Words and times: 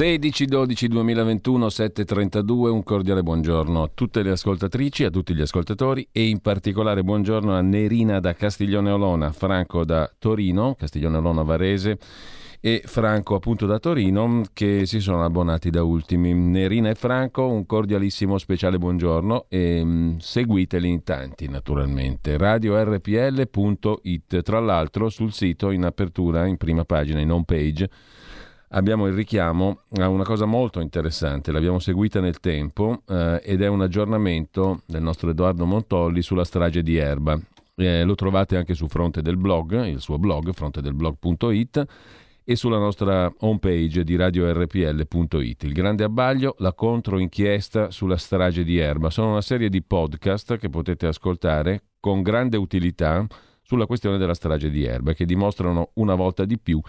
16-12-2021, 0.00 1.66
7.32, 1.66 2.70
un 2.70 2.82
cordiale 2.82 3.22
buongiorno 3.22 3.82
a 3.82 3.90
tutte 3.92 4.22
le 4.22 4.30
ascoltatrici, 4.30 5.04
a 5.04 5.10
tutti 5.10 5.34
gli 5.34 5.42
ascoltatori 5.42 6.08
e 6.10 6.26
in 6.26 6.40
particolare 6.40 7.04
buongiorno 7.04 7.52
a 7.52 7.60
Nerina 7.60 8.18
da 8.18 8.32
Castiglione 8.32 8.90
Olona, 8.90 9.30
Franco 9.30 9.84
da 9.84 10.10
Torino, 10.18 10.74
Castiglione 10.74 11.18
Olona 11.18 11.42
Varese 11.42 11.98
e 12.60 12.80
Franco 12.86 13.34
appunto 13.34 13.66
da 13.66 13.78
Torino 13.78 14.44
che 14.54 14.86
si 14.86 15.00
sono 15.00 15.22
abbonati 15.22 15.68
da 15.68 15.82
ultimi. 15.82 16.32
Nerina 16.32 16.88
e 16.88 16.94
Franco, 16.94 17.48
un 17.48 17.66
cordialissimo 17.66 18.38
speciale 18.38 18.78
buongiorno 18.78 19.48
e 19.50 19.84
mm, 19.84 20.16
seguiteli 20.16 20.88
in 20.88 21.04
tanti 21.04 21.46
naturalmente. 21.46 22.38
radiorpl.it, 22.38 24.40
tra 24.40 24.60
l'altro 24.60 25.10
sul 25.10 25.34
sito 25.34 25.70
in 25.70 25.84
apertura, 25.84 26.46
in 26.46 26.56
prima 26.56 26.86
pagina, 26.86 27.20
in 27.20 27.30
home 27.30 27.44
page 27.44 27.90
abbiamo 28.72 29.06
il 29.06 29.14
richiamo 29.14 29.82
a 29.98 30.08
una 30.08 30.24
cosa 30.24 30.44
molto 30.44 30.80
interessante, 30.80 31.52
l'abbiamo 31.52 31.78
seguita 31.78 32.20
nel 32.20 32.40
tempo 32.40 33.02
eh, 33.08 33.40
ed 33.42 33.62
è 33.62 33.66
un 33.66 33.82
aggiornamento 33.82 34.82
del 34.86 35.02
nostro 35.02 35.30
Edoardo 35.30 35.64
Montolli 35.64 36.22
sulla 36.22 36.44
strage 36.44 36.82
di 36.82 36.96
Erba. 36.96 37.38
Eh, 37.76 38.04
lo 38.04 38.14
trovate 38.14 38.56
anche 38.56 38.74
su 38.74 38.88
Fronte 38.88 39.22
del 39.22 39.36
Blog, 39.36 39.86
il 39.86 40.00
suo 40.00 40.18
blog, 40.18 40.52
frontedelblog.it 40.52 41.84
e 42.44 42.56
sulla 42.56 42.78
nostra 42.78 43.32
homepage 43.38 44.04
di 44.04 44.16
radiorpl.it. 44.16 45.62
Il 45.62 45.72
grande 45.72 46.04
abbaglio, 46.04 46.56
la 46.58 46.72
controinchiesta 46.72 47.90
sulla 47.90 48.16
strage 48.16 48.64
di 48.64 48.78
Erba. 48.78 49.08
Sono 49.08 49.30
una 49.30 49.40
serie 49.40 49.68
di 49.68 49.82
podcast 49.82 50.58
che 50.58 50.68
potete 50.68 51.06
ascoltare 51.06 51.84
con 52.00 52.22
grande 52.22 52.56
utilità 52.56 53.26
sulla 53.62 53.86
questione 53.86 54.18
della 54.18 54.34
strage 54.34 54.68
di 54.68 54.84
Erba 54.84 55.12
che 55.12 55.24
dimostrano 55.24 55.90
una 55.94 56.14
volta 56.14 56.44
di 56.44 56.58
più 56.58 56.80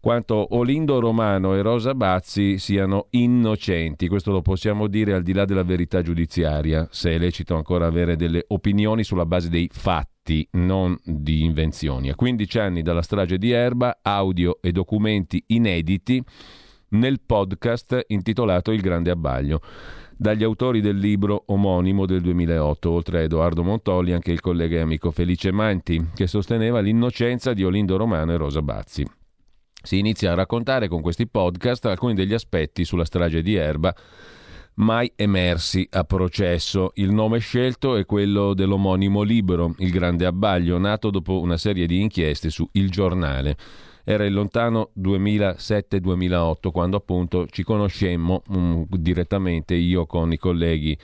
quanto 0.00 0.54
Olindo 0.56 0.98
Romano 0.98 1.54
e 1.54 1.62
Rosa 1.62 1.94
Bazzi 1.94 2.58
siano 2.58 3.08
innocenti. 3.10 4.08
Questo 4.08 4.32
lo 4.32 4.40
possiamo 4.40 4.86
dire 4.86 5.12
al 5.12 5.22
di 5.22 5.34
là 5.34 5.44
della 5.44 5.62
verità 5.62 6.00
giudiziaria, 6.00 6.88
se 6.90 7.12
è 7.12 7.18
lecito 7.18 7.54
ancora 7.54 7.86
avere 7.86 8.16
delle 8.16 8.44
opinioni 8.48 9.04
sulla 9.04 9.26
base 9.26 9.50
dei 9.50 9.68
fatti, 9.70 10.48
non 10.52 10.98
di 11.04 11.44
invenzioni. 11.44 12.08
A 12.08 12.14
15 12.14 12.58
anni 12.58 12.82
dalla 12.82 13.02
strage 13.02 13.36
di 13.36 13.50
Erba, 13.50 13.98
audio 14.00 14.58
e 14.62 14.72
documenti 14.72 15.44
inediti 15.48 16.22
nel 16.92 17.20
podcast 17.24 18.04
intitolato 18.08 18.72
Il 18.72 18.80
Grande 18.80 19.10
Abbaglio 19.10 19.60
dagli 20.16 20.44
autori 20.44 20.82
del 20.82 20.98
libro 20.98 21.44
omonimo 21.46 22.04
del 22.04 22.20
2008, 22.20 22.90
oltre 22.90 23.20
a 23.20 23.22
Edoardo 23.22 23.62
Montolli 23.62 24.12
anche 24.12 24.32
il 24.32 24.40
collega 24.40 24.76
e 24.76 24.80
amico 24.80 25.10
Felice 25.10 25.50
Manti, 25.50 26.08
che 26.14 26.26
sosteneva 26.26 26.80
l'innocenza 26.80 27.54
di 27.54 27.64
Olindo 27.64 27.96
Romano 27.96 28.32
e 28.32 28.36
Rosa 28.36 28.60
Bazzi. 28.60 29.19
Si 29.82 29.98
inizia 29.98 30.32
a 30.32 30.34
raccontare 30.34 30.88
con 30.88 31.00
questi 31.00 31.26
podcast 31.26 31.86
alcuni 31.86 32.14
degli 32.14 32.34
aspetti 32.34 32.84
sulla 32.84 33.04
strage 33.04 33.42
di 33.42 33.54
Erba 33.54 33.94
mai 34.74 35.12
emersi 35.16 35.86
a 35.90 36.04
processo. 36.04 36.92
Il 36.94 37.12
nome 37.12 37.38
scelto 37.38 37.96
è 37.96 38.04
quello 38.04 38.54
dell'omonimo 38.54 39.22
libro, 39.22 39.74
Il 39.78 39.90
Grande 39.90 40.26
Abbaglio, 40.26 40.78
nato 40.78 41.10
dopo 41.10 41.40
una 41.40 41.56
serie 41.56 41.86
di 41.86 42.00
inchieste 42.00 42.50
su 42.50 42.68
Il 42.72 42.90
Giornale. 42.90 43.56
Era 44.04 44.24
il 44.24 44.32
lontano 44.32 44.90
2007-2008 44.98 46.70
quando 46.72 46.96
appunto 46.96 47.46
ci 47.48 47.62
conoscemmo 47.62 48.42
um, 48.48 48.86
direttamente 48.88 49.74
io 49.74 50.06
con 50.06 50.32
i 50.32 50.38
colleghi 50.38 50.96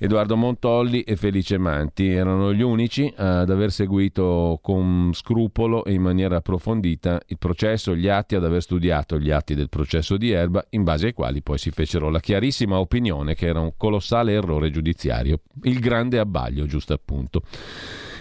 Edoardo 0.00 0.36
Montolli 0.36 1.02
e 1.02 1.16
Felice 1.16 1.58
Manti 1.58 2.08
erano 2.08 2.54
gli 2.54 2.62
unici 2.62 3.12
ad 3.16 3.50
aver 3.50 3.72
seguito 3.72 4.60
con 4.62 5.10
scrupolo 5.12 5.84
e 5.84 5.92
in 5.92 6.02
maniera 6.02 6.36
approfondita 6.36 7.20
il 7.26 7.36
processo, 7.36 7.96
gli 7.96 8.06
atti, 8.06 8.36
ad 8.36 8.44
aver 8.44 8.62
studiato 8.62 9.18
gli 9.18 9.32
atti 9.32 9.56
del 9.56 9.68
processo 9.68 10.16
di 10.16 10.30
Erba, 10.30 10.64
in 10.70 10.84
base 10.84 11.06
ai 11.06 11.12
quali 11.12 11.42
poi 11.42 11.58
si 11.58 11.72
fecero 11.72 12.10
la 12.10 12.20
chiarissima 12.20 12.78
opinione 12.78 13.34
che 13.34 13.46
era 13.46 13.58
un 13.58 13.72
colossale 13.76 14.34
errore 14.34 14.70
giudiziario, 14.70 15.40
il 15.64 15.80
grande 15.80 16.20
abbaglio, 16.20 16.66
giusto 16.66 16.92
appunto 16.92 17.42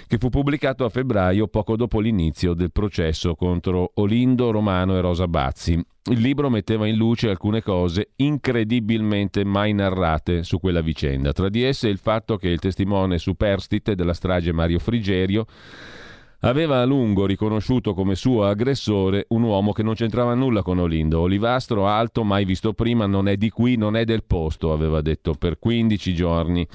che 0.07 0.17
fu 0.17 0.29
pubblicato 0.29 0.85
a 0.85 0.89
febbraio 0.89 1.47
poco 1.47 1.75
dopo 1.75 1.99
l'inizio 1.99 2.53
del 2.53 2.71
processo 2.71 3.35
contro 3.35 3.91
Olindo 3.95 4.51
Romano 4.51 4.95
e 4.95 5.01
Rosa 5.01 5.27
Bazzi. 5.27 5.73
Il 6.09 6.21
libro 6.21 6.49
metteva 6.49 6.87
in 6.87 6.95
luce 6.95 7.27
alcune 7.27 7.61
cose 7.61 8.11
incredibilmente 8.15 9.43
mai 9.43 9.73
narrate 9.73 10.43
su 10.43 10.59
quella 10.59 10.79
vicenda, 10.79 11.33
tra 11.33 11.49
di 11.49 11.61
esse 11.63 11.89
il 11.89 11.97
fatto 11.97 12.37
che 12.37 12.47
il 12.47 12.59
testimone 12.59 13.17
superstite 13.17 13.93
della 13.93 14.13
strage 14.13 14.53
Mario 14.53 14.79
Frigerio 14.79 15.45
aveva 16.41 16.81
a 16.81 16.85
lungo 16.85 17.25
riconosciuto 17.25 17.93
come 17.93 18.15
suo 18.15 18.45
aggressore 18.45 19.25
un 19.29 19.43
uomo 19.43 19.73
che 19.73 19.83
non 19.83 19.95
c'entrava 19.95 20.33
nulla 20.35 20.61
con 20.61 20.79
Olindo. 20.79 21.19
Olivastro, 21.19 21.87
alto, 21.87 22.23
mai 22.23 22.45
visto 22.45 22.73
prima, 22.73 23.05
non 23.05 23.27
è 23.27 23.35
di 23.35 23.49
qui, 23.49 23.75
non 23.75 23.97
è 23.97 24.05
del 24.05 24.23
posto, 24.23 24.71
aveva 24.71 25.01
detto 25.01 25.33
per 25.33 25.57
15 25.59 26.13
giorni 26.13 26.65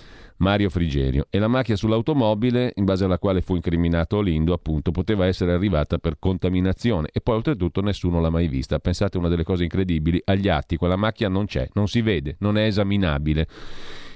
Mario 0.42 0.68
Frigerio. 0.70 1.28
E 1.30 1.38
la 1.38 1.46
macchia 1.46 1.76
sull'automobile, 1.76 2.72
in 2.74 2.84
base 2.84 3.04
alla 3.04 3.18
quale 3.18 3.40
fu 3.40 3.54
incriminato 3.54 4.16
Olindo, 4.16 4.52
appunto, 4.52 4.90
poteva 4.90 5.26
essere 5.26 5.52
arrivata 5.52 5.98
per 5.98 6.16
contaminazione. 6.18 7.08
E 7.12 7.20
poi, 7.20 7.36
oltretutto, 7.36 7.80
nessuno 7.80 8.20
l'ha 8.20 8.28
mai 8.28 8.48
vista. 8.48 8.80
Pensate 8.80 9.18
una 9.18 9.28
delle 9.28 9.44
cose 9.44 9.62
incredibili, 9.62 10.20
agli 10.24 10.48
atti 10.48 10.76
quella 10.76 10.96
macchia 10.96 11.28
non 11.28 11.46
c'è, 11.46 11.68
non 11.74 11.86
si 11.86 12.02
vede, 12.02 12.36
non 12.40 12.58
è 12.58 12.64
esaminabile. 12.64 13.46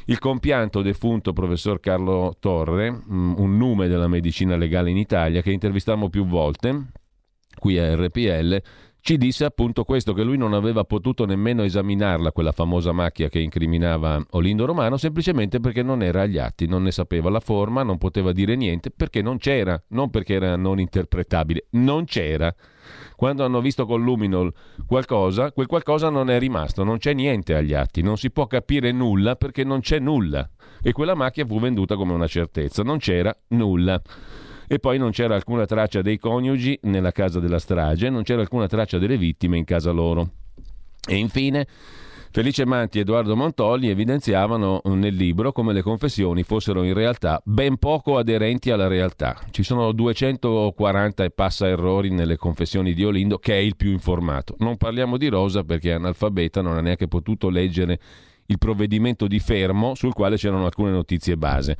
Il 0.06 0.18
compianto 0.18 0.82
defunto 0.82 1.32
professor 1.32 1.78
Carlo 1.78 2.36
Torre, 2.40 2.90
mm, 2.90 3.34
un 3.38 3.56
nume 3.56 3.86
della 3.86 4.08
medicina 4.08 4.56
legale 4.56 4.90
in 4.90 4.96
Italia, 4.96 5.42
che 5.42 5.52
intervistammo 5.52 6.08
più 6.08 6.26
volte 6.26 6.86
qui 7.58 7.78
a 7.78 7.94
RPL, 7.94 8.62
ci 9.06 9.18
disse 9.18 9.44
appunto 9.44 9.84
questo, 9.84 10.12
che 10.12 10.24
lui 10.24 10.36
non 10.36 10.52
aveva 10.52 10.82
potuto 10.82 11.26
nemmeno 11.26 11.62
esaminarla, 11.62 12.32
quella 12.32 12.50
famosa 12.50 12.90
macchia 12.90 13.28
che 13.28 13.38
incriminava 13.38 14.20
Olindo 14.30 14.64
Romano, 14.64 14.96
semplicemente 14.96 15.60
perché 15.60 15.84
non 15.84 16.02
era 16.02 16.22
agli 16.22 16.38
atti, 16.38 16.66
non 16.66 16.82
ne 16.82 16.90
sapeva 16.90 17.30
la 17.30 17.38
forma, 17.38 17.84
non 17.84 17.98
poteva 17.98 18.32
dire 18.32 18.56
niente, 18.56 18.90
perché 18.90 19.22
non 19.22 19.38
c'era, 19.38 19.80
non 19.90 20.10
perché 20.10 20.34
era 20.34 20.56
non 20.56 20.80
interpretabile, 20.80 21.66
non 21.70 22.04
c'era. 22.04 22.52
Quando 23.14 23.44
hanno 23.44 23.60
visto 23.60 23.86
con 23.86 24.02
Luminol 24.02 24.52
qualcosa, 24.88 25.52
quel 25.52 25.68
qualcosa 25.68 26.10
non 26.10 26.28
è 26.28 26.40
rimasto, 26.40 26.82
non 26.82 26.98
c'è 26.98 27.12
niente 27.12 27.54
agli 27.54 27.74
atti, 27.74 28.02
non 28.02 28.16
si 28.16 28.32
può 28.32 28.48
capire 28.48 28.90
nulla 28.90 29.36
perché 29.36 29.62
non 29.62 29.78
c'è 29.82 30.00
nulla. 30.00 30.50
E 30.82 30.90
quella 30.90 31.14
macchia 31.14 31.46
fu 31.46 31.60
venduta 31.60 31.94
come 31.94 32.12
una 32.12 32.26
certezza, 32.26 32.82
non 32.82 32.98
c'era 32.98 33.32
nulla 33.50 34.02
e 34.66 34.78
poi 34.78 34.98
non 34.98 35.10
c'era 35.10 35.34
alcuna 35.34 35.64
traccia 35.64 36.02
dei 36.02 36.18
coniugi 36.18 36.78
nella 36.82 37.12
casa 37.12 37.40
della 37.40 37.58
strage, 37.58 38.10
non 38.10 38.22
c'era 38.22 38.40
alcuna 38.40 38.66
traccia 38.66 38.98
delle 38.98 39.16
vittime 39.18 39.56
in 39.56 39.64
casa 39.64 39.90
loro. 39.90 40.28
E 41.08 41.16
infine 41.16 41.66
Felice 42.36 42.66
Manti 42.66 42.98
e 42.98 43.00
Edoardo 43.00 43.34
Montolli 43.34 43.88
evidenziavano 43.88 44.82
nel 44.84 45.14
libro 45.14 45.52
come 45.52 45.72
le 45.72 45.80
confessioni 45.80 46.42
fossero 46.42 46.82
in 46.82 46.92
realtà 46.92 47.40
ben 47.42 47.78
poco 47.78 48.18
aderenti 48.18 48.70
alla 48.70 48.88
realtà. 48.88 49.38
Ci 49.50 49.62
sono 49.62 49.90
240 49.92 51.24
e 51.24 51.30
passa 51.30 51.66
errori 51.66 52.10
nelle 52.10 52.36
confessioni 52.36 52.92
di 52.92 53.04
Olindo, 53.04 53.38
che 53.38 53.54
è 53.54 53.56
il 53.56 53.74
più 53.74 53.90
informato. 53.90 54.54
Non 54.58 54.76
parliamo 54.76 55.16
di 55.16 55.28
Rosa 55.28 55.64
perché 55.64 55.92
è 55.92 55.94
analfabeta, 55.94 56.60
non 56.60 56.76
ha 56.76 56.82
neanche 56.82 57.08
potuto 57.08 57.48
leggere 57.48 57.98
il 58.44 58.58
provvedimento 58.58 59.26
di 59.26 59.38
fermo 59.38 59.94
sul 59.94 60.12
quale 60.12 60.36
c'erano 60.36 60.66
alcune 60.66 60.90
notizie 60.90 61.38
base. 61.38 61.78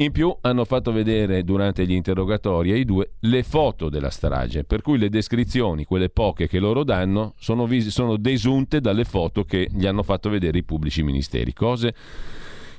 In 0.00 0.12
più 0.12 0.34
hanno 0.40 0.64
fatto 0.64 0.92
vedere 0.92 1.44
durante 1.44 1.84
gli 1.84 1.92
interrogatori 1.92 2.72
ai 2.72 2.86
due 2.86 3.10
le 3.20 3.42
foto 3.42 3.90
della 3.90 4.08
strage, 4.08 4.64
per 4.64 4.80
cui 4.80 4.96
le 4.96 5.10
descrizioni, 5.10 5.84
quelle 5.84 6.08
poche 6.08 6.48
che 6.48 6.58
loro 6.58 6.84
danno, 6.84 7.34
sono, 7.36 7.66
vis- 7.66 7.88
sono 7.88 8.16
desunte 8.16 8.80
dalle 8.80 9.04
foto 9.04 9.44
che 9.44 9.68
gli 9.70 9.84
hanno 9.84 10.02
fatto 10.02 10.30
vedere 10.30 10.56
i 10.56 10.64
pubblici 10.64 11.02
ministeri. 11.02 11.52
Cose 11.52 11.94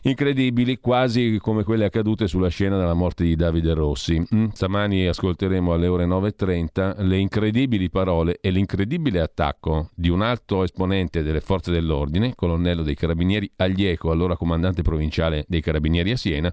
incredibili, 0.01 0.79
quasi 0.79 1.37
come 1.39 1.63
quelle 1.63 1.85
accadute 1.85 2.27
sulla 2.27 2.47
scena 2.47 2.79
della 2.79 2.95
morte 2.95 3.23
di 3.23 3.35
Davide 3.35 3.75
Rossi. 3.75 4.19
Mm? 4.33 4.47
Stamani 4.47 5.05
ascolteremo 5.05 5.73
alle 5.73 5.85
ore 5.85 6.07
9.30 6.07 7.03
le 7.05 7.17
incredibili 7.17 7.91
parole 7.91 8.39
e 8.41 8.49
l'incredibile 8.49 9.21
attacco 9.21 9.91
di 9.93 10.09
un 10.09 10.23
alto 10.23 10.63
esponente 10.63 11.21
delle 11.21 11.41
forze 11.41 11.71
dell'ordine, 11.71 12.33
colonnello 12.33 12.81
dei 12.81 12.95
carabinieri 12.95 13.51
Aglieco, 13.57 14.09
allora 14.09 14.35
comandante 14.35 14.81
provinciale 14.81 15.45
dei 15.47 15.61
carabinieri 15.61 16.09
a 16.09 16.17
Siena, 16.17 16.51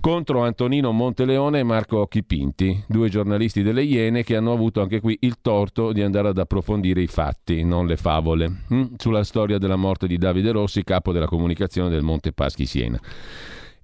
contro 0.00 0.42
Antonino 0.42 0.92
Monteleone 0.92 1.60
e 1.60 1.62
Marco 1.62 1.98
Occhipinti, 1.98 2.84
due 2.86 3.08
giornalisti 3.08 3.62
delle 3.62 3.82
Iene 3.82 4.22
che 4.22 4.36
hanno 4.36 4.52
avuto 4.52 4.82
anche 4.82 5.00
qui 5.00 5.16
il 5.20 5.36
torto 5.40 5.92
di 5.92 6.02
andare 6.02 6.28
ad 6.28 6.38
approfondire 6.38 7.00
i 7.00 7.06
fatti, 7.06 7.64
non 7.64 7.86
le 7.86 7.96
favole, 7.96 8.64
hm? 8.68 8.84
sulla 8.96 9.24
storia 9.24 9.58
della 9.58 9.76
morte 9.76 10.06
di 10.06 10.18
Davide 10.18 10.52
Rossi, 10.52 10.84
capo 10.84 11.12
della 11.12 11.26
comunicazione 11.26 11.88
del 11.88 12.02
Monte 12.02 12.32
Paschi 12.32 12.66
Siena. 12.66 13.00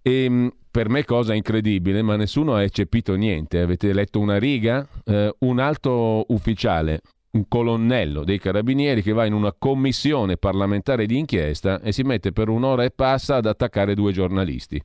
E 0.03 0.27
hm, 0.29 0.49
per 0.71 0.89
me 0.89 1.05
cosa 1.05 1.35
incredibile, 1.35 2.03
ma 2.03 2.17
nessuno 2.17 2.55
ha 2.55 2.63
eccepito 2.63 3.15
niente. 3.15 3.61
Avete 3.61 3.93
letto 3.93 4.21
una 4.21 4.39
riga? 4.39 4.87
Eh, 5.05 5.35
un 5.39 5.59
alto 5.59 6.25
ufficiale, 6.29 7.01
un 7.33 7.47
colonnello 7.49 8.25
dei 8.25 8.39
carabinieri 8.39 9.03
che 9.03 9.13
va 9.13 9.25
in 9.25 9.33
una 9.33 9.55
commissione 9.57 10.37
parlamentare 10.37 11.07
di 11.07 11.19
inchiesta 11.19 11.81
e 11.81 11.93
si 11.93 12.03
mette 12.03 12.33
per 12.33 12.49
un'ora 12.49 12.85
e 12.85 12.91
passa 12.91 13.37
ad 13.37 13.47
attaccare 13.47 13.95
due 13.95 14.13
giornalisti. 14.13 14.81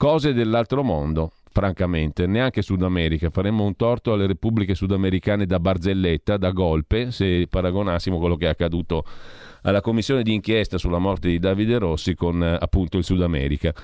Cose 0.00 0.32
dell'altro 0.32 0.82
mondo, 0.82 1.30
francamente, 1.52 2.26
neanche 2.26 2.62
Sud 2.62 2.82
America. 2.82 3.28
Faremmo 3.28 3.64
un 3.64 3.76
torto 3.76 4.14
alle 4.14 4.26
repubbliche 4.26 4.74
sudamericane 4.74 5.44
da 5.44 5.60
barzelletta, 5.60 6.38
da 6.38 6.52
golpe, 6.52 7.10
se 7.10 7.46
paragonassimo 7.46 8.18
quello 8.18 8.36
che 8.36 8.46
è 8.46 8.48
accaduto 8.48 9.04
alla 9.60 9.82
commissione 9.82 10.22
di 10.22 10.32
inchiesta 10.32 10.78
sulla 10.78 10.96
morte 10.96 11.28
di 11.28 11.38
Davide 11.38 11.76
Rossi 11.76 12.14
con 12.14 12.42
eh, 12.42 12.56
appunto 12.58 12.96
il 12.96 13.04
Sud 13.04 13.20
America. 13.20 13.74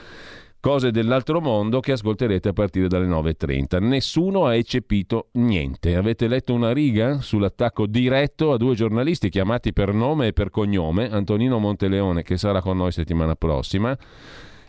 Cose 0.59 0.91
dell'altro 0.91 1.43
mondo 1.43 1.81
che 1.81 1.93
ascolterete 1.93 2.49
a 2.49 2.53
partire 2.55 2.89
dalle 2.89 3.07
9.30. 3.07 3.79
Nessuno 3.83 4.47
ha 4.47 4.55
eccepito 4.55 5.29
niente. 5.33 5.97
Avete 5.97 6.29
letto 6.29 6.55
una 6.55 6.73
riga 6.73 7.21
sull'attacco 7.21 7.85
diretto 7.85 8.53
a 8.53 8.57
due 8.57 8.75
giornalisti 8.75 9.29
chiamati 9.29 9.75
per 9.75 9.93
nome 9.93 10.29
e 10.29 10.33
per 10.33 10.49
cognome, 10.49 11.11
Antonino 11.11 11.59
Monteleone 11.59 12.23
che 12.23 12.39
sarà 12.39 12.63
con 12.63 12.79
noi 12.79 12.91
settimana 12.91 13.35
prossima 13.35 13.95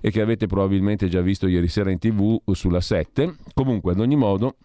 e 0.01 0.11
che 0.11 0.21
avete 0.21 0.47
probabilmente 0.47 1.07
già 1.09 1.21
visto 1.21 1.47
ieri 1.47 1.67
sera 1.67 1.91
in 1.91 1.99
tv 1.99 2.39
sulla 2.51 2.81
7. 2.81 3.35
Comunque, 3.53 3.93
ad 3.93 3.99
ogni 3.99 4.15
modo, 4.15 4.57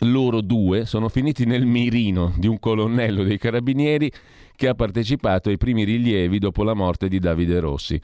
loro 0.00 0.40
due 0.40 0.86
sono 0.86 1.08
finiti 1.08 1.44
nel 1.44 1.66
mirino 1.66 2.32
di 2.36 2.46
un 2.46 2.58
colonnello 2.58 3.24
dei 3.24 3.38
carabinieri 3.38 4.10
che 4.54 4.68
ha 4.68 4.74
partecipato 4.74 5.48
ai 5.48 5.56
primi 5.56 5.84
rilievi 5.84 6.38
dopo 6.38 6.62
la 6.62 6.74
morte 6.74 7.08
di 7.08 7.18
Davide 7.18 7.60
Rossi 7.60 8.00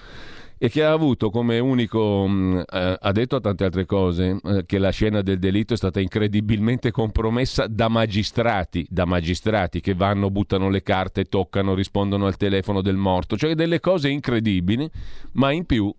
e 0.57 0.69
che 0.71 0.85
ha 0.85 0.93
avuto 0.93 1.31
come 1.31 1.59
unico, 1.59 2.27
mm, 2.27 2.59
eh, 2.59 2.97
ha 2.99 3.13
detto 3.13 3.41
tante 3.41 3.65
altre 3.65 3.87
cose, 3.87 4.39
eh, 4.43 4.65
che 4.65 4.79
la 4.79 4.91
scena 4.91 5.21
del 5.21 5.39
delitto 5.39 5.75
è 5.75 5.77
stata 5.77 6.01
incredibilmente 6.01 6.91
compromessa 6.91 7.67
da 7.67 7.89
magistrati, 7.89 8.87
da 8.89 9.05
magistrati 9.05 9.81
che 9.81 9.95
vanno, 9.95 10.31
buttano 10.31 10.71
le 10.71 10.83
carte, 10.83 11.25
toccano, 11.25 11.75
rispondono 11.75 12.27
al 12.27 12.37
telefono 12.37 12.81
del 12.81 12.97
morto, 12.97 13.37
cioè 13.37 13.55
delle 13.55 13.81
cose 13.81 14.09
incredibili, 14.09 14.89
ma 15.33 15.51
in 15.51 15.67
più 15.67 15.93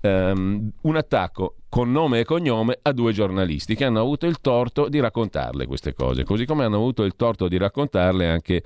ehm, 0.00 0.70
un 0.82 0.96
attacco 0.96 1.56
con 1.68 1.90
nome 1.90 2.20
e 2.20 2.24
cognome 2.24 2.78
a 2.80 2.92
due 2.92 3.12
giornalisti 3.12 3.74
che 3.74 3.84
hanno 3.84 4.00
avuto 4.00 4.26
il 4.26 4.40
torto 4.40 4.88
di 4.88 4.98
raccontarle 4.98 5.66
queste 5.66 5.92
cose, 5.92 6.24
così 6.24 6.46
come 6.46 6.64
hanno 6.64 6.76
avuto 6.76 7.04
il 7.04 7.14
torto 7.16 7.48
di 7.48 7.58
raccontarle 7.58 8.26
anche 8.26 8.62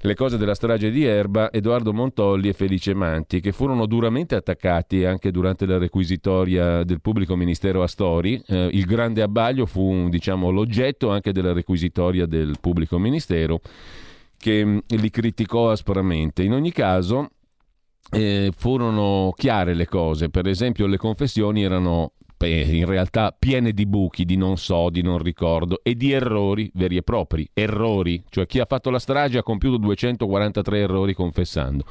le 0.00 0.14
cose 0.14 0.36
della 0.36 0.54
strage 0.54 0.90
di 0.90 1.04
Erba, 1.04 1.50
Edoardo 1.50 1.92
Montolli 1.92 2.48
e 2.48 2.52
Felice 2.52 2.94
Manti, 2.94 3.40
che 3.40 3.52
furono 3.52 3.86
duramente 3.86 4.34
attaccati 4.34 5.04
anche 5.04 5.30
durante 5.30 5.66
la 5.66 5.78
requisitoria 5.78 6.84
del 6.84 7.00
pubblico 7.00 7.34
ministero 7.34 7.82
Astori. 7.82 8.40
Eh, 8.46 8.68
il 8.72 8.84
grande 8.84 9.22
abbaglio 9.22 9.66
fu 9.66 10.08
diciamo, 10.08 10.50
l'oggetto 10.50 11.10
anche 11.10 11.32
della 11.32 11.52
requisitoria 11.52 12.26
del 12.26 12.58
pubblico 12.60 12.98
ministero 12.98 13.60
che 14.36 14.64
mh, 14.64 14.82
li 14.86 15.10
criticò 15.10 15.70
aspramente. 15.70 16.42
In 16.42 16.52
ogni 16.52 16.70
caso, 16.72 17.30
eh, 18.10 18.52
furono 18.56 19.32
chiare 19.36 19.74
le 19.74 19.86
cose, 19.86 20.28
per 20.28 20.46
esempio 20.46 20.86
le 20.86 20.96
confessioni 20.96 21.62
erano 21.62 22.12
in 22.46 22.86
realtà 22.86 23.34
piene 23.36 23.72
di 23.72 23.84
buchi, 23.84 24.24
di 24.24 24.36
non 24.36 24.56
so, 24.56 24.90
di 24.90 25.02
non 25.02 25.18
ricordo 25.18 25.80
e 25.82 25.96
di 25.96 26.12
errori 26.12 26.70
veri 26.74 26.96
e 26.96 27.02
propri, 27.02 27.48
errori, 27.52 28.22
cioè 28.28 28.46
chi 28.46 28.60
ha 28.60 28.66
fatto 28.66 28.90
la 28.90 29.00
strage 29.00 29.38
ha 29.38 29.42
compiuto 29.42 29.78
243 29.78 30.78
errori 30.78 31.14
confessando. 31.14 31.84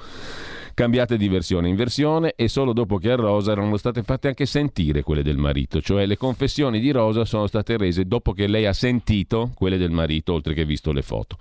Cambiate 0.74 1.18
di 1.18 1.28
versione 1.28 1.70
in 1.70 1.76
versione 1.76 2.34
e 2.36 2.48
solo 2.48 2.72
dopo 2.72 2.98
che 2.98 3.12
a 3.12 3.16
Rosa 3.16 3.52
erano 3.52 3.76
state 3.78 4.04
fatte 4.04 4.28
anche 4.28 4.46
sentire 4.46 5.02
quelle 5.02 5.24
del 5.24 5.38
marito, 5.38 5.82
cioè 5.82 6.06
le 6.06 6.18
confessioni 6.18 6.80
di 6.80 6.92
Rosa 6.92 7.26
sono 7.26 7.48
state 7.48 7.78
rese 7.78 8.06
dopo 8.06 8.32
che 8.32 8.48
lei 8.48 8.68
ha 8.68 8.74
sentito 8.74 9.52
quelle 9.56 9.78
del 9.78 9.92
marito, 9.92 10.34
oltre 10.34 10.54
che 10.54 10.66
visto 10.66 10.92
le 10.92 11.02
foto. 11.02 11.36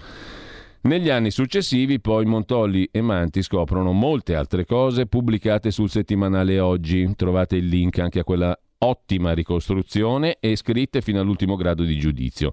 Negli 0.86 1.10
anni 1.10 1.32
successivi 1.32 1.98
poi 1.98 2.26
Montolli 2.26 2.88
e 2.92 3.00
Manti 3.00 3.42
scoprono 3.42 3.90
molte 3.90 4.36
altre 4.36 4.64
cose 4.64 5.06
pubblicate 5.06 5.72
sul 5.72 5.90
settimanale 5.90 6.60
Oggi. 6.60 7.12
Trovate 7.16 7.56
il 7.56 7.66
link 7.66 7.98
anche 7.98 8.20
a 8.20 8.24
quella 8.24 8.56
ottima 8.78 9.32
ricostruzione 9.32 10.36
e 10.38 10.54
scritte 10.54 11.00
fino 11.00 11.18
all'ultimo 11.20 11.56
grado 11.56 11.82
di 11.82 11.98
giudizio. 11.98 12.52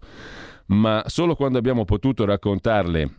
Ma 0.68 1.04
solo 1.06 1.36
quando 1.36 1.60
abbiamo 1.60 1.86
potuto 1.86 2.26
raccontarle 2.26 3.12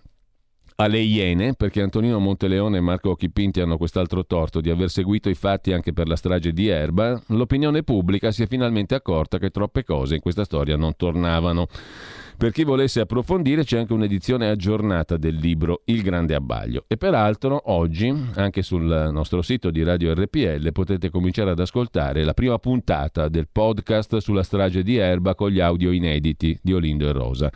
alle 0.76 0.98
Iene, 0.98 1.54
perché 1.54 1.80
Antonino 1.80 2.18
Monteleone 2.18 2.78
e 2.78 2.80
Marco 2.80 3.14
Chipinti 3.14 3.60
hanno 3.60 3.76
quest'altro 3.76 4.26
torto 4.26 4.60
di 4.60 4.68
aver 4.68 4.90
seguito 4.90 5.28
i 5.28 5.34
fatti 5.34 5.72
anche 5.72 5.92
per 5.92 6.08
la 6.08 6.16
strage 6.16 6.52
di 6.52 6.66
Erba, 6.66 7.22
l'opinione 7.28 7.84
pubblica 7.84 8.32
si 8.32 8.42
è 8.42 8.48
finalmente 8.48 8.96
accorta 8.96 9.38
che 9.38 9.50
troppe 9.50 9.84
cose 9.84 10.16
in 10.16 10.20
questa 10.20 10.42
storia 10.42 10.76
non 10.76 10.96
tornavano. 10.96 11.68
Per 12.36 12.50
chi 12.50 12.64
volesse 12.64 13.00
approfondire 13.00 13.64
c'è 13.64 13.78
anche 13.78 13.92
un'edizione 13.92 14.48
aggiornata 14.48 15.16
del 15.16 15.36
libro 15.36 15.82
Il 15.86 16.02
Grande 16.02 16.34
Abbaglio 16.34 16.84
e 16.88 16.96
peraltro 16.96 17.62
oggi 17.66 18.12
anche 18.34 18.62
sul 18.62 19.10
nostro 19.12 19.40
sito 19.40 19.70
di 19.70 19.82
Radio 19.84 20.12
RPL 20.12 20.72
potete 20.72 21.10
cominciare 21.10 21.50
ad 21.50 21.60
ascoltare 21.60 22.24
la 22.24 22.34
prima 22.34 22.58
puntata 22.58 23.28
del 23.28 23.48
podcast 23.50 24.16
sulla 24.16 24.42
strage 24.42 24.82
di 24.82 24.96
Erba 24.96 25.34
con 25.34 25.50
gli 25.50 25.60
audio 25.60 25.92
inediti 25.92 26.58
di 26.60 26.72
Olindo 26.72 27.08
e 27.08 27.12
Rosa. 27.12 27.52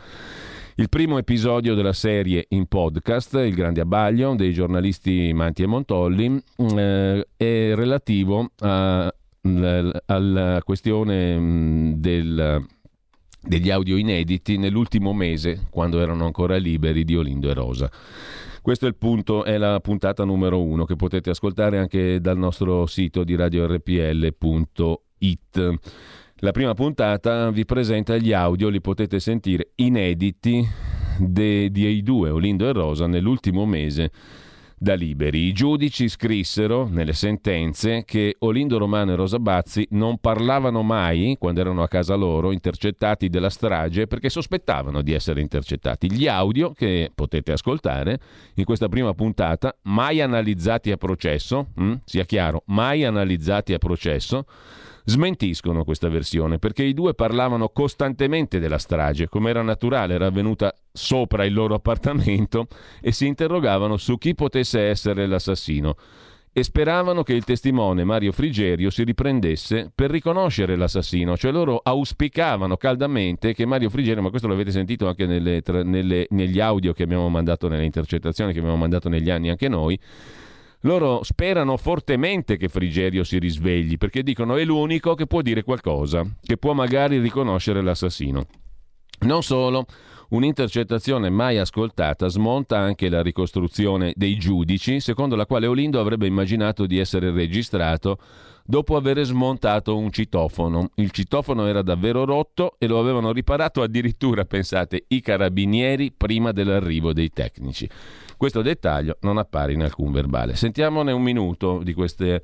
Il 0.75 0.87
primo 0.87 1.17
episodio 1.17 1.75
della 1.75 1.91
serie 1.91 2.45
in 2.49 2.67
podcast, 2.67 3.33
Il 3.33 3.53
Grande 3.53 3.81
Abbaglio, 3.81 4.33
dei 4.35 4.53
giornalisti 4.53 5.33
Manti 5.33 5.63
e 5.63 5.67
Montolli, 5.67 6.41
eh, 6.55 7.27
è 7.35 7.75
relativo 7.75 8.51
alla 8.55 9.11
questione 10.63 11.37
mm, 11.37 11.93
del 11.95 12.65
degli 13.41 13.69
audio 13.69 13.95
inediti 13.97 14.57
nell'ultimo 14.57 15.13
mese, 15.13 15.67
quando 15.69 15.99
erano 15.99 16.25
ancora 16.25 16.57
liberi, 16.57 17.03
di 17.03 17.15
Olindo 17.15 17.49
e 17.49 17.53
Rosa. 17.53 17.91
Questo 18.61 18.85
è 18.85 18.89
il 18.89 18.95
punto, 18.95 19.43
è 19.45 19.57
la 19.57 19.79
puntata 19.79 20.23
numero 20.25 20.61
uno 20.61 20.85
che 20.85 20.95
potete 20.95 21.29
ascoltare 21.29 21.77
anche 21.77 22.19
dal 22.19 22.37
nostro 22.37 22.85
sito 22.85 23.23
di 23.23 23.35
radiorpl.it. 23.35 24.37
La 26.41 26.51
prima 26.51 26.73
puntata 26.73 27.49
vi 27.51 27.65
presenta 27.65 28.17
gli 28.17 28.31
audio, 28.33 28.69
li 28.69 28.81
potete 28.81 29.19
sentire 29.19 29.71
inediti 29.75 30.65
dei 31.17 32.01
due, 32.03 32.29
Olindo 32.29 32.67
e 32.67 32.73
Rosa, 32.73 33.07
nell'ultimo 33.07 33.65
mese 33.65 34.11
da 34.79 34.93
liberi. 34.93 35.47
I 35.47 35.51
giudici 35.51 36.07
scrissero 36.07 36.87
nelle 36.87 37.13
sentenze 37.13 38.03
che 38.05 38.37
Olindo 38.39 38.77
Romano 38.77 39.11
e 39.11 39.15
Rosa 39.15 39.37
Bazzi 39.37 39.85
non 39.91 40.17
parlavano 40.19 40.81
mai, 40.81 41.35
quando 41.37 41.59
erano 41.59 41.83
a 41.83 41.87
casa 41.87 42.15
loro, 42.15 42.51
intercettati 42.51 43.27
della 43.27 43.49
strage, 43.49 44.07
perché 44.07 44.29
sospettavano 44.29 45.01
di 45.01 45.11
essere 45.13 45.41
intercettati. 45.41 46.11
Gli 46.11 46.27
audio 46.27 46.71
che 46.71 47.11
potete 47.13 47.51
ascoltare 47.51 48.19
in 48.55 48.63
questa 48.63 48.87
prima 48.87 49.13
puntata, 49.13 49.75
mai 49.83 50.21
analizzati 50.21 50.91
a 50.91 50.97
processo, 50.97 51.67
hm? 51.75 51.93
sia 52.05 52.23
chiaro, 52.23 52.63
mai 52.67 53.03
analizzati 53.03 53.73
a 53.73 53.77
processo, 53.77 54.45
smentiscono 55.09 55.83
questa 55.83 56.07
versione 56.07 56.59
perché 56.59 56.83
i 56.83 56.93
due 56.93 57.13
parlavano 57.13 57.69
costantemente 57.69 58.59
della 58.59 58.77
strage, 58.77 59.27
come 59.27 59.49
era 59.49 59.61
naturale, 59.61 60.13
era 60.13 60.27
avvenuta 60.27 60.73
sopra 60.91 61.43
il 61.43 61.53
loro 61.53 61.75
appartamento 61.75 62.67
e 63.01 63.11
si 63.11 63.25
interrogavano 63.25 63.97
su 63.97 64.17
chi 64.17 64.35
potesse 64.35 64.81
essere 64.81 65.25
l'assassino. 65.25 65.95
E 66.51 66.63
speravano 66.63 67.21
che 67.21 67.33
il 67.33 67.43
testimone 67.43 68.03
Mario 68.03 68.31
Frigerio 68.31 68.89
si 68.89 69.03
riprendesse 69.03 69.91
per 69.93 70.09
riconoscere 70.09 70.75
l'assassino, 70.75 71.37
cioè 71.37 71.51
loro 71.51 71.79
auspicavano 71.81 72.75
caldamente 72.75 73.53
che 73.53 73.67
Mario 73.67 73.89
Frigerio, 73.89 74.23
ma 74.23 74.29
questo 74.29 74.47
l'avete 74.47 74.71
sentito 74.71 75.07
anche 75.07 75.27
nelle, 75.27 75.61
nelle, 75.83 76.25
negli 76.31 76.59
audio 76.59 76.91
che 76.91 77.03
abbiamo 77.03 77.29
mandato, 77.29 77.67
nelle 77.67 77.85
intercettazioni 77.85 78.51
che 78.51 78.59
abbiamo 78.59 78.77
mandato 78.77 79.09
negli 79.09 79.29
anni 79.29 79.49
anche 79.49 79.67
noi, 79.67 79.97
loro 80.81 81.23
sperano 81.23 81.75
fortemente 81.77 82.57
che 82.57 82.69
Frigerio 82.69 83.23
si 83.23 83.37
risvegli 83.37 83.97
perché 83.97 84.23
dicono 84.23 84.55
è 84.55 84.63
l'unico 84.63 85.13
che 85.15 85.27
può 85.27 85.41
dire 85.41 85.63
qualcosa, 85.63 86.25
che 86.41 86.57
può 86.57 86.73
magari 86.73 87.19
riconoscere 87.19 87.81
l'assassino. 87.81 88.45
Non 89.21 89.43
solo, 89.43 89.85
un'intercettazione 90.29 91.29
mai 91.29 91.57
ascoltata 91.57 92.27
smonta 92.29 92.77
anche 92.77 93.09
la 93.09 93.21
ricostruzione 93.21 94.13
dei 94.15 94.37
giudici, 94.37 95.01
secondo 95.01 95.35
la 95.35 95.45
quale 95.45 95.67
Olindo 95.67 95.99
avrebbe 95.99 96.27
immaginato 96.27 96.85
di 96.85 96.97
essere 96.99 97.31
registrato 97.31 98.17
dopo 98.63 98.95
aver 98.95 99.21
smontato 99.23 99.97
un 99.97 100.11
citofono. 100.11 100.91
Il 100.95 101.11
citofono 101.11 101.65
era 101.65 101.81
davvero 101.81 102.23
rotto 102.23 102.75
e 102.77 102.87
lo 102.87 102.99
avevano 102.99 103.31
riparato 103.33 103.81
addirittura, 103.81 104.45
pensate, 104.45 105.05
i 105.09 105.21
carabinieri 105.21 106.13
prima 106.15 106.51
dell'arrivo 106.51 107.11
dei 107.11 107.29
tecnici. 107.29 107.89
Questo 108.39 108.61
dettaglio 108.61 109.17
non 109.23 109.37
appare 109.37 109.73
in 109.73 109.81
alcun 109.81 110.13
verbale. 110.13 110.55
Sentiamone 110.55 111.11
un 111.11 111.21
minuto 111.21 111.81
di, 111.83 111.93
queste, 111.93 112.41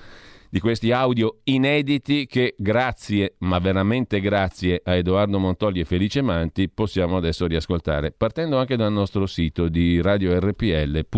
di 0.49 0.59
questi 0.59 0.91
audio 0.91 1.37
inediti 1.45 2.25
che 2.25 2.53
grazie, 2.57 3.35
ma 3.39 3.59
veramente 3.59 4.19
grazie 4.19 4.81
a 4.83 4.95
Edoardo 4.95 5.39
Montogli 5.39 5.79
e 5.79 5.85
Felice 5.85 6.21
Manti 6.21 6.67
possiamo 6.67 7.15
adesso 7.15 7.47
riascoltare, 7.47 8.11
partendo 8.11 8.57
anche 8.57 8.75
dal 8.75 8.91
nostro 8.91 9.25
sito 9.25 9.69
di 9.69 10.01
radiorpl.it. 10.01 11.13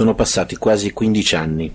Sono 0.00 0.14
passati 0.14 0.56
quasi 0.56 0.94
15 0.94 1.36
anni. 1.36 1.74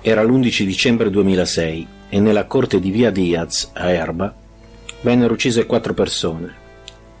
Era 0.00 0.22
l'11 0.22 0.62
dicembre 0.62 1.10
2006 1.10 1.86
e 2.08 2.20
nella 2.20 2.44
corte 2.44 2.78
di 2.78 2.92
Via 2.92 3.10
Diaz, 3.10 3.70
a 3.72 3.90
Erba, 3.90 4.32
vennero 5.00 5.32
uccise 5.32 5.66
quattro 5.66 5.92
persone. 5.92 6.54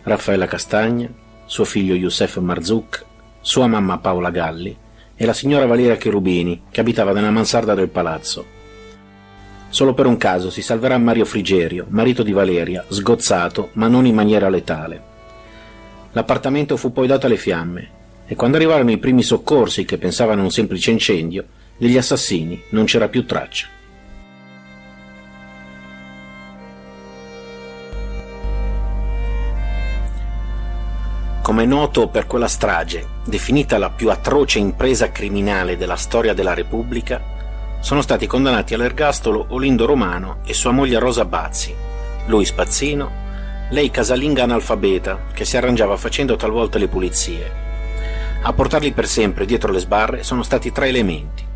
Raffaella 0.04 0.46
Castagna, 0.46 1.08
suo 1.44 1.64
figlio 1.64 1.96
Youssef 1.96 2.36
Marzouk, 2.38 3.04
sua 3.40 3.66
mamma 3.66 3.98
Paola 3.98 4.30
Galli 4.30 4.76
e 5.16 5.26
la 5.26 5.32
signora 5.32 5.66
Valeria 5.66 5.96
Cherubini, 5.96 6.62
che 6.70 6.78
abitava 6.78 7.10
nella 7.10 7.32
mansarda 7.32 7.74
del 7.74 7.88
palazzo. 7.88 8.46
Solo 9.70 9.92
per 9.92 10.06
un 10.06 10.18
caso 10.18 10.50
si 10.50 10.62
salverà 10.62 10.98
Mario 10.98 11.24
Frigerio, 11.24 11.86
marito 11.88 12.22
di 12.22 12.30
Valeria, 12.30 12.84
sgozzato, 12.86 13.70
ma 13.72 13.88
non 13.88 14.06
in 14.06 14.14
maniera 14.14 14.48
letale. 14.48 15.02
L'appartamento 16.12 16.76
fu 16.76 16.92
poi 16.92 17.08
dato 17.08 17.26
alle 17.26 17.36
fiamme 17.36 17.95
e 18.26 18.34
quando 18.34 18.56
arrivarono 18.56 18.90
i 18.90 18.98
primi 18.98 19.22
soccorsi 19.22 19.84
che 19.84 19.98
pensavano 19.98 20.42
un 20.42 20.50
semplice 20.50 20.90
incendio, 20.90 21.44
degli 21.76 21.96
assassini 21.96 22.62
non 22.70 22.84
c'era 22.84 23.08
più 23.08 23.24
traccia. 23.24 23.68
Come 31.42 31.64
noto 31.64 32.08
per 32.08 32.26
quella 32.26 32.48
strage, 32.48 33.06
definita 33.24 33.78
la 33.78 33.90
più 33.90 34.10
atroce 34.10 34.58
impresa 34.58 35.12
criminale 35.12 35.76
della 35.76 35.94
storia 35.94 36.34
della 36.34 36.54
Repubblica, 36.54 37.22
sono 37.78 38.02
stati 38.02 38.26
condannati 38.26 38.74
all'ergastolo 38.74 39.46
Olindo 39.50 39.86
Romano 39.86 40.38
e 40.44 40.54
sua 40.54 40.72
moglie 40.72 40.98
Rosa 40.98 41.24
Bazzi, 41.24 41.72
lui 42.26 42.44
spazzino, 42.44 43.24
lei 43.70 43.90
casalinga 43.90 44.42
analfabeta 44.42 45.26
che 45.32 45.44
si 45.44 45.56
arrangiava 45.56 45.96
facendo 45.96 46.34
talvolta 46.34 46.78
le 46.78 46.88
pulizie. 46.88 47.65
A 48.42 48.52
portarli 48.52 48.92
per 48.92 49.06
sempre 49.06 49.44
dietro 49.44 49.72
le 49.72 49.78
sbarre 49.80 50.22
sono 50.22 50.42
stati 50.42 50.72
tre 50.72 50.88
elementi 50.88 51.54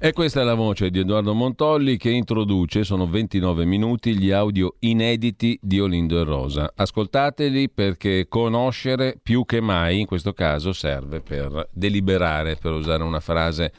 e 0.00 0.12
questa 0.12 0.42
è 0.42 0.44
la 0.44 0.54
voce 0.54 0.90
di 0.90 1.00
Edoardo 1.00 1.34
Montolli 1.34 1.96
che 1.96 2.10
introduce, 2.10 2.84
sono 2.84 3.08
29 3.08 3.64
minuti, 3.64 4.16
gli 4.16 4.30
audio 4.30 4.76
inediti 4.78 5.58
di 5.60 5.80
Olindo 5.80 6.20
e 6.20 6.22
Rosa. 6.22 6.72
Ascoltateli 6.72 7.68
perché 7.68 8.26
conoscere 8.28 9.18
più 9.20 9.44
che 9.44 9.60
mai 9.60 9.98
in 9.98 10.06
questo 10.06 10.32
caso 10.32 10.72
serve 10.72 11.20
per 11.20 11.68
deliberare, 11.72 12.54
per 12.54 12.74
usare 12.74 13.02
una 13.02 13.18
frase 13.18 13.72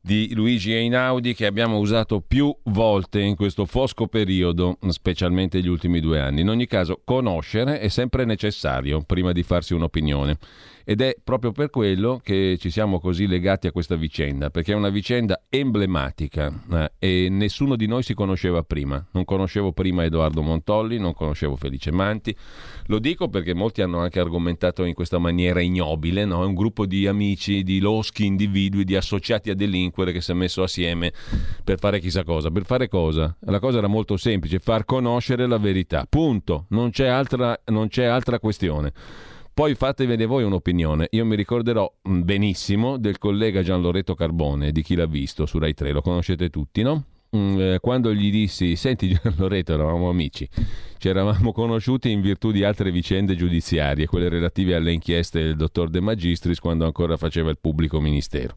di 0.00 0.34
Luigi 0.34 0.72
Einaudi 0.72 1.32
che 1.32 1.46
abbiamo 1.46 1.78
usato 1.78 2.20
più 2.20 2.52
volte 2.64 3.20
in 3.20 3.36
questo 3.36 3.66
fosco 3.66 4.08
periodo, 4.08 4.78
specialmente 4.88 5.60
gli 5.60 5.68
ultimi 5.68 6.00
due 6.00 6.18
anni. 6.18 6.40
In 6.40 6.48
ogni 6.48 6.66
caso, 6.66 7.02
conoscere 7.04 7.78
è 7.78 7.86
sempre 7.86 8.24
necessario 8.24 9.00
prima 9.02 9.30
di 9.30 9.44
farsi 9.44 9.74
un'opinione. 9.74 10.38
Ed 10.88 11.00
è 11.00 11.16
proprio 11.20 11.50
per 11.50 11.68
quello 11.68 12.20
che 12.22 12.56
ci 12.60 12.70
siamo 12.70 13.00
così 13.00 13.26
legati 13.26 13.66
a 13.66 13.72
questa 13.72 13.96
vicenda, 13.96 14.50
perché 14.50 14.70
è 14.70 14.76
una 14.76 14.88
vicenda 14.88 15.42
emblematica 15.48 16.52
eh, 16.70 16.92
e 17.24 17.28
nessuno 17.28 17.74
di 17.74 17.88
noi 17.88 18.04
si 18.04 18.14
conosceva 18.14 18.62
prima. 18.62 19.04
Non 19.10 19.24
conoscevo 19.24 19.72
prima 19.72 20.04
Edoardo 20.04 20.42
Montolli, 20.42 21.00
non 21.00 21.12
conoscevo 21.12 21.56
Felice 21.56 21.90
Manti. 21.90 22.36
Lo 22.86 23.00
dico 23.00 23.28
perché 23.28 23.52
molti 23.52 23.82
hanno 23.82 23.98
anche 23.98 24.20
argomentato 24.20 24.84
in 24.84 24.94
questa 24.94 25.18
maniera 25.18 25.60
ignobile, 25.60 26.24
no? 26.24 26.44
è 26.44 26.46
un 26.46 26.54
gruppo 26.54 26.86
di 26.86 27.08
amici, 27.08 27.64
di 27.64 27.80
loschi 27.80 28.24
individui, 28.24 28.84
di 28.84 28.94
associati 28.94 29.50
a 29.50 29.56
delinquere 29.56 30.12
che 30.12 30.20
si 30.20 30.30
è 30.30 30.34
messo 30.34 30.62
assieme 30.62 31.12
per 31.64 31.80
fare 31.80 31.98
chissà 31.98 32.22
cosa. 32.22 32.48
Per 32.52 32.64
fare 32.64 32.86
cosa? 32.86 33.36
La 33.40 33.58
cosa 33.58 33.78
era 33.78 33.88
molto 33.88 34.16
semplice, 34.16 34.60
far 34.60 34.84
conoscere 34.84 35.48
la 35.48 35.58
verità. 35.58 36.06
Punto. 36.08 36.66
Non 36.68 36.90
c'è 36.90 37.08
altra, 37.08 37.60
non 37.64 37.88
c'è 37.88 38.04
altra 38.04 38.38
questione. 38.38 38.92
Poi 39.56 39.74
fatevene 39.74 40.26
voi 40.26 40.44
un'opinione. 40.44 41.06
Io 41.12 41.24
mi 41.24 41.34
ricorderò 41.34 41.90
mm, 42.06 42.20
benissimo 42.24 42.98
del 42.98 43.16
collega 43.16 43.62
Gian 43.62 43.80
Loreto 43.80 44.14
Carbone, 44.14 44.70
di 44.70 44.82
chi 44.82 44.94
l'ha 44.94 45.06
visto 45.06 45.46
su 45.46 45.58
Rai 45.58 45.72
3, 45.72 45.92
lo 45.92 46.02
conoscete 46.02 46.50
tutti, 46.50 46.82
no? 46.82 47.04
Mm, 47.34 47.58
eh, 47.58 47.78
quando 47.80 48.12
gli 48.12 48.30
dissi, 48.30 48.76
senti 48.76 49.08
Gian 49.16 49.32
Loreto, 49.38 49.72
eravamo 49.72 50.10
amici, 50.10 50.46
ci 50.98 51.08
eravamo 51.08 51.52
conosciuti 51.52 52.10
in 52.10 52.20
virtù 52.20 52.50
di 52.50 52.64
altre 52.64 52.90
vicende 52.90 53.34
giudiziarie, 53.34 54.04
quelle 54.04 54.28
relative 54.28 54.74
alle 54.74 54.92
inchieste 54.92 55.42
del 55.42 55.56
dottor 55.56 55.88
De 55.88 56.00
Magistris 56.00 56.58
quando 56.60 56.84
ancora 56.84 57.16
faceva 57.16 57.48
il 57.48 57.56
pubblico 57.58 57.98
ministero 57.98 58.54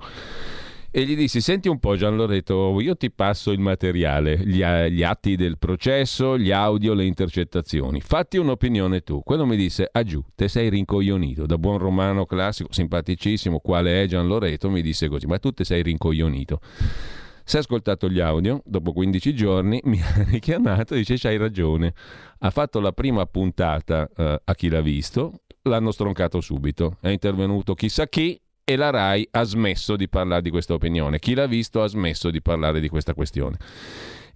e 0.92 1.06
gli 1.06 1.16
dissi 1.16 1.40
senti 1.40 1.68
un 1.68 1.80
po' 1.80 1.96
Gian 1.96 2.16
Loreto 2.16 2.80
io 2.80 2.96
ti 2.96 3.12
passo 3.12 3.52
il 3.52 3.60
materiale 3.60 4.38
gli, 4.40 4.64
gli, 4.64 5.04
atti 5.04 5.36
del 5.36 5.58
processo 5.60 6.38
gli 6.38 6.52
audio 6.52 6.94
le 6.94 7.06
intercettazioni 7.06 8.02
fatti 8.02 8.38
un'opinione 8.38 9.02
tu 9.02 9.22
quello 9.24 9.46
mi 9.46 9.56
disse 9.56 9.88
ah 9.92 10.04
giù 10.04 10.24
te 10.34 10.48
sei 10.48 10.70
rincoglionito 10.70 11.46
da 11.46 11.58
buon 11.58 11.78
romano 11.78 12.26
classico 12.26 12.72
simpaticissimo 12.72 13.60
quale 13.60 14.02
è 14.02 14.08
Gian 14.08 14.28
Loreto 14.28 14.70
mi 14.70 14.82
disse 14.82 15.08
così 15.08 15.28
ma 15.28 15.38
tu 15.38 15.52
te 15.52 15.64
sei 15.64 15.84
rincoglionito 15.84 16.60
si 17.50 17.56
è 17.56 17.60
ascoltato 17.62 18.08
gli 18.10 18.20
audio, 18.20 18.62
dopo 18.64 18.94
15 18.94 19.34
giorni 19.34 19.82
mi 19.86 20.00
ha 20.00 20.24
richiamato 20.28 20.94
e 20.94 20.98
dice 20.98 21.16
c'hai 21.18 21.38
ragione. 21.38 21.96
Ha 22.42 22.52
fatto 22.52 22.80
la 22.80 22.92
prima 22.92 23.26
puntata 23.26 24.08
uh, 24.16 24.24
a 24.44 24.54
chi 24.54 24.70
l'ha 24.70 24.82
visto, 24.82 25.40
l'hanno 25.64 25.90
stroncato 25.90 26.42
subito. 26.42 26.98
È 27.02 27.10
intervenuto 27.10 27.74
chissà 27.74 28.08
chi 28.08 28.40
e 28.70 28.76
la 28.76 28.92
RAI 28.92 29.28
ha 29.32 29.42
smesso 29.42 29.96
di 29.96 30.08
parlare 30.08 30.44
di 30.44 30.52
questa 30.52 30.76
opinione. 30.76 31.18
Chi 31.18 31.34
l'ha 31.34 31.48
visto 31.48 31.82
ha 31.82 31.88
smesso 31.88 32.30
di 32.30 32.40
parlare 32.40 32.80
di 32.80 32.88
questa 32.88 33.16
questione. 33.16 33.58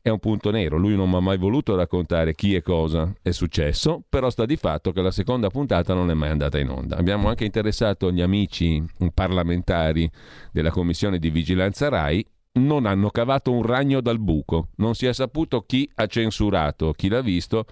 È 0.01 0.09
un 0.09 0.17
punto 0.17 0.49
nero, 0.49 0.75
lui 0.75 0.95
non 0.95 1.07
mi 1.07 1.17
ha 1.17 1.19
mai 1.19 1.37
voluto 1.37 1.75
raccontare 1.75 2.33
chi 2.33 2.55
e 2.55 2.63
cosa 2.63 3.13
è 3.21 3.29
successo, 3.29 4.01
però 4.09 4.31
sta 4.31 4.47
di 4.47 4.55
fatto 4.55 4.91
che 4.91 5.03
la 5.03 5.11
seconda 5.11 5.51
puntata 5.51 5.93
non 5.93 6.09
è 6.09 6.15
mai 6.15 6.31
andata 6.31 6.57
in 6.57 6.69
onda. 6.69 6.97
Abbiamo 6.97 7.27
anche 7.27 7.45
interessato 7.45 8.11
gli 8.11 8.21
amici 8.21 8.83
parlamentari 9.13 10.09
della 10.51 10.71
Commissione 10.71 11.19
di 11.19 11.29
Vigilanza 11.29 11.89
RAI, 11.89 12.25
non 12.53 12.87
hanno 12.87 13.11
cavato 13.11 13.51
un 13.51 13.61
ragno 13.61 14.01
dal 14.01 14.19
buco, 14.19 14.69
non 14.77 14.95
si 14.95 15.05
è 15.05 15.13
saputo 15.13 15.61
chi 15.61 15.87
ha 15.93 16.07
censurato, 16.07 16.91
chi 16.93 17.07
l'ha 17.07 17.21
visto, 17.21 17.65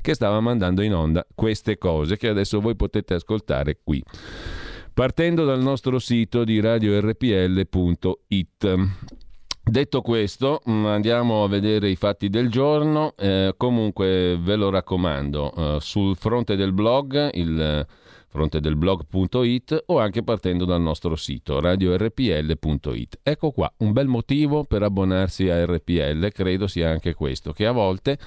che 0.00 0.14
stava 0.14 0.40
mandando 0.40 0.82
in 0.82 0.92
onda 0.92 1.24
queste 1.36 1.78
cose 1.78 2.16
che 2.16 2.26
adesso 2.26 2.60
voi 2.60 2.74
potete 2.74 3.14
ascoltare 3.14 3.78
qui 3.84 4.02
partendo 4.92 5.44
dal 5.44 5.60
nostro 5.60 5.98
sito 5.98 6.44
di 6.44 6.60
radiorpl.it. 6.60 7.68
Detto 9.62 10.00
questo, 10.00 10.62
mm, 10.68 10.86
andiamo 10.86 11.44
a 11.44 11.48
vedere 11.48 11.88
i 11.90 11.96
fatti 11.96 12.28
del 12.28 12.50
giorno. 12.50 13.14
Eh, 13.16 13.54
comunque 13.56 14.36
ve 14.40 14.56
lo 14.56 14.70
raccomando, 14.70 15.52
eh, 15.54 15.78
sul 15.80 16.16
fronte 16.16 16.56
del 16.56 16.72
blog, 16.72 17.30
il 17.34 17.86
fronte 18.30 18.60
del 18.60 18.76
blog.it 18.76 19.84
o 19.86 19.98
anche 19.98 20.22
partendo 20.22 20.64
dal 20.64 20.80
nostro 20.80 21.16
sito 21.16 21.60
radiorpl.it. 21.60 23.18
Ecco 23.22 23.50
qua, 23.50 23.70
un 23.78 23.92
bel 23.92 24.06
motivo 24.06 24.64
per 24.64 24.82
abbonarsi 24.84 25.50
a 25.50 25.64
RPL, 25.64 26.28
credo 26.32 26.68
sia 26.68 26.90
anche 26.90 27.12
questo, 27.14 27.52
che 27.52 27.66
a 27.66 27.72
volte 27.72 28.18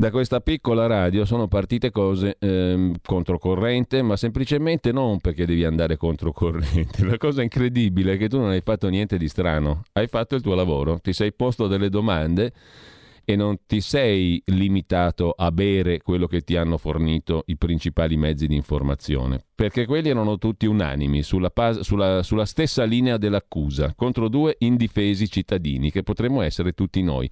da 0.00 0.10
questa 0.10 0.40
piccola 0.40 0.86
radio 0.86 1.26
sono 1.26 1.46
partite 1.46 1.90
cose 1.90 2.38
ehm, 2.38 2.94
controcorrente, 3.04 4.00
ma 4.00 4.16
semplicemente 4.16 4.92
non 4.92 5.18
perché 5.18 5.44
devi 5.44 5.62
andare 5.62 5.98
controcorrente. 5.98 7.04
La 7.04 7.18
cosa 7.18 7.42
incredibile 7.42 8.14
è 8.14 8.16
che 8.16 8.26
tu 8.26 8.38
non 8.38 8.48
hai 8.48 8.62
fatto 8.62 8.88
niente 8.88 9.18
di 9.18 9.28
strano, 9.28 9.82
hai 9.92 10.06
fatto 10.06 10.36
il 10.36 10.40
tuo 10.40 10.54
lavoro, 10.54 11.00
ti 11.00 11.12
sei 11.12 11.34
posto 11.34 11.66
delle 11.66 11.90
domande 11.90 12.50
e 13.26 13.36
non 13.36 13.58
ti 13.66 13.82
sei 13.82 14.42
limitato 14.46 15.34
a 15.36 15.52
bere 15.52 16.00
quello 16.00 16.26
che 16.26 16.40
ti 16.40 16.56
hanno 16.56 16.78
fornito 16.78 17.42
i 17.48 17.58
principali 17.58 18.16
mezzi 18.16 18.46
di 18.46 18.56
informazione, 18.56 19.44
perché 19.54 19.84
quelli 19.84 20.08
erano 20.08 20.38
tutti 20.38 20.64
unanimi 20.64 21.22
sulla, 21.22 21.50
pas- 21.50 21.80
sulla, 21.80 22.22
sulla 22.22 22.46
stessa 22.46 22.84
linea 22.84 23.18
dell'accusa 23.18 23.92
contro 23.94 24.30
due 24.30 24.56
indifesi 24.60 25.28
cittadini 25.28 25.90
che 25.90 26.02
potremmo 26.02 26.40
essere 26.40 26.72
tutti 26.72 27.02
noi. 27.02 27.30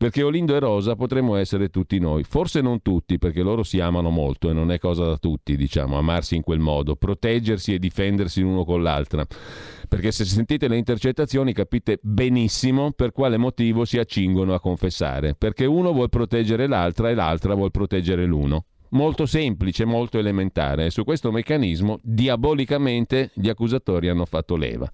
Perché 0.00 0.22
Olindo 0.22 0.56
e 0.56 0.60
Rosa 0.60 0.96
potremmo 0.96 1.36
essere 1.36 1.68
tutti 1.68 1.98
noi, 1.98 2.24
forse 2.24 2.62
non 2.62 2.80
tutti, 2.80 3.18
perché 3.18 3.42
loro 3.42 3.62
si 3.62 3.80
amano 3.80 4.08
molto 4.08 4.48
e 4.48 4.54
non 4.54 4.72
è 4.72 4.78
cosa 4.78 5.04
da 5.04 5.18
tutti, 5.18 5.58
diciamo, 5.58 5.98
amarsi 5.98 6.36
in 6.36 6.42
quel 6.42 6.58
modo, 6.58 6.96
proteggersi 6.96 7.74
e 7.74 7.78
difendersi 7.78 8.40
l'uno 8.40 8.64
con 8.64 8.82
l'altra. 8.82 9.26
Perché 9.86 10.10
se 10.10 10.24
sentite 10.24 10.68
le 10.68 10.78
intercettazioni 10.78 11.52
capite 11.52 11.98
benissimo 12.00 12.92
per 12.92 13.12
quale 13.12 13.36
motivo 13.36 13.84
si 13.84 13.98
accingono 13.98 14.54
a 14.54 14.60
confessare, 14.60 15.34
perché 15.34 15.66
uno 15.66 15.92
vuole 15.92 16.08
proteggere 16.08 16.66
l'altra 16.66 17.10
e 17.10 17.14
l'altra 17.14 17.52
vuole 17.52 17.70
proteggere 17.70 18.24
l'uno 18.24 18.64
molto 18.92 19.26
semplice, 19.26 19.84
molto 19.84 20.18
elementare. 20.18 20.86
E 20.86 20.90
su 20.90 21.04
questo 21.04 21.30
meccanismo 21.30 21.98
diabolicamente 22.02 23.32
gli 23.34 23.50
accusatori 23.50 24.08
hanno 24.08 24.24
fatto 24.24 24.56
leva. 24.56 24.90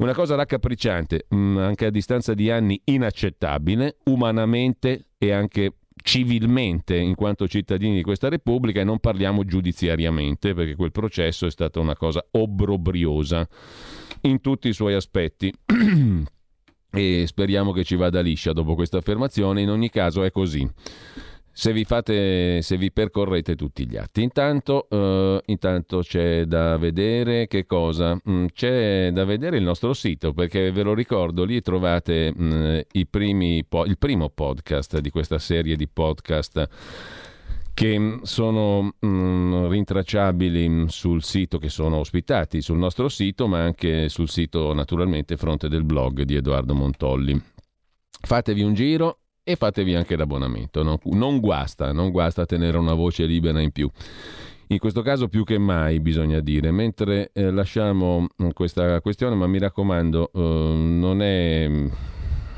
Una 0.00 0.14
cosa 0.14 0.34
raccapricciante, 0.34 1.26
mm, 1.34 1.58
anche 1.58 1.84
a 1.84 1.90
distanza 1.90 2.32
di 2.32 2.50
anni 2.50 2.80
inaccettabile, 2.84 3.98
umanamente 4.04 5.08
e 5.18 5.30
anche 5.30 5.74
civilmente 6.02 6.96
in 6.96 7.14
quanto 7.14 7.46
cittadini 7.46 7.96
di 7.96 8.02
questa 8.02 8.30
Repubblica 8.30 8.80
e 8.80 8.84
non 8.84 8.98
parliamo 8.98 9.44
giudiziariamente 9.44 10.54
perché 10.54 10.74
quel 10.74 10.90
processo 10.90 11.44
è 11.44 11.50
stata 11.50 11.80
una 11.80 11.94
cosa 11.94 12.24
obbrobriosa 12.30 13.46
in 14.22 14.40
tutti 14.40 14.68
i 14.68 14.72
suoi 14.72 14.94
aspetti. 14.94 15.52
e 16.92 17.24
speriamo 17.26 17.72
che 17.72 17.84
ci 17.84 17.96
vada 17.96 18.22
liscia 18.22 18.54
dopo 18.54 18.74
questa 18.74 18.96
affermazione, 18.96 19.60
in 19.60 19.68
ogni 19.68 19.90
caso 19.90 20.24
è 20.24 20.30
così. 20.30 20.66
Se 21.60 21.74
vi, 21.74 21.84
fate, 21.84 22.62
se 22.62 22.78
vi 22.78 22.90
percorrete 22.90 23.54
tutti 23.54 23.86
gli 23.86 23.98
atti. 23.98 24.22
Intanto, 24.22 24.86
uh, 24.88 25.38
intanto 25.44 25.98
c'è 25.98 26.46
da 26.46 26.78
vedere 26.78 27.48
che 27.48 27.66
cosa? 27.66 28.18
Mm, 28.30 28.46
c'è 28.54 29.10
da 29.12 29.26
vedere 29.26 29.58
il 29.58 29.62
nostro 29.62 29.92
sito 29.92 30.32
perché 30.32 30.72
ve 30.72 30.82
lo 30.82 30.94
ricordo, 30.94 31.44
lì 31.44 31.60
trovate 31.60 32.32
mm, 32.32 32.78
primi, 33.10 33.58
il 33.58 33.98
primo 33.98 34.30
podcast 34.30 35.00
di 35.00 35.10
questa 35.10 35.38
serie 35.38 35.76
di 35.76 35.86
podcast 35.86 36.66
che 37.74 38.20
sono 38.22 38.94
mm, 39.04 39.66
rintracciabili 39.68 40.86
sul 40.88 41.22
sito, 41.22 41.58
che 41.58 41.68
sono 41.68 41.98
ospitati 41.98 42.62
sul 42.62 42.78
nostro 42.78 43.10
sito, 43.10 43.46
ma 43.46 43.58
anche 43.62 44.08
sul 44.08 44.30
sito 44.30 44.72
naturalmente 44.72 45.36
fronte 45.36 45.68
del 45.68 45.84
blog 45.84 46.22
di 46.22 46.36
Edoardo 46.36 46.72
Montolli. 46.72 47.38
Fatevi 48.22 48.62
un 48.62 48.72
giro, 48.72 49.18
e 49.50 49.56
fatevi 49.56 49.94
anche 49.94 50.16
l'abbonamento. 50.16 50.82
No? 50.82 50.98
Non 51.04 51.40
guasta, 51.40 51.92
non 51.92 52.10
guasta 52.10 52.46
tenere 52.46 52.78
una 52.78 52.94
voce 52.94 53.24
libera 53.24 53.60
in 53.60 53.70
più. 53.70 53.90
In 54.68 54.78
questo 54.78 55.02
caso 55.02 55.26
più 55.26 55.42
che 55.42 55.58
mai 55.58 55.98
bisogna 55.98 56.38
dire, 56.38 56.70
mentre 56.70 57.30
eh, 57.32 57.50
lasciamo 57.50 58.28
questa 58.52 59.00
questione, 59.00 59.34
ma 59.34 59.48
mi 59.48 59.58
raccomando, 59.58 60.30
eh, 60.32 60.38
non 60.38 61.22
è 61.22 61.68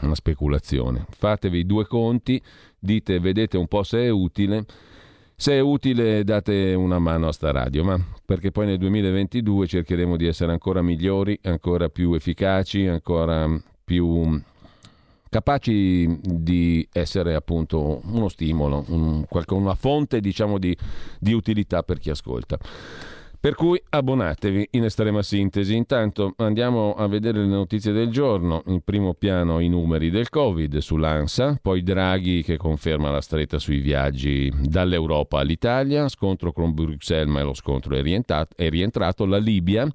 una 0.01 0.15
speculazione. 0.15 1.07
Fatevi 1.09 1.65
due 1.65 1.87
conti, 1.87 2.41
dite, 2.79 3.19
vedete 3.19 3.57
un 3.57 3.67
po' 3.67 3.83
se 3.83 4.05
è 4.05 4.09
utile. 4.11 4.67
Se 5.35 5.55
è 5.55 5.61
utile 5.61 6.23
date 6.23 6.75
una 6.75 6.99
mano 6.99 7.29
a 7.29 7.33
sta 7.33 7.51
radio, 7.51 7.83
ma 7.83 7.99
perché 8.25 8.51
poi 8.51 8.67
nel 8.67 8.79
2022 8.79 9.67
cercheremo 9.67 10.17
di 10.17 10.27
essere 10.27 10.53
ancora 10.53 10.83
migliori, 10.83 11.39
ancora 11.45 11.89
più 11.89 12.13
efficaci, 12.13 12.87
ancora 12.87 13.49
più 13.83 14.41
capaci 15.33 16.19
di 16.21 16.87
essere 16.93 17.35
appunto 17.35 18.03
uno 18.05 18.29
stimolo, 18.29 18.85
un, 18.89 19.25
una 19.49 19.75
fonte 19.75 20.21
diciamo 20.21 20.59
di, 20.59 20.77
di 21.19 21.33
utilità 21.33 21.83
per 21.83 21.99
chi 21.99 22.11
ascolta. 22.11 22.59
Per 23.41 23.55
cui 23.55 23.83
abbonatevi 23.89 24.69
in 24.73 24.85
estrema 24.85 25.23
sintesi. 25.23 25.75
Intanto 25.75 26.35
andiamo 26.37 26.95
a 26.95 27.09
vedere 27.09 27.41
le 27.41 27.47
notizie 27.47 27.93
del 27.93 28.09
giorno. 28.11 28.63
In 28.67 28.83
primo 28.83 29.15
piano 29.15 29.59
i 29.59 29.69
numeri 29.69 30.11
del 30.11 30.29
Covid 30.29 30.77
sull'ANSA, 30.77 31.59
poi 31.61 31.83
Draghi 31.83 32.43
che 32.43 32.59
conferma 32.59 33.11
la 33.11 33.23
stretta 33.23 33.59
sui 33.59 33.81
viaggi 33.81 34.53
dall'Europa 34.63 35.41
all'Italia, 35.41 36.09
scontro 36.09 36.53
con 36.53 36.75
Bruxelles 36.75 37.33
ma 37.33 37.43
lo 37.43 37.55
scontro 37.55 37.97
è 37.97 38.03
rientrato, 38.03 38.55
è 38.55 38.69
rientrato 38.69 39.25
la 39.25 39.39
Libia 39.39 39.91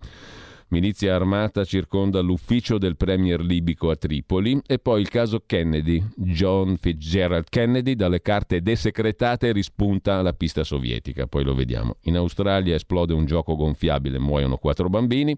Milizia 0.69 1.15
armata 1.15 1.63
circonda 1.63 2.19
l'ufficio 2.19 2.77
del 2.77 2.97
premier 2.97 3.39
libico 3.39 3.89
a 3.89 3.95
Tripoli 3.95 4.59
e 4.67 4.79
poi 4.79 4.99
il 4.99 5.07
caso 5.07 5.43
Kennedy. 5.45 6.03
John 6.17 6.75
Fitzgerald 6.75 7.45
Kennedy 7.47 7.95
dalle 7.95 8.21
carte 8.21 8.61
desecretate 8.61 9.53
rispunta 9.53 10.21
la 10.21 10.33
pista 10.33 10.65
sovietica, 10.65 11.25
poi 11.25 11.45
lo 11.45 11.55
vediamo. 11.55 11.95
In 12.01 12.17
Australia 12.17 12.75
esplode 12.75 13.13
un 13.13 13.23
gioco 13.25 13.55
gonfiabile, 13.55 14.19
muoiono 14.19 14.57
quattro 14.57 14.89
bambini. 14.89 15.33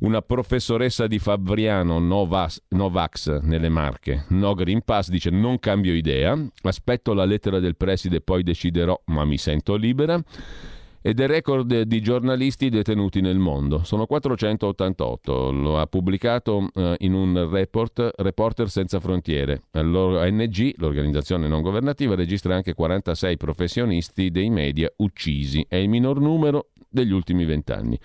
Una 0.00 0.22
professoressa 0.22 1.06
di 1.06 1.20
Fabriano 1.20 2.00
Novax, 2.00 2.62
Novax 2.70 3.40
nelle 3.40 3.68
Marche, 3.68 4.24
no 4.30 4.54
Green 4.54 4.82
Pass, 4.84 5.08
dice 5.08 5.30
non 5.30 5.60
cambio 5.60 5.92
idea, 5.92 6.36
aspetto 6.62 7.14
la 7.14 7.24
lettera 7.24 7.60
del 7.60 7.76
preside 7.76 8.20
poi 8.20 8.42
deciderò, 8.42 9.00
ma 9.06 9.24
mi 9.24 9.38
sento 9.38 9.76
libera 9.76 10.20
e 11.00 11.14
del 11.14 11.28
record 11.28 11.82
di 11.82 12.00
giornalisti 12.00 12.68
detenuti 12.68 13.20
nel 13.20 13.38
mondo. 13.38 13.82
Sono 13.84 14.06
488, 14.06 15.50
lo 15.50 15.78
ha 15.78 15.86
pubblicato 15.86 16.68
eh, 16.74 16.96
in 16.98 17.14
un 17.14 17.48
report 17.50 18.10
Reporter 18.16 18.68
Senza 18.68 19.00
Frontiere. 19.00 19.62
L'ONG, 19.72 20.74
l'organizzazione 20.76 21.48
non 21.48 21.62
governativa, 21.62 22.14
registra 22.14 22.54
anche 22.54 22.74
46 22.74 23.36
professionisti 23.36 24.30
dei 24.30 24.50
media 24.50 24.90
uccisi, 24.96 25.64
è 25.68 25.76
il 25.76 25.88
minor 25.88 26.20
numero 26.20 26.68
degli 26.88 27.12
ultimi 27.12 27.44
vent'anni. 27.44 27.98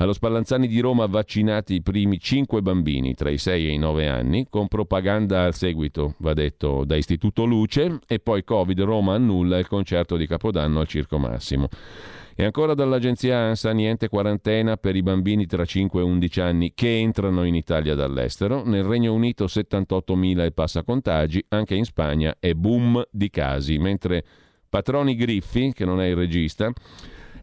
Allo 0.00 0.12
Spallanzani 0.12 0.68
di 0.68 0.78
Roma 0.78 1.06
vaccinati 1.06 1.74
i 1.74 1.82
primi 1.82 2.20
5 2.20 2.62
bambini 2.62 3.14
tra 3.14 3.30
i 3.30 3.36
6 3.36 3.66
e 3.66 3.72
i 3.72 3.78
9 3.78 4.06
anni, 4.06 4.46
con 4.48 4.68
propaganda 4.68 5.42
al 5.42 5.54
seguito, 5.54 6.14
va 6.18 6.34
detto, 6.34 6.84
da 6.84 6.94
Istituto 6.94 7.44
Luce, 7.44 7.98
e 8.06 8.20
poi 8.20 8.44
Covid 8.44 8.80
Roma 8.82 9.14
annulla 9.14 9.58
il 9.58 9.66
concerto 9.66 10.16
di 10.16 10.28
Capodanno 10.28 10.78
al 10.78 10.86
Circo 10.86 11.18
Massimo. 11.18 11.66
E 12.36 12.44
ancora 12.44 12.74
dall'agenzia 12.74 13.38
ANSA 13.38 13.72
niente 13.72 14.06
quarantena 14.06 14.76
per 14.76 14.94
i 14.94 15.02
bambini 15.02 15.46
tra 15.46 15.64
5 15.64 16.00
e 16.00 16.04
11 16.04 16.40
anni 16.40 16.72
che 16.76 16.96
entrano 16.96 17.42
in 17.42 17.56
Italia 17.56 17.96
dall'estero. 17.96 18.62
Nel 18.64 18.84
Regno 18.84 19.12
Unito 19.12 19.46
78.000 19.46 20.44
e 20.44 20.52
passa 20.52 20.84
contagi, 20.84 21.44
anche 21.48 21.74
in 21.74 21.84
Spagna 21.84 22.36
è 22.38 22.52
boom 22.52 23.02
di 23.10 23.30
casi, 23.30 23.78
mentre 23.78 24.22
Patroni 24.68 25.16
Griffi, 25.16 25.72
che 25.72 25.84
non 25.84 26.00
è 26.00 26.06
il 26.06 26.14
regista, 26.14 26.72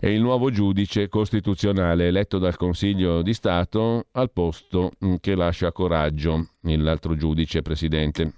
è 0.06 0.10
il 0.10 0.22
nuovo 0.22 0.52
giudice 0.52 1.10
costituzionale 1.10 2.06
eletto 2.06 2.38
dal 2.38 2.58
Consiglio 2.58 3.24
di 3.24 3.34
Stato 3.34 4.06
al 4.12 4.30
posto 4.32 4.92
mm, 5.04 5.16
che 5.20 5.34
lascia 5.34 5.72
Coraggio, 5.72 6.50
l'altro 6.62 7.16
giudice 7.16 7.64
presidente. 7.64 8.34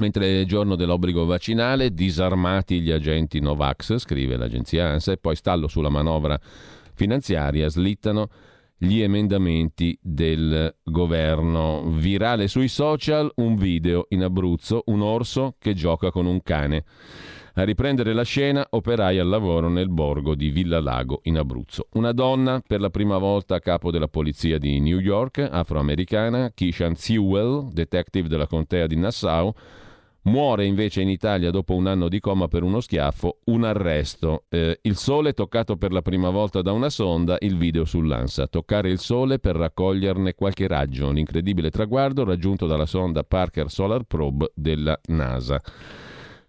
Mentre 0.00 0.40
è 0.40 0.44
giorno 0.46 0.74
dell'obbligo 0.74 1.26
vaccinale, 1.26 1.92
disarmati 1.92 2.80
gli 2.80 2.90
agenti 2.90 3.40
Novax, 3.40 3.98
scrive 3.98 4.38
l'agenzia 4.38 4.88
ANSA, 4.88 5.12
e 5.12 5.18
poi 5.18 5.36
stallo 5.36 5.68
sulla 5.68 5.90
manovra 5.90 6.40
finanziaria, 6.94 7.68
slittano 7.68 8.30
gli 8.78 9.02
emendamenti 9.02 9.98
del 10.00 10.74
governo. 10.82 11.90
Virale 11.90 12.48
sui 12.48 12.68
social 12.68 13.30
un 13.34 13.56
video 13.56 14.06
in 14.10 14.22
Abruzzo, 14.22 14.84
un 14.86 15.02
orso 15.02 15.56
che 15.58 15.74
gioca 15.74 16.10
con 16.10 16.24
un 16.24 16.40
cane. 16.40 16.84
A 17.58 17.64
riprendere 17.64 18.12
la 18.12 18.22
scena, 18.22 18.66
operai 18.68 19.18
al 19.18 19.28
lavoro 19.28 19.70
nel 19.70 19.88
borgo 19.88 20.34
di 20.34 20.50
Villa 20.50 20.78
Lago 20.78 21.20
in 21.22 21.38
Abruzzo. 21.38 21.86
Una 21.92 22.12
donna, 22.12 22.60
per 22.60 22.80
la 22.80 22.90
prima 22.90 23.16
volta 23.16 23.54
a 23.54 23.60
capo 23.60 23.90
della 23.90 24.08
polizia 24.08 24.58
di 24.58 24.78
New 24.78 24.98
York, 24.98 25.38
afroamericana, 25.38 26.50
Kishan 26.52 26.96
Sewell, 26.96 27.72
detective 27.72 28.28
della 28.28 28.46
contea 28.46 28.86
di 28.86 28.96
Nassau, 28.96 29.54
Muore 30.24 30.66
invece 30.66 31.00
in 31.00 31.08
Italia 31.08 31.50
dopo 31.50 31.74
un 31.74 31.86
anno 31.86 32.08
di 32.08 32.20
coma 32.20 32.46
per 32.46 32.62
uno 32.62 32.80
schiaffo, 32.80 33.38
un 33.44 33.64
arresto. 33.64 34.44
Eh, 34.50 34.80
il 34.82 34.96
sole 34.96 35.32
toccato 35.32 35.78
per 35.78 35.92
la 35.92 36.02
prima 36.02 36.28
volta 36.28 36.60
da 36.60 36.72
una 36.72 36.90
sonda, 36.90 37.38
il 37.40 37.56
video 37.56 37.86
sull'ANSA. 37.86 38.48
Toccare 38.48 38.90
il 38.90 38.98
sole 38.98 39.38
per 39.38 39.56
raccoglierne 39.56 40.34
qualche 40.34 40.66
raggio. 40.66 41.10
L'incredibile 41.10 41.70
traguardo 41.70 42.22
raggiunto 42.24 42.66
dalla 42.66 42.86
sonda 42.86 43.22
Parker 43.22 43.70
Solar 43.70 44.02
Probe 44.02 44.50
della 44.54 45.00
NASA. 45.06 45.62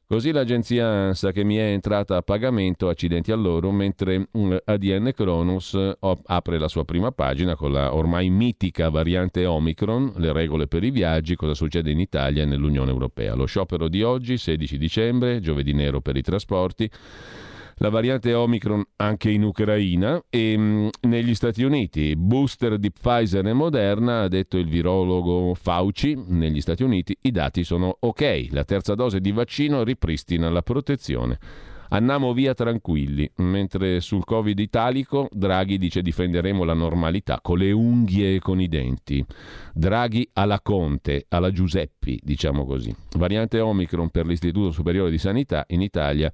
Così 0.09 0.31
l'agenzia 0.31 0.87
ANSA 0.87 1.33
che 1.33 1.43
mi 1.43 1.57
è 1.57 1.63
entrata 1.63 2.15
a 2.15 2.21
pagamento, 2.21 2.87
accidenti 2.87 3.33
a 3.33 3.35
loro, 3.35 3.71
mentre 3.71 4.29
mm, 4.37 4.55
ADN 4.63 5.11
Cronus 5.13 5.77
apre 5.99 6.57
la 6.57 6.69
sua 6.69 6.85
prima 6.85 7.11
pagina 7.11 7.57
con 7.57 7.73
la 7.73 7.93
ormai 7.93 8.29
mitica 8.29 8.87
variante 8.87 9.45
Omicron, 9.45 10.13
le 10.15 10.31
regole 10.31 10.67
per 10.67 10.85
i 10.85 10.91
viaggi, 10.91 11.35
cosa 11.35 11.53
succede 11.53 11.91
in 11.91 11.99
Italia 11.99 12.43
e 12.43 12.45
nell'Unione 12.45 12.89
Europea. 12.89 13.35
Lo 13.35 13.43
sciopero 13.43 13.89
di 13.89 14.01
oggi, 14.01 14.37
16 14.37 14.77
dicembre, 14.77 15.41
giovedì 15.41 15.73
nero 15.73 15.99
per 15.99 16.15
i 16.15 16.21
trasporti 16.21 16.89
la 17.77 17.89
variante 17.89 18.33
Omicron 18.33 18.83
anche 18.95 19.29
in 19.29 19.43
Ucraina 19.43 20.21
e 20.29 20.57
mh, 20.57 20.61
mm, 20.61 20.87
negli 21.01 21.35
Stati 21.35 21.63
Uniti. 21.63 22.15
Booster 22.15 22.77
di 22.77 22.91
Pfizer 22.91 23.45
e 23.45 23.53
Moderna, 23.53 24.21
ha 24.21 24.27
detto 24.27 24.57
il 24.57 24.67
virologo 24.67 25.53
Fauci, 25.53 26.15
negli 26.27 26.61
Stati 26.61 26.83
Uniti 26.83 27.15
i 27.21 27.31
dati 27.31 27.63
sono 27.63 27.95
ok, 27.99 28.47
la 28.51 28.63
terza 28.63 28.95
dose 28.95 29.19
di 29.19 29.31
vaccino 29.31 29.83
ripristina 29.83 30.49
la 30.49 30.61
protezione. 30.61 31.37
Andiamo 31.89 32.33
via 32.33 32.53
tranquilli, 32.53 33.31
mentre 33.37 34.01
sul 34.01 34.25
Covid 34.25 34.59
italico 34.59 35.29
Draghi 35.31 35.77
dice 35.77 36.01
difenderemo 36.01 36.65
la 36.65 36.73
normalità 36.73 37.39
con 37.41 37.59
le 37.59 37.71
unghie 37.71 38.35
e 38.35 38.39
con 38.39 38.59
i 38.59 38.67
denti. 38.67 39.25
Draghi 39.73 40.29
alla 40.33 40.59
Conte, 40.59 41.27
alla 41.29 41.49
Giuseppi, 41.49 42.19
diciamo 42.21 42.65
così. 42.65 42.93
Variante 43.15 43.61
Omicron 43.61 44.09
per 44.09 44.25
l'Istituto 44.25 44.71
Superiore 44.71 45.09
di 45.09 45.17
Sanità 45.17 45.63
in 45.69 45.81
Italia 45.81 46.29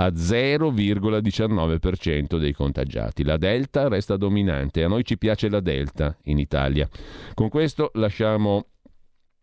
a 0.00 0.08
0,19% 0.08 2.38
dei 2.38 2.52
contagiati. 2.52 3.24
La 3.24 3.36
Delta 3.36 3.88
resta 3.88 4.16
dominante, 4.16 4.84
a 4.84 4.88
noi 4.88 5.04
ci 5.04 5.18
piace 5.18 5.48
la 5.48 5.58
Delta 5.60 6.16
in 6.24 6.38
Italia. 6.38 6.88
Con 7.34 7.48
questo 7.48 7.90
lasciamo 7.94 8.66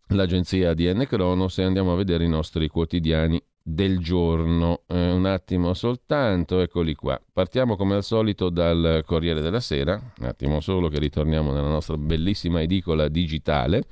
l'agenzia 0.10 0.74
DN 0.74 1.06
Cronos 1.08 1.58
e 1.58 1.64
andiamo 1.64 1.94
a 1.94 1.96
vedere 1.96 2.24
i 2.24 2.30
nostri 2.30 2.68
quotidiani 2.68 3.42
del 3.62 4.00
giorno. 4.00 4.84
Eh, 4.88 5.12
un 5.12 5.26
attimo 5.26 5.74
soltanto, 5.74 6.62
eccoli 6.62 6.96
qua. 6.96 7.20
Partiamo 7.34 7.76
come 7.76 7.96
al 7.96 8.04
solito 8.04 8.50
dal 8.50 9.04
Corriere 9.06 9.42
della 9.42 9.60
Sera, 9.60 10.00
un 10.20 10.26
attimo 10.26 10.62
solo 10.62 10.88
che 10.88 11.00
ritorniamo 11.00 11.52
nella 11.52 11.68
nostra 11.68 11.98
bellissima 11.98 12.62
edicola 12.62 13.10
digitale 13.10 13.84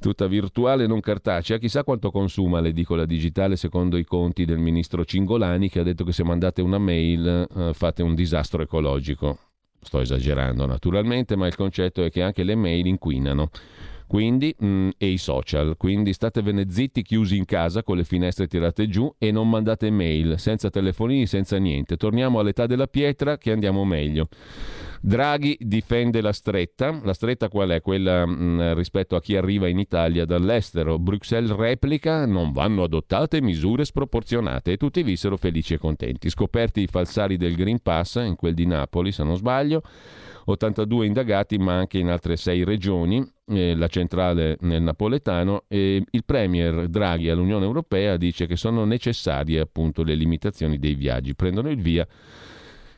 tutta 0.00 0.26
virtuale 0.26 0.86
non 0.86 1.00
cartacea. 1.00 1.58
Chissà 1.58 1.84
quanto 1.84 2.10
consuma 2.10 2.60
l'edicola 2.60 3.04
digitale 3.04 3.56
secondo 3.56 3.96
i 3.96 4.04
conti 4.04 4.44
del 4.44 4.58
ministro 4.58 5.04
Cingolani 5.04 5.68
che 5.68 5.80
ha 5.80 5.82
detto 5.82 6.04
che 6.04 6.12
se 6.12 6.24
mandate 6.24 6.62
una 6.62 6.78
mail 6.78 7.46
eh, 7.54 7.72
fate 7.74 8.02
un 8.02 8.14
disastro 8.14 8.62
ecologico. 8.62 9.38
Sto 9.80 10.00
esagerando 10.00 10.66
naturalmente, 10.66 11.36
ma 11.36 11.46
il 11.46 11.54
concetto 11.54 12.02
è 12.02 12.10
che 12.10 12.22
anche 12.22 12.42
le 12.42 12.56
mail 12.56 12.86
inquinano. 12.86 13.50
Quindi, 14.06 14.54
mh, 14.56 14.66
mm, 14.66 14.88
e 14.98 15.06
i 15.08 15.18
social. 15.18 15.76
Quindi 15.76 16.12
statevene 16.12 16.70
zitti, 16.70 17.02
chiusi 17.02 17.36
in 17.36 17.44
casa 17.44 17.82
con 17.82 17.96
le 17.96 18.04
finestre 18.04 18.46
tirate 18.46 18.88
giù 18.88 19.12
e 19.18 19.30
non 19.30 19.48
mandate 19.48 19.90
mail, 19.90 20.38
senza 20.38 20.70
telefonini, 20.70 21.26
senza 21.26 21.56
niente. 21.58 21.96
Torniamo 21.96 22.38
all'età 22.38 22.66
della 22.66 22.86
pietra 22.86 23.38
che 23.38 23.52
andiamo 23.52 23.84
meglio. 23.84 24.28
Draghi 25.00 25.56
difende 25.60 26.20
la 26.20 26.32
stretta. 26.32 26.98
La 27.02 27.12
stretta 27.12 27.48
qual 27.48 27.70
è? 27.70 27.80
Quella 27.80 28.26
mh, 28.26 28.32
mm, 28.32 28.72
rispetto 28.74 29.16
a 29.16 29.20
chi 29.20 29.36
arriva 29.36 29.68
in 29.68 29.78
Italia 29.78 30.24
dall'estero. 30.24 30.98
Bruxelles 30.98 31.54
replica, 31.54 32.26
non 32.26 32.52
vanno 32.52 32.84
adottate 32.84 33.40
misure 33.40 33.84
sproporzionate 33.84 34.72
e 34.72 34.76
tutti 34.76 35.02
vissero 35.02 35.36
felici 35.36 35.74
e 35.74 35.78
contenti. 35.78 36.28
Scoperti 36.28 36.82
i 36.82 36.86
falsari 36.86 37.36
del 37.36 37.54
Green 37.54 37.80
Pass, 37.80 38.16
in 38.16 38.36
quel 38.36 38.54
di 38.54 38.66
Napoli 38.66 39.12
se 39.12 39.22
non 39.22 39.36
sbaglio, 39.36 39.82
82 40.48 41.06
indagati 41.06 41.58
ma 41.58 41.74
anche 41.74 41.98
in 41.98 42.08
altre 42.08 42.36
sei 42.36 42.64
regioni, 42.64 43.24
eh, 43.48 43.74
la 43.74 43.88
centrale 43.88 44.56
nel 44.60 44.82
napoletano 44.82 45.64
e 45.66 46.04
il 46.08 46.24
Premier 46.24 46.88
Draghi 46.88 47.28
all'Unione 47.28 47.64
Europea 47.64 48.16
dice 48.16 48.46
che 48.46 48.56
sono 48.56 48.84
necessarie 48.84 49.60
appunto 49.60 50.02
le 50.02 50.14
limitazioni 50.14 50.78
dei 50.78 50.94
viaggi, 50.94 51.34
prendono 51.34 51.68
il 51.68 51.80
via 51.80 52.06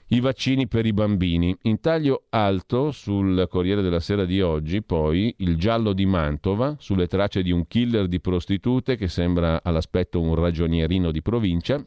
i 0.09 0.21
vaccini 0.21 0.69
per 0.69 0.87
i 0.87 0.93
bambini. 0.93 1.57
In 1.63 1.81
taglio 1.81 2.25
alto 2.31 2.93
sul 2.93 3.47
Corriere 3.49 3.83
della 3.83 4.01
Sera 4.01 4.25
di 4.25 4.41
oggi, 4.41 4.83
poi 4.83 5.35
il 5.39 5.57
giallo 5.57 5.93
di 5.93 6.07
Mantova, 6.07 6.77
sulle 6.79 7.07
tracce 7.07 7.43
di 7.43 7.51
un 7.51 7.67
killer 7.67 8.09
di 8.09 8.21
prostitute 8.21 8.97
che 8.97 9.09
sembra 9.09 9.61
all'aspetto 9.63 10.21
un 10.21 10.35
ragionierino 10.35 11.11
di 11.11 11.21
provincia. 11.21 11.83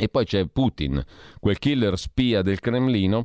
E 0.00 0.08
poi 0.08 0.24
c'è 0.24 0.46
Putin, 0.46 1.02
quel 1.40 1.58
killer 1.58 1.98
spia 1.98 2.42
del 2.42 2.60
Cremlino, 2.60 3.24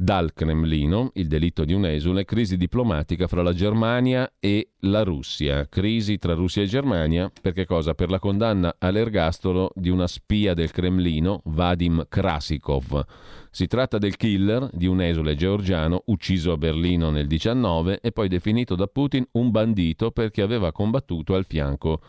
dal 0.00 0.32
Cremlino, 0.32 1.10
il 1.14 1.26
delitto 1.26 1.64
di 1.64 1.72
un 1.72 1.84
esule, 1.84 2.24
crisi 2.24 2.56
diplomatica 2.56 3.26
fra 3.26 3.42
la 3.42 3.52
Germania 3.52 4.32
e 4.38 4.74
la 4.82 5.02
Russia. 5.02 5.66
Crisi 5.68 6.18
tra 6.18 6.34
Russia 6.34 6.62
e 6.62 6.66
Germania, 6.66 7.28
perché 7.42 7.66
cosa? 7.66 7.94
Per 7.94 8.08
la 8.08 8.20
condanna 8.20 8.76
all'ergastolo 8.78 9.72
di 9.74 9.88
una 9.88 10.06
spia 10.06 10.54
del 10.54 10.70
Cremlino, 10.70 11.42
Vadim 11.46 12.06
Krasikov. 12.08 13.04
Si 13.50 13.66
tratta 13.66 13.98
del 13.98 14.16
killer 14.16 14.70
di 14.72 14.86
un 14.86 15.02
esule 15.02 15.34
georgiano 15.34 16.02
ucciso 16.06 16.52
a 16.52 16.56
Berlino 16.56 17.10
nel 17.10 17.26
19 17.26 17.98
e 18.00 18.12
poi 18.12 18.28
definito 18.28 18.76
da 18.76 18.86
Putin 18.86 19.26
un 19.32 19.50
bandito 19.50 20.12
perché 20.12 20.42
aveva 20.42 20.70
combattuto 20.70 21.34
al 21.34 21.44
fianco 21.44 22.00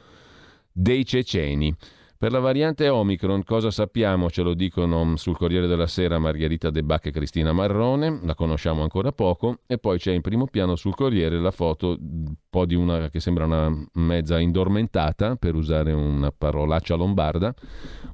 dei 0.72 1.04
ceceni. 1.04 1.76
Per 2.20 2.34
la 2.34 2.40
variante 2.40 2.90
Omicron 2.90 3.46
cosa 3.46 3.72
sappiamo? 3.72 4.30
Ce 4.30 4.42
lo 4.42 4.54
dicono 4.54 5.16
sul 5.16 5.38
Corriere 5.38 5.68
della 5.68 5.88
Sera 5.88 6.20
Margherita 6.20 6.70
De 6.70 6.84
Bacca 6.84 7.08
e 7.08 7.12
Cristina 7.14 7.54
Marrone, 7.54 8.20
la 8.24 8.36
conosciamo 8.36 8.82
ancora 8.82 9.14
poco, 9.14 9.60
e 9.66 9.78
poi 9.78 10.00
c'è 10.00 10.12
in 10.12 10.20
primo 10.20 10.46
piano 10.46 10.76
sul 10.76 10.96
Corriere 10.96 11.40
la 11.40 11.52
foto 11.52 11.98
un 11.98 12.34
po' 12.50 12.66
di 12.66 12.76
una 12.76 13.10
che 13.10 13.22
sembra 13.22 13.46
una 13.46 13.74
mezza 13.94 14.38
indormentata, 14.38 15.38
per 15.38 15.56
usare 15.56 15.94
una 15.94 16.30
parolaccia 16.30 16.96
lombarda, 16.96 17.54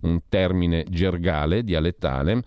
un 0.02 0.20
termine 0.30 0.86
gergale, 0.88 1.64
dialettale, 1.64 2.44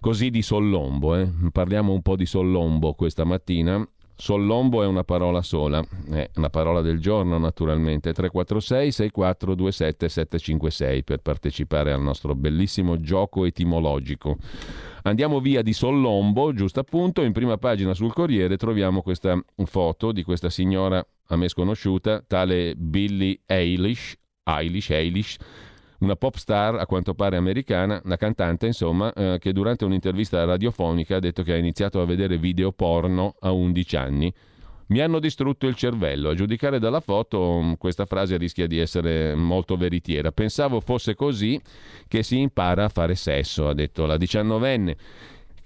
così 0.00 0.30
di 0.30 0.42
Sollombo. 0.42 1.14
Eh? 1.14 1.30
Parliamo 1.52 1.92
un 1.92 2.02
po' 2.02 2.16
di 2.16 2.26
Sollombo 2.26 2.94
questa 2.94 3.22
mattina 3.22 3.88
Sollombo 4.20 4.82
è 4.82 4.86
una 4.86 5.04
parola 5.04 5.42
sola, 5.42 5.80
è 6.10 6.28
una 6.34 6.50
parola 6.50 6.80
del 6.80 6.98
giorno 6.98 7.38
naturalmente, 7.38 8.12
346 8.12 8.90
6427 8.90 10.08
756 10.08 11.04
per 11.04 11.18
partecipare 11.18 11.92
al 11.92 12.02
nostro 12.02 12.34
bellissimo 12.34 13.00
gioco 13.00 13.44
etimologico. 13.44 14.36
Andiamo 15.04 15.38
via 15.38 15.62
di 15.62 15.72
Sollombo, 15.72 16.52
giusto 16.52 16.80
appunto, 16.80 17.22
in 17.22 17.30
prima 17.30 17.58
pagina 17.58 17.94
sul 17.94 18.12
Corriere 18.12 18.56
troviamo 18.56 19.02
questa 19.02 19.40
foto 19.66 20.10
di 20.10 20.24
questa 20.24 20.50
signora 20.50 21.02
a 21.28 21.36
me 21.36 21.48
sconosciuta, 21.48 22.24
tale 22.26 22.74
Billie 22.74 23.42
Eilish, 23.46 24.16
Eilish, 24.42 24.90
Eilish 24.90 25.36
una 25.98 26.16
pop 26.16 26.36
star 26.36 26.76
a 26.76 26.86
quanto 26.86 27.14
pare 27.14 27.36
americana, 27.36 28.00
una 28.04 28.16
cantante 28.16 28.66
insomma, 28.66 29.12
eh, 29.12 29.38
che 29.40 29.52
durante 29.52 29.84
un'intervista 29.84 30.44
radiofonica 30.44 31.16
ha 31.16 31.20
detto 31.20 31.42
che 31.42 31.52
ha 31.52 31.56
iniziato 31.56 32.00
a 32.00 32.06
vedere 32.06 32.38
video 32.38 32.72
porno 32.72 33.34
a 33.40 33.50
11 33.50 33.96
anni. 33.96 34.32
Mi 34.88 35.00
hanno 35.00 35.18
distrutto 35.18 35.66
il 35.66 35.74
cervello. 35.74 36.30
A 36.30 36.34
giudicare 36.34 36.78
dalla 36.78 37.00
foto, 37.00 37.60
mm, 37.60 37.72
questa 37.74 38.06
frase 38.06 38.38
rischia 38.38 38.66
di 38.66 38.78
essere 38.78 39.34
molto 39.34 39.76
veritiera. 39.76 40.32
Pensavo 40.32 40.80
fosse 40.80 41.14
così 41.14 41.60
che 42.06 42.22
si 42.22 42.38
impara 42.38 42.84
a 42.84 42.88
fare 42.88 43.14
sesso, 43.14 43.68
ha 43.68 43.74
detto 43.74 44.06
la 44.06 44.16
diciannovenne 44.16 44.96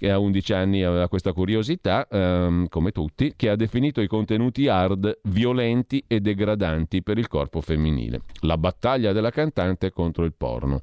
che 0.03 0.11
a 0.11 0.19
11 0.19 0.51
anni 0.51 0.83
aveva 0.83 1.07
questa 1.07 1.31
curiosità, 1.31 2.05
ehm, 2.09 2.67
come 2.67 2.91
tutti, 2.91 3.35
che 3.37 3.47
ha 3.47 3.55
definito 3.55 4.01
i 4.01 4.07
contenuti 4.07 4.67
hard 4.67 5.19
violenti 5.23 6.03
e 6.05 6.19
degradanti 6.19 7.01
per 7.01 7.17
il 7.17 7.29
corpo 7.29 7.61
femminile. 7.61 8.19
La 8.41 8.57
battaglia 8.57 9.13
della 9.13 9.29
cantante 9.29 9.93
contro 9.93 10.25
il 10.25 10.33
porno. 10.35 10.81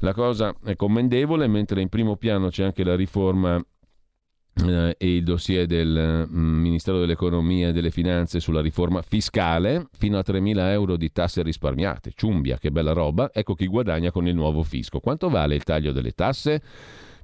La 0.00 0.12
cosa 0.12 0.52
è 0.64 0.74
commendevole, 0.74 1.46
mentre 1.46 1.82
in 1.82 1.88
primo 1.88 2.16
piano 2.16 2.48
c'è 2.48 2.64
anche 2.64 2.82
la 2.82 2.96
riforma 2.96 3.64
eh, 4.54 4.96
e 4.98 5.16
il 5.18 5.22
dossier 5.22 5.66
del 5.66 6.26
mm, 6.28 6.60
Ministero 6.60 6.98
dell'Economia 6.98 7.68
e 7.68 7.72
delle 7.72 7.92
Finanze 7.92 8.40
sulla 8.40 8.60
riforma 8.60 9.02
fiscale, 9.02 9.86
fino 9.92 10.18
a 10.18 10.24
3.000 10.26 10.58
euro 10.72 10.96
di 10.96 11.12
tasse 11.12 11.44
risparmiate. 11.44 12.10
Ciumbia, 12.12 12.58
che 12.58 12.72
bella 12.72 12.92
roba. 12.92 13.30
Ecco 13.32 13.54
chi 13.54 13.68
guadagna 13.68 14.10
con 14.10 14.26
il 14.26 14.34
nuovo 14.34 14.64
fisco. 14.64 14.98
Quanto 14.98 15.28
vale 15.28 15.54
il 15.54 15.62
taglio 15.62 15.92
delle 15.92 16.10
tasse? 16.10 16.60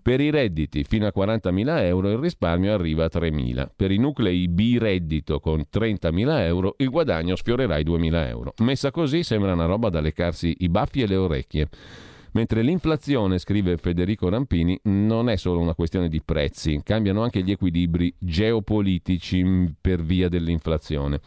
Per 0.01 0.21
i 0.21 0.31
redditi 0.31 0.85
fino 0.85 1.07
a 1.07 1.13
40.000 1.15 1.83
euro 1.85 2.11
il 2.11 2.19
risparmio 2.19 2.73
arriva 2.73 3.05
a 3.05 3.11
3.000. 3.13 3.69
Per 3.75 3.91
i 3.91 3.99
nuclei 3.99 4.49
B-reddito 4.49 5.41
con 5.41 5.65
30.000 5.73 6.41
euro 6.41 6.75
il 6.79 6.91
guadagno 6.91 7.37
sfiorerà 7.37 7.79
i 7.79 7.85
2.000 7.85 8.29
euro. 8.29 8.55
Messa 8.59 8.91
così 8.91 9.23
sembra 9.23 9.53
una 9.53 9.67
roba 9.67 9.89
da 9.89 10.01
leccarsi 10.01 10.57
i 10.61 10.69
baffi 10.69 11.03
e 11.03 11.07
le 11.07 11.17
orecchie. 11.17 11.69
Mentre 12.33 12.63
l'inflazione, 12.63 13.39
scrive 13.39 13.79
Federico 13.79 14.29
Rampini, 14.29 14.79
non 14.85 15.29
è 15.29 15.37
solo 15.37 15.61
una 15.61 15.75
questione 15.75 16.09
di 16.09 16.23
prezzi, 16.23 16.81
cambiano 16.85 17.23
anche 17.23 17.43
gli 17.43 17.51
equilibri 17.51 18.15
geopolitici 18.19 19.75
per 19.81 20.03
via 20.03 20.29
dell'inflazione. 20.29 21.21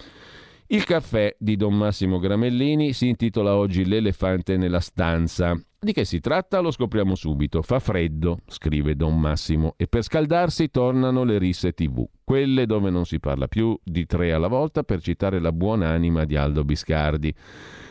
Il 0.67 0.86
caffè 0.86 1.36
di 1.38 1.57
Don 1.57 1.75
Massimo 1.75 2.17
Gramellini 2.17 2.93
si 2.93 3.10
intitola 3.10 3.55
oggi 3.55 3.84
L'elefante 3.84 4.55
nella 4.55 4.79
stanza. 4.79 5.60
Di 5.83 5.93
che 5.93 6.05
si 6.05 6.19
tratta 6.19 6.59
lo 6.59 6.69
scopriamo 6.69 7.15
subito. 7.15 7.63
Fa 7.63 7.79
freddo, 7.79 8.41
scrive 8.45 8.95
Don 8.95 9.19
Massimo, 9.19 9.73
e 9.77 9.87
per 9.87 10.03
scaldarsi 10.03 10.69
tornano 10.69 11.23
le 11.23 11.39
risse 11.39 11.73
tv, 11.73 12.07
quelle 12.23 12.67
dove 12.67 12.91
non 12.91 13.03
si 13.03 13.19
parla 13.19 13.47
più 13.47 13.75
di 13.83 14.05
tre 14.05 14.31
alla 14.31 14.47
volta 14.47 14.83
per 14.83 15.01
citare 15.01 15.39
la 15.39 15.51
buonanima 15.51 16.23
di 16.25 16.35
Aldo 16.35 16.63
Biscardi. 16.63 17.33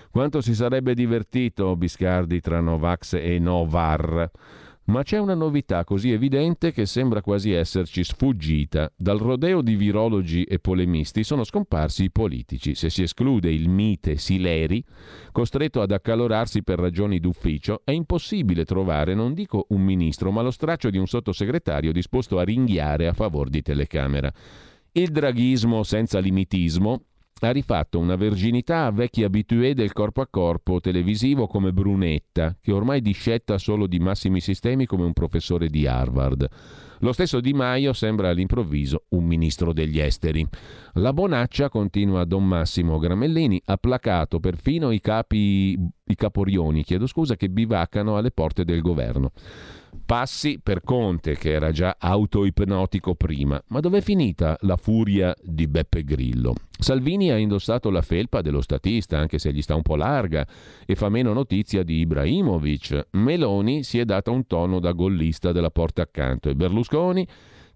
Quanto 0.09 0.41
si 0.41 0.55
sarebbe 0.55 0.95
divertito 0.95 1.75
Biscardi 1.75 2.39
tra 2.41 2.61
Novax 2.61 3.15
e 3.15 3.41
Novar. 3.41 4.31
Ma 4.91 5.05
c'è 5.05 5.19
una 5.19 5.35
novità 5.35 5.85
così 5.85 6.11
evidente 6.11 6.73
che 6.73 6.85
sembra 6.85 7.23
quasi 7.23 7.53
esserci 7.53 8.03
sfuggita. 8.03 8.93
Dal 8.97 9.21
rodeo 9.21 9.63
di 9.63 9.77
virologi 9.77 10.43
e 10.43 10.59
polemisti 10.59 11.23
sono 11.23 11.45
scomparsi 11.45 12.03
i 12.03 12.11
politici. 12.11 12.75
Se 12.75 12.91
si 12.91 13.03
esclude 13.03 13.53
il 13.53 13.69
mite 13.69 14.17
Sileri, 14.17 14.85
costretto 15.31 15.81
ad 15.81 15.93
accalorarsi 15.93 16.65
per 16.65 16.81
ragioni 16.81 17.21
d'ufficio, 17.21 17.83
è 17.85 17.93
impossibile 17.93 18.65
trovare, 18.65 19.15
non 19.15 19.33
dico 19.33 19.67
un 19.69 19.81
ministro, 19.81 20.33
ma 20.33 20.43
lo 20.43 20.51
straccio 20.51 20.91
di 20.91 20.99
un 20.99 21.07
sottosegretario 21.07 21.93
disposto 21.93 22.41
a 22.41 22.43
ringhiare 22.43 23.07
a 23.07 23.13
favor 23.13 23.49
di 23.49 23.63
telecamera. 23.63 24.33
Il 24.91 25.13
draghismo 25.13 25.85
senza 25.85 26.19
limitismo 26.19 27.05
ha 27.49 27.53
rifatto 27.53 27.99
una 27.99 28.17
verginità 28.17 28.85
a 28.85 28.91
vecchi 28.91 29.25
abitué 29.25 29.75
del 29.75 29.93
corpo 29.93 30.21
a 30.21 30.29
corpo 30.29 30.81
televisivo 30.81 31.47
come 31.47 31.73
Brunetta, 31.73 32.57
che 32.61 32.73
ormai 32.73 33.01
discetta 33.01 33.59
solo 33.59 33.87
di 33.87 33.99
massimi 33.99 34.41
sistemi 34.41 34.87
come 34.87 35.05
un 35.05 35.13
professore 35.13 35.69
di 35.69 35.87
Harvard. 35.87 36.49
Lo 37.03 37.13
stesso 37.13 37.41
Di 37.41 37.55
Maio 37.55 37.95
sembra 37.95 38.29
all'improvviso 38.29 39.05
un 39.11 39.25
ministro 39.25 39.73
degli 39.73 39.99
esteri. 39.99 40.47
La 40.95 41.15
bonaccia, 41.15 41.71
continua 41.71 42.25
Don 42.25 42.47
Massimo 42.47 42.99
Gramellini, 42.99 43.61
ha 43.65 43.79
placato 43.79 44.39
perfino 44.39 44.91
i 44.91 45.01
capi 45.01 45.79
i 46.11 46.15
caporioni, 46.17 46.85
chiedo 46.85 47.07
scusa, 47.07 47.37
che 47.37 47.49
bivaccano 47.49 48.17
alle 48.17 48.33
porte 48.33 48.65
del 48.65 48.83
governo. 48.83 49.31
Passi 50.05 50.61
per 50.63 50.83
Conte, 50.83 51.37
che 51.37 51.53
era 51.53 51.71
già 51.71 51.97
autoipnotico 51.99 53.15
prima. 53.15 53.63
Ma 53.69 53.81
dov'è 53.81 54.01
finita 54.01 54.57
la 54.63 54.77
furia 54.77 55.35
di 55.43 55.69
Beppe 55.69 56.03
Grillo? 56.03 56.55
Salvini 56.79 57.31
ha 57.31 57.37
indossato 57.37 57.91
la 57.91 58.03
felpa 58.03 58.41
dello 58.41 58.61
statista, 58.61 59.19
anche 59.19 59.39
se 59.39 59.53
gli 59.53 59.63
sta 59.63 59.75
un 59.75 59.83
po' 59.83 59.97
larga, 59.97 60.47
e 60.85 60.95
fa 60.95 61.09
meno 61.09 61.33
notizia 61.33 61.83
di 61.83 61.99
Ibrahimovic. 62.01 63.09
Meloni 63.13 63.83
si 63.85 63.99
è 63.99 64.05
data 64.05 64.31
un 64.31 64.47
tono 64.47 64.81
da 64.81 64.93
gollista 64.93 65.53
della 65.53 65.71
porta 65.71 66.03
accanto 66.03 66.49
e 66.49 66.55
Berlusconi, 66.55 67.27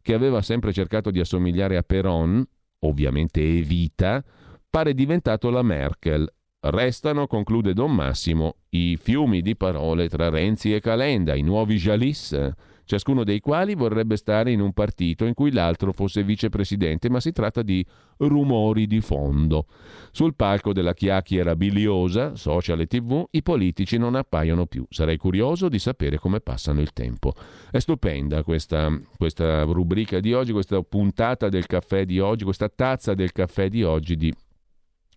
che 0.03 0.15
aveva 0.15 0.43
sempre 0.43 0.73
cercato 0.73 1.11
di 1.11 1.21
assomigliare 1.21 1.77
a 1.77 1.83
Peron, 1.83 2.45
ovviamente 2.81 3.41
Evita, 3.41 4.25
pare 4.69 4.93
diventato 4.93 5.51
la 5.51 5.63
Merkel 5.63 6.29
Restano, 6.67 7.27
conclude 7.27 7.75
Don 7.75 7.95
Massimo, 7.95 8.57
i 8.71 8.97
fiumi 8.97 9.43
di 9.43 9.55
parole 9.55 10.09
tra 10.09 10.31
Renzi 10.31 10.73
e 10.73 10.81
Calenda, 10.81 11.35
i 11.35 11.43
nuovi 11.43 11.77
Jalis, 11.77 12.53
ciascuno 12.87 13.23
dei 13.23 13.41
quali 13.41 13.75
vorrebbe 13.75 14.17
stare 14.17 14.51
in 14.51 14.63
un 14.63 14.73
partito 14.73 15.27
in 15.27 15.35
cui 15.35 15.53
l'altro 15.53 15.93
fosse 15.93 16.23
vicepresidente, 16.23 17.11
ma 17.11 17.21
si 17.21 17.33
tratta 17.33 17.61
di 17.61 17.85
rumori 18.17 18.87
di 18.87 19.03
fondo. 19.03 19.67
Sul 20.11 20.35
palco 20.35 20.73
della 20.73 20.95
chiacchiera 20.95 21.55
biliosa, 21.55 22.35
social 22.35 22.81
e 22.81 22.87
tv, 22.87 23.27
i 23.33 23.43
politici 23.43 23.99
non 23.99 24.15
appaiono 24.15 24.65
più. 24.65 24.87
Sarei 24.89 25.19
curioso 25.19 25.69
di 25.69 25.79
sapere 25.79 26.19
come 26.19 26.41
passano 26.41 26.81
il 26.81 26.95
tempo. 26.95 27.35
È 27.71 27.79
stupenda 27.79 28.43
questa, 28.43 28.91
questa 29.19 29.65
rubrica 29.65 30.19
di 30.19 30.33
oggi, 30.33 30.53
questa 30.53 30.81
puntata 30.83 31.51
del 31.51 31.67
caffè 31.67 32.07
di 32.07 32.21
oggi, 32.21 32.45
questa 32.45 32.71
tazza 32.71 33.13
del 33.13 33.33
caffè 33.33 33.69
di 33.69 33.83
oggi 33.83 34.17
di 34.17 34.33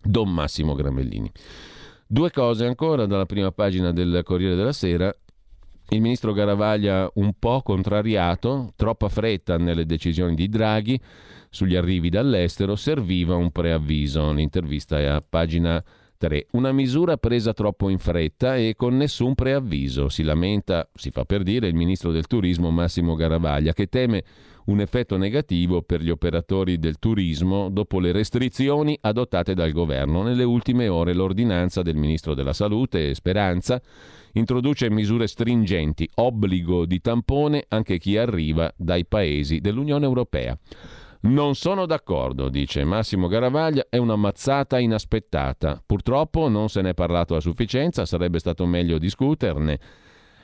Don 0.08 0.32
Massimo 0.32 0.74
Gramellini. 0.74 1.30
Due 2.06 2.30
cose 2.30 2.64
ancora 2.64 3.04
dalla 3.04 3.26
prima 3.26 3.52
pagina 3.52 3.92
del 3.92 4.22
Corriere 4.24 4.54
della 4.54 4.72
Sera. 4.72 5.14
Il 5.90 6.00
ministro 6.00 6.32
Garavaglia 6.32 7.10
un 7.14 7.32
po' 7.38 7.60
contrariato, 7.62 8.72
troppa 8.76 9.08
fretta 9.08 9.58
nelle 9.58 9.84
decisioni 9.84 10.34
di 10.34 10.48
Draghi 10.48 10.98
sugli 11.50 11.76
arrivi 11.76 12.08
dall'estero, 12.08 12.76
serviva 12.76 13.36
un 13.36 13.50
preavviso. 13.50 14.32
L'intervista 14.32 14.98
è 14.98 15.04
a 15.04 15.22
pagina 15.26 15.82
3. 16.16 16.46
Una 16.52 16.72
misura 16.72 17.16
presa 17.16 17.52
troppo 17.52 17.88
in 17.88 17.98
fretta 17.98 18.56
e 18.56 18.74
con 18.76 18.96
nessun 18.96 19.34
preavviso. 19.34 20.08
Si 20.08 20.22
lamenta, 20.22 20.88
si 20.94 21.10
fa 21.10 21.24
per 21.24 21.42
dire, 21.42 21.68
il 21.68 21.74
ministro 21.74 22.10
del 22.12 22.26
turismo 22.26 22.70
Massimo 22.70 23.14
Garavaglia, 23.14 23.72
che 23.72 23.86
teme 23.86 24.24
un 24.68 24.80
effetto 24.80 25.16
negativo 25.16 25.82
per 25.82 26.00
gli 26.00 26.10
operatori 26.10 26.78
del 26.78 26.98
turismo 26.98 27.68
dopo 27.70 28.00
le 28.00 28.12
restrizioni 28.12 28.96
adottate 29.00 29.54
dal 29.54 29.72
governo. 29.72 30.22
Nelle 30.22 30.44
ultime 30.44 30.88
ore 30.88 31.14
l'ordinanza 31.14 31.82
del 31.82 31.96
ministro 31.96 32.34
della 32.34 32.52
Salute, 32.52 33.14
Speranza, 33.14 33.80
introduce 34.32 34.90
misure 34.90 35.26
stringenti, 35.26 36.08
obbligo 36.16 36.84
di 36.84 37.00
tampone 37.00 37.64
anche 37.68 37.98
chi 37.98 38.16
arriva 38.16 38.72
dai 38.76 39.06
paesi 39.06 39.60
dell'Unione 39.60 40.04
Europea. 40.04 40.56
Non 41.20 41.56
sono 41.56 41.84
d'accordo, 41.84 42.48
dice 42.48 42.84
Massimo 42.84 43.26
Garavaglia, 43.26 43.86
è 43.88 43.96
una 43.96 44.14
mazzata 44.14 44.78
inaspettata. 44.78 45.82
Purtroppo 45.84 46.48
non 46.48 46.68
se 46.68 46.80
ne 46.80 46.90
è 46.90 46.94
parlato 46.94 47.34
a 47.34 47.40
sufficienza, 47.40 48.06
sarebbe 48.06 48.38
stato 48.38 48.66
meglio 48.66 48.98
discuterne. 48.98 49.80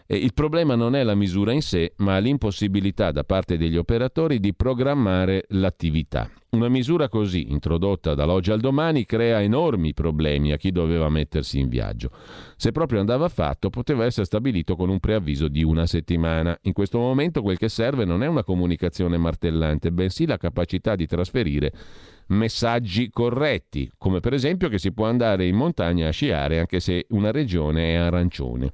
E 0.06 0.16
il 0.16 0.34
problema 0.34 0.74
non 0.74 0.94
è 0.94 1.02
la 1.02 1.14
misura 1.14 1.52
in 1.52 1.62
sé, 1.62 1.94
ma 1.98 2.18
l'impossibilità 2.18 3.10
da 3.10 3.24
parte 3.24 3.56
degli 3.56 3.78
operatori 3.78 4.38
di 4.38 4.52
programmare 4.52 5.46
l'attività. 5.48 6.30
Una 6.50 6.68
misura 6.68 7.08
così, 7.08 7.50
introdotta 7.50 8.14
dall'oggi 8.14 8.50
al 8.50 8.60
domani, 8.60 9.06
crea 9.06 9.40
enormi 9.40 9.94
problemi 9.94 10.52
a 10.52 10.58
chi 10.58 10.72
doveva 10.72 11.08
mettersi 11.08 11.58
in 11.58 11.68
viaggio. 11.68 12.10
Se 12.56 12.70
proprio 12.70 13.00
andava 13.00 13.30
fatto, 13.30 13.70
poteva 13.70 14.04
essere 14.04 14.26
stabilito 14.26 14.76
con 14.76 14.90
un 14.90 15.00
preavviso 15.00 15.48
di 15.48 15.62
una 15.62 15.86
settimana. 15.86 16.56
In 16.64 16.74
questo 16.74 16.98
momento 16.98 17.40
quel 17.40 17.56
che 17.56 17.70
serve 17.70 18.04
non 18.04 18.22
è 18.22 18.26
una 18.26 18.44
comunicazione 18.44 19.16
martellante, 19.16 19.90
bensì 19.90 20.26
la 20.26 20.36
capacità 20.36 20.96
di 20.96 21.06
trasferire 21.06 21.72
messaggi 22.26 23.08
corretti, 23.10 23.90
come 23.96 24.20
per 24.20 24.34
esempio 24.34 24.68
che 24.68 24.78
si 24.78 24.92
può 24.92 25.06
andare 25.06 25.46
in 25.46 25.56
montagna 25.56 26.08
a 26.08 26.12
sciare 26.12 26.58
anche 26.58 26.78
se 26.78 27.06
una 27.08 27.30
regione 27.30 27.94
è 27.94 27.96
arancione. 27.96 28.70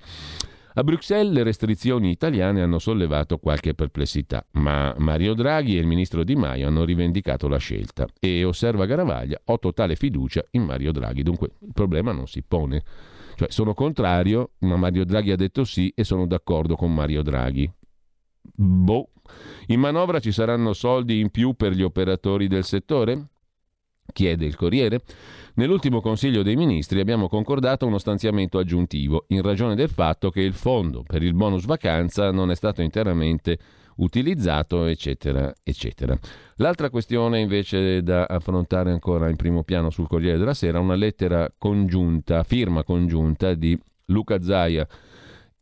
A 0.80 0.82
Bruxelles 0.82 1.34
le 1.34 1.42
restrizioni 1.42 2.08
italiane 2.08 2.62
hanno 2.62 2.78
sollevato 2.78 3.36
qualche 3.36 3.74
perplessità, 3.74 4.46
ma 4.52 4.94
Mario 4.96 5.34
Draghi 5.34 5.76
e 5.76 5.80
il 5.80 5.86
ministro 5.86 6.24
Di 6.24 6.34
Maio 6.36 6.68
hanno 6.68 6.84
rivendicato 6.84 7.48
la 7.48 7.58
scelta 7.58 8.06
e 8.18 8.44
osserva 8.44 8.86
Garavaglia, 8.86 9.38
ho 9.44 9.58
totale 9.58 9.94
fiducia 9.94 10.42
in 10.52 10.62
Mario 10.62 10.90
Draghi, 10.90 11.22
dunque 11.22 11.50
il 11.60 11.74
problema 11.74 12.12
non 12.12 12.26
si 12.26 12.42
pone. 12.42 12.82
Cioè 13.34 13.50
sono 13.50 13.74
contrario, 13.74 14.52
ma 14.60 14.76
Mario 14.76 15.04
Draghi 15.04 15.32
ha 15.32 15.36
detto 15.36 15.64
sì 15.64 15.92
e 15.94 16.02
sono 16.02 16.26
d'accordo 16.26 16.76
con 16.76 16.94
Mario 16.94 17.20
Draghi. 17.20 17.70
Boh. 18.40 19.10
In 19.66 19.80
manovra 19.80 20.18
ci 20.18 20.32
saranno 20.32 20.72
soldi 20.72 21.20
in 21.20 21.28
più 21.28 21.52
per 21.52 21.72
gli 21.72 21.82
operatori 21.82 22.46
del 22.46 22.64
settore? 22.64 23.29
Chiede 24.12 24.44
il 24.44 24.56
Corriere. 24.56 25.00
Nell'ultimo 25.54 26.00
Consiglio 26.00 26.42
dei 26.42 26.56
Ministri 26.56 27.00
abbiamo 27.00 27.28
concordato 27.28 27.86
uno 27.86 27.98
stanziamento 27.98 28.58
aggiuntivo 28.58 29.24
in 29.28 29.42
ragione 29.42 29.74
del 29.74 29.88
fatto 29.88 30.30
che 30.30 30.40
il 30.40 30.54
fondo 30.54 31.02
per 31.02 31.22
il 31.22 31.34
bonus 31.34 31.64
vacanza 31.64 32.30
non 32.30 32.50
è 32.50 32.54
stato 32.54 32.82
interamente 32.82 33.58
utilizzato, 33.96 34.86
eccetera, 34.86 35.52
eccetera. 35.62 36.18
L'altra 36.56 36.88
questione 36.90 37.40
invece 37.40 38.02
da 38.02 38.24
affrontare 38.24 38.90
ancora 38.90 39.28
in 39.28 39.36
primo 39.36 39.62
piano 39.62 39.90
sul 39.90 40.08
Corriere 40.08 40.38
della 40.38 40.54
Sera, 40.54 40.80
una 40.80 40.94
lettera 40.94 41.52
congiunta, 41.56 42.42
firma 42.42 42.82
congiunta 42.82 43.54
di 43.54 43.78
Luca 44.06 44.40
Zaia 44.40 44.86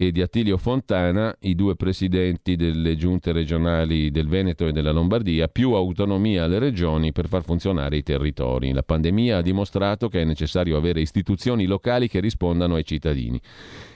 e 0.00 0.12
di 0.12 0.22
Attilio 0.22 0.58
Fontana, 0.58 1.34
i 1.40 1.56
due 1.56 1.74
presidenti 1.74 2.54
delle 2.54 2.94
giunte 2.94 3.32
regionali 3.32 4.12
del 4.12 4.28
Veneto 4.28 4.68
e 4.68 4.70
della 4.70 4.92
Lombardia, 4.92 5.48
più 5.48 5.72
autonomia 5.72 6.44
alle 6.44 6.60
regioni 6.60 7.10
per 7.10 7.26
far 7.26 7.42
funzionare 7.42 7.96
i 7.96 8.04
territori. 8.04 8.70
La 8.70 8.84
pandemia 8.84 9.38
ha 9.38 9.42
dimostrato 9.42 10.08
che 10.08 10.22
è 10.22 10.24
necessario 10.24 10.76
avere 10.76 11.00
istituzioni 11.00 11.66
locali 11.66 12.06
che 12.06 12.20
rispondano 12.20 12.76
ai 12.76 12.84
cittadini. 12.84 13.40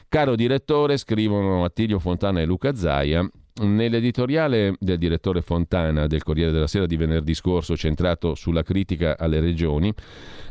Caro 0.08 0.34
direttore, 0.34 0.96
scrivono 0.96 1.62
Attilio 1.62 2.00
Fontana 2.00 2.40
e 2.40 2.46
Luca 2.46 2.74
Zaia, 2.74 3.24
Nell'editoriale 3.54 4.76
del 4.78 4.96
direttore 4.96 5.42
Fontana 5.42 6.06
del 6.06 6.22
Corriere 6.22 6.52
della 6.52 6.66
Sera 6.66 6.86
di 6.86 6.96
venerdì 6.96 7.34
scorso, 7.34 7.76
centrato 7.76 8.34
sulla 8.34 8.62
critica 8.62 9.16
alle 9.18 9.40
regioni, 9.40 9.92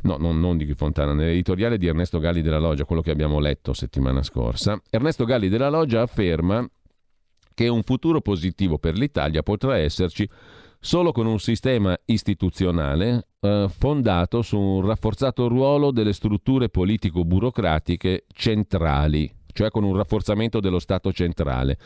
no, 0.03 0.17
non, 0.17 0.39
non 0.39 0.55
di 0.55 0.71
Fontana, 0.75 1.11
nell'editoriale 1.13 1.79
di 1.79 1.87
Ernesto 1.87 2.19
Galli 2.19 2.43
della 2.43 2.59
Loggia, 2.59 2.85
quello 2.85 3.01
che 3.01 3.09
abbiamo 3.09 3.39
letto 3.39 3.73
settimana 3.73 4.21
scorsa, 4.21 4.79
Ernesto 4.87 5.25
Galli 5.25 5.49
della 5.49 5.69
Loggia 5.69 6.01
afferma 6.01 6.63
che 7.55 7.67
un 7.67 7.81
futuro 7.81 8.21
positivo 8.21 8.77
per 8.77 8.95
l'Italia 8.95 9.41
potrà 9.41 9.77
esserci 9.77 10.29
solo 10.79 11.11
con 11.11 11.25
un 11.25 11.39
sistema 11.39 11.97
istituzionale 12.05 13.27
eh, 13.39 13.67
fondato 13.69 14.41
su 14.41 14.59
un 14.59 14.85
rafforzato 14.85 15.47
ruolo 15.47 15.91
delle 15.91 16.13
strutture 16.13 16.69
politico-burocratiche 16.69 18.25
centrali, 18.33 19.31
cioè 19.53 19.69
con 19.69 19.83
un 19.83 19.95
rafforzamento 19.95 20.59
dello 20.59 20.79
Stato 20.79 21.11
centrale. 21.11 21.77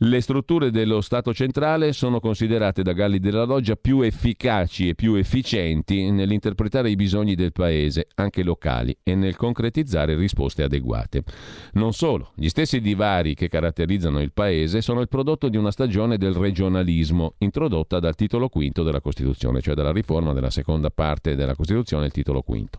Le 0.00 0.20
strutture 0.20 0.70
dello 0.70 1.00
Stato 1.00 1.34
centrale 1.34 1.92
sono 1.92 2.20
considerate 2.20 2.84
da 2.84 2.92
Galli 2.92 3.18
della 3.18 3.42
Loggia 3.42 3.74
più 3.74 4.00
efficaci 4.02 4.90
e 4.90 4.94
più 4.94 5.14
efficienti 5.14 6.12
nell'interpretare 6.12 6.88
i 6.88 6.94
bisogni 6.94 7.34
del 7.34 7.50
Paese, 7.50 8.06
anche 8.14 8.44
locali, 8.44 8.96
e 9.02 9.16
nel 9.16 9.34
concretizzare 9.34 10.14
risposte 10.14 10.62
adeguate. 10.62 11.24
Non 11.72 11.92
solo, 11.94 12.30
gli 12.36 12.48
stessi 12.48 12.80
divari 12.80 13.34
che 13.34 13.48
caratterizzano 13.48 14.20
il 14.20 14.30
Paese 14.32 14.82
sono 14.82 15.00
il 15.00 15.08
prodotto 15.08 15.48
di 15.48 15.56
una 15.56 15.72
stagione 15.72 16.16
del 16.16 16.34
regionalismo 16.34 17.34
introdotta 17.38 17.98
dal 17.98 18.14
titolo 18.14 18.48
quinto 18.48 18.84
della 18.84 19.00
Costituzione, 19.00 19.60
cioè 19.60 19.74
dalla 19.74 19.90
riforma 19.90 20.32
della 20.32 20.50
seconda 20.50 20.90
parte 20.90 21.34
della 21.34 21.56
Costituzione, 21.56 22.06
il 22.06 22.12
titolo 22.12 22.42
quinto, 22.42 22.78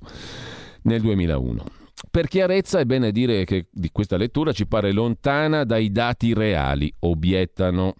nel 0.83 1.01
2001. 1.01 1.88
Per 2.11 2.27
chiarezza 2.27 2.79
è 2.79 2.85
bene 2.85 3.11
dire 3.11 3.43
che 3.43 3.67
di 3.71 3.89
questa 3.91 4.17
lettura 4.17 4.51
ci 4.51 4.67
pare 4.67 4.91
lontana 4.91 5.63
dai 5.63 5.91
dati 5.91 6.33
reali, 6.33 6.91
obiettano 6.99 7.95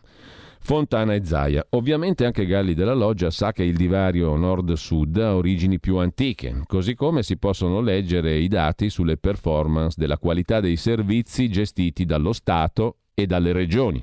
Fontana 0.62 1.16
e 1.16 1.26
Zaia. 1.26 1.66
Ovviamente 1.72 2.26
anche 2.26 2.46
Galli 2.46 2.74
della 2.74 2.94
Loggia 2.94 3.32
sa 3.32 3.52
che 3.52 3.64
il 3.64 3.76
divario 3.76 4.36
nord-sud 4.36 5.18
ha 5.18 5.36
origini 5.36 5.80
più 5.80 5.98
antiche, 5.98 6.62
così 6.66 6.96
come 6.96 7.24
si 7.24 7.38
possono 7.38 7.82
leggere 7.82 8.38
i 8.38 8.48
dati 8.48 8.90
sulle 8.90 9.18
performance 9.18 9.96
della 9.98 10.18
qualità 10.18 10.60
dei 10.60 10.76
servizi 10.76 11.50
gestiti 11.50 12.06
dallo 12.06 12.34
Stato 12.34 12.98
e 13.14 13.26
dalle 13.26 13.52
regioni. 13.52 14.02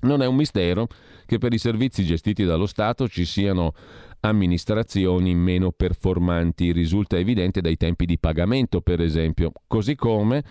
Non 0.00 0.22
è 0.22 0.26
un 0.26 0.36
mistero 0.36 0.88
che 1.24 1.38
per 1.38 1.52
i 1.52 1.58
servizi 1.58 2.04
gestiti 2.04 2.44
dallo 2.44 2.66
Stato 2.66 3.08
ci 3.08 3.24
siano 3.24 3.72
amministrazioni 4.20 5.34
meno 5.34 5.72
performanti. 5.72 6.72
Risulta 6.72 7.18
evidente 7.18 7.60
dai 7.60 7.76
tempi 7.76 8.06
di 8.06 8.18
pagamento, 8.18 8.80
per 8.80 9.00
esempio, 9.00 9.52
così 9.66 9.94
come 9.94 10.44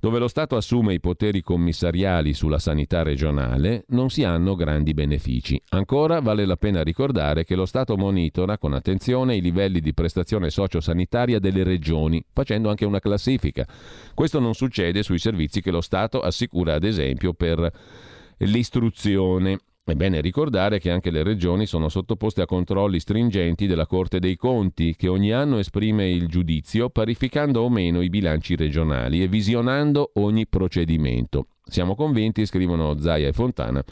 dove 0.00 0.18
lo 0.18 0.28
Stato 0.28 0.56
assume 0.56 0.94
i 0.94 1.00
poteri 1.00 1.42
commissariali 1.42 2.32
sulla 2.32 2.58
sanità 2.58 3.02
regionale, 3.02 3.84
non 3.88 4.08
si 4.08 4.24
hanno 4.24 4.54
grandi 4.54 4.94
benefici. 4.94 5.60
Ancora 5.68 6.20
vale 6.20 6.46
la 6.46 6.56
pena 6.56 6.82
ricordare 6.82 7.44
che 7.44 7.54
lo 7.54 7.66
Stato 7.66 7.98
monitora 7.98 8.56
con 8.56 8.72
attenzione 8.72 9.36
i 9.36 9.42
livelli 9.42 9.80
di 9.80 9.92
prestazione 9.92 10.48
sociosanitaria 10.48 11.38
delle 11.38 11.64
regioni, 11.64 12.24
facendo 12.32 12.70
anche 12.70 12.86
una 12.86 12.98
classifica. 12.98 13.66
Questo 14.14 14.40
non 14.40 14.54
succede 14.54 15.02
sui 15.02 15.18
servizi 15.18 15.60
che 15.60 15.70
lo 15.70 15.82
Stato 15.82 16.20
assicura, 16.20 16.74
ad 16.74 16.84
esempio, 16.84 17.34
per 17.34 17.70
l'istruzione. 18.38 19.58
È 19.90 19.94
bene 19.96 20.20
ricordare 20.20 20.78
che 20.78 20.88
anche 20.88 21.10
le 21.10 21.24
regioni 21.24 21.66
sono 21.66 21.88
sottoposte 21.88 22.42
a 22.42 22.46
controlli 22.46 23.00
stringenti 23.00 23.66
della 23.66 23.86
Corte 23.86 24.20
dei 24.20 24.36
Conti, 24.36 24.94
che 24.94 25.08
ogni 25.08 25.32
anno 25.32 25.58
esprime 25.58 26.08
il 26.08 26.28
giudizio 26.28 26.90
parificando 26.90 27.62
o 27.62 27.68
meno 27.68 28.00
i 28.00 28.08
bilanci 28.08 28.54
regionali 28.54 29.20
e 29.20 29.26
visionando 29.26 30.12
ogni 30.14 30.46
procedimento. 30.46 31.48
Siamo 31.64 31.96
convinti, 31.96 32.46
scrivono 32.46 33.00
Zaia 33.00 33.26
e 33.26 33.32
Fontana, 33.32 33.82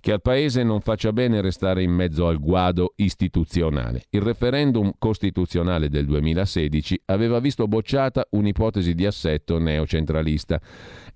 che 0.00 0.12
al 0.12 0.22
Paese 0.22 0.62
non 0.62 0.80
faccia 0.80 1.12
bene 1.12 1.40
restare 1.40 1.82
in 1.82 1.92
mezzo 1.92 2.26
al 2.26 2.38
guado 2.38 2.94
istituzionale. 2.96 4.04
Il 4.10 4.22
referendum 4.22 4.92
costituzionale 4.98 5.88
del 5.88 6.06
2016 6.06 7.02
aveva 7.06 7.38
visto 7.38 7.68
bocciata 7.68 8.26
un'ipotesi 8.30 8.94
di 8.94 9.06
assetto 9.06 9.58
neocentralista. 9.58 10.60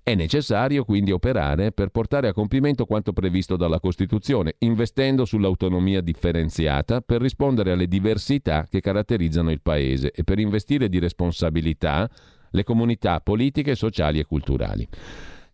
È 0.03 0.13
necessario 0.13 0.85
quindi 0.85 1.11
operare 1.11 1.71
per 1.71 1.89
portare 1.89 2.27
a 2.27 2.33
compimento 2.33 2.85
quanto 2.85 3.11
previsto 3.11 3.55
dalla 3.55 3.79
Costituzione, 3.79 4.55
investendo 4.59 5.25
sull'autonomia 5.25 6.01
differenziata 6.01 7.01
per 7.01 7.21
rispondere 7.21 7.71
alle 7.71 7.87
diversità 7.87 8.67
che 8.69 8.81
caratterizzano 8.81 9.49
il 9.49 9.61
Paese 9.61 10.11
e 10.11 10.23
per 10.23 10.37
investire 10.37 10.89
di 10.89 10.99
responsabilità 10.99 12.07
le 12.51 12.63
comunità 12.63 13.19
politiche, 13.19 13.73
sociali 13.73 14.19
e 14.19 14.25
culturali. 14.25 14.87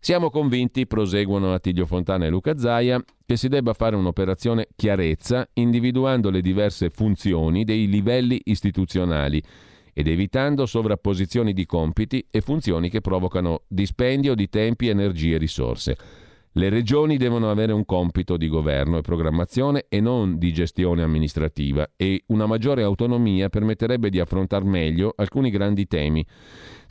Siamo 0.04 0.30
convinti, 0.30 0.88
proseguono 0.88 1.54
Attilio 1.54 1.86
Fontana 1.86 2.26
e 2.26 2.28
Luca 2.28 2.58
Zaia, 2.58 3.00
che 3.24 3.36
si 3.36 3.46
debba 3.46 3.72
fare 3.72 3.94
un'operazione 3.94 4.66
chiarezza 4.74 5.48
individuando 5.52 6.28
le 6.28 6.40
diverse 6.40 6.90
funzioni 6.90 7.62
dei 7.62 7.86
livelli 7.86 8.40
istituzionali 8.46 9.40
ed 9.92 10.08
evitando 10.08 10.66
sovrapposizioni 10.66 11.52
di 11.52 11.66
compiti 11.66 12.26
e 12.32 12.40
funzioni 12.40 12.90
che 12.90 13.00
provocano 13.00 13.62
dispendio 13.68 14.34
di 14.34 14.48
tempi, 14.48 14.88
energie 14.88 15.36
e 15.36 15.38
risorse. 15.38 15.96
Le 16.54 16.68
regioni 16.68 17.16
devono 17.16 17.50
avere 17.50 17.72
un 17.72 17.86
compito 17.86 18.36
di 18.36 18.46
governo 18.46 18.98
e 18.98 19.00
programmazione 19.00 19.86
e 19.88 20.00
non 20.00 20.36
di 20.36 20.52
gestione 20.52 21.02
amministrativa 21.02 21.92
e 21.96 22.24
una 22.26 22.44
maggiore 22.44 22.82
autonomia 22.82 23.48
permetterebbe 23.48 24.10
di 24.10 24.20
affrontare 24.20 24.64
meglio 24.66 25.14
alcuni 25.16 25.48
grandi 25.48 25.86
temi 25.86 26.26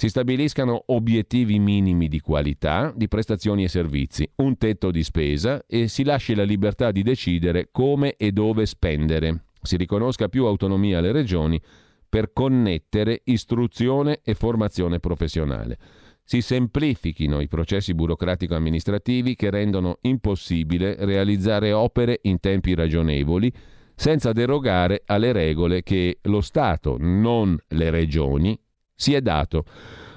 si 0.01 0.09
stabiliscano 0.09 0.85
obiettivi 0.87 1.59
minimi 1.59 2.07
di 2.07 2.21
qualità, 2.21 2.91
di 2.95 3.07
prestazioni 3.07 3.65
e 3.65 3.67
servizi, 3.67 4.27
un 4.37 4.57
tetto 4.57 4.89
di 4.89 5.03
spesa 5.03 5.63
e 5.67 5.87
si 5.87 6.03
lasci 6.03 6.33
la 6.33 6.41
libertà 6.41 6.89
di 6.89 7.03
decidere 7.03 7.69
come 7.71 8.15
e 8.17 8.31
dove 8.31 8.65
spendere. 8.65 9.43
Si 9.61 9.77
riconosca 9.77 10.27
più 10.27 10.45
autonomia 10.45 10.97
alle 10.97 11.11
regioni 11.11 11.61
per 12.09 12.33
connettere 12.33 13.21
istruzione 13.25 14.21
e 14.23 14.33
formazione 14.33 14.99
professionale. 14.99 15.77
Si 16.23 16.41
semplifichino 16.41 17.41
i 17.41 17.47
processi 17.47 17.93
burocratico-amministrativi 17.93 19.35
che 19.35 19.49
rendono 19.49 19.97
impossibile 20.01 20.95
realizzare 20.99 21.73
opere 21.73 22.19
in 22.23 22.39
tempi 22.39 22.73
ragionevoli 22.73 23.51
senza 23.95 24.31
derogare 24.31 25.03
alle 25.05 25.31
regole 25.31 25.83
che 25.83 26.19
lo 26.23 26.41
Stato, 26.41 26.95
non 26.99 27.57
le 27.67 27.89
regioni, 27.89 28.59
si 28.95 29.13
è 29.13 29.21
dato. 29.21 29.65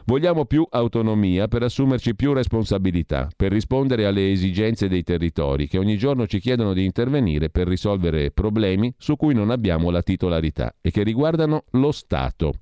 Vogliamo 0.06 0.44
più 0.44 0.66
autonomia 0.68 1.48
per 1.48 1.62
assumerci 1.62 2.14
più 2.14 2.34
responsabilità, 2.34 3.30
per 3.34 3.50
rispondere 3.50 4.04
alle 4.04 4.30
esigenze 4.30 4.86
dei 4.86 5.02
territori 5.02 5.66
che 5.66 5.78
ogni 5.78 5.96
giorno 5.96 6.26
ci 6.26 6.40
chiedono 6.40 6.74
di 6.74 6.84
intervenire 6.84 7.48
per 7.48 7.66
risolvere 7.66 8.30
problemi 8.30 8.92
su 8.98 9.16
cui 9.16 9.32
non 9.32 9.50
abbiamo 9.50 9.88
la 9.88 10.02
titolarità 10.02 10.74
e 10.82 10.90
che 10.90 11.02
riguardano 11.04 11.64
lo 11.70 11.90
Stato. 11.90 12.52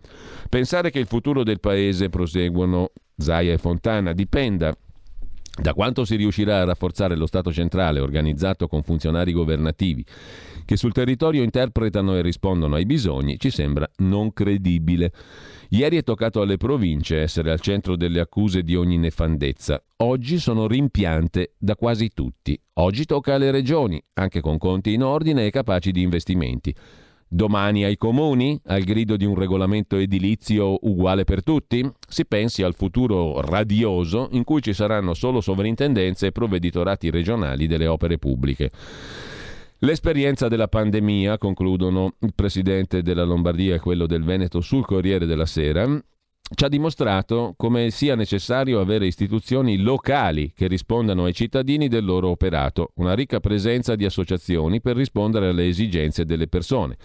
Pensare 0.49 0.91
che 0.91 1.01
il 1.01 1.07
futuro 1.07 1.43
del 1.43 1.59
Paese, 1.59 2.11
proseguono 2.11 2.93
Zaia 3.17 3.53
e 3.53 3.59
Fontana, 3.59 4.13
dipenda 4.13 4.73
da 5.61 5.75
quanto 5.75 6.05
si 6.05 6.15
riuscirà 6.17 6.61
a 6.61 6.65
rafforzare 6.65 7.17
lo 7.17 7.27
Stato 7.27 7.53
centrale 7.53 7.99
organizzato 7.99 8.69
con 8.69 8.83
funzionari 8.83 9.33
governativi 9.33 10.05
che 10.65 10.77
sul 10.77 10.93
territorio 10.93 11.43
interpretano 11.43 12.17
e 12.17 12.23
rispondono 12.23 12.77
ai 12.77 12.87
bisogni, 12.87 13.39
ci 13.39 13.51
sembra 13.51 13.89
non 13.99 14.33
credibile. 14.33 15.13
Ieri 15.75 15.97
è 15.97 16.03
toccato 16.03 16.43
alle 16.43 16.59
province 16.59 17.21
essere 17.21 17.51
al 17.51 17.61
centro 17.61 17.97
delle 17.97 18.21
accuse 18.21 18.63
di 18.63 18.77
ogni 18.77 18.99
nefandezza. 18.99 19.83
Oggi 20.03 20.39
sono 20.39 20.67
rimpiante 20.67 21.55
da 21.57 21.77
quasi 21.77 22.11
tutti. 22.13 22.61
Oggi 22.75 23.07
tocca 23.07 23.33
alle 23.33 23.51
regioni, 23.51 24.03
anche 24.13 24.43
con 24.43 24.59
conti 24.59 24.93
in 24.93 25.03
ordine 25.03 25.47
e 25.47 25.51
capaci 25.51 25.91
di 25.91 26.03
investimenti. 26.03 26.75
Domani 27.27 27.85
ai 27.85 27.97
comuni, 27.97 28.61
al 28.67 28.83
grido 28.83 29.17
di 29.17 29.25
un 29.25 29.35
regolamento 29.35 29.97
edilizio 29.97 30.77
uguale 30.83 31.25
per 31.25 31.43
tutti? 31.43 31.91
Si 32.07 32.27
pensi 32.27 32.63
al 32.63 32.75
futuro 32.75 33.41
radioso 33.41 34.29
in 34.33 34.45
cui 34.45 34.61
ci 34.61 34.75
saranno 34.75 35.15
solo 35.15 35.41
sovrintendenze 35.41 36.27
e 36.27 36.33
provveditorati 36.33 37.09
regionali 37.09 37.67
delle 37.67 37.87
opere 37.87 38.19
pubbliche. 38.19 38.71
L'esperienza 39.85 40.47
della 40.47 40.69
pandemia, 40.69 41.39
concludono 41.39 42.15
il 42.21 42.35
presidente 42.37 43.03
della 43.03 43.25
Lombardia 43.25 43.75
e 43.75 43.81
quello 43.81 44.07
del 44.07 44.23
Veneto 44.23 44.61
sul 44.61 44.87
Corriere 44.87 45.27
della 45.27 45.45
Sera, 45.45 45.85
ci 46.55 46.65
ha 46.65 46.69
dimostrato 46.69 47.55
come 47.57 47.91
sia 47.91 48.15
necessario 48.15 48.79
avere 48.79 49.07
istituzioni 49.07 49.79
locali 49.79 50.53
che 50.55 50.69
rispondano 50.69 51.25
ai 51.25 51.35
cittadini 51.35 51.89
del 51.89 52.05
loro 52.05 52.29
operato, 52.29 52.93
una 52.97 53.15
ricca 53.15 53.41
presenza 53.41 53.97
di 53.97 54.05
associazioni 54.05 54.81
per 54.81 54.95
rispondere 54.95 55.49
alle 55.49 55.67
esigenze 55.67 56.25
delle 56.25 56.47
persone. 56.47 56.97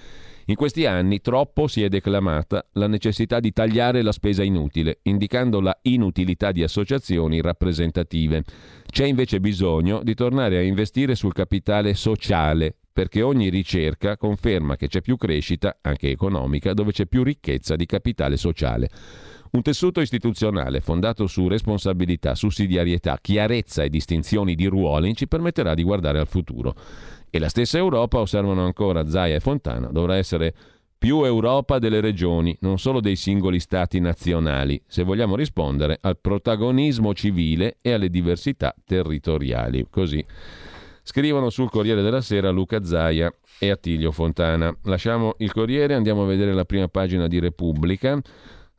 In 0.49 0.55
questi 0.55 0.85
anni 0.85 1.19
troppo 1.19 1.67
si 1.67 1.83
è 1.83 1.89
declamata 1.89 2.65
la 2.73 2.87
necessità 2.87 3.41
di 3.41 3.51
tagliare 3.51 4.01
la 4.01 4.13
spesa 4.13 4.43
inutile, 4.43 4.99
indicando 5.01 5.59
la 5.59 5.77
inutilità 5.81 6.53
di 6.53 6.63
associazioni 6.63 7.41
rappresentative. 7.41 8.45
C'è 8.89 9.05
invece 9.05 9.41
bisogno 9.41 10.01
di 10.03 10.13
tornare 10.13 10.57
a 10.57 10.61
investire 10.61 11.15
sul 11.15 11.33
capitale 11.33 11.95
sociale, 11.95 12.73
perché 12.93 13.21
ogni 13.23 13.49
ricerca 13.49 14.15
conferma 14.15 14.77
che 14.77 14.87
c'è 14.87 15.01
più 15.01 15.17
crescita, 15.17 15.79
anche 15.81 16.11
economica, 16.11 16.73
dove 16.73 16.93
c'è 16.93 17.07
più 17.07 17.23
ricchezza 17.23 17.75
di 17.75 17.85
capitale 17.85 18.37
sociale. 18.37 18.89
Un 19.57 19.63
tessuto 19.63 20.01
istituzionale 20.01 20.81
fondato 20.81 21.25
su 21.25 21.47
responsabilità, 21.47 22.35
sussidiarietà, 22.35 23.17
chiarezza 23.19 23.81
e 23.81 23.89
distinzioni 23.89 24.53
di 24.53 24.67
ruoli 24.67 25.15
ci 25.15 25.27
permetterà 25.27 25.73
di 25.73 25.81
guardare 25.81 26.19
al 26.19 26.27
futuro. 26.27 26.75
E 27.31 27.39
la 27.39 27.49
stessa 27.49 27.79
Europa, 27.79 28.19
osservano 28.19 28.63
ancora 28.63 29.07
Zaia 29.09 29.33
e 29.33 29.39
Fontana, 29.39 29.87
dovrà 29.87 30.15
essere 30.15 30.53
più 30.95 31.23
Europa 31.23 31.79
delle 31.79 32.01
regioni, 32.01 32.55
non 32.59 32.77
solo 32.77 32.99
dei 32.99 33.15
singoli 33.15 33.59
stati 33.59 33.99
nazionali, 33.99 34.79
se 34.85 35.01
vogliamo 35.01 35.35
rispondere 35.35 35.97
al 36.01 36.19
protagonismo 36.19 37.15
civile 37.15 37.77
e 37.81 37.93
alle 37.93 38.11
diversità 38.11 38.75
territoriali. 38.85 39.87
Così 39.89 40.23
scrivono 41.01 41.49
sul 41.49 41.71
Corriere 41.71 42.03
della 42.03 42.21
Sera 42.21 42.51
Luca 42.51 42.83
Zaia 42.83 43.33
e 43.57 43.71
Attilio 43.71 44.11
Fontana. 44.11 44.71
Lasciamo 44.83 45.33
il 45.39 45.51
Corriere, 45.51 45.95
andiamo 45.95 46.21
a 46.21 46.27
vedere 46.27 46.53
la 46.53 46.65
prima 46.65 46.87
pagina 46.87 47.25
di 47.25 47.39
Repubblica. 47.39 48.21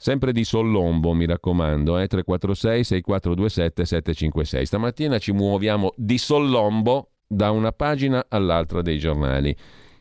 Sempre 0.00 0.30
di 0.30 0.44
Sollombo, 0.44 1.12
mi 1.12 1.26
raccomando, 1.26 1.98
eh, 1.98 2.06
346 2.06 2.84
6427 2.84 3.84
756. 3.84 4.64
Stamattina 4.64 5.18
ci 5.18 5.32
muoviamo 5.32 5.92
di 5.96 6.18
Sollombo 6.18 7.14
da 7.26 7.50
una 7.50 7.72
pagina 7.72 8.24
all'altra 8.28 8.80
dei 8.80 8.96
giornali. 9.00 9.54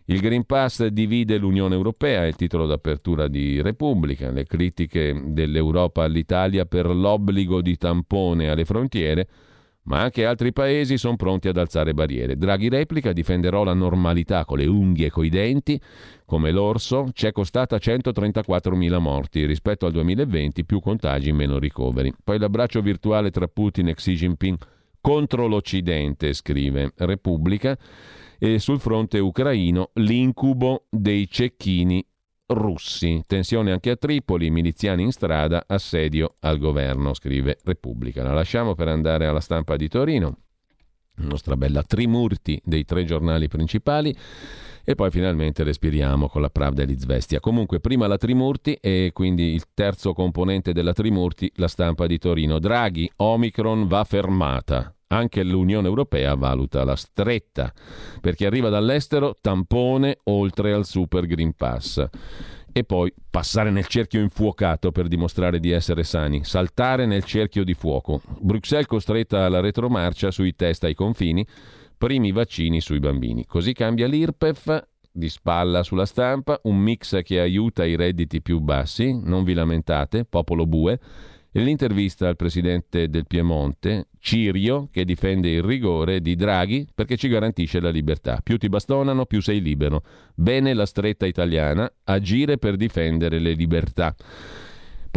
Il 0.06 0.20
Green 0.20 0.46
Pass 0.46 0.86
divide 0.86 1.38
l'Unione 1.38 1.74
Europea, 1.74 2.26
è 2.26 2.28
il 2.28 2.36
titolo 2.36 2.68
d'apertura 2.68 3.28
di 3.28 3.60
Repubblica, 3.60 4.30
le 4.30 4.46
critiche 4.46 5.20
dell'Europa 5.26 6.04
all'Italia 6.04 6.66
per 6.66 6.86
l'obbligo 6.86 7.64
di 7.64 7.76
tampone 7.76 8.50
alle 8.50 8.66
frontiere, 8.66 9.28
ma 9.88 10.02
anche 10.02 10.26
altri 10.26 10.54
paesi 10.54 10.98
sono 10.98 11.16
pronti 11.16 11.48
ad 11.48 11.58
alzare 11.58 11.94
barriere. 11.94 12.38
Draghi 12.38 12.70
replica, 12.70 13.14
difenderò 13.14 13.64
la 13.64 13.74
normalità 13.74 14.46
con 14.46 14.58
le 14.58 14.66
unghie 14.66 15.08
e 15.08 15.10
coi 15.10 15.30
denti, 15.30 15.80
come 16.26 16.52
l'orso, 16.52 17.08
ci 17.14 17.26
è 17.26 17.32
costata 17.32 17.78
134.000 17.78 19.00
morti 19.00 19.46
rispetto 19.46 19.86
al 19.86 19.94
2020, 19.94 20.66
più 20.66 20.80
contagi, 20.82 21.32
meno 21.32 21.58
ricoveri. 21.58 22.14
Poi 22.22 22.38
l'abbraccio 22.38 22.82
virtuale 22.82 23.32
tra 23.32 23.48
Putin 23.48 23.88
e 23.88 23.96
Xi 23.96 24.14
Jinping 24.14 24.58
contro 25.00 25.48
l'Occidente, 25.48 26.34
scrive 26.34 26.92
Repubblica, 26.98 27.78
e 28.38 28.60
sul 28.60 28.80
fronte 28.80 29.20
ucraino 29.20 29.92
l'incubo 29.94 30.86
dei 30.90 31.30
cecchini 31.30 32.06
russi. 32.48 33.24
Tensione 33.28 33.72
anche 33.72 33.92
a 33.92 33.96
Tripoli, 33.96 34.50
miliziani 34.50 35.04
in 35.04 35.12
strada, 35.12 35.64
assedio 35.68 36.36
al 36.40 36.58
governo, 36.58 37.14
scrive 37.14 37.58
Repubblica. 37.64 38.24
La 38.24 38.34
lasciamo 38.34 38.76
per 38.76 38.88
andare 38.88 39.28
alla 39.28 39.40
stampa 39.40 39.76
di 39.76 39.88
Torino, 39.88 40.38
nostra 41.16 41.56
bella 41.56 41.84
trimurti 41.84 42.62
dei 42.64 42.86
tre 42.86 43.06
giornali 43.06 43.48
principali. 43.48 44.16
E 44.90 44.96
poi 44.96 45.12
finalmente 45.12 45.64
respiriamo 45.64 46.30
con 46.30 46.40
la 46.40 46.50
Pravda 46.50 46.84
e 46.84 46.86
l'Izvestia. 46.86 47.42
Comunque, 47.42 47.82
prima 47.82 48.08
la 48.08 48.18
Trimurti 48.18 48.78
e 48.80 49.12
quindi 49.12 49.54
il 49.54 49.66
terzo 49.74 50.14
componente 50.14 50.72
della 50.72 50.94
Trimurti, 50.94 51.52
la 51.56 51.68
stampa 51.68 52.08
di 52.08 52.18
Torino. 52.18 52.58
Draghi, 52.58 53.12
Omicron 53.18 53.86
va 53.88 54.06
fermata. 54.06 54.97
Anche 55.10 55.44
l'Unione 55.44 55.88
Europea 55.88 56.36
valuta 56.36 56.84
la 56.84 56.96
stretta. 56.96 57.72
Per 58.20 58.36
chi 58.36 58.46
arriva 58.46 58.68
dall'estero, 58.68 59.36
tampone 59.40 60.20
oltre 60.26 60.74
al 60.74 60.86
Super 60.86 61.26
Green 61.26 61.54
Pass. 61.54 62.06
E 62.74 62.84
poi 62.84 63.12
passare 63.30 63.72
nel 63.72 63.88
cerchio 63.88 64.22
infuocato 64.22 64.92
per 64.92 65.08
dimostrare 65.08 65.60
di 65.60 65.72
essere 65.72 66.04
sani, 66.04 66.44
saltare 66.44 67.06
nel 67.06 67.24
cerchio 67.24 67.64
di 67.64 67.74
fuoco. 67.74 68.22
Bruxelles 68.40 68.86
costretta 68.86 69.46
alla 69.46 69.62
retromarcia 69.62 70.30
sui 70.30 70.56
test 70.56 70.84
ai 70.84 70.94
confini, 70.94 71.46
primi 71.98 72.32
vaccini 72.32 72.82
sui 72.82 73.00
bambini. 73.00 73.46
Così 73.46 73.74
cambia 73.74 74.08
l'IRPEF, 74.08 74.86
di 75.10 75.30
spalla 75.30 75.82
sulla 75.82 76.06
stampa, 76.06 76.60
un 76.64 76.78
mix 76.78 77.24
che 77.24 77.40
aiuta 77.40 77.84
i 77.84 77.96
redditi 77.96 78.42
più 78.42 78.60
bassi, 78.60 79.18
non 79.20 79.44
vi 79.44 79.54
lamentate, 79.54 80.26
popolo 80.26 80.68
bue, 80.68 81.00
l'intervista 81.52 82.28
al 82.28 82.36
presidente 82.36 83.10
del 83.10 83.26
Piemonte, 83.26 84.08
Cirio, 84.20 84.90
che 84.92 85.06
difende 85.06 85.50
il 85.50 85.64
rigore 85.64 86.22
di 86.22 86.36
Draghi 86.36 86.88
perché 86.94 87.18
ci 87.18 87.28
garantisce 87.28 87.80
la 87.80 87.90
libertà. 87.90 88.40
Più 88.44 88.58
ti 88.58 88.70
bastonano, 88.70 89.26
più 89.26 89.42
sei 89.42 89.62
libero. 89.62 90.04
Bene 90.36 90.74
la 90.74 90.86
stretta 90.86 91.26
italiana, 91.26 91.92
agire 92.04 92.58
per 92.58 92.76
difendere 92.76 93.40
le 93.40 93.54
libertà. 93.54 94.16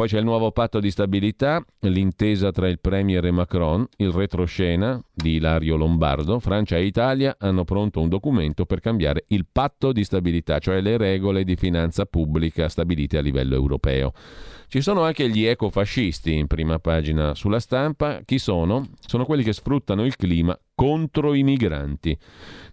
Poi 0.01 0.09
c'è 0.09 0.17
il 0.17 0.25
nuovo 0.25 0.51
patto 0.51 0.81
di 0.81 0.91
stabilità, 0.91 1.63
l'intesa 1.81 2.53
tra 2.53 2.69
il 2.69 2.79
Premier 2.81 3.23
e 3.27 3.31
Macron, 3.31 3.87
il 3.97 4.11
retroscena 4.11 4.99
di 5.13 5.35
Ilario 5.35 5.77
Lombardo. 5.77 6.39
Francia 6.39 6.77
e 6.77 6.87
Italia 6.87 7.37
hanno 7.39 7.65
pronto 7.65 8.01
un 8.01 8.09
documento 8.09 8.65
per 8.65 8.81
cambiare 8.81 9.25
il 9.29 9.45
patto 9.51 9.93
di 9.93 10.03
stabilità, 10.03 10.59
cioè 10.59 10.81
le 10.81 10.97
regole 10.97 11.45
di 11.45 11.55
finanza 11.55 12.07
pubblica 12.07 12.71
stabilite 12.71 13.19
a 13.19 13.21
livello 13.21 13.55
europeo. 13.55 14.15
Ci 14.71 14.83
sono 14.83 15.03
anche 15.03 15.29
gli 15.29 15.43
ecofascisti 15.43 16.33
in 16.33 16.47
prima 16.47 16.79
pagina 16.79 17.35
sulla 17.35 17.59
stampa. 17.59 18.21
Chi 18.25 18.39
sono? 18.39 18.91
Sono 19.05 19.25
quelli 19.25 19.43
che 19.43 19.53
sfruttano 19.53 20.05
il 20.05 20.15
clima 20.15 20.57
contro 20.77 21.35
i 21.35 21.43
migranti. 21.43 22.17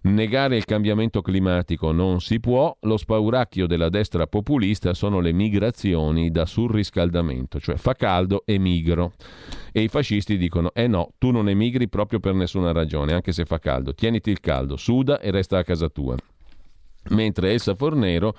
Negare 0.02 0.56
il 0.56 0.64
cambiamento 0.64 1.22
climatico 1.22 1.90
non 1.90 2.20
si 2.20 2.38
può, 2.38 2.72
lo 2.82 2.96
spauracchio 2.96 3.66
della 3.66 3.88
destra 3.88 4.28
populista 4.28 4.94
sono 4.94 5.18
le 5.18 5.32
migrazioni 5.32 6.30
da 6.30 6.46
surriscaldamento, 6.46 7.58
cioè 7.58 7.74
fa 7.74 7.94
caldo 7.94 8.44
e 8.46 8.58
migro. 8.58 9.14
E 9.72 9.82
i 9.82 9.88
fascisti 9.88 10.38
dicono, 10.38 10.70
eh 10.74 10.86
no, 10.86 11.14
tu 11.18 11.32
non 11.32 11.48
emigri 11.48 11.88
proprio 11.88 12.20
per 12.20 12.34
nessuna 12.34 12.70
ragione, 12.70 13.12
anche 13.12 13.32
se 13.32 13.44
fa 13.44 13.58
caldo, 13.58 13.92
tieniti 13.92 14.30
il 14.30 14.38
caldo, 14.38 14.76
suda 14.76 15.18
e 15.18 15.32
resta 15.32 15.58
a 15.58 15.64
casa 15.64 15.88
tua. 15.88 16.14
Mentre 17.08 17.50
Elsa 17.50 17.74
Fornero 17.74 18.36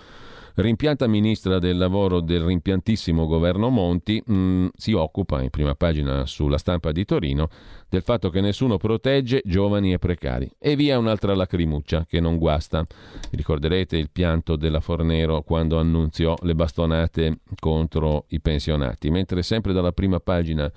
Rimpianta 0.56 1.08
ministra 1.08 1.60
del 1.60 1.78
lavoro 1.78 2.20
del 2.20 2.44
rimpiantissimo 2.44 3.26
governo 3.26 3.70
Monti 3.70 4.22
mh, 4.26 4.34
mm, 4.34 4.68
si 4.76 4.94
occupa 4.94 5.42
in 5.42 5.50
prima 5.50 5.76
pagina 5.76 6.26
sulla 6.26 6.58
stampa 6.58 6.92
di 6.92 7.06
Torino 7.06 7.50
del 7.88 8.02
fatto 8.02 8.30
che 8.30 8.42
nessuno 8.42 8.78
protegge 8.78 9.42
giovani 9.46 9.94
e 9.94 10.00
precari. 10.00 10.50
E 10.60 10.76
via 10.76 10.98
un'altra 10.98 11.34
lacrimuccia 11.34 12.06
che 12.08 12.20
non 12.20 12.38
guasta. 12.38 12.86
Ricorderete 13.32 13.98
il 13.98 14.10
pianto 14.12 14.56
della 14.56 14.80
Fornero 14.80 15.42
quando 15.42 15.80
annunziò 15.80 16.36
le 16.42 16.56
bastonate 16.56 17.40
contro 17.60 18.26
i 18.30 18.40
pensionati, 18.40 19.10
mentre 19.10 19.42
sempre 19.44 19.74
dalla 19.74 19.92
prima 19.92 20.20
pagina 20.20 20.72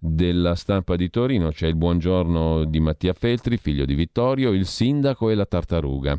della 0.00 0.54
stampa 0.54 0.94
di 0.94 1.10
Torino 1.10 1.50
c'è 1.50 1.66
il 1.66 1.74
buongiorno 1.74 2.64
di 2.64 2.78
Mattia 2.78 3.12
Feltri, 3.12 3.56
figlio 3.56 3.84
di 3.84 3.94
Vittorio, 3.94 4.52
il 4.52 4.66
sindaco 4.66 5.28
e 5.30 5.34
la 5.34 5.46
tartaruga. 5.46 6.16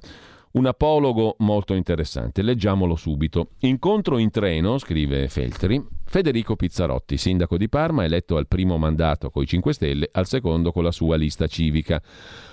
Un 0.52 0.66
apologo 0.66 1.36
molto 1.40 1.76
interessante, 1.76 2.42
leggiamolo 2.42 2.96
subito. 2.96 3.50
Incontro 3.60 4.18
in 4.18 4.32
treno, 4.32 4.80
scrive 4.80 5.28
Feltri, 5.28 5.80
Federico 6.06 6.56
Pizzarotti, 6.56 7.18
sindaco 7.18 7.56
di 7.56 7.70
Parma, 7.70 8.04
eletto 8.04 8.36
al 8.36 8.48
primo 8.48 8.80
mandato 8.80 9.30
coi 9.30 9.46
5 9.46 9.74
Stelle, 9.74 10.10
al 10.12 10.26
secondo 10.26 10.72
con 10.72 10.84
la 10.84 10.92
sua 10.92 11.18
lista 11.18 11.46
civica. 11.46 12.02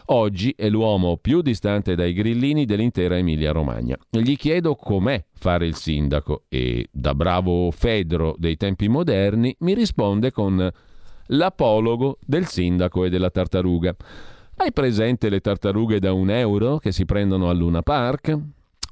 Oggi 0.07 0.53
è 0.55 0.68
l'uomo 0.68 1.16
più 1.16 1.40
distante 1.40 1.94
dai 1.94 2.12
grillini 2.12 2.66
dell'intera 2.66 3.16
Emilia-Romagna. 3.16 3.97
Gli 4.11 4.36
chiedo 4.36 4.74
com'è 4.74 5.24
fare 5.32 5.66
il 5.66 5.74
sindaco 5.74 6.44
e, 6.49 6.88
da 6.92 7.14
bravo 7.14 7.70
Fedro 7.70 8.34
dei 8.36 8.59
tempi 8.59 8.88
moderni, 8.88 9.57
mi 9.61 9.72
risponde 9.72 10.32
con 10.32 10.70
l'apologo 11.28 12.18
del 12.20 12.44
sindaco 12.44 13.05
e 13.05 13.09
della 13.09 13.30
tartaruga. 13.30 13.97
Hai 14.59 14.73
presente 14.73 15.29
le 15.29 15.41
tartarughe 15.41 15.99
da 15.99 16.15
un 16.15 16.31
euro 16.31 16.79
che 16.79 16.91
si 16.91 17.05
prendono 17.05 17.51
al 17.51 17.59
Luna 17.59 17.83
Park? 17.83 18.39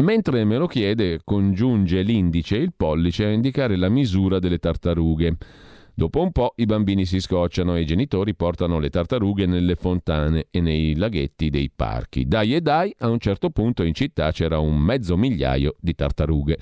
Mentre 0.00 0.44
me 0.44 0.58
lo 0.58 0.66
chiede, 0.66 1.20
congiunge 1.24 2.02
l'indice 2.02 2.58
e 2.58 2.60
il 2.60 2.74
pollice 2.76 3.24
a 3.24 3.30
indicare 3.30 3.76
la 3.76 3.88
misura 3.88 4.38
delle 4.38 4.58
tartarughe. 4.58 5.38
Dopo 5.94 6.20
un 6.20 6.32
po' 6.32 6.52
i 6.56 6.66
bambini 6.66 7.06
si 7.06 7.18
scocciano 7.18 7.76
e 7.76 7.80
i 7.80 7.86
genitori 7.86 8.34
portano 8.34 8.78
le 8.78 8.90
tartarughe 8.90 9.46
nelle 9.46 9.74
fontane 9.74 10.48
e 10.50 10.60
nei 10.60 10.96
laghetti 10.96 11.48
dei 11.48 11.70
parchi. 11.74 12.26
Dai 12.26 12.54
e 12.54 12.60
dai, 12.60 12.94
a 12.98 13.08
un 13.08 13.18
certo 13.18 13.48
punto 13.48 13.84
in 13.84 13.94
città 13.94 14.32
c'era 14.32 14.58
un 14.58 14.78
mezzo 14.78 15.16
migliaio 15.16 15.76
di 15.80 15.94
tartarughe. 15.94 16.58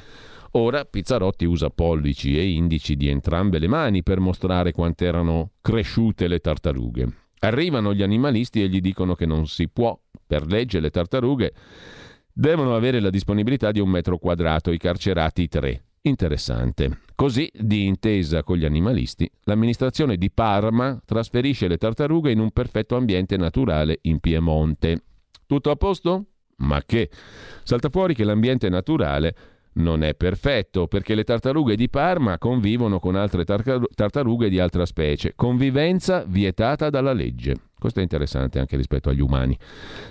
Ora 0.53 0.85
Pizzarotti 0.85 1.45
usa 1.45 1.71
pollici 1.71 2.39
e 2.39 2.49
indici 2.49 2.95
di 2.95 3.09
entrambe 3.09 3.59
le 3.59 3.67
mani 3.67 4.05
per 4.05 4.21
mostrare 4.21 4.71
quanto 4.71 5.05
erano 5.05 5.51
cresciute 5.61 6.29
le 6.29 6.39
tartarughe. 6.39 7.22
Arrivano 7.45 7.93
gli 7.93 8.03
animalisti 8.03 8.63
e 8.63 8.69
gli 8.69 8.81
dicono 8.81 9.17
che 9.17 9.27
non 9.27 9.49
si 9.49 9.69
può, 9.69 9.99
per 10.25 10.47
legge 10.47 10.79
le 10.79 10.91
tartarughe 10.91 11.53
devono 12.33 12.77
avere 12.77 13.01
la 13.01 13.11
disponibilità 13.11 13.73
di 13.73 13.81
un 13.81 13.89
metro 13.89 14.17
quadrato, 14.19 14.71
i 14.71 14.79
carcerati 14.79 15.49
tre. 15.49 15.83
Interessante. 16.03 17.01
Così, 17.17 17.51
di 17.53 17.87
intesa 17.87 18.45
con 18.45 18.59
gli 18.59 18.65
animalisti, 18.65 19.29
l'amministrazione 19.43 20.17
di 20.17 20.31
Parma 20.31 21.01
trasferisce 21.05 21.67
le 21.67 21.79
tartarughe 21.79 22.31
in 22.31 22.39
un 22.39 22.53
perfetto 22.53 22.95
ambiente 22.95 23.37
naturale 23.37 23.99
in 24.03 24.21
Piemonte. 24.21 25.03
Tutto 25.45 25.71
a 25.71 25.77
posto? 25.77 26.27
Ma 26.59 26.81
che? 26.87 27.11
Salta 27.65 27.89
fuori 27.89 28.15
che 28.15 28.25
l'ambiente 28.25 28.69
naturale 28.69 29.35
non 29.75 30.03
è 30.03 30.15
perfetto 30.15 30.87
perché 30.87 31.15
le 31.15 31.25
tartarughe 31.25 31.77
di 31.77 31.89
Parma 31.89 32.39
convivono 32.39 32.99
con 32.99 33.15
altre 33.15 33.45
tartarughe 33.45 34.49
di 34.49 34.59
altra 34.59 34.85
specie. 34.85 35.33
Convivenza 35.35 36.25
vietata 36.27 36.91
dalla 36.91 37.13
legge. 37.13 37.55
Questo 37.83 37.99
è 37.99 38.03
interessante 38.03 38.61
anche 38.61 38.77
rispetto 38.77 39.09
agli 39.09 39.21
umani. 39.21 39.59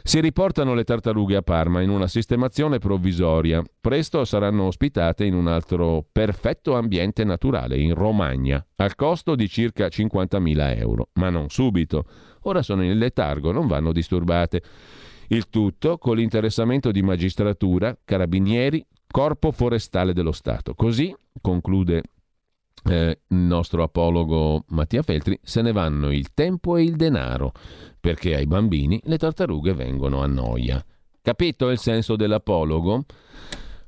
Si 0.03 0.19
riportano 0.19 0.73
le 0.73 0.83
tartarughe 0.83 1.37
a 1.37 1.41
Parma 1.41 1.81
in 1.81 1.89
una 1.89 2.07
sistemazione 2.07 2.79
provvisoria. 2.79 3.63
Presto 3.79 4.25
saranno 4.25 4.63
ospitate 4.63 5.23
in 5.23 5.33
un 5.33 5.47
altro 5.47 6.05
perfetto 6.11 6.75
ambiente 6.75 7.23
naturale, 7.23 7.77
in 7.77 7.93
Romagna, 7.93 8.65
al 8.75 8.95
costo 8.95 9.35
di 9.35 9.47
circa 9.47 9.85
50.000 9.85 10.77
euro. 10.79 11.09
Ma 11.13 11.29
non 11.29 11.47
subito. 11.47 12.03
Ora 12.41 12.61
sono 12.61 12.83
in 12.83 12.97
letargo, 12.97 13.53
non 13.53 13.67
vanno 13.67 13.93
disturbate. 13.93 14.61
Il 15.27 15.47
tutto 15.49 15.97
con 15.97 16.17
l'interessamento 16.17 16.91
di 16.91 17.01
magistratura, 17.01 17.97
carabinieri, 18.03 18.85
Corpo 19.11 19.51
forestale 19.51 20.13
dello 20.13 20.31
Stato. 20.31 20.73
Così, 20.73 21.15
conclude 21.41 22.03
eh, 22.85 23.19
il 23.27 23.37
nostro 23.37 23.83
apologo 23.83 24.63
Mattia 24.69 25.03
Feltri, 25.03 25.39
se 25.43 25.61
ne 25.61 25.71
vanno 25.71 26.11
il 26.11 26.33
tempo 26.33 26.77
e 26.77 26.83
il 26.83 26.95
denaro, 26.95 27.51
perché 27.99 28.35
ai 28.35 28.47
bambini 28.47 28.99
le 29.03 29.17
tartarughe 29.17 29.73
vengono 29.73 30.21
a 30.21 30.27
noia. 30.27 30.83
Capito 31.21 31.69
il 31.69 31.77
senso 31.77 32.15
dell'apologo? 32.15 33.05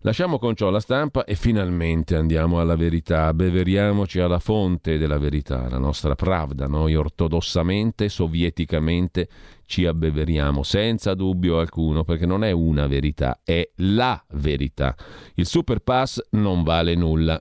Lasciamo 0.05 0.37
con 0.37 0.53
ciò 0.53 0.69
la 0.69 0.81
stampa 0.81 1.23
e 1.23 1.33
finalmente 1.35 2.17
andiamo 2.17 2.59
alla 2.59 2.75
verità, 2.75 3.33
beveriamoci 3.33 4.19
alla 4.19 4.39
fonte 4.39 4.97
della 4.97 5.17
verità, 5.17 5.69
la 5.69 5.77
nostra 5.77 6.13
pravda, 6.13 6.67
noi 6.67 6.93
ortodossamente, 6.93 8.09
sovieticamente 8.09 9.29
ci 9.65 9.85
abbeveriamo 9.85 10.61
senza 10.61 11.13
dubbio 11.13 11.57
alcuno 11.57 12.03
perché 12.03 12.25
non 12.25 12.43
è 12.43 12.51
una 12.51 12.85
verità, 12.85 13.39
è 13.45 13.65
la 13.77 14.21
verità. 14.31 14.93
Il 15.35 15.45
super 15.45 15.79
pass 15.79 16.19
non 16.31 16.63
vale 16.63 16.95
nulla. 16.95 17.39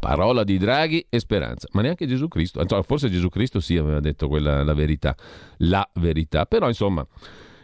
Parola 0.00 0.44
di 0.44 0.56
Draghi 0.56 1.04
e 1.10 1.18
speranza, 1.18 1.68
ma 1.72 1.82
neanche 1.82 2.06
Gesù 2.06 2.26
Cristo, 2.26 2.64
forse 2.84 3.10
Gesù 3.10 3.28
Cristo 3.28 3.60
sì 3.60 3.76
aveva 3.76 4.00
detto 4.00 4.28
quella 4.28 4.64
la 4.64 4.72
verità, 4.72 5.14
la 5.58 5.86
verità, 5.92 6.46
però 6.46 6.68
insomma 6.68 7.06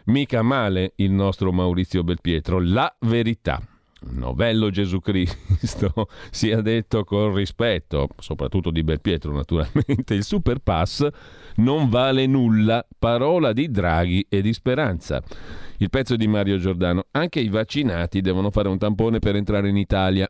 Mica 0.09 0.41
male 0.41 0.93
il 0.95 1.11
nostro 1.11 1.51
Maurizio 1.51 2.03
Belpietro, 2.03 2.59
la 2.59 2.91
verità. 3.01 3.61
Novello 4.13 4.71
Gesù 4.71 5.01
Cristo, 5.01 6.07
sia 6.31 6.61
detto 6.61 7.03
con 7.03 7.35
rispetto, 7.35 8.07
soprattutto 8.17 8.71
di 8.71 8.81
Belpietro 8.81 9.31
naturalmente, 9.31 10.15
il 10.15 10.23
super 10.23 10.59
pass 10.59 11.07
non 11.57 11.89
vale 11.89 12.25
nulla, 12.25 12.83
parola 12.97 13.53
di 13.53 13.69
Draghi 13.69 14.25
e 14.27 14.41
di 14.41 14.51
Speranza. 14.51 15.21
Il 15.77 15.91
pezzo 15.91 16.15
di 16.15 16.27
Mario 16.27 16.57
Giordano, 16.57 17.05
anche 17.11 17.39
i 17.39 17.49
vaccinati 17.49 18.21
devono 18.21 18.49
fare 18.49 18.67
un 18.67 18.79
tampone 18.79 19.19
per 19.19 19.35
entrare 19.35 19.69
in 19.69 19.77
Italia. 19.77 20.27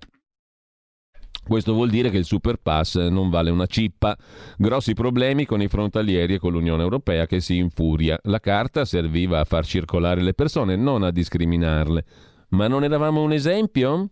Questo 1.49 1.73
vuol 1.73 1.89
dire 1.89 2.11
che 2.11 2.17
il 2.17 2.25
super 2.25 2.57
pass 2.61 3.07
non 3.07 3.31
vale 3.31 3.49
una 3.49 3.65
cippa. 3.65 4.15
Grossi 4.55 4.93
problemi 4.93 5.47
con 5.47 5.63
i 5.63 5.67
frontalieri 5.67 6.35
e 6.35 6.37
con 6.37 6.51
l'Unione 6.51 6.83
Europea 6.83 7.25
che 7.25 7.39
si 7.39 7.57
infuria. 7.57 8.19
La 8.25 8.39
carta 8.39 8.85
serviva 8.85 9.39
a 9.39 9.45
far 9.45 9.65
circolare 9.65 10.21
le 10.21 10.35
persone, 10.35 10.75
non 10.75 11.01
a 11.01 11.09
discriminarle. 11.09 12.05
Ma 12.49 12.67
non 12.67 12.83
eravamo 12.83 13.23
un 13.23 13.31
esempio? 13.31 14.09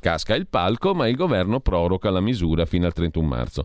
Casca 0.00 0.34
il 0.34 0.48
palco, 0.48 0.92
ma 0.92 1.06
il 1.06 1.14
governo 1.14 1.60
proroga 1.60 2.10
la 2.10 2.20
misura 2.20 2.66
fino 2.66 2.86
al 2.86 2.92
31 2.92 3.24
marzo. 3.24 3.62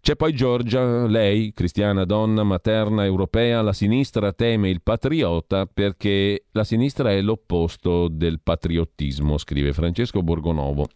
C'è 0.00 0.14
poi 0.14 0.32
Giorgia, 0.32 1.04
lei, 1.08 1.52
cristiana 1.52 2.04
donna, 2.04 2.44
materna, 2.44 3.04
europea, 3.04 3.60
la 3.60 3.72
sinistra 3.72 4.32
teme 4.32 4.70
il 4.70 4.82
patriota 4.82 5.66
perché 5.66 6.44
la 6.52 6.62
sinistra 6.62 7.10
è 7.10 7.20
l'opposto 7.20 8.06
del 8.06 8.38
patriottismo, 8.40 9.36
scrive 9.36 9.72
Francesco 9.72 10.22
Borgonovo. 10.22 10.86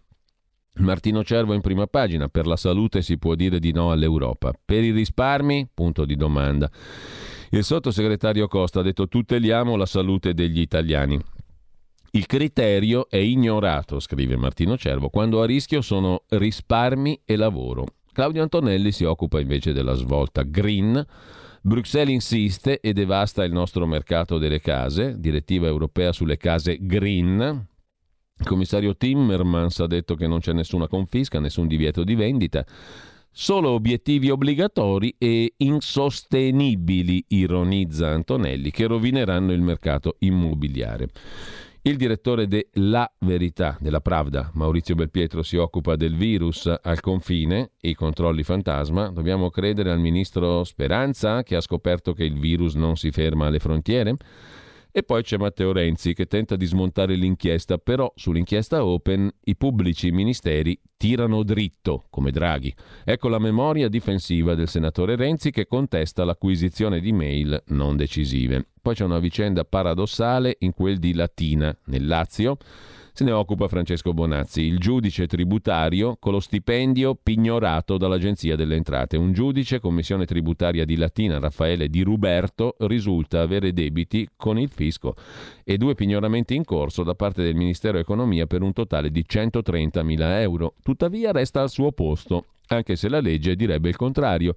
Martino 0.75 1.23
Cervo 1.25 1.53
in 1.53 1.61
prima 1.61 1.87
pagina, 1.87 2.29
per 2.29 2.47
la 2.47 2.57
salute 2.57 3.03
si 3.03 3.19
può 3.19 3.35
dire 3.35 3.59
di 3.59 3.73
no 3.73 3.91
all'Europa. 3.91 4.53
Per 4.65 4.83
i 4.83 4.93
risparmi? 4.93 5.69
Punto 5.73 6.05
di 6.05 6.17
domanda. 6.17 6.71
Il 7.51 7.65
sottosegretario 7.65 8.47
Costa 8.47 8.81
ha 8.81 8.83
detto 8.83 9.09
tuteliamo 9.09 9.77
la 9.77 9.87
salute 9.87 10.33
degli 10.33 10.61
italiani. 10.61 11.21
Il 12.13 12.27
criterio 12.27 13.09
è 13.09 13.19
ignorato, 13.19 14.01
scrive 14.01 14.37
Martino 14.37 14.77
Cervo, 14.77 15.11
quando 15.11 15.43
a 15.43 15.47
rischio 15.47 15.81
sono 15.81 16.25
risparmi 16.29 17.21
e 17.25 17.37
lavoro. 17.37 17.87
Claudio 18.13 18.43
Antonelli 18.43 18.91
si 18.91 19.05
occupa 19.05 19.39
invece 19.39 19.73
della 19.73 19.95
svolta 19.95 20.43
green. 20.43 21.05
Bruxelles 21.63 22.15
insiste 22.15 22.81
e 22.81 22.93
devasta 22.93 23.45
il 23.45 23.53
nostro 23.53 23.87
mercato 23.87 24.39
delle 24.39 24.61
case, 24.61 25.17
direttiva 25.19 25.67
europea 25.67 26.13
sulle 26.13 26.37
case 26.37 26.79
green. 26.81 27.69
Il 28.41 28.47
commissario 28.47 28.97
Timmermans 28.97 29.81
ha 29.81 29.87
detto 29.87 30.15
che 30.15 30.27
non 30.27 30.41
c'è 30.41 30.55
nessuna 30.55 30.89
confisca, 30.89 31.39
nessun 31.39 31.67
divieto 31.67 32.05
di 32.05 32.15
vendita. 32.15 32.65
Solo 33.31 33.69
obiettivi 33.69 34.31
obbligatori 34.31 35.15
e 35.19 35.53
insostenibili, 35.59 37.23
ironizza 37.29 38.09
Antonelli, 38.09 38.71
che 38.71 38.87
rovineranno 38.87 39.53
il 39.53 39.61
mercato 39.61 40.17
immobiliare. 40.21 41.11
Il 41.83 41.97
direttore 41.97 42.49
de 42.49 42.69
La 42.73 43.11
Verità 43.19 43.77
della 43.79 44.01
Pravda, 44.01 44.51
Maurizio 44.55 44.95
Belpietro, 44.95 45.43
si 45.43 45.57
occupa 45.57 45.97
del 45.97 46.17
virus 46.17 46.67
al 46.83 47.01
confine 47.01 47.73
e 47.79 47.91
i 47.91 47.95
controlli 47.95 48.43
fantasma. 48.43 49.11
Dobbiamo 49.11 49.51
credere 49.51 49.91
al 49.91 50.01
ministro 50.01 50.65
Speranza 50.65 51.43
che 51.43 51.57
ha 51.57 51.61
scoperto 51.61 52.15
che 52.15 52.25
il 52.25 52.39
virus 52.39 52.75
non 52.75 52.97
si 52.97 53.11
ferma 53.11 53.47
alle 53.47 53.59
frontiere? 53.59 54.17
E 54.93 55.03
poi 55.05 55.23
c'è 55.23 55.37
Matteo 55.37 55.73
Renzi 55.73 56.15
che 56.15 56.27
tenta 56.27 56.57
di 56.57 56.67
smontare 56.67 57.15
l'inchiesta, 57.15 57.79
però 57.79 58.13
sull'inchiesta 58.15 58.85
Open 58.85 59.31
i 59.45 59.57
pubblici 59.57 60.11
ministeri 60.11 60.79
tirano 60.97 61.43
dritto, 61.45 62.07
come 62.11 62.31
Draghi. 62.31 62.75
Ecco 63.05 63.29
la 63.29 63.39
memoria 63.39 63.89
difensiva 63.89 64.55
del 64.55 64.69
senatore 64.69 65.17
Renzi 65.17 65.51
che 65.51 65.67
contesta 65.67 66.25
l'acquisizione 66.25 67.01
di 67.01 67.13
mail 67.13 67.63
non 67.69 67.97
decisive. 67.97 68.67
Poi 68.83 68.95
c'è 68.95 69.05
una 69.05 69.19
vicenda 69.19 69.65
paradossale 69.65 70.57
in 70.61 70.73
quel 70.73 70.99
di 70.99 71.15
Latina, 71.15 71.77
nel 71.85 72.07
Lazio 72.07 72.57
Se 73.21 73.27
ne 73.27 73.33
occupa 73.33 73.69
Francesco 73.69 74.15
Bonazzi, 74.15 74.63
il 74.63 74.79
giudice 74.79 75.27
tributario 75.27 76.17
con 76.19 76.33
lo 76.33 76.41
stipendio 76.41 77.15
pignorato 77.23 77.99
dall'Agenzia 77.99 78.57
delle 78.57 78.77
Entrate. 78.77 79.19
Un 79.19 79.35
giudice, 79.35 79.79
commissione 79.79 80.25
tributaria 80.25 80.87
di 80.87 80.97
Latina, 80.97 81.39
Raffaele 81.39 81.91
Di 81.91 82.01
Ruberto, 82.01 82.77
risulta 82.79 83.43
avere 83.43 83.75
debiti 83.75 84.27
con 84.39 84.59
il 84.59 84.71
fisco 84.71 85.17
e 85.65 85.77
due 85.77 85.95
pignoramenti 85.95 86.55
in 86.55 86.65
corso 86.65 87.03
da 87.03 87.15
parte 87.15 87.43
del 87.43 87.57
Ministero 87.57 87.99
Economia 87.99 88.47
per 88.47 88.63
un 88.63 88.73
totale 88.73 89.11
di 89.11 89.23
130.000 89.29 90.41
euro. 90.41 90.77
Tuttavia 90.83 91.31
resta 91.31 91.61
al 91.61 91.69
suo 91.69 91.93
posto, 91.93 92.47
anche 92.69 92.97
se 92.97 93.11
la 93.11 93.21
legge 93.21 93.55
direbbe 93.55 93.91
il 93.91 93.97
contrario. 93.97 94.55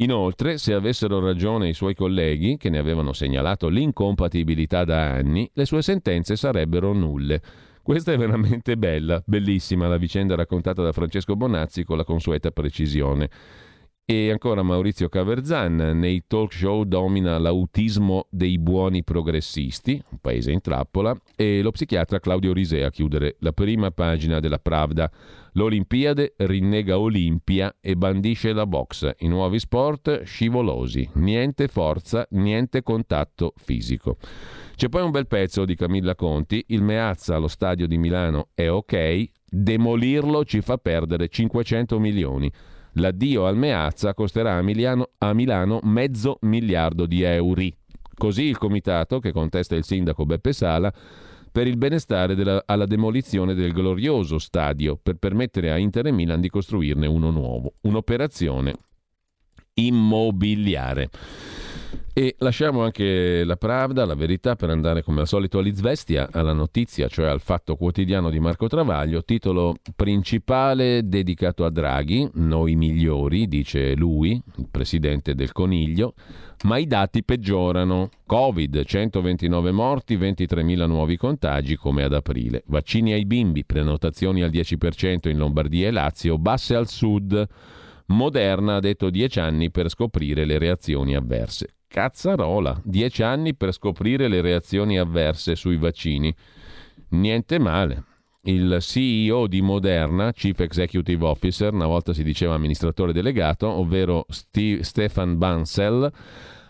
Inoltre, 0.00 0.58
se 0.58 0.74
avessero 0.74 1.18
ragione 1.18 1.70
i 1.70 1.72
suoi 1.72 1.94
colleghi, 1.94 2.58
che 2.58 2.68
ne 2.68 2.76
avevano 2.76 3.14
segnalato 3.14 3.68
l'incompatibilità 3.68 4.84
da 4.84 5.12
anni, 5.12 5.48
le 5.54 5.64
sue 5.64 5.80
sentenze 5.80 6.36
sarebbero 6.36 6.92
nulle. 6.92 7.40
Questa 7.86 8.10
è 8.10 8.18
veramente 8.18 8.76
bella, 8.76 9.22
bellissima 9.24 9.86
la 9.86 9.96
vicenda 9.96 10.34
raccontata 10.34 10.82
da 10.82 10.90
Francesco 10.90 11.36
Bonazzi 11.36 11.84
con 11.84 11.96
la 11.96 12.02
consueta 12.02 12.50
precisione. 12.50 13.30
E 14.04 14.28
ancora 14.32 14.64
Maurizio 14.64 15.08
Caverzan, 15.08 15.76
nei 15.94 16.24
talk 16.26 16.52
show 16.52 16.82
domina 16.82 17.38
l'autismo 17.38 18.26
dei 18.28 18.58
buoni 18.58 19.04
progressisti, 19.04 20.02
un 20.10 20.18
paese 20.20 20.50
in 20.50 20.62
trappola, 20.62 21.16
e 21.36 21.62
lo 21.62 21.70
psichiatra 21.70 22.18
Claudio 22.18 22.52
Risea 22.52 22.88
a 22.88 22.90
chiudere 22.90 23.36
la 23.38 23.52
prima 23.52 23.92
pagina 23.92 24.40
della 24.40 24.58
Pravda. 24.58 25.08
L'Olimpiade 25.52 26.34
rinnega 26.38 26.98
Olimpia 26.98 27.76
e 27.80 27.94
bandisce 27.94 28.52
la 28.52 28.66
box. 28.66 29.12
I 29.18 29.28
nuovi 29.28 29.60
sport 29.60 30.24
scivolosi, 30.24 31.08
niente 31.14 31.68
forza, 31.68 32.26
niente 32.30 32.82
contatto 32.82 33.52
fisico. 33.56 34.16
C'è 34.76 34.90
poi 34.90 35.04
un 35.04 35.10
bel 35.10 35.26
pezzo 35.26 35.64
di 35.64 35.74
Camilla 35.74 36.14
Conti, 36.14 36.62
il 36.68 36.82
Meazza 36.82 37.34
allo 37.34 37.48
stadio 37.48 37.86
di 37.86 37.96
Milano 37.96 38.48
è 38.52 38.68
ok, 38.68 39.24
demolirlo 39.48 40.44
ci 40.44 40.60
fa 40.60 40.76
perdere 40.76 41.30
500 41.30 41.98
milioni. 41.98 42.52
L'addio 42.96 43.46
al 43.46 43.56
Meazza 43.56 44.12
costerà 44.12 44.58
a 44.58 44.60
Milano, 44.60 45.12
a 45.16 45.32
Milano 45.32 45.80
mezzo 45.84 46.36
miliardo 46.42 47.06
di 47.06 47.22
euro. 47.22 47.62
Così 48.14 48.42
il 48.42 48.58
comitato, 48.58 49.18
che 49.18 49.32
contesta 49.32 49.74
il 49.74 49.84
sindaco 49.84 50.26
Beppe 50.26 50.52
Sala, 50.52 50.92
per 51.50 51.66
il 51.66 51.78
benestare 51.78 52.34
della, 52.34 52.62
alla 52.66 52.84
demolizione 52.84 53.54
del 53.54 53.72
glorioso 53.72 54.38
stadio, 54.38 55.00
per 55.02 55.14
permettere 55.14 55.70
a 55.70 55.78
Inter 55.78 56.08
e 56.08 56.12
Milan 56.12 56.42
di 56.42 56.50
costruirne 56.50 57.06
uno 57.06 57.30
nuovo. 57.30 57.76
Un'operazione 57.80 58.74
immobiliare. 59.72 61.08
E 62.18 62.34
lasciamo 62.38 62.82
anche 62.82 63.44
la 63.44 63.56
Pravda, 63.56 64.06
la 64.06 64.14
verità, 64.14 64.56
per 64.56 64.70
andare 64.70 65.02
come 65.02 65.20
al 65.20 65.26
solito 65.26 65.58
all'Izvestia, 65.58 66.30
alla 66.32 66.54
notizia, 66.54 67.08
cioè 67.08 67.26
al 67.26 67.42
fatto 67.42 67.76
quotidiano 67.76 68.30
di 68.30 68.38
Marco 68.40 68.68
Travaglio, 68.68 69.22
titolo 69.22 69.74
principale 69.94 71.06
dedicato 71.06 71.66
a 71.66 71.70
Draghi, 71.70 72.26
noi 72.36 72.74
migliori, 72.74 73.46
dice 73.48 73.94
lui, 73.94 74.40
il 74.56 74.68
presidente 74.70 75.34
del 75.34 75.52
Coniglio, 75.52 76.14
ma 76.64 76.78
i 76.78 76.86
dati 76.86 77.22
peggiorano. 77.22 78.08
Covid, 78.24 78.82
129 78.82 79.70
morti, 79.70 80.16
23.000 80.16 80.86
nuovi 80.86 81.18
contagi 81.18 81.76
come 81.76 82.02
ad 82.02 82.14
aprile. 82.14 82.62
Vaccini 82.68 83.12
ai 83.12 83.26
bimbi, 83.26 83.66
prenotazioni 83.66 84.40
al 84.40 84.48
10% 84.48 85.28
in 85.28 85.36
Lombardia 85.36 85.88
e 85.88 85.90
Lazio, 85.90 86.38
basse 86.38 86.74
al 86.76 86.88
sud. 86.88 87.46
Moderna 88.06 88.76
ha 88.76 88.80
detto 88.80 89.10
10 89.10 89.38
anni 89.38 89.70
per 89.70 89.90
scoprire 89.90 90.46
le 90.46 90.56
reazioni 90.56 91.14
avverse. 91.14 91.75
Cazzarola, 91.88 92.80
dieci 92.84 93.22
anni 93.22 93.54
per 93.54 93.72
scoprire 93.72 94.28
le 94.28 94.40
reazioni 94.40 94.98
avverse 94.98 95.54
sui 95.54 95.76
vaccini. 95.76 96.34
Niente 97.10 97.58
male. 97.58 98.04
Il 98.42 98.78
CEO 98.80 99.46
di 99.46 99.60
Moderna, 99.60 100.32
Chief 100.32 100.58
Executive 100.60 101.24
Officer, 101.24 101.72
una 101.72 101.86
volta 101.86 102.12
si 102.12 102.22
diceva 102.22 102.54
amministratore 102.54 103.12
delegato, 103.12 103.68
ovvero 103.68 104.26
Steve, 104.28 104.84
Stefan 104.84 105.36
Bansell, 105.36 106.10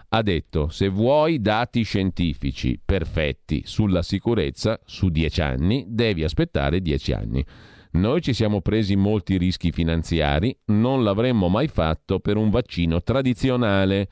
ha 0.09 0.23
detto 0.23 0.69
se 0.69 0.89
vuoi 0.89 1.41
dati 1.41 1.83
scientifici 1.83 2.81
perfetti 2.83 3.63
sulla 3.67 4.03
sicurezza 4.03 4.81
su 4.85 5.09
dieci 5.09 5.43
anni, 5.43 5.85
devi 5.89 6.23
aspettare 6.25 6.81
dieci 6.81 7.13
anni. 7.13 7.45
Noi 7.93 8.23
ci 8.23 8.33
siamo 8.33 8.61
presi 8.61 8.95
molti 8.97 9.37
rischi 9.37 9.73
finanziari, 9.73 10.57
non 10.67 11.03
l'avremmo 11.03 11.49
mai 11.49 11.69
fatto 11.69 12.21
per 12.21 12.37
un 12.37 12.51
vaccino 12.51 13.03
tradizionale 13.03 14.09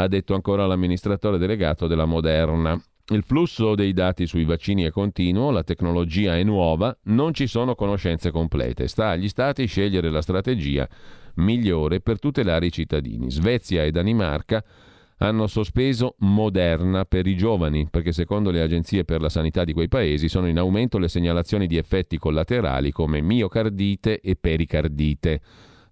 ha 0.00 0.06
detto 0.06 0.34
ancora 0.34 0.66
l'amministratore 0.66 1.38
delegato 1.38 1.86
della 1.86 2.04
Moderna. 2.04 2.80
Il 3.10 3.24
flusso 3.24 3.74
dei 3.74 3.92
dati 3.92 4.26
sui 4.26 4.44
vaccini 4.44 4.84
è 4.84 4.90
continuo, 4.90 5.50
la 5.50 5.64
tecnologia 5.64 6.36
è 6.36 6.42
nuova, 6.44 6.96
non 7.04 7.34
ci 7.34 7.46
sono 7.46 7.74
conoscenze 7.74 8.30
complete. 8.30 8.86
Sta 8.86 9.08
agli 9.08 9.28
Stati 9.28 9.66
scegliere 9.66 10.10
la 10.10 10.22
strategia 10.22 10.88
migliore 11.36 12.00
per 12.00 12.18
tutelare 12.18 12.66
i 12.66 12.72
cittadini. 12.72 13.30
Svezia 13.30 13.82
e 13.82 13.90
Danimarca 13.90 14.62
hanno 15.18 15.48
sospeso 15.48 16.14
Moderna 16.18 17.04
per 17.04 17.26
i 17.26 17.36
giovani, 17.36 17.88
perché 17.90 18.12
secondo 18.12 18.52
le 18.52 18.60
agenzie 18.60 19.04
per 19.04 19.20
la 19.20 19.28
sanità 19.28 19.64
di 19.64 19.72
quei 19.72 19.88
paesi 19.88 20.28
sono 20.28 20.46
in 20.46 20.58
aumento 20.58 20.98
le 20.98 21.08
segnalazioni 21.08 21.66
di 21.66 21.76
effetti 21.76 22.18
collaterali 22.18 22.92
come 22.92 23.20
miocardite 23.20 24.20
e 24.20 24.36
pericardite. 24.36 25.40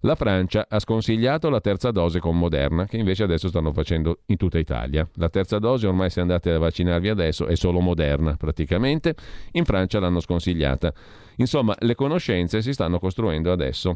La 0.01 0.15
Francia 0.15 0.67
ha 0.69 0.79
sconsigliato 0.79 1.49
la 1.49 1.59
terza 1.59 1.91
dose 1.91 2.19
con 2.19 2.37
Moderna, 2.37 2.85
che 2.85 2.97
invece 2.97 3.23
adesso 3.23 3.47
stanno 3.47 3.71
facendo 3.71 4.19
in 4.27 4.37
tutta 4.37 4.59
Italia. 4.59 5.07
La 5.15 5.29
terza 5.29 5.57
dose, 5.57 5.87
ormai 5.87 6.09
se 6.09 6.21
andate 6.21 6.51
a 6.51 6.59
vaccinarvi 6.59 7.09
adesso, 7.09 7.47
è 7.47 7.55
solo 7.55 7.79
Moderna 7.79 8.35
praticamente. 8.35 9.15
In 9.53 9.65
Francia 9.65 9.99
l'hanno 9.99 10.19
sconsigliata. 10.19 10.93
Insomma, 11.37 11.75
le 11.79 11.95
conoscenze 11.95 12.61
si 12.61 12.73
stanno 12.73 12.99
costruendo 12.99 13.51
adesso. 13.51 13.93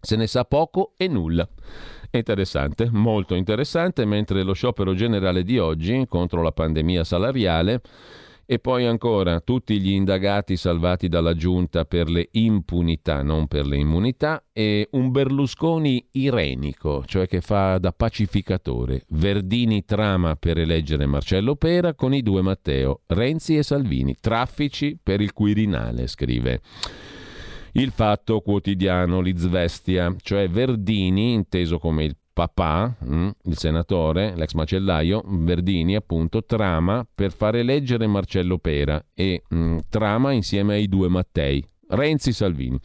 Se 0.00 0.14
ne 0.14 0.28
sa 0.28 0.44
poco 0.44 0.92
e 0.96 1.08
nulla. 1.08 1.48
Interessante, 2.10 2.88
molto 2.90 3.34
interessante, 3.34 4.04
mentre 4.04 4.42
lo 4.42 4.52
sciopero 4.52 4.94
generale 4.94 5.42
di 5.42 5.58
oggi 5.58 6.06
contro 6.08 6.42
la 6.42 6.52
pandemia 6.52 7.02
salariale 7.02 7.80
e 8.50 8.58
poi 8.60 8.86
ancora 8.86 9.40
tutti 9.40 9.78
gli 9.78 9.90
indagati 9.90 10.56
salvati 10.56 11.08
dalla 11.08 11.34
giunta 11.34 11.84
per 11.84 12.08
le 12.08 12.30
impunità, 12.30 13.22
non 13.22 13.46
per 13.46 13.66
le 13.66 13.76
immunità, 13.76 14.42
e 14.54 14.88
un 14.92 15.10
Berlusconi 15.10 16.08
irenico, 16.12 17.04
cioè 17.04 17.26
che 17.28 17.42
fa 17.42 17.76
da 17.76 17.92
pacificatore. 17.92 19.04
Verdini 19.08 19.84
trama 19.84 20.34
per 20.36 20.56
eleggere 20.56 21.04
Marcello 21.04 21.56
Pera 21.56 21.92
con 21.92 22.14
i 22.14 22.22
due 22.22 22.40
Matteo, 22.40 23.02
Renzi 23.08 23.58
e 23.58 23.62
Salvini, 23.62 24.16
traffici 24.18 24.98
per 25.00 25.20
il 25.20 25.34
Quirinale, 25.34 26.06
scrive. 26.06 26.62
Il 27.72 27.90
fatto 27.90 28.40
quotidiano, 28.40 29.20
l'Izvestia, 29.20 30.16
cioè 30.22 30.48
Verdini, 30.48 31.34
inteso 31.34 31.78
come 31.78 32.04
il 32.04 32.16
papà, 32.38 32.96
mm, 33.04 33.28
il 33.46 33.58
senatore, 33.58 34.32
l'ex 34.36 34.52
macellaio, 34.52 35.24
Verdini 35.26 35.96
appunto, 35.96 36.44
trama 36.44 37.04
per 37.12 37.32
far 37.32 37.56
eleggere 37.56 38.06
Marcello 38.06 38.58
Pera 38.58 39.04
e 39.12 39.42
mm, 39.52 39.78
trama 39.88 40.30
insieme 40.30 40.74
ai 40.74 40.86
due 40.86 41.08
Mattei, 41.08 41.60
Renzi 41.88 42.32
Salvini. 42.32 42.78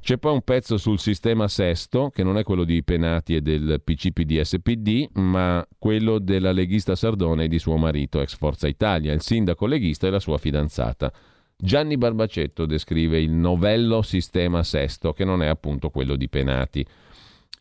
C'è 0.00 0.18
poi 0.18 0.32
un 0.32 0.42
pezzo 0.42 0.76
sul 0.76 0.98
sistema 0.98 1.46
sesto, 1.46 2.10
che 2.12 2.24
non 2.24 2.36
è 2.36 2.42
quello 2.42 2.64
di 2.64 2.82
Penati 2.82 3.36
e 3.36 3.42
del 3.42 3.80
PCPD-SPD, 3.84 5.10
ma 5.20 5.64
quello 5.78 6.18
della 6.18 6.50
leghista 6.50 6.96
Sardone 6.96 7.44
e 7.44 7.48
di 7.48 7.60
suo 7.60 7.76
marito, 7.76 8.20
ex 8.20 8.36
Forza 8.36 8.66
Italia, 8.66 9.12
il 9.12 9.20
sindaco 9.20 9.66
leghista 9.66 10.08
e 10.08 10.10
la 10.10 10.18
sua 10.18 10.38
fidanzata. 10.38 11.12
Gianni 11.56 11.96
Barbacetto 11.96 12.66
descrive 12.66 13.20
il 13.20 13.30
novello 13.30 14.02
sistema 14.02 14.64
sesto, 14.64 15.12
che 15.12 15.24
non 15.24 15.44
è 15.44 15.46
appunto 15.46 15.90
quello 15.90 16.16
di 16.16 16.28
Penati. 16.28 16.84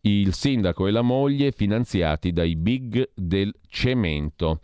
Il 0.02 0.34
sindaco 0.34 0.88
e 0.88 0.91
la 0.91 1.02
moglie 1.02 1.52
finanziati 1.52 2.32
dai 2.32 2.56
big 2.56 3.10
del 3.14 3.54
cemento. 3.68 4.60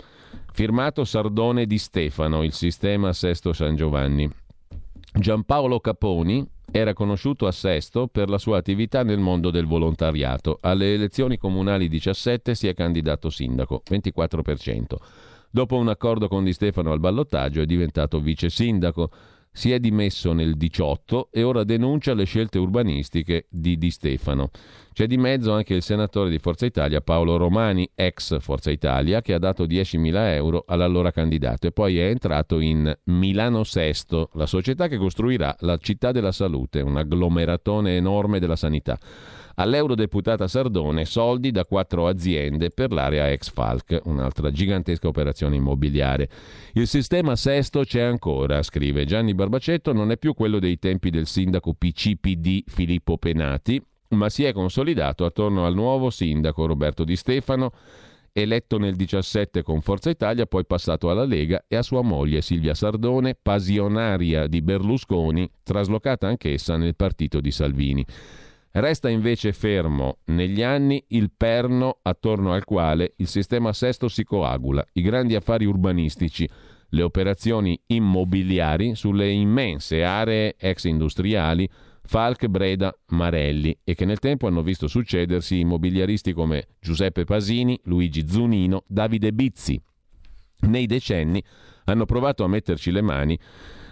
Firmato 0.53 1.03
Sardone 1.03 1.65
di 1.65 1.77
Stefano, 1.77 2.43
il 2.43 2.53
sistema 2.53 3.11
Sesto 3.11 3.51
San 3.51 3.75
Giovanni. 3.75 4.29
Giampaolo 5.13 5.79
Caponi 5.79 6.47
era 6.71 6.93
conosciuto 6.93 7.47
a 7.47 7.51
Sesto 7.51 8.07
per 8.07 8.29
la 8.29 8.37
sua 8.37 8.57
attività 8.57 9.03
nel 9.03 9.19
mondo 9.19 9.51
del 9.51 9.65
volontariato. 9.65 10.59
Alle 10.61 10.93
elezioni 10.93 11.37
comunali 11.37 11.87
17 11.87 12.55
si 12.55 12.67
è 12.67 12.73
candidato 12.73 13.29
sindaco, 13.29 13.83
24%. 13.89 14.95
Dopo 15.49 15.77
un 15.77 15.87
accordo 15.87 16.27
con 16.27 16.43
Di 16.43 16.53
Stefano 16.53 16.91
al 16.91 16.99
ballottaggio 16.99 17.61
è 17.61 17.65
diventato 17.65 18.19
vice 18.19 18.49
sindaco 18.49 19.09
si 19.55 19.71
è 19.71 19.79
dimesso 19.79 20.33
nel 20.33 20.57
18 20.57 21.29
e 21.31 21.41
ora 21.41 21.63
denuncia 21.63 22.13
le 22.13 22.25
scelte 22.25 22.59
urbanistiche 22.59 23.45
di 23.49 23.77
Di 23.77 23.89
Stefano. 23.89 24.49
C'è 24.95 25.07
di 25.07 25.17
mezzo 25.17 25.51
anche 25.51 25.73
il 25.73 25.81
senatore 25.81 26.29
di 26.29 26.39
Forza 26.39 26.65
Italia 26.65 27.01
Paolo 27.01 27.35
Romani, 27.35 27.85
ex 27.95 28.39
Forza 28.39 28.71
Italia, 28.71 29.21
che 29.21 29.33
ha 29.33 29.37
dato 29.39 29.65
10.000 29.65 30.15
euro 30.35 30.63
all'allora 30.65 31.11
candidato 31.11 31.67
e 31.67 31.73
poi 31.73 31.99
è 31.99 32.05
entrato 32.05 32.61
in 32.61 32.97
Milano 33.03 33.65
Sesto, 33.65 34.29
la 34.35 34.45
società 34.45 34.87
che 34.87 34.95
costruirà 34.95 35.53
la 35.59 35.75
città 35.75 36.13
della 36.13 36.31
salute, 36.31 36.79
un 36.79 36.95
agglomeratone 36.95 37.97
enorme 37.97 38.39
della 38.39 38.55
sanità 38.55 38.97
all'eurodeputata 39.55 40.47
Sardone 40.47 41.03
soldi 41.03 41.51
da 41.51 41.65
quattro 41.65 42.07
aziende 42.07 42.69
per 42.69 42.93
l'area 42.93 43.29
ex 43.29 43.51
Falc, 43.51 43.99
un'altra 44.05 44.49
gigantesca 44.49 45.09
operazione 45.09 45.57
immobiliare. 45.57 46.29
Il 46.71 46.87
sistema 46.87 47.35
sesto 47.35 47.81
c'è 47.83 48.01
ancora, 48.01 48.63
scrive 48.63 49.03
Gianni 49.03 49.33
Barbacetto, 49.33 49.91
non 49.91 50.11
è 50.11 50.17
più 50.17 50.33
quello 50.33 50.59
dei 50.59 50.79
tempi 50.79 51.09
del 51.09 51.25
sindaco 51.25 51.73
PCPD 51.73 52.63
Filippo 52.65 53.17
Penati, 53.17 53.81
ma 54.15 54.29
si 54.29 54.43
è 54.43 54.53
consolidato 54.53 55.25
attorno 55.25 55.65
al 55.65 55.73
nuovo 55.73 56.09
sindaco 56.09 56.65
Roberto 56.65 57.03
Di 57.03 57.15
Stefano, 57.15 57.71
eletto 58.31 58.77
nel 58.77 58.95
17 58.95 59.63
con 59.63 59.81
Forza 59.81 60.09
Italia, 60.09 60.45
poi 60.45 60.65
passato 60.65 61.09
alla 61.09 61.23
Lega, 61.23 61.63
e 61.67 61.75
a 61.75 61.81
sua 61.81 62.01
moglie 62.01 62.41
Silvia 62.41 62.73
Sardone, 62.73 63.37
pasionaria 63.41 64.47
di 64.47 64.61
Berlusconi, 64.61 65.49
traslocata 65.63 66.27
anch'essa 66.27 66.75
nel 66.75 66.95
partito 66.95 67.39
di 67.39 67.51
Salvini. 67.51 68.05
Resta 68.71 69.07
invece 69.07 69.53
fermo 69.53 70.17
negli 70.25 70.61
anni 70.61 71.01
il 71.09 71.31
perno 71.35 71.99
attorno 72.01 72.51
al 72.51 72.65
quale 72.65 73.13
il 73.17 73.27
sistema 73.27 73.71
sesto 73.71 74.09
si 74.09 74.25
coagula, 74.25 74.85
i 74.93 75.01
grandi 75.01 75.35
affari 75.35 75.63
urbanistici, 75.63 76.45
le 76.89 77.01
operazioni 77.01 77.79
immobiliari 77.87 78.95
sulle 78.95 79.29
immense 79.31 80.03
aree 80.03 80.55
ex 80.57 80.83
industriali 80.83 81.69
Falk, 82.05 82.47
Breda, 82.47 82.95
Marelli 83.07 83.77
e 83.83 83.95
che 83.95 84.05
nel 84.05 84.19
tempo 84.19 84.47
hanno 84.47 84.61
visto 84.61 84.87
succedersi 84.87 85.59
immobiliaristi 85.59 86.33
come 86.33 86.67
Giuseppe 86.79 87.23
Pasini, 87.23 87.79
Luigi 87.85 88.27
Zunino, 88.27 88.83
Davide 88.87 89.33
Bizzi. 89.33 89.81
Nei 90.61 90.85
decenni 90.85 91.43
hanno 91.85 92.05
provato 92.05 92.43
a 92.43 92.47
metterci 92.47 92.91
le 92.91 93.01
mani 93.01 93.37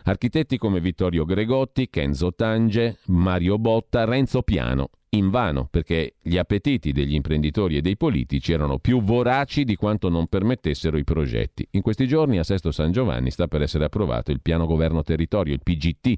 Architetti 0.06 0.58
come 0.58 0.82
Vittorio 0.82 1.24
Gregotti, 1.24 1.90
Kenzo 1.90 2.34
Tange, 2.34 2.98
Mario 3.06 3.58
Botta, 3.58 4.04
Renzo 4.04 4.42
Piano. 4.42 4.90
Invano, 5.16 5.68
perché 5.70 6.16
gli 6.22 6.38
appetiti 6.38 6.92
degli 6.92 7.14
imprenditori 7.14 7.78
e 7.78 7.82
dei 7.82 7.98
politici 7.98 8.52
erano 8.52 8.80
più 8.80 9.04
voraci 9.04 9.64
di 9.64 9.76
quanto 9.76 10.10
non 10.10 10.28
permettessero 10.28 10.98
i 10.98 11.04
progetti. 11.04 11.68
In 11.72 11.82
questi 11.82 12.08
giorni 12.08 12.40
a 12.40 12.44
Sesto 12.44 12.72
San 12.72 12.92
Giovanni 12.92 13.30
sta 13.30 13.48
per 13.48 13.62
essere 13.62 13.86
approvato 13.86 14.32
il 14.32 14.42
piano 14.42 14.66
governo 14.66 15.04
territorio, 15.04 15.54
il 15.54 15.62
PGT, 15.62 16.18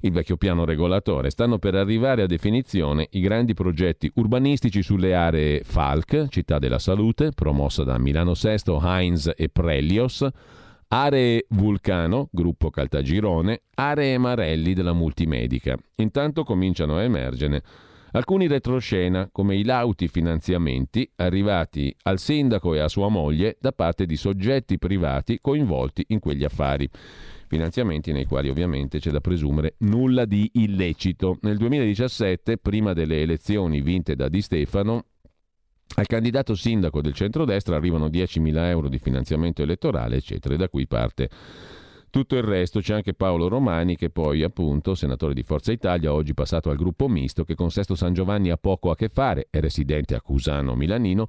il 0.00 0.12
vecchio 0.12 0.36
piano 0.36 0.66
regolatore. 0.66 1.30
Stanno 1.30 1.58
per 1.58 1.74
arrivare 1.74 2.20
a 2.22 2.26
definizione 2.26 3.06
i 3.12 3.20
grandi 3.20 3.54
progetti 3.54 4.10
urbanistici 4.16 4.82
sulle 4.82 5.14
aree 5.14 5.62
Falc, 5.64 6.26
città 6.28 6.58
della 6.58 6.78
salute, 6.78 7.30
promossa 7.32 7.84
da 7.84 7.96
Milano 7.96 8.34
Sesto, 8.34 8.78
Heinz 8.82 9.32
e 9.34 9.48
Prelios, 9.48 10.28
Aree 10.88 11.46
Vulcano, 11.50 12.28
gruppo 12.30 12.68
Caltagirone, 12.68 13.62
aree 13.76 14.18
Marelli 14.18 14.74
della 14.74 14.92
Multimedica. 14.92 15.74
Intanto 15.96 16.44
cominciano 16.44 16.96
a 16.96 17.02
emergere 17.02 17.62
alcuni 18.12 18.46
retroscena 18.46 19.28
come 19.30 19.56
i 19.56 19.64
lauti 19.64 20.08
finanziamenti 20.08 21.10
arrivati 21.16 21.94
al 22.02 22.18
sindaco 22.18 22.74
e 22.74 22.80
a 22.80 22.88
sua 22.88 23.08
moglie 23.08 23.56
da 23.60 23.72
parte 23.72 24.06
di 24.06 24.16
soggetti 24.16 24.78
privati 24.78 25.38
coinvolti 25.40 26.04
in 26.08 26.18
quegli 26.18 26.44
affari. 26.44 26.88
Finanziamenti 27.46 28.12
nei 28.12 28.26
quali 28.26 28.48
ovviamente 28.48 29.00
c'è 29.00 29.10
da 29.10 29.20
presumere 29.20 29.74
nulla 29.78 30.24
di 30.24 30.50
illecito. 30.54 31.38
Nel 31.42 31.56
2017, 31.56 32.58
prima 32.58 32.92
delle 32.92 33.22
elezioni 33.22 33.80
vinte 33.80 34.14
da 34.14 34.28
Di 34.28 34.40
Stefano, 34.40 35.04
al 35.96 36.06
candidato 36.06 36.54
sindaco 36.54 37.00
del 37.00 37.12
centrodestra 37.12 37.74
arrivano 37.74 38.06
10.000 38.06 38.56
euro 38.68 38.88
di 38.88 38.98
finanziamento 38.98 39.62
elettorale, 39.62 40.16
eccetera, 40.16 40.54
e 40.54 40.56
da 40.56 40.68
qui 40.68 40.86
parte 40.86 41.28
tutto 42.10 42.36
il 42.36 42.42
resto. 42.42 42.80
C'è 42.80 42.94
anche 42.94 43.14
Paolo 43.14 43.48
Romani, 43.48 43.96
che 43.96 44.10
poi, 44.10 44.42
appunto, 44.42 44.94
senatore 44.94 45.32
di 45.32 45.42
Forza 45.42 45.72
Italia, 45.72 46.12
oggi 46.12 46.34
passato 46.34 46.68
al 46.70 46.76
gruppo 46.76 47.08
misto, 47.08 47.44
che 47.44 47.54
con 47.54 47.70
Sesto 47.70 47.94
San 47.94 48.12
Giovanni 48.12 48.50
ha 48.50 48.56
poco 48.56 48.90
a 48.90 48.96
che 48.96 49.08
fare, 49.08 49.46
è 49.50 49.60
residente 49.60 50.14
a 50.14 50.20
Cusano 50.20 50.74
Milanino, 50.74 51.28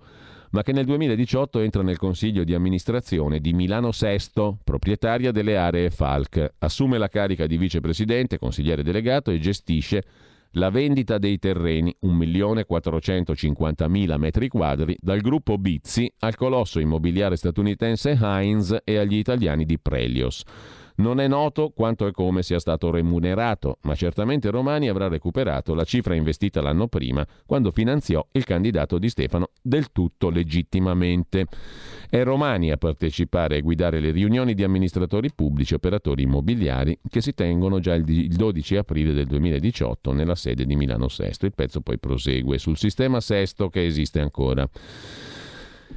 ma 0.51 0.63
che 0.63 0.73
nel 0.73 0.85
2018 0.85 1.59
entra 1.59 1.81
nel 1.81 1.97
consiglio 1.97 2.43
di 2.43 2.53
amministrazione 2.53 3.39
di 3.39 3.53
Milano 3.53 3.91
Sesto, 3.91 4.57
proprietaria 4.63 5.31
delle 5.31 5.55
aree 5.55 5.89
Falc. 5.89 6.55
Assume 6.59 6.97
la 6.97 7.07
carica 7.07 7.47
di 7.47 7.57
vicepresidente, 7.57 8.37
consigliere 8.37 8.83
delegato 8.83 9.31
e 9.31 9.39
gestisce 9.39 10.03
la 10.51 10.69
vendita 10.69 11.17
dei 11.17 11.39
terreni, 11.39 11.95
1.450.000 12.03 14.17
metri 14.17 14.47
quadri, 14.47 14.95
dal 14.99 15.21
gruppo 15.21 15.57
Bizzi 15.57 16.13
al 16.19 16.35
colosso 16.35 16.79
immobiliare 16.79 17.35
statunitense 17.35 18.15
Heinz 18.21 18.77
e 18.83 18.97
agli 18.97 19.17
italiani 19.17 19.65
di 19.65 19.79
Prelios. 19.79 20.43
Non 21.01 21.19
è 21.19 21.27
noto 21.27 21.71
quanto 21.75 22.05
e 22.05 22.11
come 22.11 22.43
sia 22.43 22.59
stato 22.59 22.91
remunerato, 22.91 23.79
ma 23.81 23.95
certamente 23.95 24.51
Romani 24.51 24.87
avrà 24.87 25.07
recuperato 25.07 25.73
la 25.73 25.83
cifra 25.83 26.13
investita 26.13 26.61
l'anno 26.61 26.87
prima, 26.87 27.25
quando 27.47 27.71
finanziò 27.71 28.23
il 28.33 28.43
candidato 28.43 28.99
di 28.99 29.09
Stefano 29.09 29.49
del 29.63 29.91
tutto 29.91 30.29
legittimamente. 30.29 31.47
È 32.07 32.21
Romani 32.21 32.69
a 32.69 32.77
partecipare 32.77 33.57
e 33.57 33.61
guidare 33.61 33.99
le 33.99 34.11
riunioni 34.11 34.53
di 34.53 34.63
amministratori 34.63 35.31
pubblici 35.33 35.73
e 35.73 35.77
operatori 35.77 36.21
immobiliari 36.21 36.99
che 37.09 37.21
si 37.21 37.33
tengono 37.33 37.79
già 37.79 37.95
il 37.95 38.03
12 38.03 38.75
aprile 38.75 39.11
del 39.11 39.25
2018 39.25 40.13
nella 40.13 40.35
sede 40.35 40.67
di 40.67 40.75
Milano 40.75 41.07
Sesto. 41.07 41.47
Il 41.47 41.55
pezzo 41.55 41.81
poi 41.81 41.97
prosegue 41.97 42.59
sul 42.59 42.77
sistema 42.77 43.19
Sesto 43.21 43.69
che 43.69 43.83
esiste 43.83 44.19
ancora. 44.19 44.69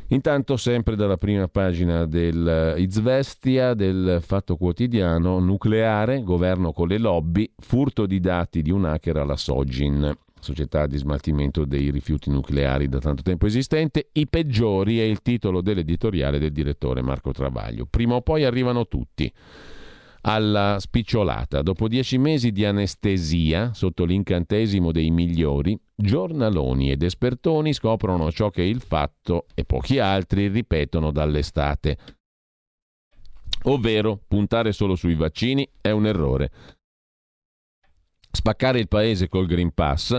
Intanto, 0.09 0.57
sempre 0.57 0.97
dalla 0.97 1.17
prima 1.17 1.49
pagina 1.49 2.05
del 2.07 2.75
Izvestia, 2.77 3.75
del 3.75 4.19
Fatto 4.21 4.57
Quotidiano, 4.57 5.39
nucleare, 5.39 6.23
governo 6.23 6.73
con 6.73 6.89
le 6.89 6.99
lobby, 6.99 7.51
furto 7.59 8.07
di 8.07 8.21
dati 8.21 8.63
di 8.63 8.71
un 8.71 8.85
hacker 8.85 9.17
alla 9.17 9.37
Sogin, 9.37 10.15
società 10.39 10.87
di 10.87 10.99
smaltimento 10.99 11.65
dei 11.65 11.91
rifiuti 11.91 12.31
nucleari 12.31 12.89
da 12.89 12.99
tanto 12.99 13.23
tempo 13.23 13.47
esistente, 13.47 14.09
i 14.13 14.29
peggiori 14.29 15.01
è 15.01 15.05
il 15.05 15.23
titolo 15.23 15.63
dell'editoriale 15.63 16.39
del 16.39 16.53
direttore 16.53 17.03
Marco 17.03 17.33
Travaglio. 17.33 17.87
Prima 17.89 18.15
o 18.15 18.21
poi 18.21 18.45
arrivano 18.45 18.87
tutti 18.87 19.33
alla 20.27 20.79
spicciolata. 20.79 21.63
Dopo 21.63 21.89
dieci 21.89 22.19
mesi 22.19 22.51
di 22.51 22.65
anestesia, 22.65 23.73
sotto 23.75 24.05
l'incantesimo 24.05 24.93
dei 24.93 25.11
migliori, 25.11 25.79
giornaloni 25.95 26.91
ed 26.91 27.03
espertoni 27.03 27.73
scoprono 27.73 28.31
ciò 28.33 28.51
che 28.51 28.63
il 28.63 28.81
fatto 28.81 29.47
e 29.55 29.65
pochi 29.65 29.99
altri 29.99 30.49
ripetono 30.49 31.11
dall'estate. 31.11 31.99
Ovvero, 33.65 34.21
puntare 34.27 34.73
solo 34.73 34.95
sui 34.95 35.15
vaccini 35.15 35.67
è 35.81 35.91
un 35.91 36.07
errore. 36.07 36.51
Spaccare 38.31 38.79
il 38.79 38.89
paese 38.89 39.29
col 39.29 39.47
Green 39.47 39.73
Pass, 39.73 40.19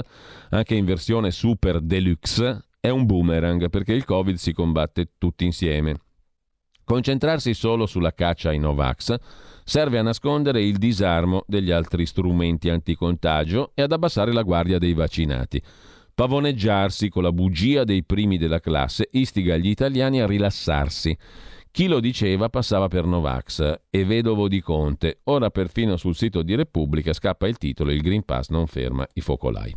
anche 0.49 0.75
in 0.75 0.85
versione 0.85 1.31
super 1.31 1.81
deluxe, 1.81 2.67
è 2.79 2.89
un 2.89 3.05
boomerang 3.05 3.69
perché 3.69 3.93
il 3.93 4.05
Covid 4.05 4.35
si 4.35 4.53
combatte 4.53 5.13
tutti 5.17 5.45
insieme. 5.45 5.99
Concentrarsi 6.83 7.55
solo 7.55 7.87
sulla 7.87 8.13
caccia 8.13 8.49
ai 8.49 8.59
Novax 8.59 9.17
serve 9.67 9.97
a 9.97 10.03
nascondere 10.03 10.61
il 10.61 10.77
disarmo 10.77 11.43
degli 11.47 11.71
altri 11.71 12.05
strumenti 12.05 12.69
anticontagio 12.69 13.71
e 13.73 13.81
ad 13.81 13.91
abbassare 13.91 14.31
la 14.31 14.43
guardia 14.43 14.77
dei 14.77 14.93
vaccinati. 14.93 15.59
Pavoneggiarsi 16.13 17.09
con 17.09 17.23
la 17.23 17.31
bugia 17.31 17.83
dei 17.83 18.03
primi 18.03 18.37
della 18.37 18.59
classe 18.59 19.09
istiga 19.11 19.57
gli 19.57 19.67
italiani 19.67 20.21
a 20.21 20.27
rilassarsi. 20.27 21.17
Chi 21.71 21.87
lo 21.87 21.99
diceva 21.99 22.47
passava 22.47 22.87
per 22.87 23.05
Novax 23.05 23.79
e 23.89 24.05
vedovo 24.05 24.47
di 24.47 24.61
Conte. 24.61 25.19
Ora 25.25 25.49
perfino 25.49 25.97
sul 25.97 26.15
sito 26.15 26.41
di 26.43 26.55
Repubblica 26.55 27.11
scappa 27.11 27.47
il 27.47 27.57
titolo 27.57 27.91
Il 27.91 28.01
Green 28.01 28.23
Pass 28.23 28.49
non 28.49 28.67
ferma 28.67 29.05
i 29.13 29.19
focolai. 29.19 29.75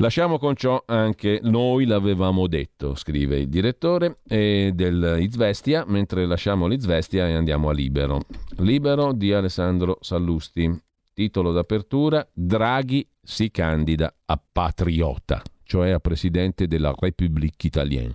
Lasciamo 0.00 0.38
con 0.38 0.54
ciò 0.54 0.80
anche 0.86 1.40
noi 1.42 1.84
l'avevamo 1.84 2.46
detto, 2.46 2.94
scrive 2.94 3.40
il 3.40 3.48
direttore 3.48 4.18
eh, 4.28 4.70
del 4.72 5.16
Izvestia, 5.18 5.84
mentre 5.88 6.24
lasciamo 6.24 6.68
l'Izvestia 6.68 7.26
e 7.26 7.32
andiamo 7.32 7.68
a 7.68 7.72
Libero. 7.72 8.20
Libero 8.58 9.12
di 9.12 9.32
Alessandro 9.32 9.98
Sallusti. 10.00 10.70
Titolo 11.12 11.50
d'apertura: 11.50 12.24
Draghi 12.32 13.04
si 13.20 13.50
candida 13.50 14.14
a 14.24 14.40
patriota. 14.52 15.42
cioè 15.64 15.90
a 15.90 15.98
presidente 15.98 16.68
della 16.68 16.94
République 16.96 17.66
italienne. 17.66 18.14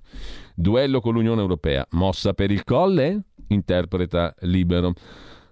Duello 0.56 1.02
con 1.02 1.14
l'Unione 1.14 1.42
Europea, 1.42 1.86
mossa 1.92 2.34
per 2.34 2.50
il 2.50 2.64
colle? 2.64 3.26
Interpreta 3.50 4.34
libero. 4.40 4.94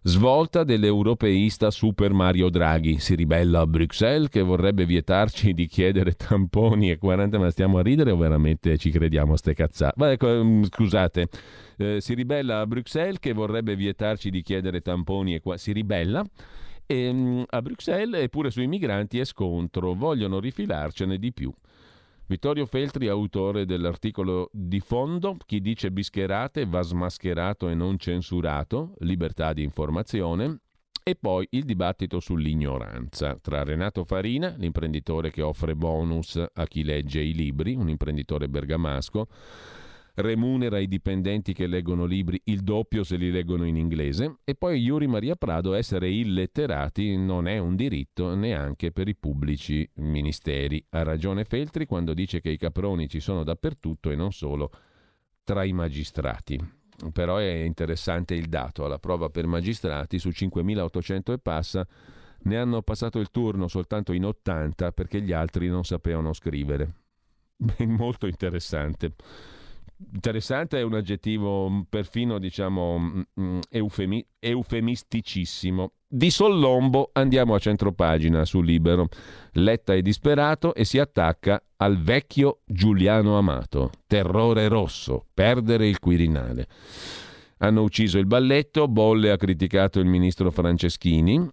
Svolta 0.04 0.64
dell'europeista 0.64 1.70
Super 1.70 2.12
Mario 2.12 2.50
Draghi. 2.50 2.98
Si 2.98 3.14
ribella 3.14 3.60
a 3.60 3.68
Bruxelles 3.68 4.30
che 4.30 4.42
vorrebbe 4.42 4.84
vietarci 4.84 5.54
di 5.54 5.68
chiedere 5.68 6.14
tamponi 6.14 6.90
e 6.90 6.98
40, 6.98 7.38
ma 7.38 7.52
stiamo 7.52 7.78
a 7.78 7.84
ridere 7.84 8.10
o 8.10 8.18
veramente 8.18 8.80
ci 8.80 8.90
crediamo 8.90 9.34
a 9.34 9.38
ste 9.38 9.54
cazzate? 9.54 9.94
Ma 9.98 10.12
ecco, 10.12 10.44
mm, 10.44 10.64
scusate, 10.64 11.28
eh, 11.78 12.02
si 12.02 12.16
ribella 12.16 12.62
a 12.62 12.66
Bruxelles 12.66 13.20
che 13.20 13.34
vorrebbe 13.34 13.76
vietarci 13.76 14.32
di 14.32 14.42
chiedere 14.42 14.82
tamponi 14.82 15.36
e 15.36 15.40
qua 15.40 15.56
si 15.58 15.72
ribella. 15.72 16.26
E, 16.88 17.14
mm, 17.14 17.44
a 17.50 17.62
Bruxelles 17.62 18.24
eppure 18.24 18.50
sui 18.50 18.66
migranti 18.66 19.20
è 19.20 19.24
scontro, 19.24 19.94
vogliono 19.94 20.40
rifilarcene 20.40 21.20
di 21.20 21.32
più. 21.32 21.54
Vittorio 22.32 22.66
Feltri, 22.66 23.10
autore 23.10 23.66
dell'articolo 23.66 24.50
di 24.54 24.80
fondo, 24.80 25.36
chi 25.46 25.60
dice 25.60 25.92
bischerate 25.92 26.66
va 26.66 26.82
smascherato 26.82 27.68
e 27.68 27.74
non 27.76 27.98
censurato, 27.98 28.94
libertà 29.00 29.52
di 29.52 29.64
informazione, 29.64 30.62
e 31.04 31.18
poi 31.20 31.46
il 31.50 31.66
dibattito 31.66 32.22
sull'ignoranza. 32.22 33.38
Tra 33.42 33.64
Renato 33.64 34.06
Farina, 34.06 34.56
l'imprenditore 34.58 35.30
che 35.30 35.42
offre 35.42 35.76
bonus 35.76 36.42
a 36.54 36.66
chi 36.68 36.86
legge 36.86 37.20
i 37.20 37.34
libri, 37.34 37.76
un 37.76 37.90
imprenditore 37.90 38.48
bergamasco, 38.48 39.28
remunera 40.16 40.80
i 40.80 40.88
dipendenti 40.88 41.54
che 41.54 41.68
leggono 41.68 42.06
libri 42.06 42.42
il 42.46 42.62
doppio 42.62 43.04
se 43.04 43.16
li 43.16 43.32
leggono 43.32 43.66
in 43.66 43.78
inglese 43.78 44.38
e 44.44 44.56
poi 44.56 44.82
Yuri 44.82 45.08
Maria 45.08 45.36
Prado 45.36 45.74
essere 45.74 46.10
illetterati 46.10 47.16
non 47.18 47.48
è 47.48 47.58
un 47.58 47.76
diritto 47.76 48.36
neanche 48.36 48.92
per 48.92 49.08
i 49.08 49.16
pubblici 49.16 49.88
ministeri. 49.96 50.84
Ha 50.90 51.04
ragione 51.04 51.46
Feltri 51.46 51.86
quando 51.86 52.14
dice 52.14 52.42
che 52.42 52.50
i 52.50 52.58
caproni 52.58 53.08
ci 53.08 53.20
sono 53.20 53.44
dappertutto 53.44 54.12
e 54.12 54.16
non 54.16 54.32
solo 54.32 54.72
tra 55.44 55.64
i 55.64 55.74
magistrati. 55.74 56.60
Però 57.12 57.38
è 57.38 57.64
interessante 57.64 58.36
il 58.36 58.48
dato, 58.48 58.86
alla 58.86 59.00
prova 59.00 59.30
per 59.30 59.48
magistrati 59.48 60.20
su 60.20 60.30
5.800 60.30 61.32
e 61.32 61.40
passa 61.40 61.88
ne 62.44 62.58
hanno 62.58 62.82
passato 62.82 63.20
il 63.20 63.30
turno 63.32 63.68
soltanto 63.68 64.14
in 64.14 64.26
80 64.26 64.92
perché 64.92 65.22
gli 65.22 65.32
altri 65.32 65.68
non 65.68 65.84
sapevano 65.84 66.34
scrivere. 66.34 66.94
Molto 67.86 68.28
interessante 68.28 69.14
interessante 70.14 70.80
è 70.80 70.82
un 70.82 70.96
aggettivo 70.96 71.70
mm, 71.70 71.82
perfino, 71.90 72.40
diciamo, 72.40 73.00
mm, 73.00 73.22
mm, 73.40 73.60
eufemi- 73.70 74.26
eufemisticissimo. 74.40 75.92
Di 76.08 76.30
Sollombo 76.30 77.10
andiamo 77.14 77.56
a 77.56 77.60
centropagina 77.60 78.44
su 78.46 78.62
Libero. 78.62 79.08
Letta 79.54 79.94
è 79.94 80.02
disperato 80.02 80.74
e 80.74 80.84
si 80.84 81.00
attacca 81.00 81.62
al 81.78 82.02
vecchio 82.02 82.62
Giuliano 82.66 83.38
Amato. 83.38 83.92
Terrore 84.08 84.68
rosso, 84.68 85.26
perdere 85.34 85.88
il 85.88 86.00
Quirinale. 86.00 86.68
Hanno 87.60 87.84
ucciso 87.84 88.18
il 88.18 88.26
balletto, 88.26 88.88
Bolle 88.88 89.32
ha 89.32 89.38
criticato 89.38 90.00
il 90.00 90.08
ministro 90.08 90.50
Franceschini, 90.52 91.48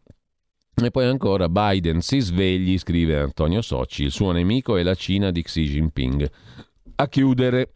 e 0.74 0.90
poi 0.90 1.07
ancora 1.07 1.49
Biden 1.49 2.01
si 2.01 2.20
svegli, 2.20 2.78
scrive 2.78 3.18
Antonio 3.18 3.61
Socci, 3.61 4.05
il 4.05 4.11
suo 4.11 4.32
nemico 4.32 4.76
è 4.76 4.82
la 4.82 4.94
Cina 4.94 5.30
di 5.30 5.42
Xi 5.42 5.64
Jinping. 5.64 6.30
A 6.96 7.09
chiudere 7.09 7.72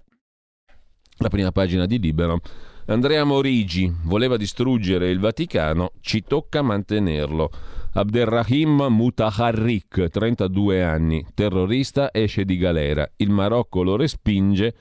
la 1.22 1.28
prima 1.28 1.52
pagina 1.52 1.86
di 1.86 1.98
Libero. 1.98 2.40
Andrea 2.86 3.24
Morigi 3.24 3.90
voleva 4.04 4.36
distruggere 4.36 5.08
il 5.08 5.20
Vaticano, 5.20 5.92
ci 6.00 6.22
tocca 6.22 6.62
mantenerlo. 6.62 7.50
Abderrahim 7.94 8.86
Mutaharrik, 8.88 10.08
32 10.08 10.82
anni, 10.82 11.24
terrorista, 11.34 12.10
esce 12.12 12.44
di 12.44 12.56
galera. 12.56 13.08
Il 13.16 13.30
Marocco 13.30 13.82
lo 13.82 13.96
respinge, 13.96 14.74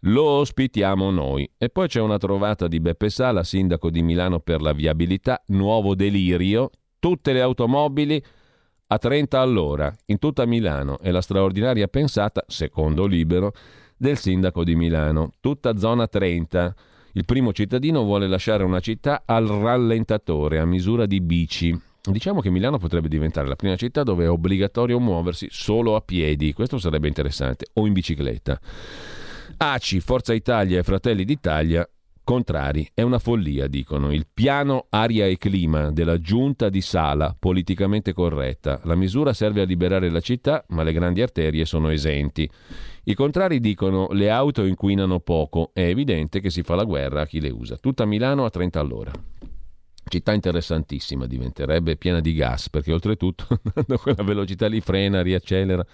lo 0.00 0.24
ospitiamo 0.24 1.10
noi. 1.10 1.48
E 1.56 1.68
poi 1.68 1.86
c'è 1.86 2.00
una 2.00 2.18
trovata 2.18 2.66
di 2.66 2.80
Beppe 2.80 3.10
Sala, 3.10 3.44
sindaco 3.44 3.90
di 3.90 4.02
Milano 4.02 4.40
per 4.40 4.60
la 4.60 4.72
viabilità, 4.72 5.40
nuovo 5.48 5.94
delirio, 5.94 6.70
tutte 6.98 7.32
le 7.32 7.42
automobili 7.42 8.22
a 8.88 8.98
30 8.98 9.40
all'ora 9.40 9.92
in 10.06 10.18
tutta 10.18 10.46
Milano 10.46 10.98
e 11.00 11.10
la 11.10 11.20
straordinaria 11.20 11.88
pensata, 11.88 12.44
secondo 12.46 13.06
Libero, 13.06 13.52
del 13.96 14.18
sindaco 14.18 14.64
di 14.64 14.74
Milano. 14.74 15.32
Tutta 15.40 15.76
zona 15.76 16.06
30. 16.06 16.74
Il 17.12 17.24
primo 17.24 17.52
cittadino 17.52 18.02
vuole 18.02 18.26
lasciare 18.26 18.62
una 18.62 18.80
città 18.80 19.22
al 19.24 19.46
rallentatore, 19.46 20.58
a 20.58 20.66
misura 20.66 21.06
di 21.06 21.20
bici. 21.20 21.78
Diciamo 22.02 22.40
che 22.40 22.50
Milano 22.50 22.78
potrebbe 22.78 23.08
diventare 23.08 23.48
la 23.48 23.56
prima 23.56 23.74
città 23.74 24.02
dove 24.02 24.24
è 24.24 24.30
obbligatorio 24.30 25.00
muoversi 25.00 25.48
solo 25.50 25.96
a 25.96 26.00
piedi, 26.02 26.52
questo 26.52 26.78
sarebbe 26.78 27.08
interessante, 27.08 27.66
o 27.72 27.86
in 27.86 27.92
bicicletta. 27.92 28.60
ACI, 29.56 30.00
Forza 30.00 30.34
Italia 30.34 30.78
e 30.78 30.82
Fratelli 30.82 31.24
d'Italia 31.24 31.88
contrari. 32.26 32.90
È 32.92 33.02
una 33.02 33.20
follia, 33.20 33.68
dicono. 33.68 34.12
Il 34.12 34.26
piano 34.34 34.86
aria 34.90 35.26
e 35.26 35.38
clima 35.38 35.92
della 35.92 36.20
giunta 36.20 36.68
di 36.68 36.80
Sala, 36.80 37.36
politicamente 37.38 38.12
corretta. 38.12 38.80
La 38.82 38.96
misura 38.96 39.32
serve 39.32 39.60
a 39.60 39.64
liberare 39.64 40.10
la 40.10 40.18
città, 40.18 40.64
ma 40.70 40.82
le 40.82 40.92
grandi 40.92 41.22
arterie 41.22 41.64
sono 41.64 41.88
esenti. 41.90 42.50
I 43.04 43.14
contrari 43.14 43.60
dicono 43.60 44.08
le 44.10 44.28
auto 44.28 44.64
inquinano 44.64 45.20
poco, 45.20 45.70
è 45.72 45.82
evidente 45.82 46.40
che 46.40 46.50
si 46.50 46.64
fa 46.64 46.74
la 46.74 46.82
guerra 46.82 47.20
a 47.20 47.26
chi 47.26 47.40
le 47.40 47.50
usa. 47.50 47.76
Tutta 47.76 48.04
Milano 48.04 48.44
a 48.44 48.50
30 48.50 48.80
all'ora. 48.80 49.12
Città 50.08 50.32
interessantissima, 50.32 51.26
diventerebbe 51.26 51.96
piena 51.96 52.18
di 52.18 52.34
gas, 52.34 52.68
perché 52.68 52.92
oltretutto 52.92 53.46
andando 53.62 53.94
a 53.94 53.98
quella 53.98 54.24
velocità 54.24 54.66
lì 54.66 54.80
frena, 54.80 55.22
riaccelera. 55.22 55.86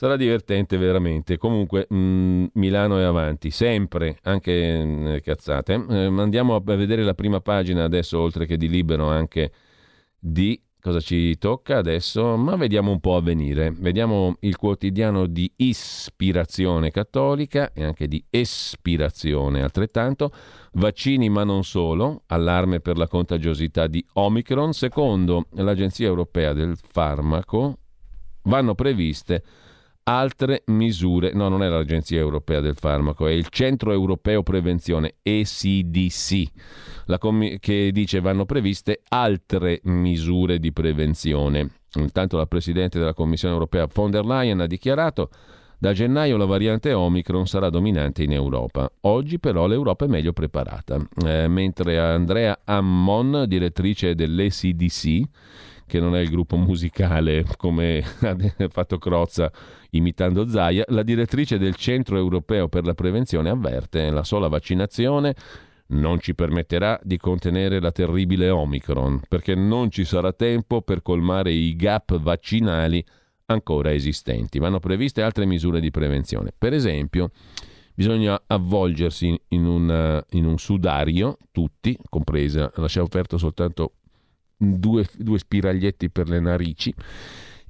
Sarà 0.00 0.14
divertente 0.14 0.76
veramente. 0.76 1.38
Comunque 1.38 1.88
mh, 1.88 1.96
mm, 1.96 2.44
Milano 2.52 3.00
è 3.00 3.02
avanti, 3.02 3.50
sempre, 3.50 4.16
anche 4.22 4.52
nelle 4.52 5.20
cazzate. 5.20 5.74
Eh, 5.74 6.04
andiamo 6.04 6.54
a 6.54 6.60
vedere 6.60 7.02
la 7.02 7.14
prima 7.14 7.40
pagina 7.40 7.82
adesso, 7.82 8.20
oltre 8.20 8.46
che 8.46 8.56
di 8.56 8.68
Libero, 8.68 9.08
anche 9.08 9.50
di 10.16 10.62
Cosa 10.80 11.00
ci 11.00 11.36
tocca 11.36 11.78
adesso? 11.78 12.36
Ma 12.36 12.54
vediamo 12.54 12.92
un 12.92 13.00
po' 13.00 13.16
a 13.16 13.20
venire. 13.20 13.72
Vediamo 13.72 14.36
il 14.42 14.56
quotidiano 14.56 15.26
di 15.26 15.52
ispirazione 15.56 16.92
cattolica 16.92 17.72
e 17.72 17.82
anche 17.82 18.06
di 18.06 18.24
espirazione 18.30 19.60
altrettanto. 19.60 20.30
Vaccini 20.74 21.28
ma 21.28 21.42
non 21.42 21.64
solo, 21.64 22.22
allarme 22.26 22.78
per 22.78 22.96
la 22.96 23.08
contagiosità 23.08 23.88
di 23.88 24.06
Omicron. 24.12 24.72
Secondo 24.72 25.46
l'Agenzia 25.54 26.06
Europea 26.06 26.52
del 26.52 26.78
Farmaco 26.80 27.78
vanno 28.42 28.76
previste 28.76 29.42
altre 30.08 30.62
misure, 30.66 31.34
no 31.34 31.48
non 31.48 31.62
è 31.62 31.68
l'Agenzia 31.68 32.18
Europea 32.18 32.60
del 32.60 32.76
Farmaco, 32.76 33.26
è 33.26 33.32
il 33.32 33.48
Centro 33.50 33.92
Europeo 33.92 34.42
Prevenzione, 34.42 35.16
ECDC, 35.22 36.50
com- 37.18 37.58
che 37.58 37.90
dice 37.92 38.20
vanno 38.20 38.46
previste 38.46 39.02
altre 39.08 39.80
misure 39.84 40.58
di 40.58 40.72
prevenzione. 40.72 41.72
Intanto 41.96 42.38
la 42.38 42.46
Presidente 42.46 42.98
della 42.98 43.12
Commissione 43.12 43.52
Europea 43.52 43.86
von 43.92 44.10
der 44.10 44.24
Leyen 44.24 44.60
ha 44.60 44.66
dichiarato 44.66 45.28
da 45.78 45.92
gennaio 45.92 46.38
la 46.38 46.46
variante 46.46 46.92
Omicron 46.92 47.46
sarà 47.46 47.68
dominante 47.68 48.22
in 48.22 48.32
Europa. 48.32 48.90
Oggi 49.02 49.38
però 49.38 49.66
l'Europa 49.66 50.06
è 50.06 50.08
meglio 50.08 50.32
preparata. 50.32 50.98
Eh, 51.24 51.48
mentre 51.48 51.98
Andrea 51.98 52.60
Ammon, 52.64 53.44
direttrice 53.46 54.14
dell'ECDC, 54.14 55.22
che 55.88 55.98
non 55.98 56.14
è 56.14 56.20
il 56.20 56.30
gruppo 56.30 56.56
musicale 56.56 57.44
come 57.56 58.04
ha 58.20 58.68
fatto 58.68 58.98
Crozza 58.98 59.50
imitando 59.90 60.46
Zaia, 60.46 60.84
la 60.88 61.02
direttrice 61.02 61.58
del 61.58 61.74
Centro 61.74 62.16
Europeo 62.16 62.68
per 62.68 62.84
la 62.84 62.94
Prevenzione 62.94 63.50
avverte 63.50 64.08
la 64.10 64.22
sola 64.22 64.46
vaccinazione 64.46 65.34
non 65.88 66.20
ci 66.20 66.34
permetterà 66.34 67.00
di 67.02 67.16
contenere 67.16 67.80
la 67.80 67.92
terribile 67.92 68.50
Omicron, 68.50 69.22
perché 69.26 69.54
non 69.54 69.90
ci 69.90 70.04
sarà 70.04 70.32
tempo 70.32 70.82
per 70.82 71.02
colmare 71.02 71.50
i 71.50 71.74
gap 71.76 72.18
vaccinali 72.18 73.04
ancora 73.46 73.92
esistenti. 73.92 74.58
Vanno 74.58 74.80
previste 74.80 75.22
altre 75.22 75.46
misure 75.46 75.80
di 75.80 75.90
prevenzione. 75.90 76.52
Per 76.56 76.74
esempio, 76.74 77.30
bisogna 77.94 78.40
avvolgersi 78.46 79.40
in, 79.48 79.64
una, 79.64 80.22
in 80.32 80.44
un 80.44 80.58
sudario, 80.58 81.38
tutti, 81.50 81.96
compresa, 82.08 82.70
lascia 82.76 83.02
offerto 83.02 83.38
soltanto 83.38 83.94
due, 84.58 85.06
due 85.16 85.38
spiraglietti 85.38 86.10
per 86.10 86.28
le 86.28 86.40
narici 86.40 86.92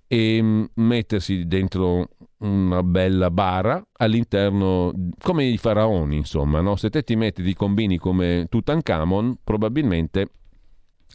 e 0.07 0.43
mm, 0.43 0.65
mettersi 0.75 1.47
dentro 1.47 2.09
una 2.39 2.83
bella 2.83 3.31
bara 3.31 3.85
all'interno, 3.99 4.93
come 5.21 5.45
i 5.45 5.59
faraoni, 5.59 6.17
insomma, 6.17 6.61
no? 6.61 6.77
se 6.77 6.89
te 6.89 7.03
ti 7.03 7.15
metti, 7.15 7.43
ti 7.43 7.55
combini 7.55 7.99
come 7.99 8.47
Tutankhamon, 8.49 9.39
probabilmente 9.45 10.31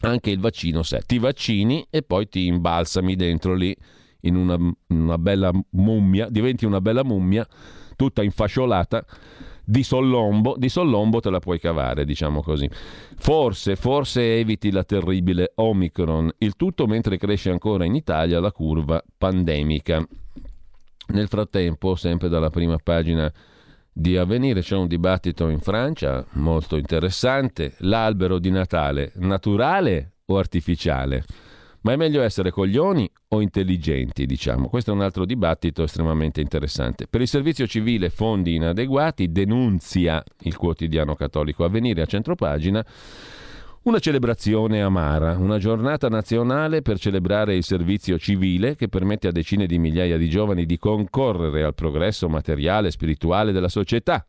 anche 0.01 0.29
il 0.31 0.39
vaccino 0.39 0.83
sé. 0.83 1.01
Ti 1.05 1.17
vaccini 1.17 1.85
e 1.89 2.03
poi 2.03 2.27
ti 2.27 2.45
imbalsami 2.45 3.15
dentro 3.15 3.55
lì 3.55 3.75
in 4.21 4.35
una, 4.35 4.57
una 4.87 5.17
bella 5.17 5.51
mummia, 5.71 6.29
diventi 6.29 6.65
una 6.65 6.81
bella 6.81 7.03
mummia 7.03 7.47
tutta 7.95 8.23
infasciolata 8.23 9.05
di 9.63 9.83
Sollombo, 9.83 10.55
di 10.57 10.69
Sollombo 10.69 11.19
te 11.19 11.29
la 11.29 11.39
puoi 11.39 11.59
cavare, 11.59 12.05
diciamo 12.05 12.41
così. 12.41 12.69
Forse, 13.15 13.75
forse 13.75 14.37
eviti 14.37 14.71
la 14.71 14.83
terribile 14.83 15.53
Omicron, 15.55 16.31
il 16.39 16.55
tutto 16.55 16.85
mentre 16.85 17.17
cresce 17.17 17.49
ancora 17.49 17.85
in 17.85 17.95
Italia 17.95 18.39
la 18.39 18.51
curva 18.51 19.03
pandemica. 19.17 20.05
Nel 21.07 21.27
frattempo, 21.27 21.95
sempre 21.95 22.29
dalla 22.29 22.49
prima 22.49 22.77
pagina 22.81 23.31
di 23.91 24.17
avvenire 24.17 24.61
c'è 24.61 24.75
un 24.75 24.87
dibattito 24.87 25.49
in 25.49 25.59
Francia 25.59 26.25
molto 26.31 26.77
interessante, 26.77 27.75
l'albero 27.79 28.39
di 28.39 28.49
Natale 28.49 29.11
naturale 29.15 30.13
o 30.25 30.37
artificiale? 30.37 31.23
Ma 31.83 31.91
è 31.91 31.95
meglio 31.97 32.21
essere 32.21 32.49
coglioni 32.49 33.09
o 33.29 33.41
intelligenti, 33.41 34.25
diciamo. 34.25 34.69
Questo 34.69 34.91
è 34.91 34.93
un 34.93 35.01
altro 35.01 35.25
dibattito 35.25 35.83
estremamente 35.83 36.39
interessante. 36.39 37.07
Per 37.07 37.19
il 37.19 37.27
servizio 37.27 37.67
civile 37.67 38.09
fondi 38.09 38.55
inadeguati 38.55 39.31
denunzia 39.31 40.23
il 40.41 40.55
quotidiano 40.55 41.13
cattolico 41.15 41.65
Avvenire 41.65 42.01
a 42.01 42.05
centropagina 42.05 42.85
una 43.83 43.99
celebrazione 43.99 44.81
amara, 44.81 45.35
una 45.37 45.57
giornata 45.57 46.07
nazionale 46.07 46.81
per 46.81 46.97
celebrare 46.97 47.53
il 47.53 47.65
servizio 47.65 48.17
civile 48.17 48.77
che 48.77 48.87
permette 48.87 49.27
a 49.27 49.31
decine 49.31 49.65
di 49.65 49.77
migliaia 49.77 50.17
di 50.17 50.29
giovani 50.29 50.65
di 50.65 50.77
concorrere 50.77 51.63
al 51.63 51.75
progresso 51.75 52.29
materiale 52.29 52.87
e 52.87 52.91
spirituale 52.91 53.51
della 53.51 53.67
società, 53.67 54.25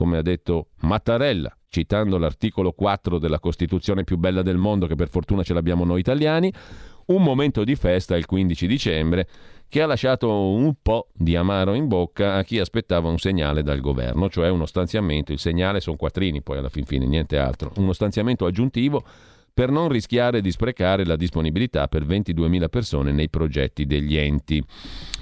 come 0.00 0.16
ha 0.16 0.22
detto 0.22 0.68
Mattarella, 0.80 1.54
citando 1.68 2.16
l'articolo 2.16 2.72
4 2.72 3.18
della 3.18 3.38
Costituzione 3.38 4.02
più 4.02 4.16
bella 4.16 4.40
del 4.40 4.56
mondo, 4.56 4.86
che 4.86 4.94
per 4.94 5.10
fortuna 5.10 5.42
ce 5.42 5.52
l'abbiamo 5.52 5.84
noi 5.84 6.00
italiani, 6.00 6.50
un 7.08 7.22
momento 7.22 7.64
di 7.64 7.74
festa 7.74 8.16
il 8.16 8.24
15 8.24 8.66
dicembre 8.66 9.28
che 9.68 9.82
ha 9.82 9.86
lasciato 9.86 10.32
un 10.32 10.72
po' 10.80 11.08
di 11.12 11.36
amaro 11.36 11.74
in 11.74 11.86
bocca 11.86 12.36
a 12.36 12.44
chi 12.44 12.58
aspettava 12.58 13.10
un 13.10 13.18
segnale 13.18 13.62
dal 13.62 13.80
governo, 13.80 14.30
cioè 14.30 14.48
uno 14.48 14.64
stanziamento, 14.64 15.32
il 15.32 15.38
segnale 15.38 15.80
sono 15.80 15.96
quattrini 15.96 16.40
poi 16.40 16.56
alla 16.56 16.70
fin 16.70 16.86
fine, 16.86 17.04
niente 17.04 17.36
altro, 17.36 17.70
uno 17.76 17.92
stanziamento 17.92 18.46
aggiuntivo 18.46 19.04
per 19.52 19.70
non 19.70 19.88
rischiare 19.88 20.40
di 20.40 20.50
sprecare 20.50 21.04
la 21.04 21.16
disponibilità 21.16 21.88
per 21.88 22.04
22.000 22.06 22.68
persone 22.68 23.12
nei 23.12 23.28
progetti 23.28 23.86
degli 23.86 24.16
enti. 24.16 24.62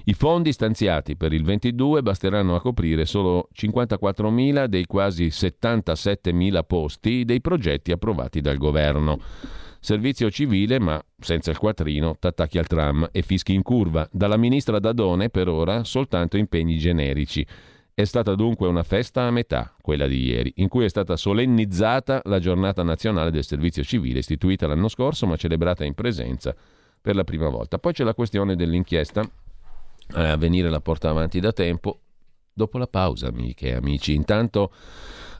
I 0.04 0.14
fondi 0.14 0.52
stanziati 0.52 1.16
per 1.16 1.32
il 1.32 1.44
22 1.44 2.02
basteranno 2.02 2.54
a 2.54 2.60
coprire 2.60 3.04
solo 3.04 3.48
54.000 3.54 4.66
dei 4.66 4.86
quasi 4.86 5.26
77.000 5.26 6.60
posti 6.66 7.24
dei 7.24 7.40
progetti 7.40 7.92
approvati 7.92 8.40
dal 8.40 8.56
governo. 8.56 9.18
Servizio 9.80 10.30
civile, 10.30 10.80
ma 10.80 11.00
senza 11.18 11.50
il 11.50 11.58
quattrino, 11.58 12.16
t'attacchi 12.18 12.58
al 12.58 12.66
tram 12.66 13.08
e 13.12 13.22
fischi 13.22 13.54
in 13.54 13.62
curva. 13.62 14.08
Dalla 14.10 14.36
ministra 14.36 14.78
Dadone, 14.80 15.30
per 15.30 15.48
ora, 15.48 15.84
soltanto 15.84 16.36
impegni 16.36 16.78
generici. 16.78 17.46
È 17.98 18.04
stata 18.04 18.36
dunque 18.36 18.68
una 18.68 18.84
festa 18.84 19.22
a 19.22 19.32
metà, 19.32 19.74
quella 19.80 20.06
di 20.06 20.22
ieri, 20.22 20.52
in 20.58 20.68
cui 20.68 20.84
è 20.84 20.88
stata 20.88 21.16
solennizzata 21.16 22.22
la 22.26 22.38
giornata 22.38 22.84
nazionale 22.84 23.32
del 23.32 23.42
servizio 23.42 23.82
civile, 23.82 24.20
istituita 24.20 24.68
l'anno 24.68 24.86
scorso, 24.86 25.26
ma 25.26 25.34
celebrata 25.34 25.84
in 25.84 25.94
presenza 25.94 26.54
per 27.00 27.16
la 27.16 27.24
prima 27.24 27.48
volta. 27.48 27.80
Poi 27.80 27.92
c'è 27.92 28.04
la 28.04 28.14
questione 28.14 28.54
dell'inchiesta, 28.54 29.28
eh, 30.14 30.28
a 30.28 30.36
venire 30.36 30.70
la 30.70 30.80
porta 30.80 31.10
avanti 31.10 31.40
da 31.40 31.50
tempo, 31.50 31.98
dopo 32.52 32.78
la 32.78 32.86
pausa, 32.86 33.26
amiche 33.26 33.70
e 33.70 33.74
amici. 33.74 34.14
Intanto 34.14 34.72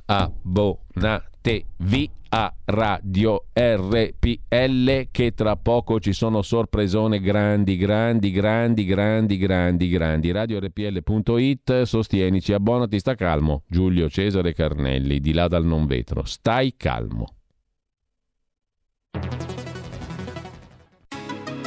abbonatevi 0.07 2.11
a 2.31 2.53
Radio 2.67 3.47
RPL 3.53 5.09
che 5.11 5.33
tra 5.33 5.57
poco 5.57 5.99
ci 6.01 6.13
sono 6.13 6.43
sorpresone 6.43 7.21
grandi, 7.21 7.77
grandi, 7.77 8.31
grandi, 8.31 8.85
grandi, 8.85 9.39
grandi, 9.39 9.89
grandi. 9.89 10.31
Radio 10.31 10.59
RPL.it, 10.59 11.83
sostienici, 11.83 12.53
abbonati, 12.53 12.99
sta 12.99 13.15
calmo. 13.15 13.63
Giulio 13.67 14.09
Cesare 14.09 14.53
Carnelli, 14.53 15.21
di 15.21 15.33
là 15.33 15.49
dal 15.49 15.65
non 15.65 15.87
vetro. 15.87 16.25
Stai 16.25 16.75
calmo. 16.77 17.38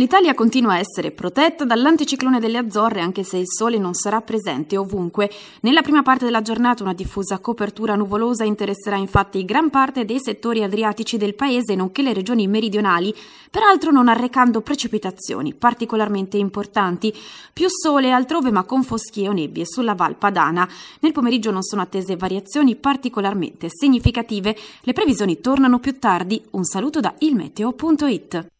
L'Italia 0.00 0.32
continua 0.32 0.72
a 0.72 0.78
essere 0.78 1.10
protetta 1.10 1.66
dall'anticiclone 1.66 2.40
delle 2.40 2.56
Azzorre 2.56 3.02
anche 3.02 3.22
se 3.22 3.36
il 3.36 3.44
sole 3.46 3.76
non 3.76 3.92
sarà 3.92 4.22
presente 4.22 4.78
ovunque. 4.78 5.30
Nella 5.60 5.82
prima 5.82 6.00
parte 6.00 6.24
della 6.24 6.40
giornata 6.40 6.82
una 6.82 6.94
diffusa 6.94 7.38
copertura 7.38 7.96
nuvolosa 7.96 8.44
interesserà 8.44 8.96
infatti 8.96 9.44
gran 9.44 9.68
parte 9.68 10.06
dei 10.06 10.18
settori 10.18 10.62
adriatici 10.62 11.18
del 11.18 11.34
paese 11.34 11.74
nonché 11.74 12.00
le 12.00 12.14
regioni 12.14 12.46
meridionali, 12.46 13.14
peraltro 13.50 13.90
non 13.90 14.08
arrecando 14.08 14.62
precipitazioni 14.62 15.52
particolarmente 15.52 16.38
importanti. 16.38 17.14
Più 17.52 17.66
sole 17.68 18.10
altrove 18.10 18.50
ma 18.50 18.62
con 18.62 18.82
foschie 18.82 19.28
o 19.28 19.32
nebbie 19.32 19.66
sulla 19.66 19.94
Val 19.94 20.16
Padana. 20.16 20.66
Nel 21.00 21.12
pomeriggio 21.12 21.50
non 21.50 21.62
sono 21.62 21.82
attese 21.82 22.16
variazioni 22.16 22.74
particolarmente 22.74 23.68
significative. 23.68 24.56
Le 24.80 24.94
previsioni 24.94 25.42
tornano 25.42 25.78
più 25.78 25.98
tardi. 25.98 26.42
Un 26.52 26.64
saluto 26.64 27.00
da 27.00 27.12
ilmeteo.it. 27.18 28.59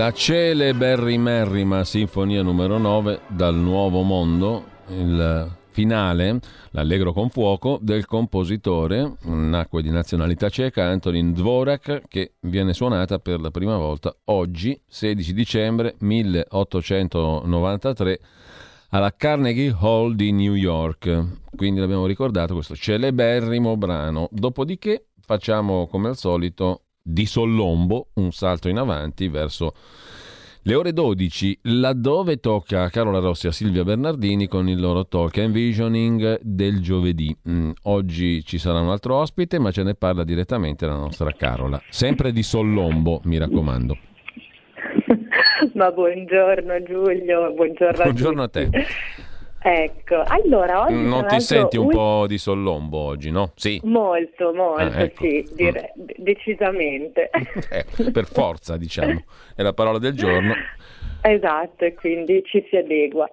La 0.00 0.14
celeberrimerrima 0.14 1.84
Sinfonia 1.84 2.40
numero 2.40 2.78
9 2.78 3.20
dal 3.28 3.54
Nuovo 3.54 4.00
Mondo, 4.00 4.64
il 4.88 5.54
finale, 5.72 6.40
l'allegro 6.70 7.12
con 7.12 7.28
fuoco, 7.28 7.78
del 7.82 8.06
compositore, 8.06 9.16
nacque 9.24 9.82
di 9.82 9.90
nazionalità 9.90 10.48
ceca, 10.48 10.86
Antonin 10.86 11.34
Dvorak, 11.34 12.04
che 12.08 12.32
viene 12.40 12.72
suonata 12.72 13.18
per 13.18 13.40
la 13.40 13.50
prima 13.50 13.76
volta 13.76 14.16
oggi, 14.24 14.80
16 14.86 15.34
dicembre 15.34 15.96
1893, 15.98 18.20
alla 18.92 19.14
Carnegie 19.14 19.76
Hall 19.78 20.14
di 20.14 20.32
New 20.32 20.54
York. 20.54 21.24
Quindi 21.54 21.78
l'abbiamo 21.78 22.06
ricordato 22.06 22.54
questo 22.54 22.74
celeberrimo 22.74 23.76
brano. 23.76 24.28
Dopodiché 24.30 25.08
facciamo 25.20 25.86
come 25.88 26.08
al 26.08 26.16
solito 26.16 26.84
di 27.02 27.26
Sollombo 27.26 28.08
un 28.14 28.32
salto 28.32 28.68
in 28.68 28.78
avanti 28.78 29.28
verso 29.28 29.74
le 30.64 30.74
ore 30.74 30.92
12, 30.92 31.60
laddove 31.62 32.36
tocca 32.36 32.82
a 32.82 32.90
Carola 32.90 33.18
Rossi 33.18 33.46
e 33.46 33.48
a 33.48 33.52
Silvia 33.52 33.82
Bernardini 33.82 34.46
con 34.46 34.68
il 34.68 34.78
loro 34.78 35.06
talk 35.06 35.38
Envisioning 35.38 36.38
del 36.42 36.82
giovedì. 36.82 37.34
Mm, 37.48 37.70
oggi 37.84 38.44
ci 38.44 38.58
sarà 38.58 38.78
un 38.80 38.90
altro 38.90 39.16
ospite, 39.16 39.58
ma 39.58 39.70
ce 39.70 39.82
ne 39.84 39.94
parla 39.94 40.22
direttamente 40.22 40.84
la 40.84 40.96
nostra 40.96 41.32
Carola. 41.32 41.80
Sempre 41.88 42.30
di 42.30 42.42
Sollombo, 42.42 43.22
mi 43.24 43.38
raccomando. 43.38 43.96
ma 45.74 45.90
buongiorno 45.90 46.82
Giulio, 46.82 47.52
buongiorno, 47.54 48.02
buongiorno 48.02 48.42
a, 48.42 48.44
a 48.44 48.48
te. 48.48 48.70
Ecco, 49.62 50.22
allora 50.26 50.84
oggi 50.84 50.94
Non 50.94 51.26
ti 51.26 51.38
senti 51.40 51.76
un 51.76 51.88
po' 51.88 52.26
di 52.26 52.38
sollombo 52.38 52.98
oggi, 52.98 53.30
no? 53.30 53.52
Sì. 53.56 53.78
Molto, 53.84 54.54
molto, 54.54 54.80
ah, 54.80 55.02
ecco. 55.02 55.22
sì, 55.22 55.46
dire, 55.54 55.92
mm. 55.98 56.04
decisamente. 56.16 57.30
Eh, 57.70 58.10
per 58.10 58.24
forza, 58.24 58.76
diciamo. 58.76 59.22
È 59.54 59.62
la 59.62 59.74
parola 59.74 59.98
del 59.98 60.14
giorno. 60.14 60.54
Esatto, 61.22 61.84
e 61.84 61.94
quindi 61.94 62.42
ci 62.44 62.64
si 62.68 62.76
adegua. 62.76 63.30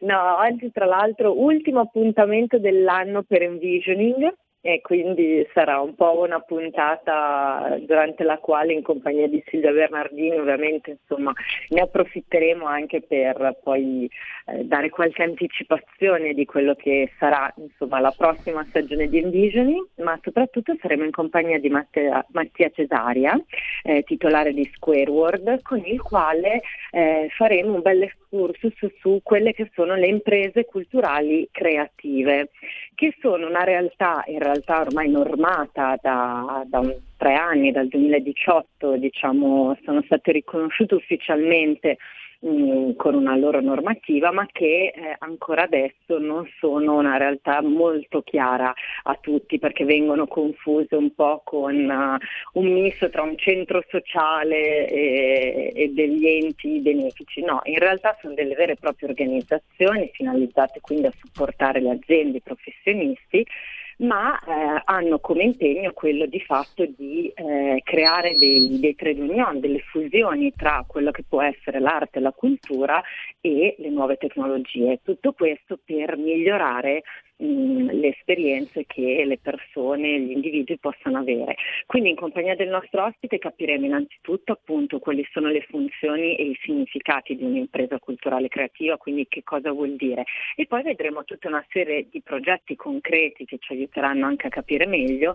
No, 0.00 0.36
oggi 0.38 0.70
tra 0.70 0.84
l'altro 0.84 1.40
ultimo 1.40 1.80
appuntamento 1.80 2.58
dell'anno 2.58 3.22
per 3.22 3.42
Envisioning, 3.42 4.32
e 4.66 4.80
quindi 4.80 5.46
sarà 5.52 5.78
un 5.78 5.94
po' 5.94 6.20
una 6.20 6.40
puntata 6.40 7.76
durante 7.80 8.24
la 8.24 8.38
quale 8.38 8.72
in 8.72 8.82
compagnia 8.82 9.28
di 9.28 9.44
Silvia 9.48 9.72
Bernardini 9.72 10.38
ovviamente 10.38 10.96
insomma, 11.02 11.34
ne 11.68 11.80
approfitteremo 11.82 12.64
anche 12.64 13.02
per 13.02 13.58
poi 13.62 14.10
eh, 14.46 14.64
dare 14.64 14.88
qualche 14.88 15.22
anticipazione 15.22 16.32
di 16.32 16.46
quello 16.46 16.74
che 16.76 17.12
sarà 17.18 17.52
insomma, 17.58 18.00
la 18.00 18.14
prossima 18.16 18.64
stagione 18.64 19.06
di 19.08 19.18
Envisioning, 19.18 19.86
ma 19.96 20.18
soprattutto 20.22 20.74
saremo 20.80 21.04
in 21.04 21.10
compagnia 21.10 21.58
di 21.58 21.68
Mattia, 21.68 22.24
Mattia 22.30 22.70
Cesaria, 22.70 23.38
eh, 23.82 24.02
titolare 24.02 24.54
di 24.54 24.64
Square 24.74 25.10
World, 25.10 25.60
con 25.60 25.82
il 25.84 26.00
quale 26.00 26.62
eh, 26.90 27.28
faremo 27.36 27.74
un 27.74 27.82
bel 27.82 28.02
excursus 28.02 28.74
su 28.98 29.20
quelle 29.22 29.52
che 29.52 29.70
sono 29.74 29.94
le 29.94 30.06
imprese 30.06 30.64
culturali 30.64 31.48
creative, 31.52 32.50
che 32.94 33.14
sono 33.20 33.46
una 33.46 33.64
realtà 33.64 34.22
in 34.26 34.38
realtà 34.38 34.80
ormai 34.80 35.10
normata 35.10 35.96
da, 36.00 36.64
da 36.66 36.78
un, 36.78 36.94
tre 37.16 37.34
anni, 37.34 37.72
dal 37.72 37.88
2018 37.88 38.96
diciamo, 38.96 39.76
sono 39.84 40.02
state 40.02 40.32
riconosciute 40.32 40.94
ufficialmente 40.94 41.98
Mm, 42.46 42.90
con 42.96 43.14
una 43.14 43.34
loro 43.36 43.62
normativa, 43.62 44.30
ma 44.30 44.46
che 44.52 44.92
eh, 44.94 45.16
ancora 45.20 45.62
adesso 45.62 46.18
non 46.18 46.46
sono 46.58 46.98
una 46.98 47.16
realtà 47.16 47.62
molto 47.62 48.20
chiara 48.20 48.70
a 49.04 49.18
tutti 49.18 49.58
perché 49.58 49.86
vengono 49.86 50.26
confuse 50.26 50.94
un 50.94 51.14
po' 51.14 51.40
con 51.42 51.74
uh, 51.74 52.60
un 52.60 52.70
misto 52.70 53.08
tra 53.08 53.22
un 53.22 53.38
centro 53.38 53.82
sociale 53.88 54.86
e, 54.90 55.72
e, 55.74 55.88
degli 55.94 56.26
enti 56.26 56.80
benefici. 56.80 57.40
No, 57.40 57.60
in 57.64 57.78
realtà 57.78 58.14
sono 58.20 58.34
delle 58.34 58.54
vere 58.54 58.72
e 58.72 58.76
proprie 58.76 59.08
organizzazioni 59.08 60.10
finalizzate 60.12 60.80
quindi 60.82 61.06
a 61.06 61.12
supportare 61.16 61.80
le 61.80 61.92
aziende, 61.92 62.36
i 62.38 62.42
professionisti 62.42 63.46
ma 63.98 64.38
eh, 64.38 64.82
hanno 64.84 65.18
come 65.18 65.44
impegno 65.44 65.92
quello 65.92 66.26
di 66.26 66.40
fatto 66.40 66.84
di 66.86 67.30
eh, 67.34 67.80
creare 67.84 68.36
dei, 68.36 68.78
dei 68.80 68.94
trade 68.94 69.20
union, 69.20 69.60
delle 69.60 69.80
fusioni 69.80 70.52
tra 70.54 70.84
quello 70.86 71.10
che 71.10 71.24
può 71.28 71.42
essere 71.42 71.80
l'arte, 71.80 72.20
la 72.20 72.32
cultura 72.32 73.02
e 73.40 73.76
le 73.78 73.90
nuove 73.90 74.16
tecnologie. 74.16 75.00
Tutto 75.02 75.32
questo 75.32 75.78
per 75.84 76.16
migliorare 76.16 77.02
mh, 77.36 77.90
le 77.92 78.08
esperienze 78.08 78.84
che 78.86 79.24
le 79.24 79.38
persone, 79.38 80.20
gli 80.20 80.32
individui 80.32 80.78
possano 80.78 81.18
avere. 81.18 81.56
Quindi 81.86 82.10
in 82.10 82.16
compagnia 82.16 82.54
del 82.54 82.68
nostro 82.68 83.04
ospite 83.04 83.38
capiremo 83.38 83.86
innanzitutto 83.86 84.52
appunto 84.52 84.98
quali 84.98 85.26
sono 85.32 85.48
le 85.48 85.62
funzioni 85.68 86.36
e 86.36 86.44
i 86.44 86.58
significati 86.62 87.36
di 87.36 87.44
un'impresa 87.44 87.98
culturale 87.98 88.48
creativa, 88.48 88.96
quindi 88.96 89.26
che 89.28 89.42
cosa 89.42 89.72
vuol 89.72 89.96
dire. 89.96 90.24
E 90.56 90.66
poi 90.66 90.82
vedremo 90.82 91.24
tutta 91.24 91.48
una 91.48 91.64
serie 91.70 92.06
di 92.10 92.20
progetti 92.22 92.76
concreti 92.76 93.44
che 93.44 93.58
ci 93.58 93.72
aiuteranno 93.72 94.26
anche 94.26 94.46
a 94.46 94.50
capire 94.50 94.86
meglio 94.86 95.34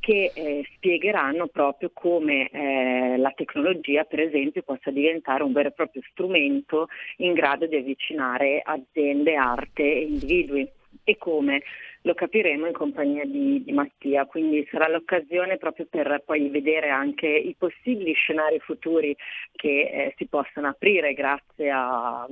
che 0.00 0.32
eh, 0.34 0.66
spiegheranno 0.76 1.48
proprio 1.48 1.90
come 1.92 2.48
eh, 2.48 3.18
la 3.18 3.32
tecnologia, 3.36 4.04
per 4.04 4.20
esempio, 4.20 4.62
possa 4.62 4.90
diventare 4.90 5.42
un 5.42 5.52
vero 5.52 5.68
e 5.68 5.72
proprio 5.72 6.02
strumento 6.10 6.88
in 7.18 7.34
grado 7.34 7.66
di 7.66 7.76
avvicinare 7.76 8.62
aziende, 8.64 9.34
arte 9.34 9.82
e 9.82 10.00
individui 10.00 10.66
e 11.04 11.16
come 11.16 11.62
lo 12.02 12.14
capiremo 12.14 12.66
in 12.66 12.72
compagnia 12.72 13.24
di, 13.24 13.62
di, 13.62 13.72
Mattia, 13.72 14.24
quindi 14.24 14.66
sarà 14.70 14.88
l'occasione 14.88 15.58
proprio 15.58 15.86
per 15.88 16.22
poi 16.24 16.48
vedere 16.48 16.88
anche 16.88 17.26
i 17.26 17.54
possibili 17.58 18.12
scenari 18.14 18.58
futuri 18.60 19.14
che 19.52 19.68
eh, 19.68 20.14
si 20.16 20.26
possono 20.26 20.68
aprire 20.68 21.12
grazie 21.12 21.70
a, 21.70 22.26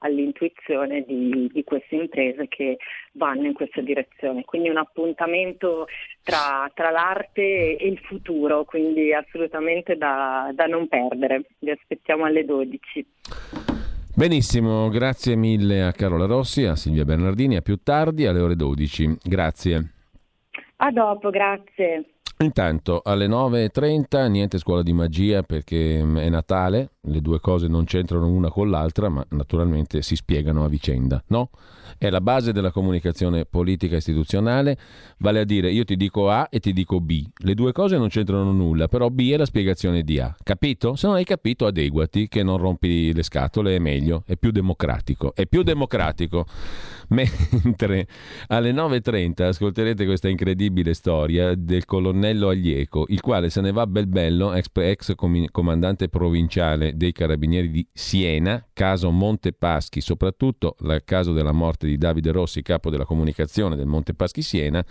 all'intuizione 0.00 1.02
di, 1.02 1.48
di, 1.52 1.64
queste 1.64 1.94
imprese 1.94 2.48
che 2.48 2.76
vanno 3.12 3.46
in 3.46 3.54
questa 3.54 3.80
direzione. 3.80 4.44
Quindi 4.44 4.68
un 4.68 4.76
appuntamento 4.76 5.86
tra, 6.22 6.70
tra 6.74 6.90
l'arte 6.90 7.76
e 7.76 7.86
il 7.86 7.98
futuro, 7.98 8.64
quindi 8.64 9.12
assolutamente 9.12 9.96
da, 9.96 10.50
da 10.52 10.66
non 10.66 10.86
perdere. 10.88 11.44
Vi 11.58 11.70
aspettiamo 11.70 12.24
alle 12.24 12.44
12. 12.44 13.06
Benissimo, 14.18 14.88
grazie 14.88 15.36
mille 15.36 15.84
a 15.84 15.92
Carola 15.92 16.26
Rossi, 16.26 16.64
a 16.64 16.74
Silvia 16.74 17.04
Bernardini, 17.04 17.54
a 17.54 17.60
più 17.60 17.76
tardi 17.84 18.26
alle 18.26 18.40
ore 18.40 18.56
12. 18.56 19.18
Grazie. 19.22 19.92
A 20.78 20.90
dopo, 20.90 21.30
grazie. 21.30 22.14
Intanto 22.38 23.00
alle 23.04 23.28
9.30 23.28 24.28
niente 24.28 24.58
scuola 24.58 24.82
di 24.82 24.92
magia 24.92 25.44
perché 25.44 26.02
mm, 26.02 26.16
è 26.16 26.28
Natale, 26.30 26.94
le 27.08 27.20
due 27.20 27.40
cose 27.40 27.68
non 27.68 27.84
c'entrano 27.84 28.28
una 28.28 28.50
con 28.50 28.70
l'altra, 28.70 29.08
ma 29.08 29.24
naturalmente 29.30 30.02
si 30.02 30.16
spiegano 30.16 30.64
a 30.64 30.68
vicenda, 30.68 31.22
no? 31.28 31.50
È 31.96 32.10
la 32.10 32.20
base 32.20 32.52
della 32.52 32.70
comunicazione 32.70 33.44
politica 33.44 33.96
istituzionale, 33.96 34.78
vale 35.18 35.40
a 35.40 35.44
dire 35.44 35.70
io 35.70 35.84
ti 35.84 35.96
dico 35.96 36.30
A 36.30 36.46
e 36.50 36.60
ti 36.60 36.72
dico 36.72 37.00
B. 37.00 37.24
Le 37.38 37.54
due 37.54 37.72
cose 37.72 37.96
non 37.96 38.08
c'entrano 38.08 38.52
nulla, 38.52 38.88
però 38.88 39.08
B 39.08 39.30
è 39.32 39.36
la 39.36 39.46
spiegazione 39.46 40.02
di 40.02 40.20
A. 40.20 40.34
Capito? 40.42 40.94
Se 40.94 41.06
non 41.06 41.16
hai 41.16 41.24
capito 41.24 41.66
adeguati, 41.66 42.28
che 42.28 42.42
non 42.42 42.58
rompi 42.58 43.12
le 43.12 43.22
scatole, 43.22 43.74
è 43.74 43.78
meglio, 43.78 44.22
è 44.26 44.36
più 44.36 44.50
democratico. 44.50 45.34
È 45.34 45.46
più 45.46 45.62
democratico. 45.62 46.46
Mentre 47.08 48.06
alle 48.48 48.72
9.30 48.72 49.44
ascolterete 49.44 50.04
questa 50.04 50.28
incredibile 50.28 50.92
storia 50.92 51.54
del 51.54 51.86
colonnello 51.86 52.48
Aglieco, 52.48 53.06
il 53.08 53.20
quale 53.20 53.48
se 53.48 53.62
ne 53.62 53.72
va 53.72 53.86
bel 53.86 54.06
bello, 54.06 54.52
ex, 54.52 55.14
comandante 55.50 56.08
provinciale 56.08 56.96
dei 56.98 57.12
carabinieri 57.12 57.70
di 57.70 57.86
Siena, 57.90 58.62
caso 58.74 59.10
Montepaschi, 59.10 60.02
soprattutto 60.02 60.76
il 60.80 61.00
caso 61.06 61.32
della 61.32 61.52
morte 61.52 61.86
di 61.86 61.96
Davide 61.96 62.32
Rossi, 62.32 62.60
capo 62.60 62.90
della 62.90 63.06
comunicazione 63.06 63.76
del 63.76 63.86
Montepaschi 63.86 64.42
Siena. 64.42 64.84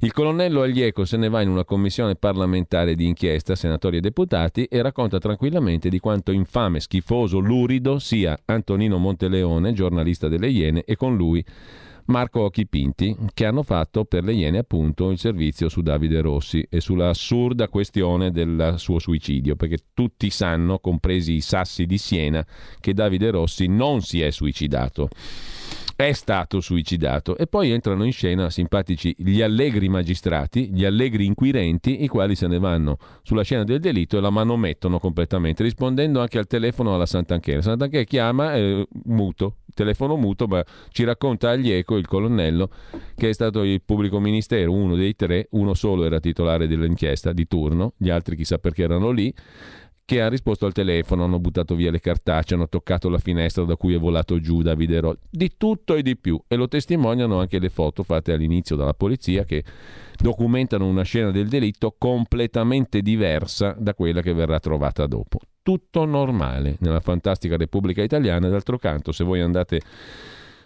Il 0.00 0.12
colonnello 0.12 0.62
Aglieco 0.62 1.04
se 1.04 1.16
ne 1.16 1.28
va 1.28 1.40
in 1.42 1.48
una 1.48 1.64
commissione 1.64 2.14
parlamentare 2.14 2.94
di 2.94 3.06
inchiesta, 3.06 3.54
senatori 3.54 3.98
e 3.98 4.00
deputati, 4.00 4.64
e 4.64 4.82
racconta 4.82 5.18
tranquillamente 5.18 5.88
di 5.88 5.98
quanto 5.98 6.32
infame, 6.32 6.80
schifoso, 6.80 7.38
lurido 7.38 7.98
sia 7.98 8.38
Antonino 8.46 8.98
Monteleone, 8.98 9.72
giornalista 9.72 10.28
delle 10.28 10.48
Iene, 10.48 10.84
e 10.84 10.96
con 10.96 11.16
lui 11.16 11.44
Marco 12.06 12.40
Occhipinti, 12.40 13.16
che 13.32 13.46
hanno 13.46 13.62
fatto 13.62 14.04
per 14.04 14.24
le 14.24 14.34
Iene 14.34 14.58
appunto 14.58 15.10
il 15.10 15.18
servizio 15.18 15.68
su 15.68 15.80
Davide 15.80 16.20
Rossi 16.20 16.66
e 16.68 16.80
sulla 16.80 17.08
assurda 17.08 17.68
questione 17.68 18.30
del 18.30 18.74
suo 18.76 18.98
suicidio, 18.98 19.56
perché 19.56 19.78
tutti 19.94 20.28
sanno, 20.28 20.78
compresi 20.78 21.32
i 21.32 21.40
sassi 21.40 21.86
di 21.86 21.96
Siena, 21.96 22.46
che 22.80 22.92
Davide 22.92 23.30
Rossi 23.30 23.66
non 23.66 24.02
si 24.02 24.20
è 24.20 24.30
suicidato 24.30 25.08
è 25.96 26.12
stato 26.12 26.60
suicidato. 26.60 27.36
E 27.36 27.46
poi 27.46 27.70
entrano 27.70 28.04
in 28.04 28.12
scena 28.12 28.50
simpatici 28.50 29.14
gli 29.16 29.40
allegri 29.42 29.88
magistrati, 29.88 30.70
gli 30.72 30.84
allegri 30.84 31.24
inquirenti, 31.24 32.02
i 32.02 32.08
quali 32.08 32.34
se 32.34 32.46
ne 32.46 32.58
vanno 32.58 32.98
sulla 33.22 33.42
scena 33.42 33.64
del 33.64 33.80
delitto 33.80 34.18
e 34.18 34.20
la 34.20 34.30
manomettono 34.30 34.98
completamente, 34.98 35.62
rispondendo 35.62 36.20
anche 36.20 36.38
al 36.38 36.46
telefono 36.46 36.94
alla 36.94 37.06
Sant'Anchera. 37.06 37.62
Sant'Anchera 37.62 38.04
chiama, 38.04 38.54
eh, 38.54 38.86
muto, 39.04 39.56
telefono 39.74 40.16
muto, 40.16 40.46
ma 40.46 40.64
ci 40.90 41.04
racconta 41.04 41.50
Aglieco, 41.50 41.96
il 41.96 42.06
colonnello, 42.06 42.70
che 43.14 43.28
è 43.28 43.32
stato 43.32 43.62
il 43.62 43.82
pubblico 43.82 44.20
ministero, 44.20 44.72
uno 44.72 44.94
dei 44.94 45.14
tre, 45.14 45.48
uno 45.50 45.74
solo 45.74 46.04
era 46.04 46.20
titolare 46.20 46.66
dell'inchiesta 46.66 47.32
di 47.32 47.46
turno, 47.46 47.94
gli 47.96 48.10
altri 48.10 48.36
chissà 48.36 48.58
perché 48.58 48.82
erano 48.82 49.10
lì 49.10 49.32
che 50.06 50.20
ha 50.20 50.28
risposto 50.28 50.66
al 50.66 50.72
telefono, 50.72 51.24
hanno 51.24 51.38
buttato 51.38 51.74
via 51.74 51.90
le 51.90 52.00
cartacce, 52.00 52.54
hanno 52.54 52.68
toccato 52.68 53.08
la 53.08 53.18
finestra 53.18 53.64
da 53.64 53.76
cui 53.76 53.94
è 53.94 53.98
volato 53.98 54.38
giù 54.38 54.60
Davide 54.60 55.00
Rossi, 55.00 55.20
di 55.30 55.52
tutto 55.56 55.94
e 55.94 56.02
di 56.02 56.16
più. 56.16 56.40
E 56.46 56.56
lo 56.56 56.68
testimoniano 56.68 57.38
anche 57.38 57.58
le 57.58 57.70
foto 57.70 58.02
fatte 58.02 58.32
all'inizio 58.32 58.76
dalla 58.76 58.92
polizia 58.92 59.44
che 59.44 59.64
documentano 60.16 60.86
una 60.86 61.02
scena 61.02 61.30
del 61.30 61.48
delitto 61.48 61.94
completamente 61.96 63.00
diversa 63.00 63.74
da 63.78 63.94
quella 63.94 64.20
che 64.20 64.34
verrà 64.34 64.60
trovata 64.60 65.06
dopo. 65.06 65.40
Tutto 65.62 66.04
normale 66.04 66.76
nella 66.80 67.00
fantastica 67.00 67.56
Repubblica 67.56 68.02
Italiana. 68.02 68.48
D'altro 68.48 68.76
canto, 68.76 69.10
se 69.10 69.24
voi 69.24 69.40
andate 69.40 69.80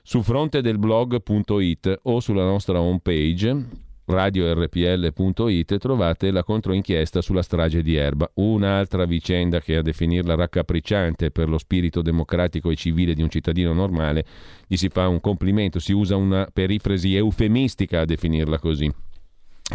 su 0.03 0.23
fronte 0.23 0.63
del 0.63 0.79
blog.it 0.79 2.01
o 2.03 2.19
sulla 2.19 2.45
nostra 2.45 2.81
homepage 2.81 3.87
radiorpl.it 4.09 5.77
trovate 5.77 6.31
la 6.31 6.43
controinchiesta 6.43 7.21
sulla 7.21 7.43
strage 7.43 7.83
di 7.83 7.95
Erba, 7.95 8.31
un'altra 8.35 9.05
vicenda 9.05 9.61
che 9.61 9.77
a 9.77 9.83
definirla 9.83 10.35
raccapricciante 10.35 11.31
per 11.31 11.49
lo 11.49 11.59
spirito 11.59 12.01
democratico 12.01 12.71
e 12.71 12.77
civile 12.77 13.13
di 13.13 13.23
un 13.23 13.29
cittadino 13.29 13.75
normale 13.75 14.25
gli 14.67 14.77
si 14.77 14.89
fa 14.89 15.09
un 15.09 15.21
complimento, 15.21 15.79
si 15.79 15.93
usa 15.93 16.17
una 16.17 16.49
perifrasi 16.51 17.15
eufemistica 17.17 18.01
a 18.01 18.05
definirla 18.05 18.59
così. 18.59 18.91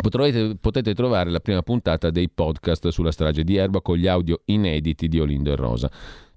Potrete, 0.02 0.58
potete 0.60 0.96
trovare 0.96 1.30
la 1.30 1.40
prima 1.40 1.62
puntata 1.62 2.10
dei 2.10 2.28
podcast 2.28 2.88
sulla 2.88 3.12
strage 3.12 3.44
di 3.44 3.56
Erba 3.56 3.82
con 3.82 3.98
gli 3.98 4.08
audio 4.08 4.42
inediti 4.46 5.08
di 5.08 5.20
Olindo 5.20 5.52
e 5.52 5.56
Rosa. 5.56 5.92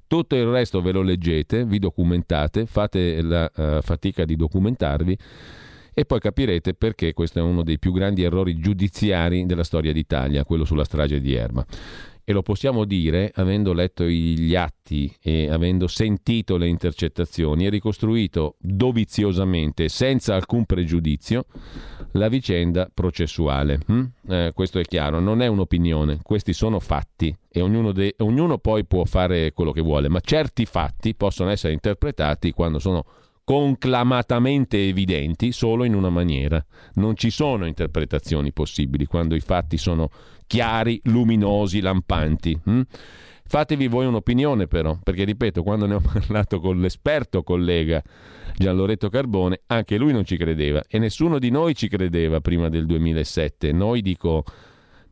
Tutto 0.07 0.37
il 0.37 0.45
resto 0.45 0.83
ve 0.83 0.93
lo 0.93 1.01
leggete, 1.01 1.65
vi 1.65 1.79
documentate, 1.79 2.67
fate 2.67 3.23
la 3.23 3.51
uh, 3.57 3.81
fatica 3.81 4.27
di 4.27 4.37
documentarvi 4.37 5.19
e 5.99 6.05
poi 6.05 6.21
capirete 6.21 6.75
perché 6.75 7.15
questo 7.15 7.39
è 7.39 7.43
uno 7.43 7.63
dei 7.63 7.79
più 7.79 7.91
grandi 7.91 8.23
errori 8.23 8.59
giudiziari 8.59 9.47
della 9.47 9.65
storia 9.65 9.95
d'Italia, 9.95 10.45
quello 10.45 10.67
sulla 10.67 10.85
strage 10.85 11.23
di 11.23 11.33
Erba. 11.33 11.65
E 12.23 12.33
lo 12.35 12.43
possiamo 12.43 12.85
dire 12.85 13.33
avendo 13.35 13.73
letto 13.73 14.05
gli 14.05 14.55
atti 14.55 15.11
e 15.23 15.49
avendo 15.49 15.87
sentito 15.87 16.59
le 16.59 16.69
intercettazioni 16.69 17.65
e 17.65 17.71
ricostruito 17.71 18.57
doviziosamente, 18.59 19.89
senza 19.89 20.35
alcun 20.35 20.67
pregiudizio, 20.67 21.47
la 22.13 22.29
vicenda 22.29 22.91
processuale. 22.93 23.81
Hm? 23.87 24.05
Eh, 24.29 24.51
questo 24.55 24.79
è 24.79 24.83
chiaro, 24.83 25.19
non 25.19 25.41
è 25.41 25.47
un'opinione, 25.47 26.19
questi 26.23 26.53
sono 26.53 26.79
fatti 26.79 27.35
e 27.49 27.63
ognuno, 27.63 27.93
de- 27.93 28.17
ognuno 28.19 28.59
poi 28.59 28.85
può 28.85 29.07
fare 29.07 29.55
quello 29.55 29.73
che 29.73 29.81
vuole, 29.81 30.11
ma 30.11 30.21
certi 30.21 30.67
fatti 30.67 31.15
possono 31.15 31.49
essere 31.49 31.73
interpretati 31.73 32.53
quando 32.53 32.79
sono 32.79 33.07
conclamatamente 33.47 34.89
evidenti 34.89 35.53
solo 35.53 35.85
in 35.85 35.95
una 35.95 36.11
maniera. 36.11 36.63
Non 36.95 37.15
ci 37.15 37.31
sono 37.31 37.65
interpretazioni 37.65 38.53
possibili 38.53 39.07
quando 39.07 39.37
i 39.37 39.41
fatti 39.41 39.79
sono 39.79 40.11
chiari, 40.49 41.01
luminosi, 41.05 41.81
lampanti. 41.81 42.59
Hm? 42.65 42.81
Fatevi 43.45 43.87
voi 43.87 44.07
un'opinione 44.07 44.67
però, 44.67 44.99
perché 45.01 45.23
ripeto, 45.23 45.63
quando 45.63 45.87
ne 45.87 45.95
ho 45.95 46.01
parlato 46.03 46.59
con 46.59 46.81
l'esperto 46.81 47.45
collega 47.45 48.03
Gianloretto 48.57 49.09
Carbone, 49.11 49.61
anche 49.67 49.97
lui 49.97 50.13
non 50.13 50.25
ci 50.25 50.37
credeva 50.37 50.83
e 50.89 50.99
nessuno 50.99 51.39
di 51.39 51.51
noi 51.51 51.77
ci 51.77 51.87
credeva 51.87 52.41
prima 52.41 52.69
del 52.69 52.85
2007. 52.85 53.71
Noi 53.71 54.03
dico 54.03 54.43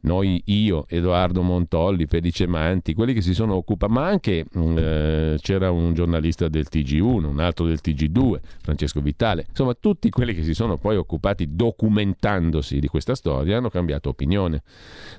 noi, 0.05 0.43
io, 0.47 0.87
Edoardo 0.89 1.43
Montolli, 1.43 2.07
Felice 2.07 2.47
Manti, 2.47 2.95
quelli 2.95 3.13
che 3.13 3.23
si 3.23 3.35
sono 3.35 3.55
occupati, 3.55 3.93
ma 3.93 4.07
anche 4.07 4.45
mm, 4.57 4.77
eh, 4.79 5.37
c'era 5.41 5.71
un 5.71 5.95
giornalista 5.95 6.49
del 6.49 6.67
TG1, 6.71 7.25
un 7.25 7.41
altro 7.41 7.67
del 7.67 7.81
TG2, 7.83 8.39
Francesco 8.63 9.01
Vitale, 9.01 9.47
insomma 9.49 9.75
tutti 9.75 10.11
quelli 10.11 10.35
che 10.35 10.43
si 10.43 10.55
sono 10.55 10.77
poi 10.77 10.97
occupati 10.97 11.55
documentandosi 11.55 12.79
di 12.79 12.87
questa 12.87 13.15
storia 13.15 13.57
hanno 13.57 13.71
cambiato 13.71 14.11
opinione, 14.11 14.63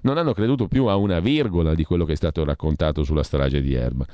non 0.01 0.17
hanno 0.17 0.33
creduto 0.33 0.67
più 0.67 0.85
a 0.85 0.95
una 0.95 1.19
virgola 1.19 1.73
di 1.73 1.83
quello 1.83 2.05
che 2.05 2.13
è 2.13 2.15
stato 2.17 2.43
raccontato 2.43 3.03
sulla 3.03 3.23
strage 3.23 3.61
di 3.61 3.73
Erba. 3.73 4.05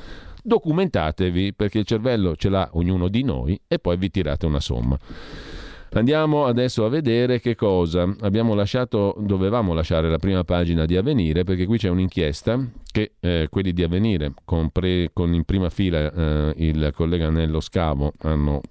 Documentatevi 0.44 1.54
perché 1.54 1.80
il 1.80 1.86
cervello 1.86 2.36
ce 2.36 2.50
l'ha 2.50 2.70
ognuno 2.74 3.10
di 3.10 3.24
noi 3.24 3.60
e 3.68 3.78
poi 3.78 3.98
vi 3.98 4.10
tirate 4.10 4.46
una 4.46 4.60
somma. 4.60 4.98
Andiamo 5.94 6.46
adesso 6.46 6.86
a 6.86 6.90
vedere 6.90 7.42
che 7.42 7.56
cosa. 7.56 8.16
Abbiamo 8.22 8.54
lasciato, 8.54 9.14
dovevamo 9.20 9.74
lasciare 9.74 10.10
la 10.10 10.20
prima 10.20 10.46
pagina 10.46 10.86
di 10.86 10.96
Avvenire 10.96 11.44
perché 11.44 11.66
qui 11.66 11.78
c'è 11.78 11.90
un'inchiesta 11.90 12.66
che 12.90 13.14
eh, 13.20 13.48
quelli 13.50 13.74
di 13.74 13.84
Avvenire 13.84 14.34
con, 14.46 14.70
pre, 14.70 15.10
con 15.12 15.34
in 15.34 15.44
prima 15.44 15.70
fila 15.70 16.12
eh, 16.12 16.54
il 16.58 16.92
collega 16.96 17.30
Nello 17.30 17.60
Scavo 17.60 18.14
hanno 18.20 18.62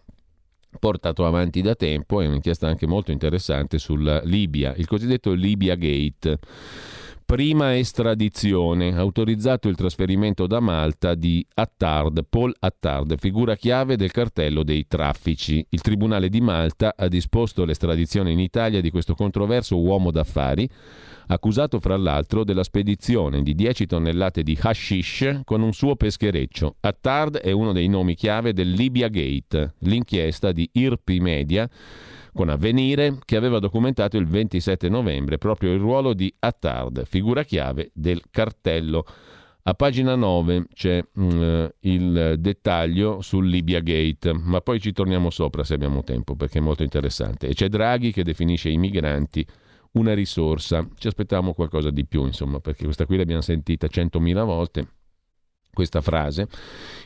portato 0.78 1.26
avanti 1.26 1.60
da 1.60 1.74
tempo, 1.74 2.22
è 2.22 2.26
un'inchiesta 2.26 2.66
anche 2.66 2.86
molto 2.86 3.10
interessante 3.10 3.78
sulla 3.78 4.22
Libia, 4.22 4.72
il 4.76 4.86
cosiddetto 4.86 5.32
Libia 5.32 5.74
Gate 5.74 6.38
prima 7.30 7.76
estradizione, 7.76 8.96
autorizzato 8.96 9.68
il 9.68 9.76
trasferimento 9.76 10.48
da 10.48 10.58
Malta 10.58 11.14
di 11.14 11.46
Attard, 11.54 12.24
Paul 12.28 12.52
Attard, 12.58 13.16
figura 13.20 13.54
chiave 13.54 13.94
del 13.94 14.10
cartello 14.10 14.64
dei 14.64 14.88
traffici. 14.88 15.64
Il 15.68 15.80
Tribunale 15.80 16.28
di 16.28 16.40
Malta 16.40 16.94
ha 16.96 17.06
disposto 17.06 17.64
l'estradizione 17.64 18.32
in 18.32 18.40
Italia 18.40 18.80
di 18.80 18.90
questo 18.90 19.14
controverso 19.14 19.78
uomo 19.78 20.10
d'affari, 20.10 20.68
accusato 21.28 21.78
fra 21.78 21.96
l'altro 21.96 22.42
della 22.42 22.64
spedizione 22.64 23.44
di 23.44 23.54
10 23.54 23.86
tonnellate 23.86 24.42
di 24.42 24.58
hashish 24.60 25.42
con 25.44 25.62
un 25.62 25.72
suo 25.72 25.94
peschereccio. 25.94 26.78
Attard 26.80 27.36
è 27.36 27.52
uno 27.52 27.70
dei 27.70 27.86
nomi 27.86 28.16
chiave 28.16 28.52
del 28.52 28.72
Libya 28.72 29.06
Gate, 29.06 29.74
l'inchiesta 29.82 30.50
di 30.50 30.68
IRPI 30.72 31.20
Media 31.20 31.70
con 32.32 32.48
Avvenire 32.48 33.18
che 33.24 33.36
aveva 33.36 33.58
documentato 33.58 34.16
il 34.16 34.26
27 34.26 34.88
novembre 34.88 35.38
proprio 35.38 35.72
il 35.72 35.80
ruolo 35.80 36.14
di 36.14 36.32
Attard, 36.38 37.04
figura 37.04 37.42
chiave 37.42 37.90
del 37.94 38.22
cartello. 38.30 39.04
A 39.64 39.74
pagina 39.74 40.14
9 40.14 40.66
c'è 40.72 41.04
mm, 41.18 41.64
il 41.80 42.36
dettaglio 42.38 43.20
sul 43.20 43.48
Libya 43.48 43.80
Gate, 43.80 44.32
ma 44.32 44.60
poi 44.60 44.80
ci 44.80 44.92
torniamo 44.92 45.30
sopra 45.30 45.64
se 45.64 45.74
abbiamo 45.74 46.02
tempo 46.02 46.34
perché 46.34 46.58
è 46.58 46.62
molto 46.62 46.82
interessante. 46.82 47.48
E 47.48 47.54
c'è 47.54 47.68
Draghi 47.68 48.10
che 48.10 48.24
definisce 48.24 48.70
i 48.70 48.78
migranti 48.78 49.46
una 49.92 50.14
risorsa. 50.14 50.88
Ci 50.96 51.08
aspettiamo 51.08 51.52
qualcosa 51.52 51.90
di 51.90 52.06
più, 52.06 52.24
insomma, 52.24 52.58
perché 52.60 52.84
questa 52.84 53.04
qui 53.04 53.16
l'abbiamo 53.16 53.42
sentita 53.42 53.86
centomila 53.88 54.44
volte 54.44 54.86
questa 55.72 56.00
frase. 56.00 56.48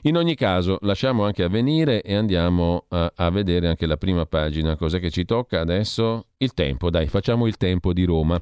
In 0.02 0.16
ogni 0.16 0.34
caso, 0.34 0.78
lasciamo 0.82 1.24
anche 1.24 1.42
avvenire 1.42 2.02
e 2.02 2.14
andiamo 2.14 2.84
a, 2.88 3.12
a, 3.14 3.30
vedere 3.30 3.68
anche 3.68 3.86
la 3.86 3.96
prima 3.96 4.26
pagina. 4.26 4.76
Cos'è 4.76 5.00
che 5.00 5.10
ci 5.10 5.24
tocca 5.24 5.60
adesso? 5.60 6.26
Il 6.44 6.52
tempo, 6.52 6.90
dai, 6.90 7.06
facciamo 7.06 7.46
il 7.46 7.56
tempo 7.56 7.94
di 7.94 8.04
Roma. 8.04 8.38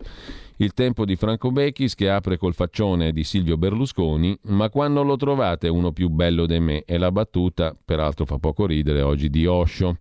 Il 0.57 0.75
tempo 0.75 1.05
di 1.05 1.15
Franco 1.15 1.53
Becchis 1.53 1.95
che 1.95 2.11
apre 2.11 2.37
col 2.37 2.53
faccione 2.53 3.13
di 3.13 3.23
Silvio 3.23 3.57
Berlusconi, 3.57 4.37
ma 4.47 4.71
quando 4.71 5.05
lo 5.05 5.17
trovate 5.17 5.69
uno 5.69 5.93
più 5.93 6.09
bello 6.09 6.47
di 6.47 6.59
me? 6.59 6.83
E 6.85 6.99
la 6.99 7.13
battuta, 7.13 7.77
peraltro 7.85 8.25
fa 8.25 8.39
poco 8.39 8.67
ridere 8.67 9.03
oggi, 9.03 9.31
di 9.31 9.47
Osho. 9.47 9.99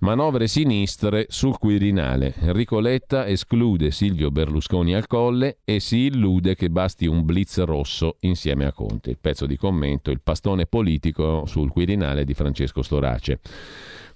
Manovre 0.00 0.48
sinistre 0.48 1.26
sul 1.30 1.56
Quirinale. 1.58 2.34
Enrico 2.40 2.78
Letta 2.78 3.26
esclude 3.26 3.90
Silvio 3.90 4.30
Berlusconi 4.30 4.94
al 4.94 5.06
colle 5.06 5.60
e 5.64 5.80
si 5.80 6.06
illude 6.06 6.54
che 6.54 6.68
basti 6.68 7.06
un 7.06 7.24
blitz 7.24 7.62
rosso 7.64 8.16
insieme 8.20 8.66
a 8.66 8.72
Conte. 8.72 9.08
Il 9.08 9.18
pezzo 9.18 9.46
di 9.46 9.56
commento, 9.56 10.10
il 10.10 10.20
pastone 10.22 10.66
politico 10.66 11.46
sul 11.46 11.70
Quirinale 11.70 12.24
di 12.24 12.34
Francesco 12.34 12.82
Storace. 12.82 13.40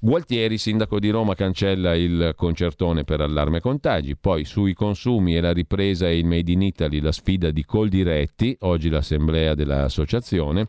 Gualtieri, 0.04 0.58
sindaco 0.58 0.98
di 0.98 1.08
Roma, 1.08 1.34
cancella 1.34 1.94
il 1.94 2.34
concertone 2.36 3.04
per 3.04 3.22
allarme 3.22 3.60
contagi, 3.60 4.18
poi 4.18 4.44
sui 4.44 4.74
consumi 4.74 5.34
e 5.34 5.40
la 5.40 5.50
ripresa 5.50 6.06
e 6.06 6.18
il 6.18 6.26
Made 6.26 6.52
in 6.52 6.60
Italy 6.60 7.00
la 7.00 7.10
sfida 7.10 7.50
di 7.50 7.64
Coldiretti, 7.64 8.54
oggi 8.60 8.90
l'assemblea 8.90 9.54
dell'associazione, 9.54 10.68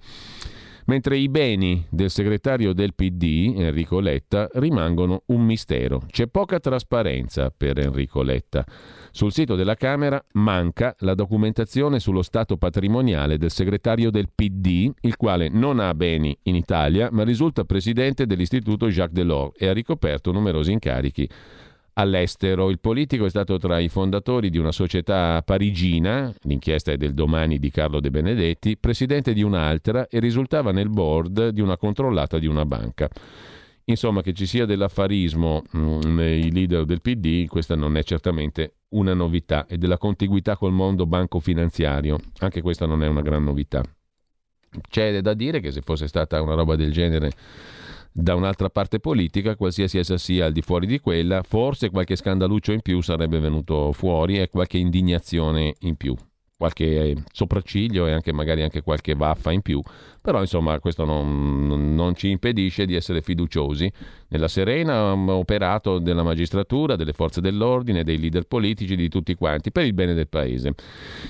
mentre 0.86 1.18
i 1.18 1.30
beni 1.30 1.86
del 1.90 2.10
segretario 2.10 2.74
del 2.74 2.94
PD, 2.94 3.54
Enrico 3.58 4.00
Letta, 4.00 4.50
rimangono 4.54 5.24
un 5.28 5.46
mistero. 5.46 6.04
C'è 6.08 6.28
poca 6.28 6.60
trasparenza 6.60 7.52
per 7.56 7.80
Enrico 7.80 8.22
Letta. 8.22 8.66
Sul 9.12 9.32
sito 9.32 9.56
della 9.56 9.76
Camera 9.76 10.24
manca 10.34 10.96
la 11.00 11.14
documentazione 11.14 12.00
sullo 12.00 12.22
stato 12.22 12.58
patrimoniale 12.58 13.38
del 13.38 13.52
segretario 13.52 14.12
del 14.12 14.30
PD, 14.34 14.92
il 15.02 15.16
quale 15.16 15.50
non 15.50 15.80
ha 15.80 15.94
beni 15.94 16.38
in 16.44 16.56
Italia, 16.56 17.10
ma 17.12 17.24
risulta 17.24 17.64
presidente 17.64 18.26
dell'Istituto 18.26 18.88
Jacques 18.88 19.14
Delors 19.14 19.54
e 19.58 19.68
ha 19.68 19.74
ricoperto 19.74 20.32
numerosi 20.32 20.72
incarichi 20.72 21.30
all'estero. 21.96 22.70
Il 22.70 22.80
politico 22.80 23.26
è 23.26 23.30
stato 23.30 23.58
tra 23.58 23.80
i 23.80 23.90
fondatori 23.90 24.50
di 24.50 24.58
una 24.58 24.72
società 24.72 25.42
parigina, 25.44 26.34
l'inchiesta 26.44 26.92
è 26.92 26.98
del 26.98 27.14
domani 27.14 27.60
di 27.60 27.70
Carlo 27.70 28.00
De 28.00 28.10
Benedetti, 28.10 28.78
presidente 28.78 29.34
di 29.34 29.42
un'altra 29.42 30.08
e 30.08 30.20
risultava 30.20 30.72
nel 30.72 30.90
board 30.90 31.50
di 31.50 31.62
una 31.62 31.78
controllata 31.78 32.38
di 32.38 32.48
una 32.48 32.66
banca. 32.66 33.10
Insomma, 33.88 34.24
che 34.24 34.34
ci 34.34 34.48
sia 34.48 34.66
dell'affarismo 34.66 35.62
mh, 35.70 36.00
nei 36.16 36.52
leader 36.52 36.86
del 36.86 37.02
PD, 37.02 37.48
questa 37.48 37.76
non 37.76 37.98
è 37.98 38.04
certamente 38.04 38.78
una 38.90 39.14
novità, 39.14 39.68
e 39.68 39.78
della 39.78 40.00
contiguità 40.00 40.58
col 40.58 40.72
mondo 40.72 41.06
banco-finanziario, 41.06 42.18
anche 42.40 42.62
questa 42.62 42.88
non 42.88 43.04
è 43.04 43.08
una 43.08 43.22
gran 43.22 43.44
novità. 43.44 43.84
C'è 44.90 45.22
da 45.22 45.34
dire 45.36 45.60
che 45.60 45.72
se 45.72 45.82
fosse 45.82 46.08
stata 46.08 46.42
una 46.42 46.56
roba 46.56 46.76
del 46.76 46.92
genere 46.92 47.32
da 48.18 48.34
un'altra 48.34 48.70
parte 48.70 49.02
politica, 49.02 49.58
qualsiasi 49.58 49.98
essa 49.98 50.18
sia 50.18 50.46
al 50.46 50.54
di 50.54 50.62
fuori 50.62 50.88
di 50.88 51.00
quella, 51.00 51.44
forse 51.44 51.90
qualche 51.90 52.16
scandaluccio 52.16 52.72
in 52.72 52.80
più 52.80 53.02
sarebbe 53.02 53.40
venuto 53.40 53.92
fuori 53.92 54.40
e 54.40 54.48
qualche 54.48 54.78
indignazione 54.78 55.76
in 55.80 55.98
più. 55.98 56.16
qualche 56.58 57.16
sopracciglio 57.32 58.08
e 58.08 58.14
anche 58.14 58.32
magari 58.32 58.64
anche 58.64 58.82
qualche 58.82 59.14
vaffa 59.14 59.52
in 59.52 59.62
più, 59.62 59.82
però 60.22 60.40
insomma 60.40 60.80
questo 60.80 61.04
non, 61.04 61.94
non 61.94 62.16
ci 62.16 62.30
impedisce 62.30 62.86
di 62.86 62.96
essere 62.96 63.22
fiduciosi 63.22 63.92
nella 64.30 64.48
serena 64.48 65.14
operato 65.14 66.00
della 66.00 66.24
magistratura, 66.24 66.96
delle 66.96 67.14
forze 67.14 67.42
dell'ordine, 67.42 68.04
dei 68.04 68.18
leader 68.20 68.46
politici, 68.46 68.96
di 68.96 69.10
tutti 69.10 69.36
quanti, 69.36 69.72
per 69.72 69.86
il 69.86 69.94
bene 69.94 70.14
del 70.14 70.30
paese. 70.30 70.74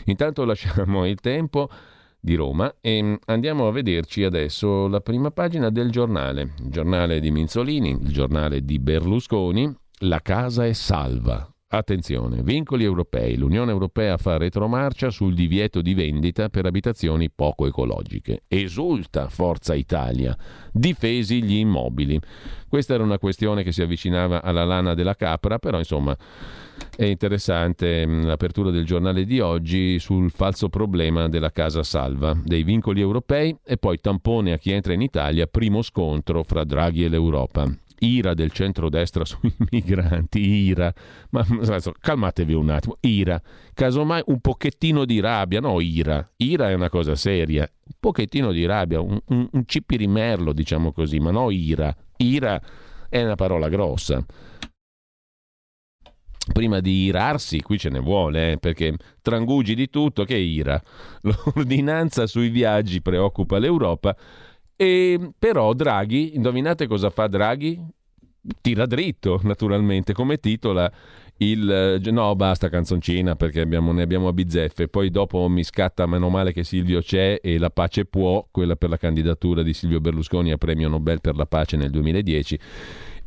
Intanto 0.06 0.46
lasciamo 0.46 1.06
il 1.08 1.20
tempo 1.20 1.70
di 2.26 2.36
Roma 2.36 2.76
e 2.82 3.02
mm, 3.02 3.14
andiamo 3.28 3.68
a 3.68 3.72
vederci 3.72 4.24
adesso 4.24 4.88
la 4.88 5.00
prima 5.00 5.32
pagina 5.32 5.70
del 5.70 5.92
giornale, 5.92 6.54
il 6.60 6.70
giornale 6.70 7.22
di 7.22 7.32
Minzolini, 7.32 7.92
il 7.92 8.12
giornale 8.12 8.66
di 8.66 8.80
Berlusconi, 8.80 9.74
La 10.00 10.20
casa 10.22 10.66
è 10.66 10.74
salva, 10.74 11.55
Attenzione, 11.68 12.44
vincoli 12.44 12.84
europei. 12.84 13.36
L'Unione 13.38 13.72
Europea 13.72 14.18
fa 14.18 14.38
retromarcia 14.38 15.10
sul 15.10 15.34
divieto 15.34 15.82
di 15.82 15.96
vendita 15.96 16.48
per 16.50 16.68
abitazioni 16.68 17.32
poco 17.32 17.66
ecologiche. 17.66 18.44
Esulta 18.48 19.30
Forza 19.30 19.74
Italia. 19.74 20.38
Difesi 20.72 21.44
gli 21.44 21.56
immobili. 21.56 22.20
Questa 22.70 22.94
era 22.94 23.04
una 23.04 23.18
questione 23.18 23.64
che 23.64 23.72
si 23.72 23.82
avvicinava 23.82 24.44
alla 24.44 24.64
lana 24.64 24.94
della 24.94 25.16
capra, 25.16 25.58
però 25.58 25.80
insomma 25.80 26.16
è 26.96 27.06
interessante 27.06 28.06
mm, 28.06 28.26
l'apertura 28.26 28.70
del 28.70 28.86
giornale 28.86 29.26
di 29.26 29.40
oggi 29.40 29.98
sul 29.98 30.30
falso 30.30 30.70
problema 30.70 31.28
della 31.28 31.52
casa 31.52 31.82
salva, 31.82 32.40
dei 32.44 32.64
vincoli 32.64 33.02
europei 33.02 33.58
e 33.66 33.78
poi 33.78 34.00
tampone 34.00 34.54
a 34.54 34.58
chi 34.58 34.72
entra 34.72 34.94
in 34.94 35.02
Italia, 35.02 35.48
primo 35.48 35.82
scontro 35.82 36.44
fra 36.44 36.64
Draghi 36.64 37.06
e 37.06 37.10
l'Europa 37.10 37.70
ira 38.00 38.34
del 38.34 38.52
centrodestra 38.52 39.24
sui 39.26 39.54
migranti, 39.72 40.40
ira, 40.40 40.94
ma 41.32 41.46
calmatevi 42.00 42.54
un 42.54 42.70
attimo, 42.70 42.98
ira, 43.02 43.42
casomai 43.74 44.24
un 44.28 44.40
pochettino 44.40 45.06
di 45.06 45.20
rabbia, 45.20 45.60
no 45.60 45.80
ira, 45.80 46.28
ira 46.38 46.70
è 46.70 46.74
una 46.74 46.90
cosa 46.90 47.16
seria, 47.16 47.62
un 47.62 47.94
pochettino 48.00 48.52
di 48.52 48.66
rabbia, 48.66 49.00
un, 49.00 49.20
un, 49.28 49.48
un 49.52 49.64
cipirimerlo 49.66 50.54
diciamo 50.54 50.92
così, 50.92 51.20
ma 51.20 51.32
no 51.32 51.50
ira, 51.50 51.96
ira 52.18 52.62
è 53.10 53.24
una 53.24 53.36
parola 53.36 53.70
grossa. 53.70 54.24
Prima 56.52 56.80
di 56.80 57.06
irarsi, 57.06 57.62
qui 57.62 57.80
ce 57.80 57.90
ne 57.90 58.00
vuole, 58.00 58.52
eh, 58.52 58.58
perché 58.58 58.96
trangugi 59.22 59.74
di 59.74 59.90
tutto, 59.90 60.26
che 60.26 60.38
ira. 60.38 60.80
L'ordinanza 61.22 62.28
sui 62.28 62.50
viaggi 62.50 63.02
preoccupa 63.02 63.58
l'Europa, 63.58 64.16
e 64.76 65.32
però 65.38 65.74
Draghi, 65.74 66.36
indovinate 66.36 66.88
cosa 66.88 67.10
fa 67.10 67.28
Draghi? 67.28 67.80
Tira 68.62 68.86
dritto, 68.86 69.40
naturalmente, 69.44 70.14
come 70.14 70.38
titola 70.38 70.92
il... 71.38 72.00
No, 72.12 72.36
basta 72.36 72.70
canzoncina 72.70 73.36
perché 73.36 73.62
abbiamo, 73.62 73.92
ne 73.92 74.04
abbiamo 74.04 74.28
a 74.28 74.34
bizzeffe. 74.34 74.88
Poi 74.88 75.10
dopo 75.10 75.48
mi 75.48 75.64
scatta 75.64 76.06
meno 76.06 76.30
male 76.30 76.54
che 76.54 76.64
Silvio 76.64 77.02
c'è 77.02 77.40
e 77.42 77.58
La 77.58 77.72
pace 77.72 78.06
può, 78.06 78.48
quella 78.52 78.76
per 78.76 78.90
la 78.90 78.98
candidatura 78.98 79.64
di 79.64 79.74
Silvio 79.74 80.00
Berlusconi 80.00 80.52
a 80.52 80.58
premio 80.58 80.90
Nobel 80.90 81.22
per 81.22 81.36
la 81.36 81.46
pace 81.46 81.76
nel 81.76 81.90
2010 81.90 82.60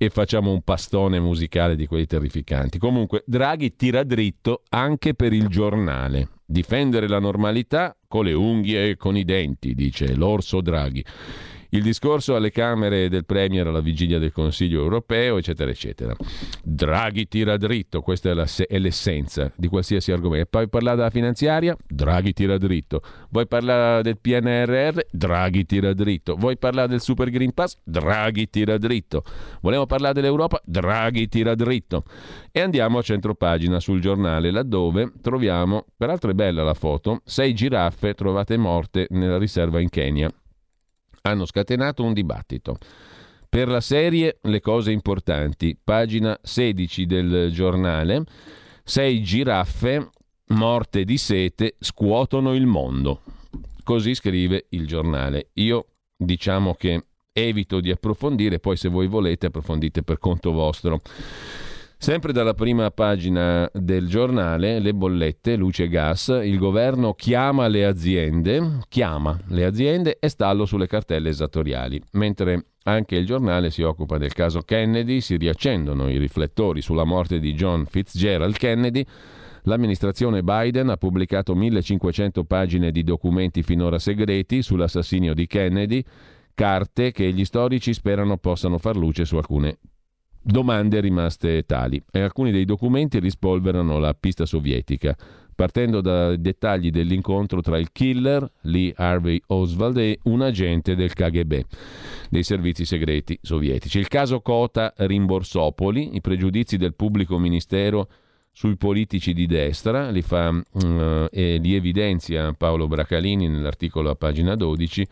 e 0.00 0.10
facciamo 0.10 0.52
un 0.52 0.62
pastone 0.62 1.18
musicale 1.18 1.74
di 1.74 1.86
quelli 1.86 2.06
terrificanti. 2.06 2.78
Comunque, 2.78 3.24
Draghi 3.26 3.74
tira 3.74 4.04
dritto 4.04 4.62
anche 4.68 5.14
per 5.14 5.32
il 5.32 5.48
giornale. 5.48 6.28
Difendere 6.50 7.08
la 7.08 7.18
normalità 7.18 7.94
con 8.08 8.24
le 8.24 8.32
unghie 8.32 8.88
e 8.88 8.96
con 8.96 9.18
i 9.18 9.24
denti, 9.24 9.74
dice 9.74 10.14
l'orso 10.14 10.62
Draghi 10.62 11.04
il 11.70 11.82
discorso 11.82 12.34
alle 12.34 12.50
Camere 12.50 13.08
del 13.08 13.26
Premier 13.26 13.66
alla 13.66 13.80
vigilia 13.80 14.18
del 14.18 14.32
Consiglio 14.32 14.80
europeo, 14.80 15.36
eccetera, 15.36 15.70
eccetera. 15.70 16.14
Draghi 16.62 17.28
tira 17.28 17.56
dritto, 17.56 18.00
questa 18.00 18.30
è, 18.30 18.34
la, 18.34 18.46
è 18.66 18.78
l'essenza 18.78 19.52
di 19.54 19.68
qualsiasi 19.68 20.10
argomento. 20.12 20.48
Poi 20.50 20.68
parlare 20.68 20.96
della 20.96 21.10
finanziaria? 21.10 21.76
Draghi 21.86 22.32
tira 22.32 22.56
dritto. 22.56 23.02
Vuoi 23.30 23.46
parlare 23.46 24.02
del 24.02 24.18
PNRR? 24.18 24.98
Draghi 25.10 25.66
tira 25.66 25.92
dritto. 25.92 26.36
Vuoi 26.36 26.56
parlare 26.56 26.88
del 26.88 27.00
Super 27.00 27.28
Green 27.30 27.52
Pass? 27.52 27.76
Draghi 27.84 28.48
tira 28.48 28.78
dritto. 28.78 29.22
Vogliamo 29.60 29.86
parlare 29.86 30.14
dell'Europa? 30.14 30.60
Draghi 30.64 31.28
tira 31.28 31.54
dritto. 31.54 32.04
E 32.50 32.60
andiamo 32.60 32.98
a 32.98 33.02
centropagina 33.02 33.78
sul 33.78 34.00
giornale, 34.00 34.50
laddove 34.50 35.12
troviamo, 35.20 35.84
peraltro 35.96 36.30
è 36.30 36.34
bella 36.34 36.62
la 36.62 36.74
foto, 36.74 37.20
sei 37.24 37.54
giraffe 37.54 38.14
trovate 38.14 38.56
morte 38.56 39.06
nella 39.10 39.38
riserva 39.38 39.80
in 39.80 39.90
Kenya 39.90 40.32
hanno 41.22 41.44
scatenato 41.46 42.04
un 42.04 42.12
dibattito. 42.12 42.78
Per 43.48 43.68
la 43.68 43.80
serie 43.80 44.38
Le 44.42 44.60
cose 44.60 44.92
importanti, 44.92 45.78
pagina 45.82 46.38
16 46.42 47.06
del 47.06 47.50
giornale, 47.50 48.24
sei 48.84 49.22
giraffe 49.22 50.10
morte 50.48 51.04
di 51.04 51.16
sete 51.16 51.76
scuotono 51.78 52.54
il 52.54 52.66
mondo. 52.66 53.22
Così 53.84 54.14
scrive 54.14 54.66
il 54.70 54.86
giornale. 54.86 55.50
Io 55.54 55.86
diciamo 56.14 56.74
che 56.74 57.04
evito 57.32 57.80
di 57.80 57.90
approfondire, 57.90 58.58
poi 58.58 58.76
se 58.76 58.88
voi 58.88 59.06
volete 59.06 59.46
approfondite 59.46 60.02
per 60.02 60.18
conto 60.18 60.52
vostro. 60.52 61.00
Sempre 62.00 62.32
dalla 62.32 62.54
prima 62.54 62.92
pagina 62.92 63.68
del 63.74 64.06
giornale, 64.06 64.78
le 64.78 64.94
bollette, 64.94 65.56
luce 65.56 65.82
e 65.82 65.88
gas, 65.88 66.28
il 66.28 66.56
governo 66.56 67.12
chiama 67.12 67.66
le 67.66 67.84
aziende, 67.84 68.78
chiama 68.88 69.36
le 69.48 69.64
aziende 69.64 70.16
e 70.20 70.28
stallo 70.28 70.64
sulle 70.64 70.86
cartelle 70.86 71.28
esattoriali, 71.28 72.00
mentre 72.12 72.66
anche 72.84 73.16
il 73.16 73.26
giornale 73.26 73.70
si 73.70 73.82
occupa 73.82 74.16
del 74.16 74.32
caso 74.32 74.60
Kennedy, 74.60 75.20
si 75.20 75.36
riaccendono 75.36 76.08
i 76.08 76.18
riflettori 76.18 76.82
sulla 76.82 77.02
morte 77.02 77.40
di 77.40 77.52
John 77.52 77.84
Fitzgerald 77.84 78.56
Kennedy, 78.56 79.04
L'amministrazione 79.62 80.42
Biden 80.42 80.88
ha 80.88 80.96
pubblicato 80.96 81.54
1500 81.54 82.44
pagine 82.44 82.90
di 82.90 83.02
documenti 83.02 83.62
finora 83.62 83.98
segreti 83.98 84.62
sull'assassinio 84.62 85.34
di 85.34 85.46
Kennedy, 85.46 86.02
carte 86.54 87.10
che 87.10 87.30
gli 87.32 87.44
storici 87.44 87.92
sperano 87.92 88.38
possano 88.38 88.78
far 88.78 88.96
luce 88.96 89.26
su 89.26 89.36
alcune 89.36 89.78
domande 90.50 91.00
rimaste 91.00 91.64
tali 91.64 92.02
e 92.10 92.20
alcuni 92.20 92.50
dei 92.50 92.64
documenti 92.64 93.18
rispolverano 93.18 93.98
la 93.98 94.14
pista 94.14 94.46
sovietica, 94.46 95.14
partendo 95.54 96.00
dai 96.00 96.40
dettagli 96.40 96.90
dell'incontro 96.90 97.60
tra 97.60 97.76
il 97.76 97.92
killer 97.92 98.50
Lee 98.62 98.92
Harvey 98.96 99.40
Oswald 99.48 99.98
e 99.98 100.18
un 100.24 100.40
agente 100.40 100.94
del 100.94 101.12
KGB, 101.12 101.60
dei 102.30 102.42
servizi 102.42 102.86
segreti 102.86 103.38
sovietici. 103.42 103.98
Il 103.98 104.08
caso 104.08 104.40
Cota 104.40 104.94
Rimborsopoli, 104.96 106.16
i 106.16 106.22
pregiudizi 106.22 106.78
del 106.78 106.94
pubblico 106.94 107.38
ministero 107.38 108.08
sui 108.50 108.76
politici 108.76 109.34
di 109.34 109.46
destra, 109.46 110.10
li 110.10 110.22
fa 110.22 110.48
uh, 110.48 111.26
e 111.30 111.58
li 111.58 111.74
evidenzia 111.74 112.52
Paolo 112.54 112.88
Bracalini 112.88 113.48
nell'articolo 113.48 114.10
a 114.10 114.14
pagina 114.14 114.56
12, 114.56 115.06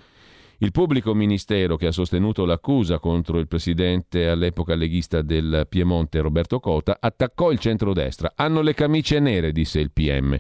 il 0.59 0.73
pubblico 0.73 1.13
ministero 1.13 1.77
che 1.77 1.89
ha 1.89 1.93
sostenuto 1.93 2.47
l'accusa 2.47 2.99
contro 2.99 3.39
il 3.39 3.47
presidente 3.47 4.29
all'epoca 4.29 4.75
leghista 4.75 5.21
del 5.21 5.67
Piemonte 5.69 6.21
Roberto 6.21 6.61
Cota 6.61 6.97
attaccò 6.99 7.51
il 7.51 7.59
centrodestra. 7.59 8.33
Hanno 8.35 8.63
le 8.63 8.73
camicie 8.73 9.21
nere, 9.21 9.53
disse 9.53 9.81
il 9.81 9.93
PM. 9.93 10.35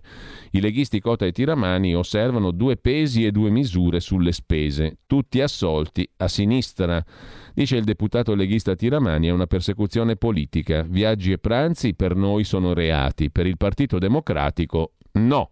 I 0.53 0.61
leghisti 0.61 1.01
Cota 1.01 1.27
e 1.27 1.33
Tiramani 1.33 1.95
osservano 1.95 2.51
due 2.51 2.77
pesi 2.77 3.27
e 3.27 3.31
due 3.31 3.51
misure 3.51 4.01
sulle 4.01 4.33
spese, 4.33 5.01
tutti 5.07 5.43
assolti 5.43 6.09
a 6.17 6.29
sinistra. 6.29 7.05
Dice 7.53 7.77
il 7.77 7.85
deputato 7.85 8.35
leghista 8.35 8.75
Tiramani 8.75 9.29
è 9.29 9.33
una 9.33 9.47
persecuzione 9.47 10.17
politica. 10.17 10.81
Viaggi 10.83 11.33
e 11.33 11.39
pranzi 11.39 11.95
per 11.95 12.17
noi 12.17 12.45
sono 12.45 12.73
reati, 12.73 13.31
per 13.31 13.47
il 13.47 13.59
Partito 13.59 13.99
Democratico 13.99 14.93
no. 15.13 15.51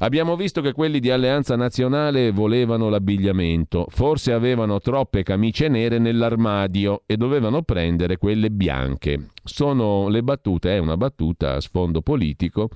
Abbiamo 0.00 0.36
visto 0.36 0.60
che 0.60 0.72
quelli 0.72 1.00
di 1.00 1.10
Alleanza 1.10 1.56
Nazionale 1.56 2.30
volevano 2.30 2.88
l'abbigliamento, 2.88 3.86
forse 3.88 4.32
avevano 4.32 4.78
troppe 4.78 5.24
camicie 5.24 5.66
nere 5.66 5.98
nell'armadio 5.98 7.02
e 7.04 7.16
dovevano 7.16 7.62
prendere 7.62 8.16
quelle 8.16 8.52
bianche. 8.52 9.30
Sono 9.42 10.06
le 10.06 10.22
battute, 10.22 10.76
è 10.76 10.78
una 10.78 10.96
battuta 10.96 11.54
a 11.54 11.60
sfondo 11.60 12.00
politico 12.00 12.68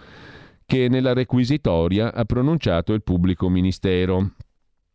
che 0.67 0.89
nella 0.89 1.13
requisitoria 1.13 2.13
ha 2.13 2.25
pronunciato 2.25 2.93
il 2.93 3.05
pubblico 3.05 3.49
ministero. 3.49 4.33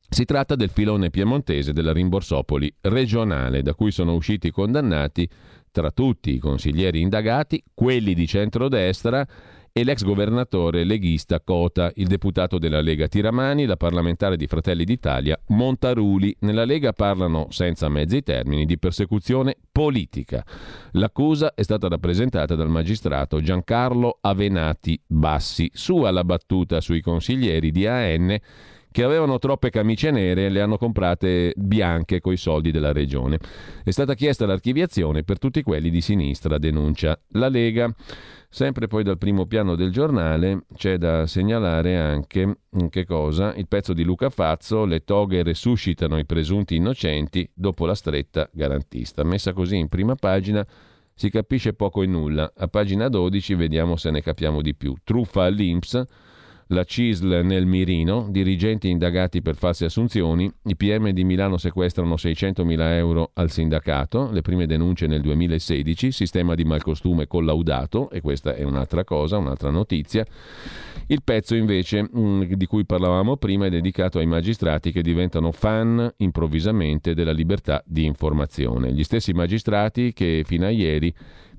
Si 0.09 0.25
tratta 0.25 0.55
del 0.55 0.69
filone 0.69 1.09
piemontese 1.09 1.71
della 1.71 1.93
Rimborsopoli 1.93 2.73
regionale, 2.81 3.61
da 3.61 3.73
cui 3.73 3.91
sono 3.91 4.13
usciti 4.13 4.51
condannati 4.51 5.29
tra 5.71 5.91
tutti 5.91 6.33
i 6.33 6.39
consiglieri 6.39 6.99
indagati, 6.99 7.63
quelli 7.73 8.13
di 8.13 8.27
centrodestra 8.27 9.25
e 9.77 9.83
l'ex 9.83 10.03
governatore 10.03 10.83
leghista 10.83 11.39
Cota, 11.39 11.91
il 11.97 12.07
deputato 12.07 12.57
della 12.57 12.81
Lega 12.81 13.07
Tiramani, 13.07 13.67
la 13.67 13.75
parlamentare 13.75 14.35
di 14.35 14.47
Fratelli 14.47 14.83
d'Italia 14.83 15.39
Montaruli. 15.49 16.35
Nella 16.39 16.65
Lega 16.65 16.93
parlano 16.93 17.45
senza 17.51 17.87
mezzi 17.87 18.23
termini 18.23 18.65
di 18.65 18.79
persecuzione 18.79 19.55
politica. 19.71 20.43
L'accusa 20.93 21.53
è 21.53 21.61
stata 21.61 21.87
rappresentata 21.87 22.55
dal 22.55 22.69
magistrato 22.69 23.39
Giancarlo 23.39 24.17
Avenati 24.19 24.99
Bassi. 25.05 25.69
Sua 25.71 26.09
la 26.09 26.23
battuta 26.23 26.81
sui 26.81 27.01
consiglieri 27.01 27.69
di 27.69 27.85
AN 27.85 28.35
che 28.91 29.03
avevano 29.03 29.38
troppe 29.38 29.69
camicie 29.69 30.11
nere 30.11 30.45
e 30.45 30.49
le 30.49 30.61
hanno 30.61 30.77
comprate 30.77 31.53
bianche 31.55 32.19
coi 32.19 32.38
soldi 32.38 32.72
della 32.72 32.91
regione. 32.91 33.39
È 33.84 33.91
stata 33.91 34.14
chiesta 34.14 34.45
l'archiviazione 34.45 35.23
per 35.23 35.38
tutti 35.39 35.61
quelli 35.61 35.89
di 35.89 36.01
sinistra, 36.01 36.57
denuncia 36.57 37.19
la 37.30 37.49
Lega. 37.49 37.93
Sempre 38.49 38.88
poi 38.88 39.03
dal 39.03 39.18
primo 39.18 39.45
piano 39.45 39.76
del 39.76 39.91
giornale 39.91 40.64
c'è 40.73 40.97
da 40.97 41.27
segnalare 41.27 41.97
anche 41.97 42.45
mm, 42.45 42.88
che 42.88 43.05
cosa? 43.05 43.53
Il 43.55 43.68
pezzo 43.68 43.93
di 43.93 44.03
Luca 44.03 44.30
Fazzo, 44.30 44.85
le 44.85 45.03
toghe 45.03 45.43
resuscitano 45.43 46.18
i 46.18 46.26
presunti 46.26 46.76
innocenti 46.76 47.47
dopo 47.53 47.85
la 47.85 47.93
stretta 47.93 48.49
garantista. 48.51 49.23
Messa 49.23 49.51
così 49.51 49.76
in 49.76 49.89
prima 49.89 50.15
pagina 50.15 50.65
si 51.14 51.30
capisce 51.30 51.73
poco 51.73 52.03
e 52.03 52.05
nulla. 52.05 52.53
A 52.55 52.68
pagina 52.68 53.09
12 53.09 53.55
vediamo 53.55 53.95
se 53.97 54.11
ne 54.11 54.22
capiamo 54.22 54.61
di 54.61 54.73
più. 54.73 54.95
Truffa 55.03 55.43
all'Inps 55.43 56.05
la 56.68 56.84
CISL 56.84 57.41
nel 57.44 57.65
mirino, 57.65 58.27
dirigenti 58.30 58.89
indagati 58.89 59.41
per 59.41 59.56
false 59.56 59.85
assunzioni, 59.85 60.52
i 60.64 60.76
PM 60.76 61.10
di 61.11 61.23
Milano 61.23 61.57
sequestrano 61.57 62.15
600.000 62.15 62.80
euro 62.94 63.31
al 63.34 63.49
sindacato, 63.49 64.30
le 64.31 64.41
prime 64.41 64.65
denunce 64.65 65.07
nel 65.07 65.22
2016, 65.22 66.11
sistema 66.11 66.56
di 66.56 66.65
malcostume 66.65 67.27
collaudato, 67.27 68.10
e 68.10 68.22
questa 68.22 68.56
è 68.56 68.64
un'altra 68.64 69.03
cosa, 69.03 69.38
un'altra 69.38 69.69
notizia. 69.69 70.26
Il 71.07 71.23
pezzo 71.23 71.56
invece 71.56 72.10
mm, 72.15 72.44
di 72.44 72.65
cui 72.65 72.85
parlavamo 72.85 73.38
prima 73.38 73.68
è 73.68 73.69
dedicato 73.69 74.19
ai 74.19 74.26
magistrati 74.26 74.91
che 74.91 75.02
diventano 75.02 75.53
fan 75.53 76.14
improvvisamente 76.18 77.14
della 77.14 77.31
libertà 77.31 77.81
di 77.85 78.03
informazione. 78.03 78.91
Gli 78.91 79.03
stessi 79.03 79.31
magistrati 79.31 80.11
che 80.11 80.44
fino 80.45 80.65
a 80.65 80.69
ieri 80.69 81.14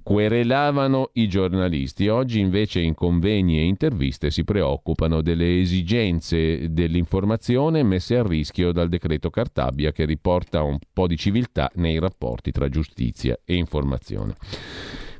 querelavano 0.08 1.10
i 1.14 1.28
giornalisti. 1.28 2.08
Oggi 2.08 2.40
invece 2.40 2.80
in 2.80 2.94
convegni 2.94 3.58
e 3.58 3.64
interviste 3.64 4.30
si 4.30 4.42
preoccupano 4.42 5.20
delle 5.20 5.60
esigenze 5.60 6.72
dell'informazione 6.72 7.82
messe 7.82 8.16
a 8.16 8.22
rischio 8.22 8.72
dal 8.72 8.88
decreto 8.88 9.28
Cartabia 9.28 9.92
che 9.92 10.06
riporta 10.06 10.62
un 10.62 10.78
po' 10.94 11.06
di 11.06 11.18
civiltà 11.18 11.70
nei 11.74 11.98
rapporti 11.98 12.52
tra 12.52 12.70
giustizia 12.70 13.38
e 13.44 13.56
informazione. 13.56 14.34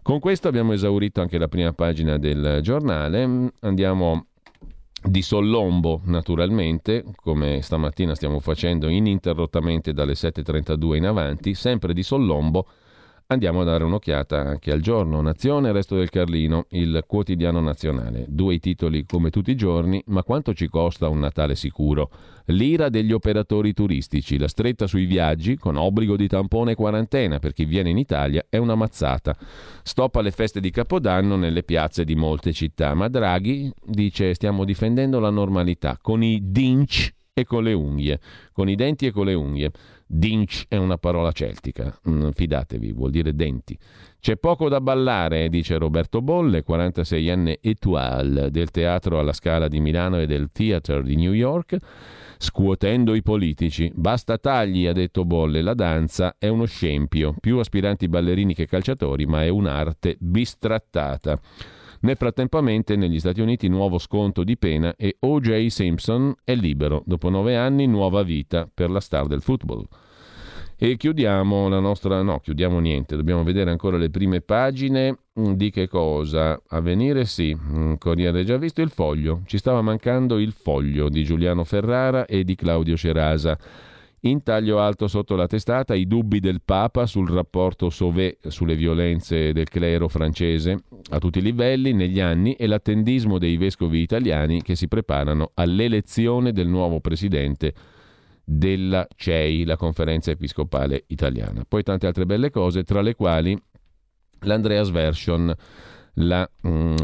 Con 0.00 0.20
questo 0.20 0.48
abbiamo 0.48 0.72
esaurito 0.72 1.20
anche 1.20 1.36
la 1.36 1.48
prima 1.48 1.74
pagina 1.74 2.16
del 2.16 2.60
giornale. 2.62 3.50
Andiamo 3.60 4.28
di 5.02 5.20
sollombo 5.20 6.00
naturalmente, 6.04 7.04
come 7.14 7.60
stamattina 7.60 8.14
stiamo 8.14 8.40
facendo 8.40 8.88
ininterrottamente 8.88 9.92
dalle 9.92 10.14
7.32 10.14 10.96
in 10.96 11.04
avanti, 11.04 11.52
sempre 11.52 11.92
di 11.92 12.02
sollombo 12.02 12.66
Andiamo 13.30 13.60
a 13.60 13.64
dare 13.64 13.84
un'occhiata 13.84 14.40
anche 14.40 14.72
al 14.72 14.80
giorno 14.80 15.20
Nazione 15.20 15.70
Resto 15.70 15.94
del 15.94 16.08
Carlino, 16.08 16.64
il 16.70 17.04
quotidiano 17.06 17.60
nazionale. 17.60 18.24
Due 18.26 18.58
titoli 18.58 19.04
come 19.04 19.28
tutti 19.28 19.50
i 19.50 19.54
giorni, 19.54 20.02
ma 20.06 20.22
quanto 20.22 20.54
ci 20.54 20.66
costa 20.68 21.10
un 21.10 21.18
Natale 21.18 21.54
sicuro? 21.54 22.10
L'ira 22.46 22.88
degli 22.88 23.12
operatori 23.12 23.74
turistici, 23.74 24.38
la 24.38 24.48
stretta 24.48 24.86
sui 24.86 25.04
viaggi 25.04 25.58
con 25.58 25.76
obbligo 25.76 26.16
di 26.16 26.26
tampone 26.26 26.72
e 26.72 26.74
quarantena 26.74 27.38
per 27.38 27.52
chi 27.52 27.66
viene 27.66 27.90
in 27.90 27.98
Italia 27.98 28.46
è 28.48 28.56
una 28.56 28.76
mazzata. 28.76 29.36
Stop 29.82 30.16
alle 30.16 30.30
feste 30.30 30.60
di 30.60 30.70
Capodanno 30.70 31.36
nelle 31.36 31.64
piazze 31.64 32.06
di 32.06 32.14
molte 32.14 32.54
città, 32.54 32.94
ma 32.94 33.08
Draghi 33.08 33.70
dice 33.84 34.32
stiamo 34.32 34.64
difendendo 34.64 35.20
la 35.20 35.28
normalità 35.28 35.98
con 36.00 36.22
i 36.22 36.40
dinch 36.44 37.12
e 37.34 37.44
con 37.44 37.62
le 37.62 37.72
unghie, 37.74 38.18
con 38.52 38.68
i 38.70 38.74
denti 38.74 39.04
e 39.04 39.10
con 39.12 39.26
le 39.26 39.34
unghie. 39.34 39.70
Dinch 40.10 40.64
è 40.68 40.76
una 40.76 40.96
parola 40.96 41.32
celtica, 41.32 41.94
mm, 42.08 42.30
fidatevi, 42.30 42.92
vuol 42.92 43.10
dire 43.10 43.34
denti. 43.34 43.78
C'è 44.18 44.38
poco 44.38 44.70
da 44.70 44.80
ballare, 44.80 45.50
dice 45.50 45.76
Roberto 45.76 46.22
Bolle, 46.22 46.64
46enne 46.64 47.58
étoile 47.60 48.50
del 48.50 48.70
teatro 48.70 49.18
alla 49.18 49.34
Scala 49.34 49.68
di 49.68 49.80
Milano 49.80 50.18
e 50.18 50.26
del 50.26 50.48
Theatre 50.50 51.02
di 51.02 51.14
New 51.14 51.32
York, 51.32 51.76
scuotendo 52.38 53.14
i 53.14 53.22
politici. 53.22 53.92
Basta 53.94 54.38
tagli, 54.38 54.86
ha 54.86 54.94
detto 54.94 55.26
Bolle, 55.26 55.60
la 55.60 55.74
danza 55.74 56.36
è 56.38 56.48
uno 56.48 56.64
scempio, 56.64 57.34
più 57.38 57.58
aspiranti 57.58 58.08
ballerini 58.08 58.54
che 58.54 58.66
calciatori, 58.66 59.26
ma 59.26 59.44
è 59.44 59.48
un'arte 59.48 60.16
bistrattata. 60.18 61.38
Nel 62.00 62.16
frattempamente 62.16 62.94
negli 62.94 63.18
Stati 63.18 63.40
Uniti 63.40 63.68
nuovo 63.68 63.98
sconto 63.98 64.44
di 64.44 64.56
pena 64.56 64.94
e 64.96 65.16
O.J. 65.20 65.66
Simpson 65.66 66.34
è 66.44 66.54
libero. 66.54 67.02
Dopo 67.04 67.28
nove 67.28 67.56
anni 67.56 67.86
nuova 67.86 68.22
vita 68.22 68.68
per 68.72 68.90
la 68.90 69.00
star 69.00 69.26
del 69.26 69.42
football. 69.42 69.84
E 70.80 70.96
chiudiamo 70.96 71.68
la 71.68 71.80
nostra... 71.80 72.22
no, 72.22 72.38
chiudiamo 72.38 72.78
niente, 72.78 73.16
dobbiamo 73.16 73.42
vedere 73.42 73.72
ancora 73.72 73.96
le 73.96 74.10
prime 74.10 74.40
pagine 74.42 75.18
mm, 75.40 75.52
di 75.54 75.70
che 75.70 75.88
cosa? 75.88 76.60
Avvenire 76.68 77.24
sì, 77.24 77.52
mm, 77.52 77.94
Corriere 77.94 78.44
già 78.44 78.56
visto 78.58 78.80
il 78.80 78.90
foglio, 78.90 79.42
ci 79.46 79.58
stava 79.58 79.82
mancando 79.82 80.38
il 80.38 80.52
foglio 80.52 81.08
di 81.08 81.24
Giuliano 81.24 81.64
Ferrara 81.64 82.26
e 82.26 82.44
di 82.44 82.54
Claudio 82.54 82.96
Cerasa. 82.96 83.58
In 84.22 84.42
taglio 84.42 84.80
alto 84.80 85.06
sotto 85.06 85.36
la 85.36 85.46
testata 85.46 85.94
i 85.94 86.08
dubbi 86.08 86.40
del 86.40 86.60
Papa 86.64 87.06
sul 87.06 87.30
rapporto 87.30 87.88
Sauvé 87.88 88.38
sulle 88.48 88.74
violenze 88.74 89.52
del 89.52 89.68
clero 89.68 90.08
francese 90.08 90.82
a 91.10 91.18
tutti 91.18 91.38
i 91.38 91.42
livelli 91.42 91.92
negli 91.92 92.18
anni 92.18 92.54
e 92.54 92.66
l'attendismo 92.66 93.38
dei 93.38 93.56
vescovi 93.56 94.00
italiani 94.00 94.60
che 94.62 94.74
si 94.74 94.88
preparano 94.88 95.52
all'elezione 95.54 96.50
del 96.52 96.66
nuovo 96.66 97.00
presidente 97.00 97.72
della 98.42 99.06
CEI, 99.14 99.64
la 99.64 99.76
conferenza 99.76 100.32
episcopale 100.32 101.04
italiana. 101.08 101.62
Poi 101.68 101.84
tante 101.84 102.08
altre 102.08 102.26
belle 102.26 102.50
cose, 102.50 102.82
tra 102.82 103.02
le 103.02 103.14
quali 103.14 103.56
l'Andreas 104.40 104.90
Version, 104.90 105.54
la 106.14 106.48
mm, 106.66 106.94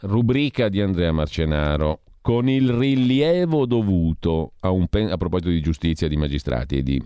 rubrica 0.00 0.68
di 0.68 0.80
Andrea 0.80 1.12
Marcenaro, 1.12 2.00
con 2.28 2.46
il 2.46 2.68
rilievo 2.68 3.64
dovuto 3.64 4.52
a, 4.60 4.68
un 4.68 4.86
pen- 4.88 5.10
a 5.10 5.16
proposito 5.16 5.48
di 5.48 5.62
giustizia, 5.62 6.08
di 6.08 6.18
magistrati 6.18 6.76
e 6.76 6.82
di 6.82 7.02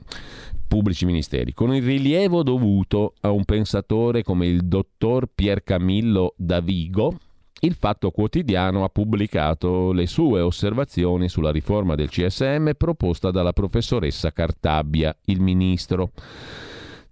pubblici 0.66 1.04
ministeri, 1.04 1.54
con 1.54 1.72
il 1.72 1.84
rilievo 1.84 2.42
dovuto 2.42 3.14
a 3.20 3.30
un 3.30 3.44
pensatore 3.44 4.24
come 4.24 4.48
il 4.48 4.64
dottor 4.64 5.28
Pier 5.32 5.62
Camillo 5.62 6.34
Davigo, 6.36 7.20
il 7.60 7.74
Fatto 7.74 8.10
Quotidiano 8.10 8.82
ha 8.82 8.88
pubblicato 8.88 9.92
le 9.92 10.08
sue 10.08 10.40
osservazioni 10.40 11.28
sulla 11.28 11.52
riforma 11.52 11.94
del 11.94 12.08
CSM 12.08 12.72
proposta 12.76 13.30
dalla 13.30 13.52
professoressa 13.52 14.32
Cartabbia, 14.32 15.16
il 15.26 15.40
ministro. 15.40 16.10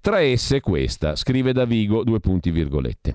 Tra 0.01 0.19
esse 0.19 0.59
questa, 0.59 1.15
scrive 1.15 1.53
Davigo, 1.53 2.03
due 2.03 2.19
punti 2.19 2.51
virgolette. 2.51 3.15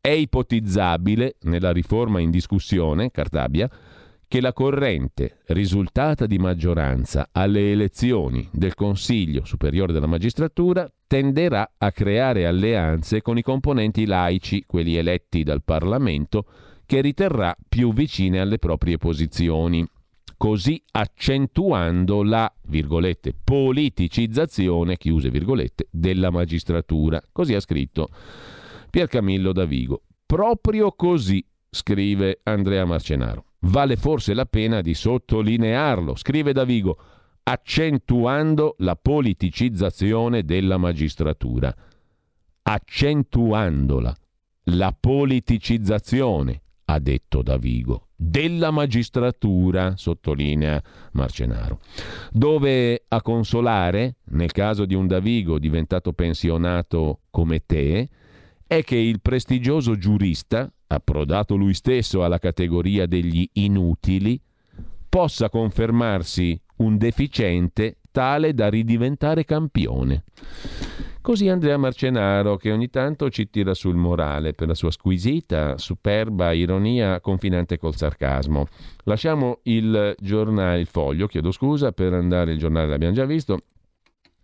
È 0.00 0.10
ipotizzabile, 0.10 1.36
nella 1.42 1.70
riforma 1.70 2.18
in 2.18 2.32
discussione, 2.32 3.12
Cartabbia, 3.12 3.70
che 4.32 4.40
la 4.40 4.54
corrente 4.54 5.40
risultata 5.48 6.24
di 6.24 6.38
maggioranza 6.38 7.28
alle 7.32 7.70
elezioni 7.70 8.48
del 8.50 8.72
Consiglio 8.72 9.44
Superiore 9.44 9.92
della 9.92 10.06
Magistratura 10.06 10.90
tenderà 11.06 11.74
a 11.76 11.92
creare 11.92 12.46
alleanze 12.46 13.20
con 13.20 13.36
i 13.36 13.42
componenti 13.42 14.06
laici, 14.06 14.64
quelli 14.66 14.96
eletti 14.96 15.42
dal 15.42 15.62
Parlamento, 15.62 16.46
che 16.86 17.02
riterrà 17.02 17.54
più 17.68 17.92
vicine 17.92 18.40
alle 18.40 18.56
proprie 18.56 18.96
posizioni, 18.96 19.86
così 20.38 20.82
accentuando 20.92 22.22
la 22.22 22.50
virgolette, 22.68 23.34
politicizzazione 23.34 24.96
chiuse 24.96 25.28
virgolette, 25.28 25.88
della 25.90 26.30
magistratura. 26.30 27.22
Così 27.30 27.52
ha 27.52 27.60
scritto 27.60 28.08
Pier 28.88 29.08
Camillo 29.08 29.52
Davigo. 29.52 30.04
Proprio 30.24 30.90
così, 30.92 31.44
scrive 31.68 32.40
Andrea 32.44 32.86
Marcenaro. 32.86 33.44
Vale 33.64 33.96
forse 33.96 34.34
la 34.34 34.46
pena 34.46 34.80
di 34.80 34.94
sottolinearlo, 34.94 36.16
scrive 36.16 36.52
Davigo, 36.52 36.98
accentuando 37.44 38.74
la 38.78 38.96
politicizzazione 38.96 40.44
della 40.44 40.78
magistratura. 40.78 41.74
Accentuandola. 42.62 44.14
La 44.66 44.96
politicizzazione, 44.98 46.62
ha 46.86 46.98
detto 46.98 47.42
Davigo, 47.42 48.08
della 48.16 48.70
magistratura, 48.70 49.96
sottolinea 49.96 50.80
Marcenaro, 51.12 51.80
dove 52.30 53.04
a 53.08 53.22
consolare, 53.22 54.16
nel 54.26 54.52
caso 54.52 54.84
di 54.84 54.94
un 54.94 55.06
Davigo 55.06 55.58
diventato 55.58 56.12
pensionato 56.12 57.22
come 57.30 57.64
te, 57.64 58.08
è 58.66 58.82
che 58.84 58.96
il 58.96 59.20
prestigioso 59.20 59.96
giurista 59.96 60.72
approdato 60.94 61.56
lui 61.56 61.74
stesso 61.74 62.24
alla 62.24 62.38
categoria 62.38 63.06
degli 63.06 63.48
inutili, 63.54 64.40
possa 65.08 65.48
confermarsi 65.48 66.58
un 66.76 66.96
deficiente 66.96 67.98
tale 68.10 68.54
da 68.54 68.68
ridiventare 68.68 69.44
campione. 69.44 70.24
Così 71.22 71.48
Andrea 71.48 71.76
Marcenaro, 71.76 72.56
che 72.56 72.72
ogni 72.72 72.90
tanto 72.90 73.30
ci 73.30 73.48
tira 73.48 73.74
sul 73.74 73.94
morale 73.94 74.54
per 74.54 74.66
la 74.66 74.74
sua 74.74 74.90
squisita, 74.90 75.78
superba 75.78 76.52
ironia 76.52 77.20
confinante 77.20 77.78
col 77.78 77.94
sarcasmo. 77.94 78.66
Lasciamo 79.04 79.60
il 79.62 80.16
giornale, 80.18 80.80
il 80.80 80.86
foglio, 80.86 81.28
chiedo 81.28 81.52
scusa, 81.52 81.92
per 81.92 82.12
andare, 82.12 82.52
il 82.52 82.58
giornale 82.58 82.88
l'abbiamo 82.88 83.14
già 83.14 83.24
visto, 83.24 83.60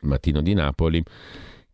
mattino 0.03 0.41
di 0.41 0.55
Napoli, 0.55 1.03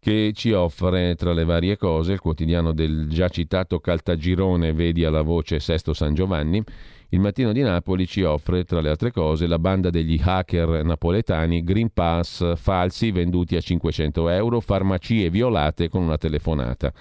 che 0.04 0.32
ci 0.34 0.52
offre 0.52 1.14
tra 1.14 1.32
le 1.32 1.44
varie 1.44 1.78
cose 1.78 2.12
il 2.12 2.20
quotidiano 2.20 2.74
del 2.74 3.08
già 3.08 3.30
citato 3.30 3.78
Caltagirone, 3.78 4.74
vedi 4.74 5.02
alla 5.02 5.22
voce 5.22 5.60
Sesto 5.60 5.94
San 5.94 6.12
Giovanni, 6.12 6.62
il 7.08 7.20
mattino 7.20 7.52
di 7.52 7.62
Napoli 7.62 8.06
ci 8.06 8.20
offre, 8.22 8.64
tra 8.64 8.82
le 8.82 8.90
altre 8.90 9.12
cose, 9.12 9.46
la 9.46 9.58
banda 9.58 9.88
degli 9.88 10.20
hacker 10.22 10.84
napoletani, 10.84 11.64
Green 11.64 11.88
Pass 11.90 12.54
falsi 12.56 13.12
venduti 13.12 13.56
a 13.56 13.62
500 13.62 14.28
euro, 14.28 14.60
farmacie 14.60 15.30
violate 15.30 15.88
con 15.88 16.02
una 16.02 16.18
telefonata. 16.18 16.92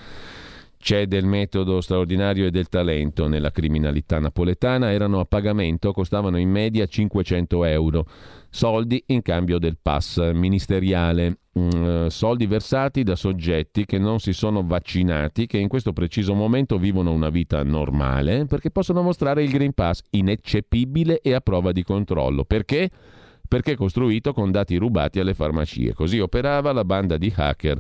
C'è 0.78 1.06
del 1.06 1.26
metodo 1.26 1.82
straordinario 1.82 2.46
e 2.46 2.52
del 2.52 2.70
talento 2.70 3.28
nella 3.28 3.52
criminalità 3.52 4.20
napoletana, 4.20 4.94
erano 4.94 5.20
a 5.20 5.26
pagamento, 5.26 5.92
costavano 5.92 6.38
in 6.38 6.50
media 6.50 6.86
500 6.86 7.66
euro, 7.66 8.08
soldi 8.50 9.04
in 9.08 9.22
cambio 9.22 9.60
del 9.60 9.78
pass 9.82 10.32
ministeriale, 10.32 11.40
mm, 11.58 12.08
soldi 12.08 12.46
versati 12.46 13.04
da 13.04 13.16
soggetti 13.16 13.86
che 13.86 13.98
non 13.98 14.20
si 14.20 14.34
sono 14.34 14.64
vaccinati, 14.66 15.46
che 15.46 15.58
in 15.58 15.68
questo 15.68 15.94
preciso 15.94 16.34
momento 16.34 16.78
vivono 16.78 17.12
una 17.12 17.30
vita 17.30 17.64
normale, 17.64 18.46
perché 18.46 18.72
possono 18.72 19.02
mostrare 19.02 19.44
il 19.44 19.50
Green 19.50 19.74
Pass 19.74 20.02
ineccepibile 20.12 21.22
e 21.22 21.34
a 21.34 21.42
prova 21.42 21.72
di 21.72 21.84
controllo. 21.84 22.46
Perché? 22.46 22.90
Perché 23.48 23.76
costruito 23.76 24.34
con 24.34 24.52
dati 24.52 24.78
rubati 24.78 25.20
alle 25.20 25.34
farmacie. 25.34 25.94
Così 25.94 26.20
operava 26.20 26.72
la 26.72 26.86
banda 26.86 27.18
di 27.18 27.32
hacker 27.36 27.80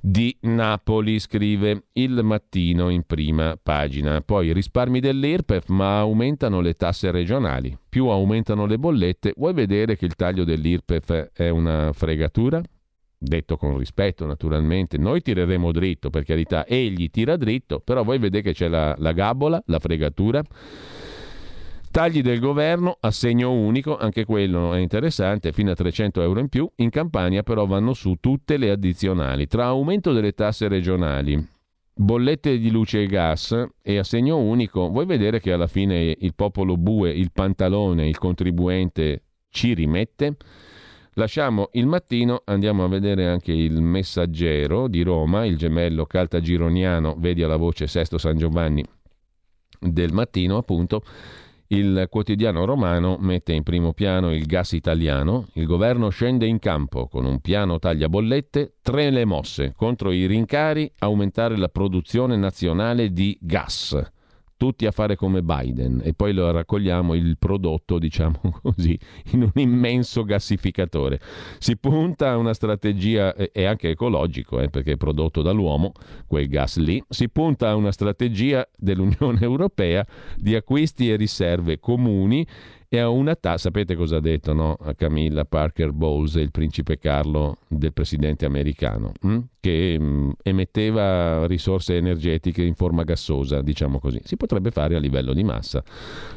di 0.00 0.34
Napoli, 0.42 1.18
scrive 1.18 1.84
il 1.92 2.20
mattino 2.22 2.88
in 2.88 3.02
prima 3.02 3.58
pagina. 3.62 4.20
Poi 4.22 4.52
risparmi 4.52 4.98
dell'IRPEF, 5.00 5.68
ma 5.68 5.98
aumentano 5.98 6.60
le 6.60 6.74
tasse 6.74 7.10
regionali, 7.10 7.76
più 7.88 8.06
aumentano 8.06 8.66
le 8.66 8.78
bollette. 8.78 9.34
Vuoi 9.36 9.52
vedere 9.52 9.96
che 9.96 10.06
il 10.06 10.14
taglio 10.14 10.44
dell'IRPEF 10.44 11.32
è 11.32 11.48
una 11.50 11.92
fregatura? 11.92 12.62
Detto 13.22 13.58
con 13.58 13.76
rispetto, 13.76 14.24
naturalmente. 14.24 14.96
Noi 14.96 15.20
tireremo 15.20 15.72
dritto, 15.72 16.08
per 16.08 16.24
carità, 16.24 16.64
egli 16.66 17.10
tira 17.10 17.36
dritto, 17.36 17.80
però 17.80 18.02
voi 18.02 18.18
vedete 18.18 18.42
che 18.42 18.54
c'è 18.54 18.68
la, 18.68 18.94
la 18.96 19.12
gabola, 19.12 19.62
la 19.66 19.78
fregatura. 19.78 20.42
Tagli 21.92 22.22
del 22.22 22.38
governo, 22.38 22.98
assegno 23.00 23.50
unico, 23.50 23.96
anche 23.96 24.24
quello 24.24 24.74
è 24.74 24.78
interessante, 24.78 25.50
fino 25.50 25.72
a 25.72 25.74
300 25.74 26.22
euro 26.22 26.38
in 26.38 26.48
più. 26.48 26.70
In 26.76 26.88
Campania 26.88 27.42
però 27.42 27.66
vanno 27.66 27.94
su 27.94 28.14
tutte 28.20 28.58
le 28.58 28.70
addizionali. 28.70 29.48
Tra 29.48 29.66
aumento 29.66 30.12
delle 30.12 30.30
tasse 30.32 30.68
regionali, 30.68 31.44
bollette 31.92 32.58
di 32.58 32.70
luce 32.70 33.02
e 33.02 33.06
gas 33.06 33.66
e 33.82 33.98
assegno 33.98 34.38
unico, 34.38 34.88
vuoi 34.88 35.04
vedere 35.04 35.40
che 35.40 35.52
alla 35.52 35.66
fine 35.66 36.14
il 36.16 36.34
popolo 36.36 36.76
bue, 36.76 37.10
il 37.10 37.32
pantalone, 37.32 38.06
il 38.06 38.18
contribuente 38.18 39.24
ci 39.48 39.74
rimette? 39.74 40.36
Lasciamo 41.14 41.70
il 41.72 41.88
mattino, 41.88 42.42
andiamo 42.44 42.84
a 42.84 42.88
vedere 42.88 43.26
anche 43.26 43.50
il 43.50 43.82
messaggero 43.82 44.86
di 44.86 45.02
Roma, 45.02 45.44
il 45.44 45.56
gemello 45.56 46.06
caltagironiano, 46.06 47.16
vedi 47.18 47.42
alla 47.42 47.56
voce 47.56 47.88
Sesto 47.88 48.16
San 48.16 48.36
Giovanni 48.36 48.84
del 49.80 50.12
mattino 50.12 50.56
appunto 50.56 51.02
il 51.72 52.06
quotidiano 52.08 52.64
romano 52.64 53.16
mette 53.20 53.52
in 53.52 53.62
primo 53.62 53.92
piano 53.92 54.32
il 54.32 54.46
gas 54.46 54.72
italiano, 54.72 55.46
il 55.54 55.66
governo 55.66 56.08
scende 56.08 56.46
in 56.46 56.58
campo 56.58 57.06
con 57.06 57.24
un 57.24 57.40
piano 57.40 57.78
taglia 57.78 58.08
bollette, 58.08 58.74
tre 58.82 59.10
le 59.10 59.24
mosse. 59.24 59.72
Contro 59.76 60.10
i 60.10 60.26
rincari, 60.26 60.90
aumentare 60.98 61.56
la 61.56 61.68
produzione 61.68 62.36
nazionale 62.36 63.12
di 63.12 63.38
gas 63.40 64.18
tutti 64.60 64.84
a 64.84 64.90
fare 64.90 65.16
come 65.16 65.42
Biden 65.42 66.02
e 66.04 66.12
poi 66.12 66.34
lo 66.34 66.50
raccogliamo 66.50 67.14
il 67.14 67.38
prodotto, 67.38 67.98
diciamo 67.98 68.38
così, 68.60 68.98
in 69.30 69.40
un 69.40 69.52
immenso 69.54 70.22
gassificatore. 70.22 71.18
Si 71.56 71.78
punta 71.78 72.32
a 72.32 72.36
una 72.36 72.52
strategia, 72.52 73.34
è 73.34 73.64
anche 73.64 73.88
ecologico, 73.88 74.60
eh, 74.60 74.68
perché 74.68 74.92
è 74.92 74.96
prodotto 74.98 75.40
dall'uomo, 75.40 75.92
quel 76.26 76.46
gas 76.46 76.76
lì, 76.76 77.02
si 77.08 77.30
punta 77.30 77.70
a 77.70 77.74
una 77.74 77.90
strategia 77.90 78.68
dell'Unione 78.76 79.38
Europea 79.40 80.06
di 80.36 80.54
acquisti 80.54 81.10
e 81.10 81.16
riserve 81.16 81.80
comuni 81.80 82.46
e 82.92 82.98
a 82.98 83.08
una 83.08 83.36
tassa, 83.36 83.68
sapete 83.68 83.94
cosa 83.94 84.16
ha 84.16 84.20
detto 84.20 84.52
no? 84.52 84.76
a 84.80 84.94
Camilla 84.94 85.44
Parker 85.44 85.92
Bowles, 85.92 86.34
il 86.34 86.50
principe 86.50 86.98
Carlo 86.98 87.58
del 87.68 87.92
presidente 87.92 88.46
americano, 88.46 89.12
hm? 89.20 89.38
che 89.60 89.96
mh, 89.96 90.04
mm, 90.04 90.30
emetteva 90.42 91.46
risorse 91.46 91.96
energetiche 91.96 92.64
in 92.64 92.74
forma 92.74 93.04
gassosa, 93.04 93.62
diciamo 93.62 94.00
così. 94.00 94.20
Si 94.24 94.36
potrebbe 94.36 94.72
fare 94.72 94.96
a 94.96 94.98
livello 94.98 95.32
di 95.34 95.44
massa. 95.44 95.84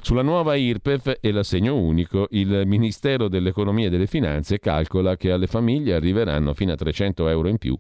Sulla 0.02 0.22
nuova 0.22 0.54
IRPEF 0.54 1.18
e 1.20 1.32
l'assegno 1.32 1.76
unico, 1.76 2.28
il 2.30 2.62
Ministero 2.68 3.30
dell'Economia 3.30 3.88
e 3.88 3.90
delle 3.90 4.06
Finanze 4.06 4.60
calcola 4.60 5.18
che 5.18 5.32
alle 5.32 5.48
famiglie 5.48 5.96
arriveranno 5.96 6.54
fino 6.54 6.72
a 6.72 6.76
300 6.76 7.30
euro 7.30 7.48
in 7.48 7.58
più 7.58 7.76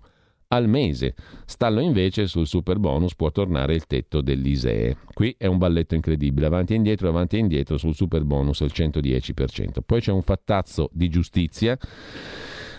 al 0.54 0.70
mese. 0.70 1.16
Stallo 1.46 1.82
invece 1.82 2.28
sul 2.28 2.46
super 2.46 2.78
bonus 2.78 3.16
può 3.16 3.32
tornare 3.32 3.74
il 3.74 3.88
tetto 3.88 4.22
dell'ISEE. 4.22 4.98
Qui 5.14 5.36
è 5.38 5.48
un 5.48 5.58
balletto 5.58 5.96
incredibile, 5.96 6.46
avanti 6.46 6.74
e 6.74 6.76
indietro, 6.76 7.10
avanti 7.10 7.38
e 7.38 7.40
indietro 7.40 7.78
sul 7.78 7.96
super 7.96 8.24
bonus 8.24 8.62
al 8.62 8.72
110%. 8.72 9.80
Poi 9.86 10.00
c'è 10.00 10.12
un 10.12 10.22
fattazzo 10.22 10.90
di 10.94 11.10
giustizia 11.10 11.78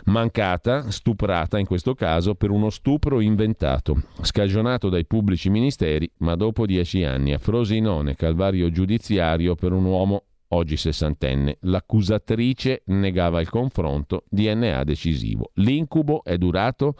mancata, 0.04 0.90
stuprata 0.90 1.58
in 1.58 1.66
questo 1.66 1.94
caso, 1.94 2.34
per 2.34 2.50
uno 2.50 2.70
stupro 2.70 3.20
inventato, 3.20 4.02
scagionato 4.20 4.88
dai 4.88 5.06
pubblici 5.06 5.50
ministeri, 5.50 6.08
ma 6.18 6.36
dopo 6.36 6.66
dieci 6.66 7.02
anni 7.02 7.32
a 7.32 7.38
Frosinone, 7.38 8.14
calvario 8.14 8.70
giudiziario 8.70 9.56
per 9.56 9.72
un 9.72 9.84
uomo 9.84 10.24
oggi 10.48 10.76
sessantenne. 10.76 11.56
L'accusatrice 11.62 12.82
negava 12.86 13.40
il 13.40 13.48
confronto, 13.48 14.24
DNA 14.28 14.84
decisivo. 14.84 15.50
L'incubo 15.54 16.22
è 16.22 16.36
durato 16.38 16.94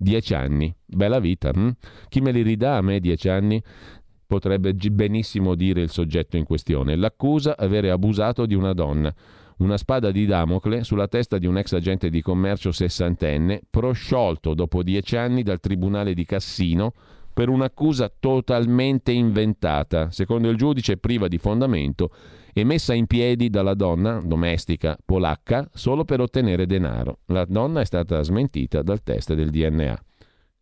Dieci 0.00 0.32
anni, 0.32 0.72
bella 0.86 1.18
vita. 1.18 1.50
Hm? 1.52 1.70
Chi 2.08 2.20
me 2.20 2.30
li 2.30 2.42
ridà 2.42 2.76
a 2.76 2.82
me 2.82 3.00
dieci 3.00 3.28
anni? 3.28 3.60
Potrebbe 4.24 4.72
benissimo 4.72 5.56
dire 5.56 5.80
il 5.80 5.90
soggetto 5.90 6.36
in 6.36 6.44
questione. 6.44 6.94
L'accusa 6.94 7.56
avere 7.56 7.90
abusato 7.90 8.46
di 8.46 8.54
una 8.54 8.74
donna. 8.74 9.12
Una 9.56 9.76
spada 9.76 10.12
di 10.12 10.24
Damocle 10.24 10.84
sulla 10.84 11.08
testa 11.08 11.38
di 11.38 11.46
un 11.46 11.58
ex 11.58 11.72
agente 11.72 12.10
di 12.10 12.22
commercio 12.22 12.70
sessantenne, 12.70 13.62
prosciolto 13.68 14.54
dopo 14.54 14.84
dieci 14.84 15.16
anni 15.16 15.42
dal 15.42 15.58
tribunale 15.58 16.14
di 16.14 16.24
Cassino 16.24 16.92
per 17.32 17.48
un'accusa 17.48 18.12
totalmente 18.20 19.10
inventata, 19.10 20.12
secondo 20.12 20.48
il 20.48 20.56
giudice 20.56 20.96
priva 20.98 21.26
di 21.26 21.38
fondamento 21.38 22.10
e 22.60 22.64
messa 22.64 22.92
in 22.92 23.06
piedi 23.06 23.50
dalla 23.50 23.74
donna 23.74 24.20
domestica 24.20 24.98
polacca 25.04 25.68
solo 25.74 26.04
per 26.04 26.20
ottenere 26.20 26.66
denaro. 26.66 27.20
La 27.26 27.44
donna 27.44 27.82
è 27.82 27.84
stata 27.84 28.20
smentita 28.22 28.82
dal 28.82 29.04
test 29.04 29.32
del 29.34 29.50
DNA. 29.50 30.02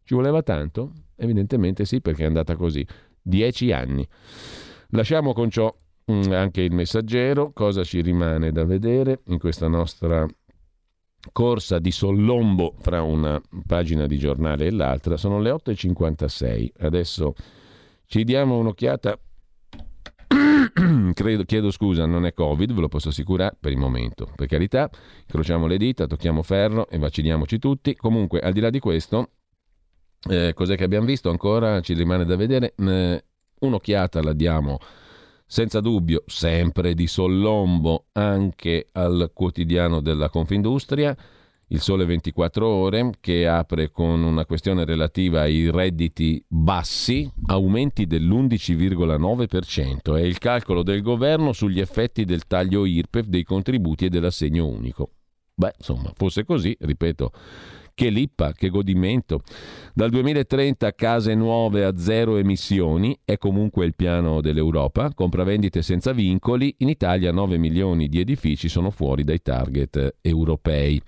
Ci 0.05 0.15
voleva 0.15 0.43
tanto? 0.43 0.93
Evidentemente 1.17 1.87
sì, 1.87 2.03
perché 2.03 2.25
è 2.25 2.27
andata 2.27 2.55
così. 2.55 2.87
Dieci 3.23 3.73
anni. 3.73 4.07
Lasciamo 4.91 5.33
con 5.33 5.49
ciò 5.49 5.75
mm, 6.13 6.33
anche 6.33 6.61
il 6.61 6.75
messaggero. 6.75 7.53
Cosa 7.55 7.83
ci 7.83 8.03
rimane 8.03 8.53
da 8.53 8.67
vedere 8.67 9.23
in 9.29 9.39
questa 9.39 9.67
nostra 9.67 10.27
corsa 11.33 11.79
di 11.79 11.91
sollombo 11.91 12.75
fra 12.79 13.01
una 13.01 13.41
pagina 13.67 14.07
di 14.07 14.19
giornale 14.19 14.67
e 14.67 14.71
l'altra? 14.71 15.17
Sono 15.17 15.41
le 15.41 15.51
8.56. 15.51 16.73
Adesso 16.79 17.35
ci 18.05 18.23
diamo 18.23 18.59
un'occhiata 18.59 19.19
Credo, 21.15 21.45
chiedo 21.45 21.71
scusa, 21.71 22.05
non 22.05 22.27
è 22.27 22.35
Covid, 22.35 22.73
ve 22.73 22.81
lo 22.81 22.89
posso 22.89 23.09
assicurare 23.09 23.57
per 23.59 23.73
il 23.73 23.79
momento. 23.79 24.31
Per 24.35 24.47
carità, 24.47 24.91
incrociamo 25.23 25.67
le 25.67 25.79
dita, 25.79 26.07
tocchiamo 26.07 26.43
ferro 26.43 26.89
e 26.89 26.99
vacciniamoci 26.99 27.59
tutti. 27.59 27.97
Comunque, 27.97 28.41
al 28.41 28.53
di 28.53 28.61
là 28.61 28.69
di 28.69 28.79
questo, 28.79 29.31
eh, 30.29 30.53
cos'è 30.55 30.77
che 30.77 30.85
abbiamo 30.85 31.07
visto 31.07 31.31
ancora? 31.31 31.81
Ci 31.81 31.95
rimane 31.95 32.27
da 32.27 32.37
vedere. 32.37 32.75
Eh, 32.77 33.25
un'occhiata 33.61 34.23
la 34.23 34.35
diamo 34.35 34.79
senza 35.47 35.81
dubbio, 35.81 36.25
sempre 36.27 36.93
di 36.93 37.07
sollombo, 37.07 38.07
anche 38.13 38.89
al 38.93 39.31
quotidiano 39.33 40.01
della 40.01 40.29
Confindustria 40.29 41.17
il 41.69 41.81
Sole 41.81 42.05
24 42.05 42.67
Ore, 42.67 43.11
che 43.19 43.49
apre 43.49 43.91
con 43.91 44.23
una 44.23 44.47
questione 44.47 44.85
relativa 44.85 45.41
ai 45.41 45.69
redditi 45.71 46.41
bassi, 46.47 47.29
aumenti 47.47 48.07
dell'11,9%. 48.07 50.17
È 50.17 50.21
il 50.21 50.39
calcolo 50.39 50.85
del 50.85 51.03
governo 51.03 51.53
sugli 51.53 51.81
effetti 51.81 52.25
del 52.25 52.47
taglio 52.47 52.85
IRPEF 52.85 53.27
dei 53.27 53.43
contributi 53.43 54.05
e 54.05 54.09
dell'assegno 54.09 54.65
unico. 54.67 55.11
Beh, 55.55 55.75
insomma, 55.79 56.13
fosse 56.15 56.45
così, 56.45 56.77
ripeto, 56.79 57.33
che 57.97 58.11
lippa, 58.11 58.53
che 58.53 58.69
godimento. 58.69 59.41
Dal 59.95 60.11
2030 60.11 60.93
case 60.93 61.35
nuove 61.35 61.83
a 61.83 61.97
zero 61.97 62.37
emissioni 62.37 63.19
è 63.25 63.39
comunque 63.39 63.87
il 63.87 63.97
piano 63.97 64.43
dell'Europa, 64.43 65.15
compravendite 65.15 65.81
senza 65.81 66.13
vincoli, 66.13 66.75
in 66.81 66.91
Italia 66.91 67.33
9 67.33 67.57
milioni 67.57 68.09
di 68.09 68.21
edifici 68.21 68.69
sono 68.69 68.91
fuori 68.91 69.25
dai 69.25 69.41
target 69.41 70.17
europei. 70.21 71.01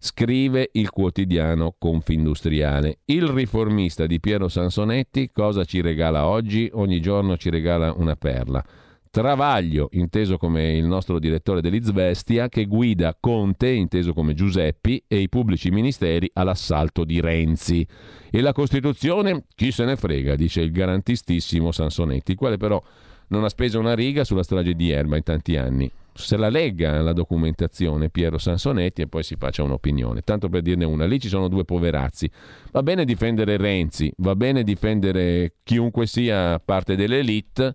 Scrive 0.00 0.70
il 0.72 0.90
quotidiano 0.90 1.74
Confindustriale. 1.76 2.98
Il 3.06 3.26
riformista 3.26 4.06
di 4.06 4.20
Piero 4.20 4.46
Sansonetti 4.46 5.30
cosa 5.32 5.64
ci 5.64 5.80
regala 5.80 6.26
oggi? 6.26 6.70
Ogni 6.72 7.00
giorno 7.00 7.36
ci 7.36 7.50
regala 7.50 7.92
una 7.92 8.14
perla. 8.14 8.64
Travaglio, 9.10 9.88
inteso 9.92 10.36
come 10.36 10.76
il 10.76 10.84
nostro 10.84 11.18
direttore 11.18 11.60
dell'Izvestia, 11.60 12.48
che 12.48 12.66
guida 12.66 13.16
Conte, 13.18 13.70
inteso 13.70 14.12
come 14.12 14.34
Giuseppi, 14.34 15.02
e 15.08 15.18
i 15.18 15.28
pubblici 15.28 15.70
ministeri 15.70 16.30
all'assalto 16.34 17.02
di 17.02 17.20
Renzi. 17.20 17.84
E 18.30 18.40
la 18.40 18.52
Costituzione? 18.52 19.46
Chi 19.56 19.72
se 19.72 19.84
ne 19.84 19.96
frega, 19.96 20.36
dice 20.36 20.60
il 20.60 20.70
garantistissimo 20.70 21.72
Sansonetti, 21.72 22.36
quale 22.36 22.56
però 22.56 22.80
non 23.28 23.42
ha 23.42 23.48
speso 23.48 23.80
una 23.80 23.94
riga 23.94 24.22
sulla 24.22 24.44
strage 24.44 24.74
di 24.74 24.90
Erba 24.90 25.16
in 25.16 25.24
tanti 25.24 25.56
anni. 25.56 25.90
Se 26.18 26.36
la 26.36 26.48
legga 26.48 27.00
la 27.00 27.12
documentazione 27.12 28.10
Piero 28.10 28.38
Sansonetti 28.38 29.02
e 29.02 29.06
poi 29.06 29.22
si 29.22 29.36
faccia 29.36 29.62
un'opinione. 29.62 30.22
Tanto 30.22 30.48
per 30.48 30.62
dirne 30.62 30.84
una, 30.84 31.06
lì 31.06 31.20
ci 31.20 31.28
sono 31.28 31.48
due 31.48 31.64
poverazzi. 31.64 32.30
Va 32.72 32.82
bene 32.82 33.04
difendere 33.04 33.56
Renzi, 33.56 34.12
va 34.18 34.34
bene 34.34 34.64
difendere 34.64 35.54
chiunque 35.62 36.06
sia 36.06 36.58
parte 36.58 36.96
dell'elite, 36.96 37.74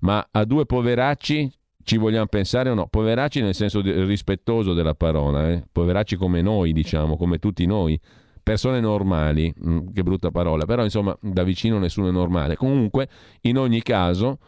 ma 0.00 0.26
a 0.30 0.44
due 0.44 0.64
poveracci 0.64 1.52
ci 1.84 1.96
vogliamo 1.98 2.26
pensare 2.26 2.70
o 2.70 2.74
no? 2.74 2.86
Poveracci 2.86 3.42
nel 3.42 3.54
senso 3.54 3.80
rispettoso 3.80 4.72
della 4.72 4.94
parola, 4.94 5.50
eh? 5.50 5.64
poveracci 5.70 6.16
come 6.16 6.40
noi, 6.40 6.72
diciamo, 6.72 7.16
come 7.16 7.38
tutti 7.38 7.66
noi 7.66 8.00
persone 8.42 8.80
normali, 8.80 9.52
mm, 9.64 9.88
che 9.94 10.02
brutta 10.02 10.30
parola, 10.30 10.64
però 10.64 10.82
insomma 10.82 11.16
da 11.20 11.42
vicino 11.42 11.78
nessuno 11.78 12.08
è 12.08 12.10
normale. 12.10 12.56
Comunque, 12.56 13.08
in 13.42 13.58
ogni 13.58 13.82
caso, 13.82 14.38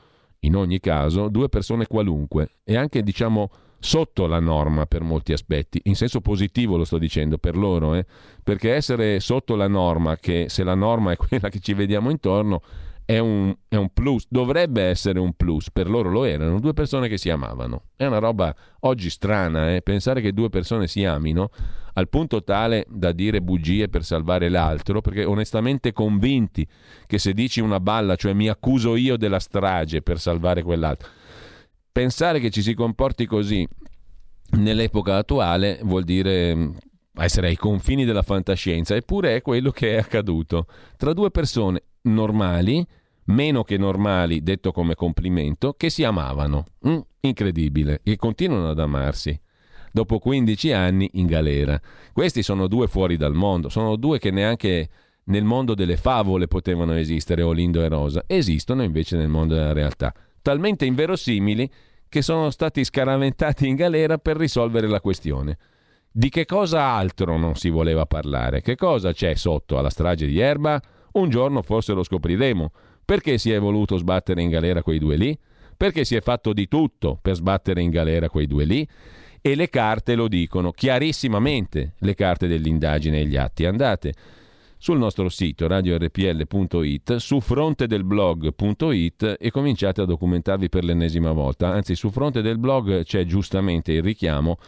in 0.44 0.56
ogni 0.56 0.80
caso, 0.80 1.28
due 1.28 1.48
persone 1.48 1.86
qualunque 1.86 2.50
e 2.64 2.76
anche 2.76 3.02
diciamo 3.02 3.50
sotto 3.78 4.26
la 4.26 4.40
norma 4.40 4.86
per 4.86 5.02
molti 5.02 5.34
aspetti, 5.34 5.80
in 5.84 5.94
senso 5.94 6.22
positivo 6.22 6.78
lo 6.78 6.84
sto 6.84 6.96
dicendo 6.96 7.36
per 7.36 7.56
loro, 7.56 7.94
eh? 7.94 8.06
perché 8.42 8.72
essere 8.72 9.20
sotto 9.20 9.56
la 9.56 9.68
norma, 9.68 10.16
che 10.16 10.46
se 10.48 10.64
la 10.64 10.74
norma 10.74 11.12
è 11.12 11.16
quella 11.16 11.50
che 11.50 11.58
ci 11.58 11.74
vediamo 11.74 12.10
intorno, 12.10 12.62
è 13.06 13.18
un, 13.18 13.54
è 13.68 13.76
un, 13.76 13.90
plus, 13.92 14.26
dovrebbe 14.28 14.82
essere 14.82 15.18
un 15.18 15.34
plus, 15.34 15.70
per 15.70 15.90
loro 15.90 16.10
lo 16.10 16.24
erano, 16.24 16.58
due 16.58 16.72
persone 16.72 17.08
che 17.08 17.18
si 17.18 17.28
amavano. 17.28 17.88
È 17.96 18.06
una 18.06 18.18
roba 18.18 18.54
oggi 18.80 19.10
strana, 19.10 19.74
eh? 19.74 19.82
pensare 19.82 20.20
che 20.22 20.32
due 20.32 20.48
persone 20.48 20.86
si 20.86 21.04
amino 21.04 21.50
al 21.94 22.08
punto 22.08 22.42
tale 22.42 22.86
da 22.88 23.12
dire 23.12 23.42
bugie 23.42 23.88
per 23.88 24.04
salvare 24.04 24.48
l'altro, 24.48 25.00
perché 25.02 25.24
onestamente 25.24 25.92
convinti 25.92 26.66
che 27.06 27.18
se 27.18 27.34
dici 27.34 27.60
una 27.60 27.78
balla, 27.78 28.16
cioè 28.16 28.32
mi 28.32 28.48
accuso 28.48 28.96
io 28.96 29.16
della 29.16 29.38
strage 29.38 30.00
per 30.00 30.18
salvare 30.18 30.62
quell'altro, 30.62 31.08
pensare 31.92 32.40
che 32.40 32.50
ci 32.50 32.62
si 32.62 32.74
comporti 32.74 33.26
così 33.26 33.66
nell'epoca 34.52 35.16
attuale 35.16 35.80
vuol 35.82 36.04
dire 36.04 36.54
mm, 36.54 36.70
essere 37.16 37.48
ai 37.48 37.56
confini 37.56 38.04
della 38.04 38.22
fantascienza, 38.22 38.96
eppure 38.96 39.36
è 39.36 39.42
quello 39.42 39.70
che 39.70 39.94
è 39.94 39.98
accaduto 39.98 40.66
tra 40.96 41.12
due 41.12 41.30
persone 41.30 41.82
normali, 42.04 42.86
meno 43.26 43.62
che 43.62 43.76
normali, 43.76 44.42
detto 44.42 44.72
come 44.72 44.94
complimento, 44.94 45.74
che 45.74 45.90
si 45.90 46.04
amavano. 46.04 46.64
Mm, 46.88 46.98
incredibile, 47.20 48.00
e 48.02 48.16
continuano 48.16 48.70
ad 48.70 48.78
amarsi. 48.78 49.38
Dopo 49.92 50.18
15 50.18 50.72
anni 50.72 51.08
in 51.14 51.26
galera. 51.26 51.80
Questi 52.12 52.42
sono 52.42 52.66
due 52.66 52.88
fuori 52.88 53.16
dal 53.16 53.34
mondo, 53.34 53.68
sono 53.68 53.96
due 53.96 54.18
che 54.18 54.30
neanche 54.30 54.88
nel 55.24 55.44
mondo 55.44 55.74
delle 55.74 55.96
favole 55.96 56.48
potevano 56.48 56.94
esistere, 56.94 57.42
Olindo 57.42 57.82
e 57.82 57.88
Rosa. 57.88 58.24
Esistono 58.26 58.82
invece 58.82 59.16
nel 59.16 59.28
mondo 59.28 59.54
della 59.54 59.72
realtà. 59.72 60.12
Talmente 60.42 60.84
inverosimili 60.84 61.70
che 62.08 62.22
sono 62.22 62.50
stati 62.50 62.84
scaraventati 62.84 63.66
in 63.66 63.76
galera 63.76 64.18
per 64.18 64.36
risolvere 64.36 64.86
la 64.88 65.00
questione. 65.00 65.58
Di 66.10 66.28
che 66.28 66.44
cosa 66.44 66.82
altro 66.82 67.38
non 67.38 67.56
si 67.56 67.70
voleva 67.70 68.06
parlare? 68.06 68.60
Che 68.60 68.76
cosa 68.76 69.12
c'è 69.12 69.34
sotto 69.34 69.78
alla 69.78 69.90
strage 69.90 70.26
di 70.26 70.38
Erba? 70.38 70.80
Un 71.14 71.28
giorno 71.28 71.62
forse 71.62 71.92
lo 71.92 72.02
scopriremo. 72.02 72.72
Perché 73.04 73.38
si 73.38 73.50
è 73.50 73.58
voluto 73.58 73.96
sbattere 73.96 74.40
in 74.42 74.50
galera 74.50 74.82
quei 74.82 74.98
due 74.98 75.16
lì? 75.16 75.38
Perché 75.76 76.04
si 76.04 76.16
è 76.16 76.20
fatto 76.20 76.52
di 76.52 76.68
tutto 76.68 77.18
per 77.20 77.34
sbattere 77.34 77.82
in 77.82 77.90
galera 77.90 78.30
quei 78.30 78.46
due 78.46 78.64
lì? 78.64 78.88
E 79.40 79.54
le 79.54 79.68
carte 79.68 80.14
lo 80.14 80.26
dicono 80.26 80.70
chiarissimamente, 80.72 81.94
le 81.98 82.14
carte 82.14 82.46
dell'indagine 82.46 83.20
e 83.20 83.26
gli 83.26 83.36
atti. 83.36 83.66
Andate 83.66 84.14
sul 84.78 84.98
nostro 84.98 85.28
sito 85.28 85.66
radiorpl.it, 85.66 87.16
su 87.16 87.40
frontedelblog.it 87.40 89.36
e 89.38 89.50
cominciate 89.50 90.00
a 90.00 90.06
documentarvi 90.06 90.68
per 90.68 90.84
l'ennesima 90.84 91.32
volta. 91.32 91.68
Anzi, 91.68 91.94
su 91.94 92.10
fronte 92.10 92.42
del 92.42 92.58
blog 92.58 93.02
c'è 93.04 93.24
giustamente 93.24 93.92
il 93.92 94.02
richiamo 94.02 94.58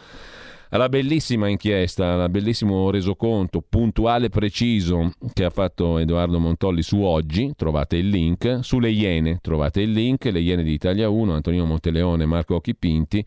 alla 0.69 0.89
bellissima 0.89 1.47
inchiesta, 1.47 2.23
al 2.23 2.29
bellissimo 2.29 2.89
resoconto 2.89 3.63
puntuale 3.67 4.27
e 4.27 4.29
preciso 4.29 5.11
che 5.33 5.43
ha 5.43 5.49
fatto 5.49 5.97
Edoardo 5.97 6.39
Montolli 6.39 6.81
su 6.81 7.01
oggi, 7.01 7.53
trovate 7.55 7.97
il 7.97 8.09
link, 8.09 8.59
sulle 8.61 8.89
Iene, 8.89 9.39
trovate 9.41 9.81
il 9.81 9.91
link, 9.91 10.25
le 10.25 10.39
Iene 10.39 10.63
di 10.63 10.73
Italia 10.73 11.09
1, 11.09 11.33
Antonino 11.33 11.65
Monteleone, 11.65 12.25
Marco 12.25 12.55
Occhipinti, 12.55 13.25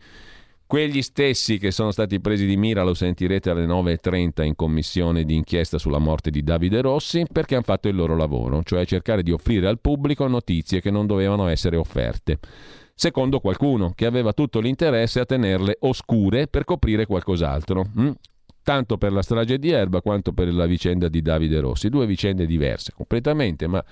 quegli 0.71 1.01
stessi 1.01 1.57
che 1.57 1.69
sono 1.69 1.91
stati 1.91 2.21
presi 2.21 2.45
di 2.45 2.55
mira 2.55 2.83
lo 2.83 2.93
sentirete 2.93 3.49
alle 3.49 3.65
9.30 3.65 4.45
in 4.45 4.55
commissione 4.55 5.25
di 5.25 5.35
inchiesta 5.35 5.77
sulla 5.77 5.97
morte 5.97 6.29
di 6.29 6.43
Davide 6.43 6.79
Rossi 6.79 7.25
perché 7.29 7.55
hanno 7.55 7.65
fatto 7.65 7.89
il 7.89 7.95
loro 7.97 8.15
lavoro, 8.15 8.63
cioè 8.63 8.85
cercare 8.85 9.21
di 9.21 9.31
offrire 9.31 9.67
al 9.67 9.81
pubblico 9.81 10.25
notizie 10.27 10.79
che 10.79 10.89
non 10.89 11.07
dovevano 11.07 11.47
essere 11.47 11.75
offerte 11.75 12.39
secondo 13.01 13.39
qualcuno 13.39 13.93
che 13.95 14.05
aveva 14.05 14.31
tutto 14.31 14.59
l'interesse 14.59 15.21
a 15.21 15.25
tenerle 15.25 15.77
oscure 15.79 16.45
per 16.45 16.65
coprire 16.65 17.07
qualcos'altro. 17.07 17.87
Mm? 17.99 18.11
Tanto 18.61 18.99
per 18.99 19.11
la 19.11 19.23
strage 19.23 19.57
di 19.57 19.71
Erba 19.71 20.01
quanto 20.01 20.33
per 20.33 20.53
la 20.53 20.67
vicenda 20.67 21.07
di 21.07 21.23
Davide 21.23 21.61
Rossi, 21.61 21.89
due 21.89 22.05
vicende 22.05 22.45
diverse 22.45 22.91
completamente, 22.95 23.65
ma 23.65 23.83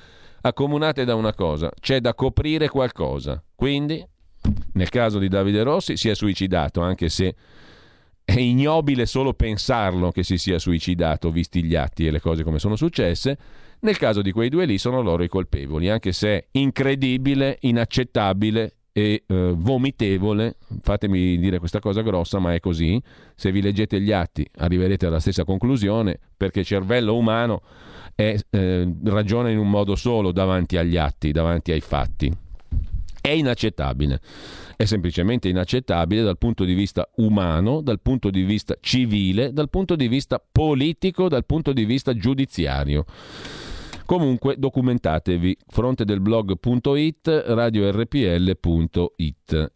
accomunate 0.41 1.05
da 1.05 1.15
una 1.15 1.33
cosa, 1.33 1.71
c'è 1.79 2.01
da 2.01 2.13
coprire 2.13 2.69
qualcosa. 2.69 3.43
Quindi, 3.55 4.05
nel 4.73 4.89
caso 4.89 5.17
di 5.17 5.27
Davide 5.27 5.63
Rossi, 5.63 5.97
si 5.97 6.07
è 6.09 6.13
suicidato, 6.13 6.81
anche 6.81 7.09
se 7.09 7.33
è 8.23 8.37
ignobile 8.37 9.07
solo 9.07 9.33
pensarlo 9.33 10.11
che 10.11 10.21
si 10.21 10.37
sia 10.37 10.59
suicidato, 10.59 11.31
visti 11.31 11.63
gli 11.63 11.73
atti 11.73 12.05
e 12.05 12.11
le 12.11 12.21
cose 12.21 12.43
come 12.43 12.59
sono 12.59 12.75
successe. 12.75 13.39
Nel 13.79 13.97
caso 13.97 14.21
di 14.21 14.31
quei 14.31 14.49
due 14.49 14.65
lì 14.65 14.77
sono 14.77 15.01
loro 15.01 15.23
i 15.23 15.27
colpevoli, 15.27 15.89
anche 15.89 16.11
se 16.11 16.29
è 16.29 16.45
incredibile, 16.51 17.57
inaccettabile 17.61 18.73
e 18.99 19.23
eh, 19.25 19.53
vomitevole, 19.55 20.57
fatemi 20.81 21.37
dire 21.37 21.59
questa 21.59 21.79
cosa 21.79 22.01
grossa, 22.01 22.39
ma 22.39 22.53
è 22.53 22.59
così, 22.59 23.01
se 23.33 23.51
vi 23.51 23.61
leggete 23.61 24.01
gli 24.01 24.11
atti 24.11 24.45
arriverete 24.57 25.05
alla 25.05 25.19
stessa 25.19 25.45
conclusione, 25.45 26.19
perché 26.35 26.59
il 26.59 26.65
cervello 26.65 27.15
umano 27.15 27.61
è, 28.13 28.35
eh, 28.49 28.93
ragiona 29.05 29.49
in 29.49 29.57
un 29.57 29.69
modo 29.69 29.95
solo 29.95 30.31
davanti 30.31 30.75
agli 30.77 30.97
atti, 30.97 31.31
davanti 31.31 31.71
ai 31.71 31.81
fatti. 31.81 32.31
È 33.21 33.29
inaccettabile, 33.29 34.19
è 34.75 34.85
semplicemente 34.85 35.49
inaccettabile 35.49 36.21
dal 36.21 36.37
punto 36.37 36.63
di 36.63 36.73
vista 36.73 37.07
umano, 37.17 37.81
dal 37.81 37.99
punto 38.01 38.29
di 38.29 38.43
vista 38.43 38.75
civile, 38.79 39.53
dal 39.53 39.69
punto 39.69 39.95
di 39.95 40.07
vista 40.07 40.41
politico, 40.51 41.27
dal 41.27 41.45
punto 41.45 41.73
di 41.73 41.85
vista 41.85 42.13
giudiziario. 42.13 43.05
Comunque 44.09 44.55
documentatevi 44.57 45.55
frontedelblog.it, 45.67 47.43
radiorpl.it. 47.45 48.61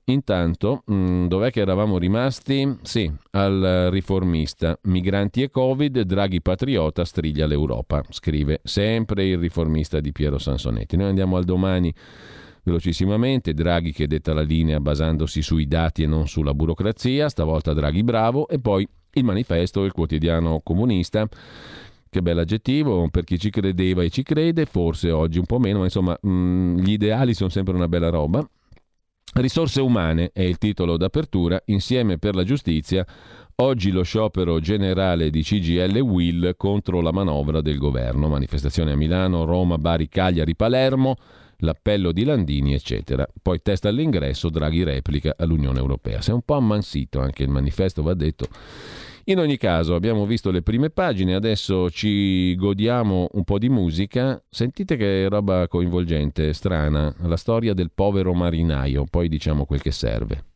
Intanto, 0.05 0.81
mh, 0.87 0.95
mm, 0.95 1.27
dov'è 1.27 1.51
che 1.51 1.59
eravamo 1.59 1.99
rimasti? 1.99 2.79
Sì, 2.81 3.13
al 3.33 3.89
riformista. 3.91 4.75
Migranti 4.85 5.43
e 5.43 5.51
Covid, 5.51 6.01
Draghi 6.01 6.41
patriota 6.41 7.05
striglia 7.05 7.45
l'Europa, 7.45 8.01
scrive 8.09 8.59
sempre 8.63 9.27
il 9.27 9.37
riformista 9.37 9.99
di 9.99 10.11
Piero 10.11 10.39
Sansonetti. 10.39 10.97
Noi 10.97 11.09
andiamo 11.09 11.37
al 11.37 11.43
domani 11.43 11.93
velocissimamente, 12.63 13.53
Draghi 13.53 13.91
che 13.91 14.07
detta 14.07 14.33
la 14.33 14.41
linea 14.41 14.79
basandosi 14.79 15.43
sui 15.43 15.67
dati 15.67 16.01
e 16.01 16.07
non 16.07 16.27
sulla 16.27 16.55
burocrazia, 16.55 17.29
stavolta 17.29 17.73
Draghi 17.73 18.01
bravo, 18.03 18.47
e 18.47 18.57
poi 18.57 18.87
il 19.11 19.23
manifesto, 19.23 19.83
il 19.83 19.91
quotidiano 19.91 20.59
comunista 20.63 21.29
che 22.13 22.21
bell'aggettivo, 22.21 23.09
per 23.09 23.23
chi 23.23 23.39
ci 23.39 23.49
credeva 23.49 24.03
e 24.03 24.11
ci 24.11 24.21
crede, 24.21 24.65
forse 24.65 25.09
oggi 25.09 25.39
un 25.39 25.45
po' 25.45 25.57
meno, 25.57 25.79
ma 25.79 25.85
insomma 25.85 26.15
mh, 26.21 26.29
mm, 26.29 26.77
gli 26.77 26.91
ideali 26.91 27.33
sono 27.33 27.49
sempre 27.49 27.73
una 27.73 27.87
bella 27.87 28.09
roba. 28.09 28.47
Risorse 29.33 29.81
umane 29.81 30.29
è 30.31 30.43
il 30.43 30.59
titolo 30.59 30.95
d'apertura, 30.95 31.59
insieme 31.65 32.19
per 32.19 32.35
la 32.35 32.43
giustizia, 32.43 33.03
oggi 33.55 33.89
lo 33.89 34.03
sciopero 34.03 34.59
generale 34.59 35.31
di 35.31 35.41
CGL 35.41 35.97
Will 35.97 36.53
contro 36.55 37.01
la 37.01 37.11
manovra 37.11 37.59
del 37.61 37.79
governo, 37.79 38.27
manifestazione 38.27 38.91
a 38.91 38.95
Milano, 38.95 39.45
Roma, 39.45 39.79
Bari, 39.79 40.07
Cagliari, 40.07 40.55
Palermo, 40.55 41.15
l'appello 41.57 42.11
di 42.11 42.23
Landini, 42.25 42.75
eccetera. 42.75 43.27
Poi 43.41 43.59
testa 43.63 43.89
all'ingresso, 43.89 44.49
Draghi 44.49 44.83
replica 44.83 45.33
all'Unione 45.35 45.79
Europea. 45.79 46.21
Si 46.21 46.29
è 46.29 46.33
un 46.33 46.43
po' 46.43 46.53
ammansito 46.53 47.19
anche 47.19 47.41
il 47.41 47.49
manifesto, 47.49 48.03
va 48.03 48.13
detto 48.13 48.47
in 49.25 49.39
ogni 49.39 49.57
caso 49.57 49.95
abbiamo 49.95 50.25
visto 50.25 50.51
le 50.51 50.61
prime 50.61 50.89
pagine, 50.89 51.33
adesso 51.33 51.89
ci 51.89 52.55
godiamo 52.55 53.29
un 53.33 53.43
po' 53.43 53.57
di 53.57 53.69
musica. 53.69 54.41
Sentite 54.49 54.97
che 54.97 55.27
roba 55.29 55.67
coinvolgente, 55.67 56.53
strana, 56.53 57.13
la 57.21 57.37
storia 57.37 57.73
del 57.73 57.91
povero 57.93 58.33
marinaio, 58.33 59.05
poi 59.09 59.29
diciamo 59.29 59.65
quel 59.65 59.81
che 59.81 59.91
serve. 59.91 60.52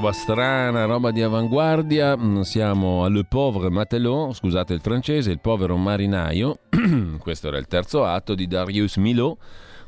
Roba 0.00 0.14
strana, 0.14 0.86
roba 0.86 1.10
di 1.10 1.20
avanguardia, 1.20 2.16
mm, 2.16 2.40
siamo 2.40 3.04
a 3.04 3.10
Le 3.10 3.24
Pauvre 3.24 3.68
Matelot, 3.68 4.32
scusate 4.32 4.72
il 4.72 4.80
francese, 4.80 5.30
il 5.30 5.40
povero 5.40 5.76
marinaio, 5.76 6.60
questo 7.20 7.48
era 7.48 7.58
il 7.58 7.66
terzo 7.66 8.06
atto 8.06 8.34
di 8.34 8.46
Darius 8.46 8.96
Milhaud, 8.96 9.36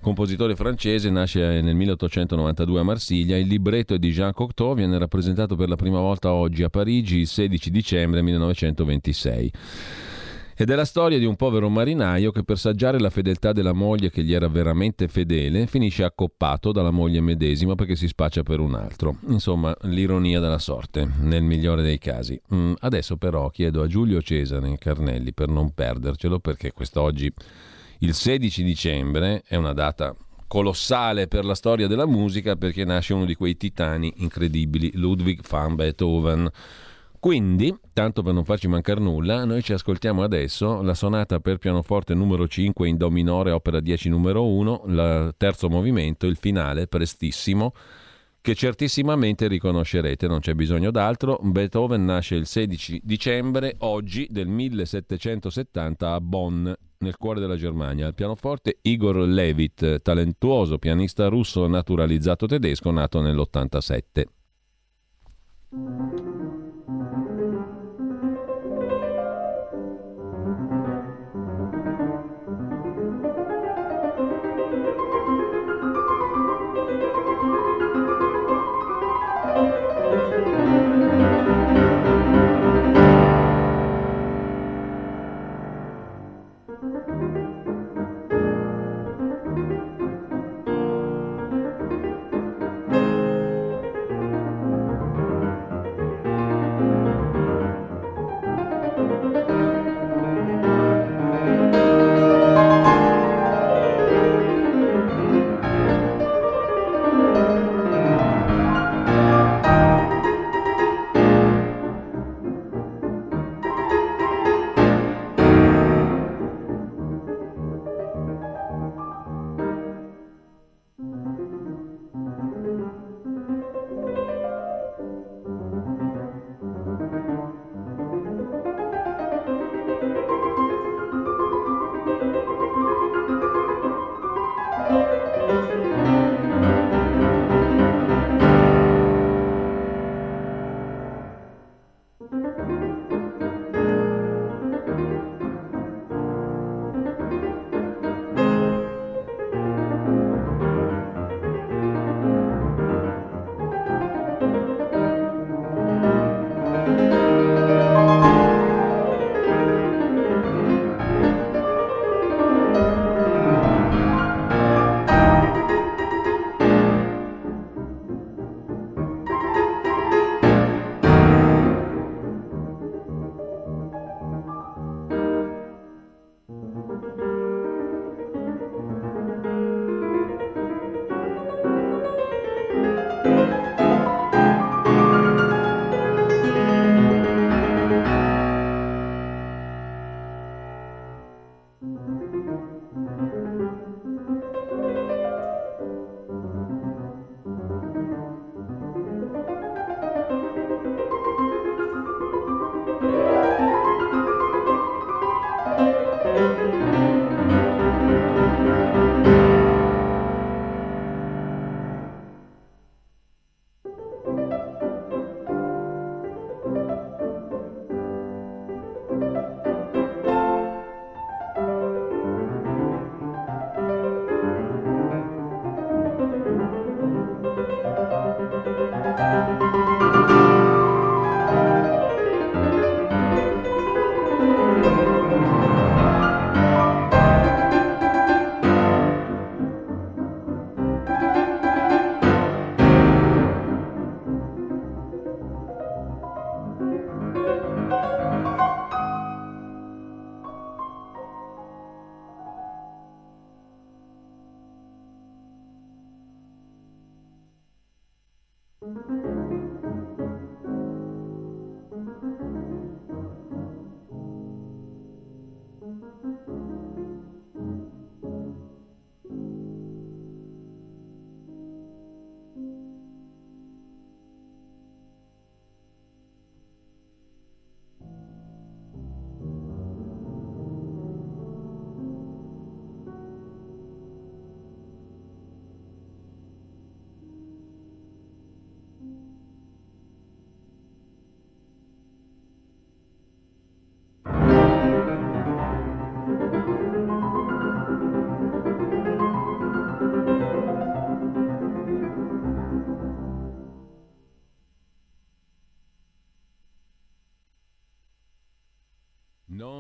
compositore 0.03 0.55
francese, 0.55 1.09
nasce 1.09 1.63
nel 1.63 1.75
1892 1.75 2.81
a 2.81 2.83
Marsiglia, 2.83 3.39
il 3.39 3.47
libretto 3.47 3.95
è 3.95 3.99
di 3.99 4.11
Jean 4.11 4.35
Cocteau, 4.35 4.75
viene 4.75 4.99
rappresentato 4.99 5.57
per 5.57 5.71
la 5.71 5.77
prima 5.77 6.01
volta 6.01 6.31
oggi 6.35 6.63
a 6.63 6.69
Parigi 6.69 7.21
il 7.21 7.27
16 7.27 7.71
dicembre 7.71 8.21
1926. 8.21 9.53
Ed 10.55 10.71
è 10.71 10.75
la 10.75 10.85
storia 10.85 11.19
di 11.19 11.25
un 11.25 11.37
povero 11.37 11.71
marinaio 11.71 12.31
che 12.31 12.45
per 12.45 12.59
saggiare 12.59 13.01
la 13.01 13.09
fedeltà 13.09 13.53
della 13.53 13.73
moglie 13.73 14.11
che 14.11 14.23
gli 14.23 14.35
era 14.35 14.49
veramente 14.49 15.09
fedele 15.09 15.67
finisce 15.67 16.05
accoppato 16.05 16.73
dalla 16.73 16.91
moglie 16.91 17.21
medesima 17.21 17.75
perché 17.75 17.97
si 17.97 18.07
spaccia 18.07 18.43
per 18.43 18.61
un 18.61 18.75
altro. 18.75 19.17
Insomma, 19.29 19.75
l'ironia 19.83 20.41
della 20.41 20.59
sorte, 20.59 21.09
nel 21.21 21.43
migliore 21.43 21.83
dei 21.83 21.99
casi. 21.99 22.41
Mm, 22.55 22.75
adesso 22.81 23.17
però 23.17 23.49
chiedo 23.49 23.83
a 23.83 23.87
Giulio 23.87 24.21
Cesare 24.21 24.77
Carnelli 24.79 25.33
per 25.33 25.49
non 25.49 25.73
perdercelo 25.73 26.39
perché 26.39 26.73
quest'oggi, 26.73 27.33
il 28.01 28.13
16 28.13 28.63
dicembre, 28.63 29.43
è 29.47 29.57
una 29.57 29.73
data 29.73 30.15
colossale 30.47 31.29
per 31.29 31.47
la 31.47 31.55
storia 31.55 31.87
della 31.87 32.07
musica 32.07 32.57
perché 32.57 32.85
nasce 32.85 33.15
uno 33.15 33.25
di 33.25 33.35
quei 33.35 33.57
titani 33.57 34.13
incredibili, 34.17 34.91
Ludwig 34.95 35.41
van 35.49 35.77
Beethoven 35.77 36.51
quindi, 37.23 37.73
tanto 37.93 38.23
per 38.23 38.33
non 38.33 38.45
farci 38.45 38.69
mancare 38.69 39.01
nulla, 39.01 39.45
noi 39.45 39.63
ci 39.63 39.73
ascoltiamo 39.73 40.23
adesso 40.23 40.83
la 40.83 40.95
sonata 40.95 41.41
per 41.41 41.59
pianoforte 41.59 42.15
numero 42.15 42.49
5 42.49 42.89
in 42.89 42.97
Do 42.97 43.11
minore, 43.11 43.51
opera 43.51 43.81
10 43.81 44.09
numero 44.09 44.47
1, 44.47 44.85
il 44.87 45.35
terzo 45.37 45.69
movimento, 45.69 46.27
il 46.27 46.37
finale, 46.37 46.87
prestissimo, 46.87 47.73
che 48.41 48.55
certissimamente 48.57 49.47
riconoscerete, 49.47 50.27
non 50.27 50.41
c'è 50.41 50.55
bisogno 50.55 50.91
d'altro. 50.91 51.39
Beethoven 51.41 52.05
nasce 52.05 52.35
il 52.35 52.47
16 52.47 53.01
dicembre, 53.05 53.77
oggi 53.79 54.27
del 54.29 54.49
1770 54.49 56.13
a 56.13 56.21
Bonn, 56.21 56.69
nel 56.99 57.17
cuore 57.17 57.39
della 57.41 57.57
Germania. 57.57 58.07
Al 58.07 58.15
pianoforte 58.15 58.79
Igor 58.83 59.19
Levit, 59.19 60.03
talentuoso 60.03 60.79
pianista 60.79 61.29
russo 61.29 61.67
naturalizzato 61.69 62.47
tedesco, 62.47 62.91
nato 62.91 63.21
nell'87. 63.21 64.25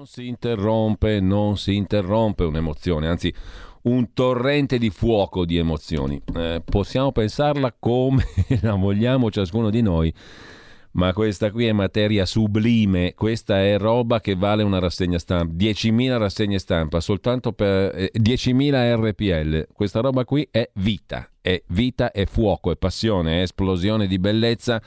Non 0.03 0.11
si 0.11 0.27
interrompe, 0.27 1.20
non 1.20 1.57
si 1.57 1.77
interrompe 1.77 2.43
un'emozione, 2.43 3.07
anzi 3.07 3.33
un 3.83 4.12
torrente 4.12 4.77
di 4.77 4.91
fuoco 4.91 5.45
di 5.45 5.59
emozioni. 5.59 6.20
Eh, 6.35 6.61
possiamo 6.65 7.12
pensarla 7.12 7.73
come 7.79 8.24
la 8.62 8.74
vogliamo 8.74 9.31
ciascuno 9.31 9.70
di 9.70 9.81
noi, 9.81 10.12
ma 10.95 11.12
questa 11.12 11.53
qui 11.53 11.66
è 11.66 11.73
materia 11.73 12.27
sublime, 12.27 13.15
questa 13.15 13.62
è 13.62 13.79
roba 13.79 14.20
che 14.20 14.35
vale 14.35 14.65
una 14.65 14.81
rassegna 14.81 15.20
stampa, 15.20 15.55
10.000 15.55 16.19
rassegne 16.19 16.59
stampa, 16.59 16.99
soltanto 16.99 17.53
per 17.53 17.95
eh, 17.95 18.11
10.000 18.12 18.97
RPL. 18.97 19.69
Questa 19.73 20.01
roba 20.01 20.24
qui 20.24 20.49
è 20.51 20.69
vita, 20.74 21.31
è 21.41 21.62
vita, 21.69 22.11
è 22.11 22.27
fuoco, 22.27 22.73
è 22.73 22.77
passione, 22.77 23.39
è 23.39 23.43
esplosione 23.43 24.09
di 24.09 24.19
bellezza 24.19 24.83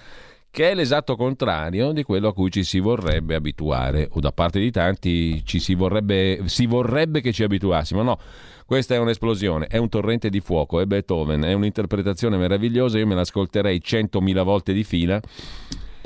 che 0.56 0.72
è 0.72 0.74
l'esatto 0.74 1.18
contrario 1.18 1.92
di 1.92 2.04
quello 2.04 2.30
a 2.30 2.34
cui 2.34 2.50
ci 2.50 2.64
si 2.64 2.80
vorrebbe 2.80 3.36
abituare, 3.36 4.08
o 4.14 4.22
da 4.22 4.32
parte 4.32 4.58
di 4.58 4.72
tanti 4.72 5.46
ci 5.46 5.60
si 5.60 5.76
vorrebbe, 5.76 6.44
si 6.46 6.66
vorrebbe 6.66 7.20
che 7.20 7.34
ci 7.34 7.44
abituassimo. 7.44 8.02
No, 8.02 8.18
questa 8.66 8.96
è 8.96 8.98
un'esplosione, 8.98 9.68
è 9.68 9.76
un 9.76 9.90
torrente 9.90 10.30
di 10.30 10.40
fuoco, 10.40 10.80
è 10.80 10.86
Beethoven, 10.86 11.44
è 11.44 11.52
un'interpretazione 11.52 12.38
meravigliosa, 12.38 12.98
io 12.98 13.06
me 13.06 13.16
l'ascolterei 13.16 13.82
centomila 13.82 14.44
volte 14.44 14.72
di 14.72 14.86
fila. 14.86 15.20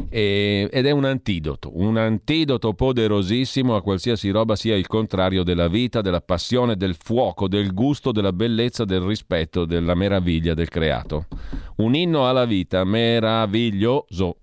Ed 0.10 0.86
è 0.86 0.92
un 0.92 1.06
antidoto, 1.06 1.72
un 1.74 1.98
antidoto 1.98 2.74
poderosissimo 2.74 3.76
a 3.76 3.82
qualsiasi 3.82 4.30
roba 4.30 4.56
sia 4.56 4.76
il 4.76 4.88
contrario 4.88 5.44
della 5.44 5.68
vita, 5.68 6.02
della 6.02 6.22
passione, 6.22 6.76
del 6.76 6.96
fuoco, 6.96 7.48
del 7.48 7.74
gusto, 7.74 8.12
della 8.12 8.34
bellezza, 8.34 8.86
del 8.86 9.02
rispetto, 9.02 9.66
della 9.66 9.96
meraviglia 9.96 10.54
del 10.54 10.70
creato. 10.70 11.26
Un 11.78 11.96
inno 11.96 12.28
alla 12.28 12.46
vita 12.46 12.84
meraviglioso. 12.84 14.38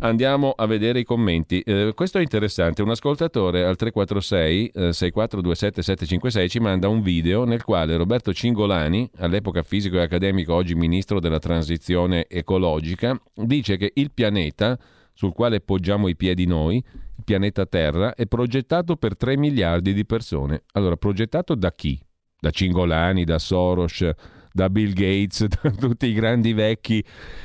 Andiamo 0.00 0.50
a 0.50 0.66
vedere 0.66 1.00
i 1.00 1.04
commenti. 1.04 1.60
Eh, 1.60 1.92
questo 1.94 2.18
è 2.18 2.22
interessante. 2.22 2.82
Un 2.82 2.90
ascoltatore 2.90 3.64
al 3.64 3.76
346 3.76 4.66
eh, 4.66 4.92
6427 4.92 5.82
756 5.82 6.48
ci 6.48 6.58
manda 6.60 6.88
un 6.88 7.02
video 7.02 7.44
nel 7.44 7.62
quale 7.62 7.96
Roberto 7.96 8.32
Cingolani, 8.32 9.08
all'epoca 9.18 9.62
fisico 9.62 9.96
e 9.96 10.02
accademico, 10.02 10.54
oggi 10.54 10.74
ministro 10.74 11.20
della 11.20 11.38
transizione 11.38 12.26
ecologica, 12.28 13.20
dice 13.34 13.76
che 13.76 13.92
il 13.94 14.10
pianeta 14.12 14.78
sul 15.12 15.32
quale 15.32 15.60
poggiamo 15.60 16.08
i 16.08 16.16
piedi 16.16 16.46
noi, 16.46 16.76
il 16.76 17.24
pianeta 17.24 17.66
Terra, 17.66 18.14
è 18.14 18.26
progettato 18.26 18.96
per 18.96 19.16
3 19.16 19.36
miliardi 19.36 19.92
di 19.92 20.06
persone. 20.06 20.62
Allora, 20.72 20.96
progettato 20.96 21.54
da 21.54 21.72
chi? 21.72 22.00
Da 22.40 22.50
Cingolani, 22.50 23.24
da 23.24 23.38
Soros, 23.38 24.10
da 24.52 24.68
Bill 24.70 24.92
Gates, 24.92 25.46
da 25.62 25.70
tutti 25.70 26.06
i 26.06 26.12
grandi 26.12 26.52
vecchi 26.52 27.04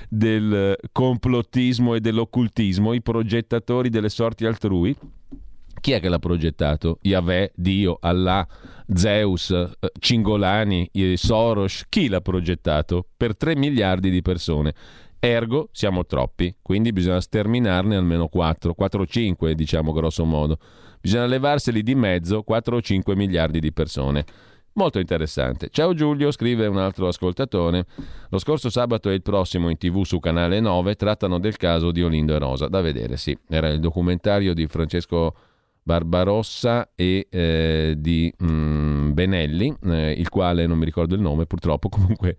del 0.10 0.76
complottismo 0.92 1.96
e 1.96 2.00
dell'occultismo, 2.00 2.94
i 2.94 3.02
progettatori 3.02 3.90
delle 3.90 4.10
sorti 4.10 4.46
altrui. 4.46 4.96
Chi 5.80 5.92
è 5.92 6.00
che 6.00 6.10
l'ha 6.10 6.20
progettato? 6.20 6.98
Yahweh, 7.02 7.52
Dio, 7.56 7.98
Allah, 8.02 8.46
Zeus, 8.94 9.52
eh, 9.52 9.70
Cingolani, 10.00 10.90
Soros? 11.16 11.86
Chi 11.88 12.10
l'ha 12.10 12.22
progettato? 12.22 13.06
Per 13.16 13.38
3 13.38 13.56
miliardi 13.56 14.10
di 14.10 14.22
persone. 14.22 14.74
Ergo 15.20 15.70
siamo 15.72 16.06
troppi, 16.06 16.56
quindi 16.62 16.92
bisogna 16.92 17.20
sterminarne 17.20 17.96
almeno 17.96 18.28
4, 18.28 18.74
4 18.76 19.02
o 19.02 19.06
5 19.06 19.56
diciamo 19.56 19.92
grosso 19.92 20.26
modo. 20.26 20.60
Bisogna 21.02 21.26
levarseli 21.26 21.82
di 21.84 21.96
mezzo 21.96 22.44
4 22.44 22.76
o 22.76 22.82
5 22.82 23.16
miliardi 23.16 23.60
di 23.60 23.72
persone. 23.72 24.26
Molto 24.78 25.00
interessante. 25.00 25.70
Ciao 25.72 25.96
Giulio, 25.96 26.30
scrive 26.30 26.68
un 26.68 26.78
altro 26.78 27.08
ascoltatore. 27.08 27.88
Lo 28.30 28.38
scorso 28.38 28.70
sabato 28.70 29.10
e 29.10 29.16
il 29.16 29.24
prossimo 29.24 29.70
in 29.70 29.78
tv 29.78 30.04
su 30.04 30.20
Canale 30.20 30.60
9 30.60 30.94
trattano 30.94 31.40
del 31.40 31.58
caso 31.58 31.90
di 31.90 32.04
Olindo 32.04 32.36
e 32.36 32.38
Rosa. 32.38 32.68
Da 32.68 32.80
vedere, 32.82 33.18
sì. 33.18 33.36
Era 33.50 33.70
il 33.70 33.80
documentario 33.80 34.54
di 34.54 34.68
Francesco 34.68 35.34
Barbarossa 35.82 36.90
e 36.94 37.26
eh, 37.28 37.96
di 37.98 38.32
mm, 38.44 39.14
Benelli, 39.14 39.76
eh, 39.86 40.12
il 40.12 40.30
quale 40.30 40.68
non 40.68 40.78
mi 40.78 40.86
ricordo 40.86 41.16
il 41.16 41.22
nome 41.22 41.48
purtroppo, 41.48 41.90
comunque 41.90 42.38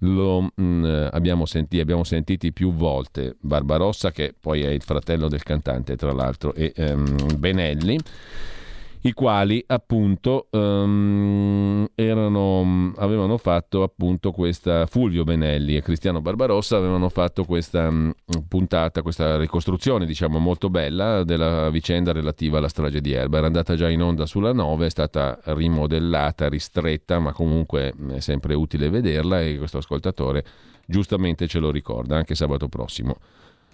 lo 0.00 0.50
mm, 0.60 1.06
abbiamo, 1.10 1.46
senti, 1.46 1.80
abbiamo 1.80 2.04
sentiti 2.04 2.52
più 2.52 2.70
volte. 2.74 3.34
Barbarossa, 3.40 4.10
che 4.10 4.34
poi 4.38 4.60
è 4.60 4.68
il 4.68 4.82
fratello 4.82 5.26
del 5.26 5.42
cantante, 5.42 5.96
tra 5.96 6.12
l'altro, 6.12 6.52
e 6.52 6.70
ehm, 6.76 7.38
Benelli 7.38 7.98
i 9.02 9.12
quali 9.12 9.62
appunto 9.66 10.48
um, 10.50 11.86
erano, 11.94 12.92
avevano 12.96 13.36
fatto 13.36 13.82
appunto 13.82 14.32
questa 14.32 14.86
Fulvio 14.86 15.24
Benelli 15.24 15.76
e 15.76 15.82
Cristiano 15.82 16.20
Barbarossa 16.20 16.76
avevano 16.76 17.08
fatto 17.08 17.44
questa 17.44 17.88
um, 17.88 18.12
puntata, 18.48 19.02
questa 19.02 19.36
ricostruzione 19.36 20.04
diciamo 20.04 20.38
molto 20.38 20.68
bella 20.68 21.22
della 21.22 21.70
vicenda 21.70 22.12
relativa 22.12 22.58
alla 22.58 22.68
strage 22.68 23.00
di 23.00 23.12
Erba. 23.12 23.38
Era 23.38 23.46
andata 23.46 23.76
già 23.76 23.88
in 23.88 24.02
onda 24.02 24.26
sulla 24.26 24.52
9, 24.52 24.86
è 24.86 24.90
stata 24.90 25.38
rimodellata, 25.44 26.48
ristretta, 26.48 27.18
ma 27.18 27.32
comunque 27.32 27.94
è 28.14 28.20
sempre 28.20 28.54
utile 28.54 28.90
vederla 28.90 29.40
e 29.42 29.58
questo 29.58 29.78
ascoltatore 29.78 30.44
giustamente 30.86 31.46
ce 31.46 31.58
lo 31.58 31.70
ricorda 31.70 32.16
anche 32.16 32.34
sabato 32.34 32.68
prossimo. 32.68 33.16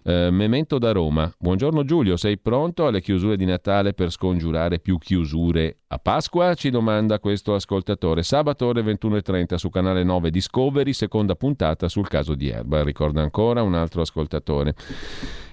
Eh, 0.06 0.28
Memento 0.30 0.78
da 0.78 0.92
Roma. 0.92 1.32
Buongiorno 1.38 1.82
Giulio, 1.82 2.18
sei 2.18 2.36
pronto 2.38 2.86
alle 2.86 3.00
chiusure 3.00 3.38
di 3.38 3.46
Natale 3.46 3.94
per 3.94 4.10
scongiurare 4.10 4.78
più 4.78 4.98
chiusure 4.98 5.78
a 5.86 5.98
Pasqua? 5.98 6.52
Ci 6.52 6.68
domanda 6.68 7.18
questo 7.18 7.54
ascoltatore. 7.54 8.22
Sabato 8.22 8.66
ore 8.66 8.82
21.30 8.82 9.54
su 9.54 9.70
canale 9.70 10.04
9 10.04 10.30
Discovery, 10.30 10.92
seconda 10.92 11.34
puntata 11.36 11.88
sul 11.88 12.06
caso 12.06 12.34
di 12.34 12.50
Erba. 12.50 12.82
Ricorda 12.82 13.22
ancora 13.22 13.62
un 13.62 13.74
altro 13.74 14.02
ascoltatore. 14.02 14.74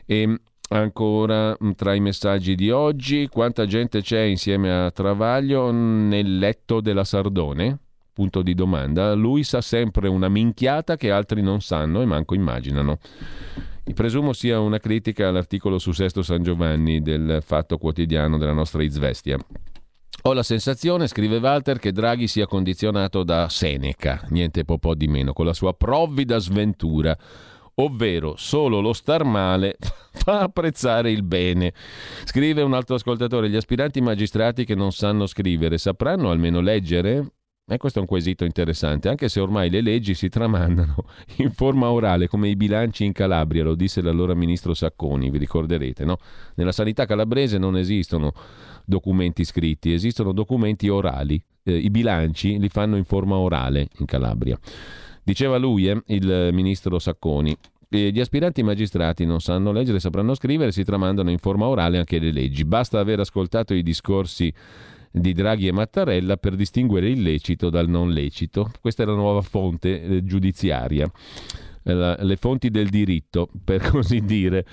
E 0.06 0.42
Ancora 0.74 1.54
mm, 1.62 1.72
tra 1.72 1.94
i 1.94 2.00
messaggi 2.00 2.56
di 2.56 2.72
oggi, 2.72 3.28
quanta 3.28 3.66
gente 3.66 4.02
c'è 4.02 4.22
insieme 4.22 4.72
a 4.72 4.90
Travaglio 4.90 5.70
nel 5.70 6.38
letto 6.38 6.80
della 6.80 7.04
Sardone? 7.04 7.78
Punto 8.14 8.42
di 8.42 8.54
domanda. 8.54 9.14
Lui 9.14 9.44
sa 9.44 9.60
sempre 9.60 10.08
una 10.08 10.30
minchiata 10.30 10.96
che 10.96 11.12
altri 11.12 11.42
non 11.42 11.60
sanno 11.60 12.02
e 12.02 12.06
manco 12.06 12.36
immaginano. 12.36 13.00
Presumo 13.94 14.34
sia 14.34 14.60
una 14.60 14.80
critica 14.80 15.28
all'articolo 15.28 15.78
su 15.78 15.92
Sesto 15.92 16.22
San 16.22 16.44
Giovanni 16.44 17.02
del 17.02 17.42
Fatto 17.44 17.78
Quotidiano 17.78 18.38
della 18.38 18.54
nostra 18.54 18.84
Izvestia. 18.84 19.38
Ho 20.24 20.34
la 20.34 20.44
sensazione, 20.44 21.08
scrive 21.08 21.38
Walter, 21.38 21.80
che 21.80 21.92
Draghi 21.92 22.28
sia 22.28 22.46
condizionato 22.46 23.24
da 23.24 23.50
Seneca, 23.50 24.24
niente 24.30 24.64
po' 24.64 24.96
di 24.96 25.08
meno, 25.08 25.34
con 25.34 25.46
la 25.46 25.54
sua 25.54 25.74
provvida 25.74 26.38
sventura, 26.38 27.18
ovvero 27.76 28.36
solo 28.38 28.80
lo 28.82 28.94
star 28.94 29.24
male 29.24 29.78
fa 30.14 30.42
apprezzare 30.42 31.12
il 31.12 31.24
bene. 31.24 31.74
Scrive 32.24 32.62
un 32.62 32.74
altro 32.74 32.96
ascoltatore, 32.96 33.50
gli 33.50 33.56
aspiranti 33.56 34.00
magistrati 34.00 34.64
che 34.64 34.76
non 34.76 34.92
sanno 34.92 35.26
scrivere 35.26 35.80
sapranno 35.80 36.30
almeno 36.30 36.62
leggere? 36.62 37.26
E 37.72 37.78
questo 37.78 38.00
è 38.00 38.02
un 38.02 38.08
quesito 38.08 38.44
interessante, 38.44 39.08
anche 39.08 39.30
se 39.30 39.40
ormai 39.40 39.70
le 39.70 39.80
leggi 39.80 40.14
si 40.14 40.28
tramandano 40.28 41.06
in 41.38 41.52
forma 41.52 41.90
orale, 41.90 42.28
come 42.28 42.50
i 42.50 42.58
bilanci 42.58 43.06
in 43.06 43.14
Calabria, 43.14 43.64
lo 43.64 43.76
disse 43.76 44.02
l'allora 44.02 44.34
ministro 44.34 44.74
Sacconi, 44.74 45.30
vi 45.30 45.38
ricorderete, 45.38 46.04
no? 46.04 46.18
Nella 46.56 46.74
sanità 46.74 47.06
calabrese 47.06 47.58
non 47.58 47.78
esistono 47.78 48.34
documenti 48.84 49.46
scritti, 49.46 49.94
esistono 49.94 50.34
documenti 50.34 50.90
orali. 50.90 51.42
Eh, 51.64 51.78
I 51.78 51.90
bilanci 51.90 52.60
li 52.60 52.68
fanno 52.68 52.98
in 52.98 53.06
forma 53.06 53.38
orale 53.38 53.88
in 54.00 54.06
Calabria. 54.06 54.60
Diceva 55.24 55.56
lui, 55.56 55.88
eh, 55.88 56.04
il 56.08 56.50
ministro 56.52 57.00
Sacconi, 57.00 57.56
gli 57.88 58.20
aspiranti 58.20 58.64
magistrati 58.64 59.26
non 59.26 59.40
sanno 59.40 59.72
leggere, 59.72 60.00
sapranno 60.00 60.34
scrivere, 60.34 60.72
si 60.72 60.84
tramandano 60.84 61.30
in 61.30 61.38
forma 61.38 61.68
orale 61.68 61.98
anche 61.98 62.20
le 62.20 62.32
leggi. 62.34 62.66
Basta 62.66 63.00
aver 63.00 63.20
ascoltato 63.20 63.74
i 63.74 63.84
discorsi 63.84 64.54
di 65.12 65.34
Draghi 65.34 65.68
e 65.68 65.72
Mattarella 65.72 66.38
per 66.38 66.56
distinguere 66.56 67.10
il 67.10 67.22
lecito 67.22 67.70
dal 67.70 67.90
non 67.90 68.12
lecito. 68.12 68.72
Questa 68.80 69.04
è 69.04 69.06
la 69.06 69.14
nuova 69.14 69.42
fonte 69.42 70.02
eh, 70.02 70.24
giudiziaria, 70.24 71.12
eh, 71.84 71.94
la, 71.94 72.16
le 72.22 72.36
fonti 72.38 72.70
del 72.70 72.90
diritto, 72.90 73.50
per 73.64 73.90
così 73.90 74.22
dire. 74.22 74.66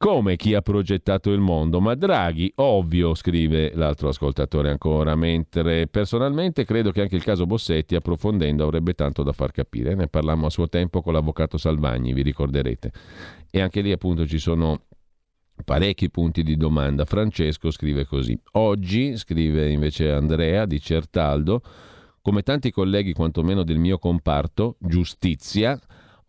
Come 0.00 0.36
chi 0.36 0.54
ha 0.54 0.62
progettato 0.62 1.32
il 1.32 1.40
mondo? 1.40 1.80
Ma 1.80 1.96
Draghi, 1.96 2.52
ovvio, 2.56 3.16
scrive 3.16 3.72
l'altro 3.74 4.10
ascoltatore 4.10 4.70
ancora, 4.70 5.16
mentre 5.16 5.88
personalmente 5.88 6.64
credo 6.64 6.92
che 6.92 7.00
anche 7.00 7.16
il 7.16 7.24
caso 7.24 7.46
Bossetti, 7.46 7.96
approfondendo, 7.96 8.62
avrebbe 8.62 8.94
tanto 8.94 9.24
da 9.24 9.32
far 9.32 9.50
capire. 9.50 9.96
Ne 9.96 10.06
parlammo 10.06 10.46
a 10.46 10.50
suo 10.50 10.68
tempo 10.68 11.02
con 11.02 11.14
l'avvocato 11.14 11.58
Salvagni, 11.58 12.12
vi 12.12 12.22
ricorderete. 12.22 12.92
E 13.50 13.60
anche 13.60 13.80
lì 13.80 13.90
appunto 13.90 14.24
ci 14.24 14.38
sono 14.38 14.82
parecchi 15.64 16.10
punti 16.10 16.42
di 16.42 16.56
domanda. 16.56 17.04
Francesco 17.04 17.70
scrive 17.70 18.06
così. 18.06 18.38
Oggi, 18.52 19.16
scrive 19.16 19.70
invece 19.70 20.10
Andrea 20.10 20.66
di 20.66 20.80
Certaldo, 20.80 21.62
come 22.22 22.42
tanti 22.42 22.70
colleghi 22.70 23.12
quantomeno 23.12 23.62
del 23.62 23.78
mio 23.78 23.98
comparto, 23.98 24.76
giustizia, 24.78 25.78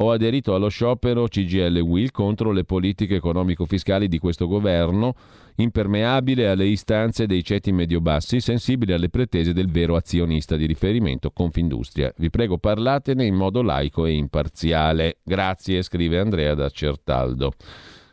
ho 0.01 0.11
aderito 0.11 0.55
allo 0.55 0.69
sciopero 0.69 1.27
CGL 1.27 1.77
Will 1.79 2.11
contro 2.11 2.51
le 2.51 2.63
politiche 2.63 3.15
economico-fiscali 3.15 4.07
di 4.07 4.17
questo 4.17 4.47
governo, 4.47 5.13
impermeabile 5.57 6.47
alle 6.47 6.67
istanze 6.67 7.25
dei 7.25 7.43
ceti 7.43 7.73
medio-bassi, 7.73 8.39
sensibile 8.39 8.93
alle 8.93 9.09
pretese 9.09 9.51
del 9.51 9.69
vero 9.69 9.97
azionista 9.97 10.55
di 10.55 10.65
riferimento, 10.65 11.31
Confindustria. 11.31 12.13
Vi 12.15 12.29
prego 12.29 12.57
parlatene 12.57 13.25
in 13.25 13.35
modo 13.35 13.61
laico 13.61 14.05
e 14.05 14.13
imparziale. 14.13 15.17
Grazie, 15.21 15.81
scrive 15.81 16.17
Andrea 16.17 16.53
da 16.53 16.69
Certaldo. 16.69 17.51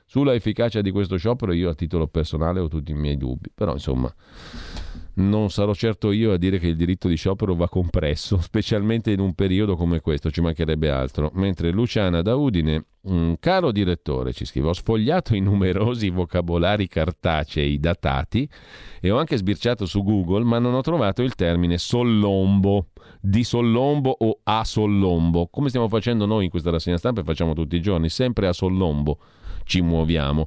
Sulla 0.09 0.35
efficacia 0.35 0.83
di 0.83 0.93
questo 0.93 1.17
sciopero 1.17 1.53
io 1.53 1.69
a 1.69 1.75
titolo 1.75 2.07
personale 2.07 2.61
ho 2.61 2.69
tutti 2.69 2.93
i 2.93 2.95
miei 2.95 3.17
dubbi, 3.17 3.51
però 3.53 3.73
insomma 3.73 4.15
non 5.15 5.51
sarò 5.51 5.75
certo 5.75 6.13
io 6.13 6.33
a 6.33 6.37
dire 6.37 6.61
che 6.61 6.69
il 6.69 6.77
diritto 6.77 7.09
di 7.09 7.17
sciopero 7.17 7.57
va 7.57 7.69
compresso, 7.69 8.39
specialmente 8.41 9.11
in 9.11 9.19
un 9.19 9.35
periodo 9.35 9.75
come 9.75 9.99
questo, 10.01 10.31
ci 10.31 10.41
mancherebbe 10.41 10.91
altro. 10.91 11.33
Mentre 11.35 11.73
Luciana 11.73 12.23
da 12.23 12.37
Udine, 12.37 12.85
un 13.07 13.35
caro 13.41 13.73
direttore, 13.73 14.33
ci 14.33 14.45
scrive, 14.45 14.69
ho 14.69 14.73
sfogliato 14.75 15.35
i 15.35 15.41
numerosi 15.41 16.09
vocabolari 16.11 16.87
cartacei 16.87 17.81
datati 17.81 18.49
e 19.01 19.11
ho 19.11 19.19
anche 19.19 19.37
sbirciato 19.37 19.87
su 19.87 20.05
Google, 20.05 20.45
ma 20.45 20.61
non 20.61 20.75
ho 20.75 20.83
trovato 20.83 21.23
il 21.23 21.35
termine 21.35 21.79
sollombo, 21.79 22.91
di 23.21 23.43
sollombo 23.43 24.15
o 24.17 24.39
a 24.45 24.63
sollombo, 24.63 25.49
come 25.49 25.69
stiamo 25.69 25.89
facendo 25.89 26.27
noi 26.27 26.45
in 26.45 26.51
questa 26.51 26.71
rassegna 26.71 26.97
stampa 26.97 27.23
e 27.23 27.25
facciamo 27.25 27.55
tutti 27.55 27.75
i 27.75 27.81
giorni, 27.81 28.09
sempre 28.09 28.47
a 28.47 28.53
sollombo 28.53 29.19
ci 29.67 29.83
muoviamo. 29.83 30.47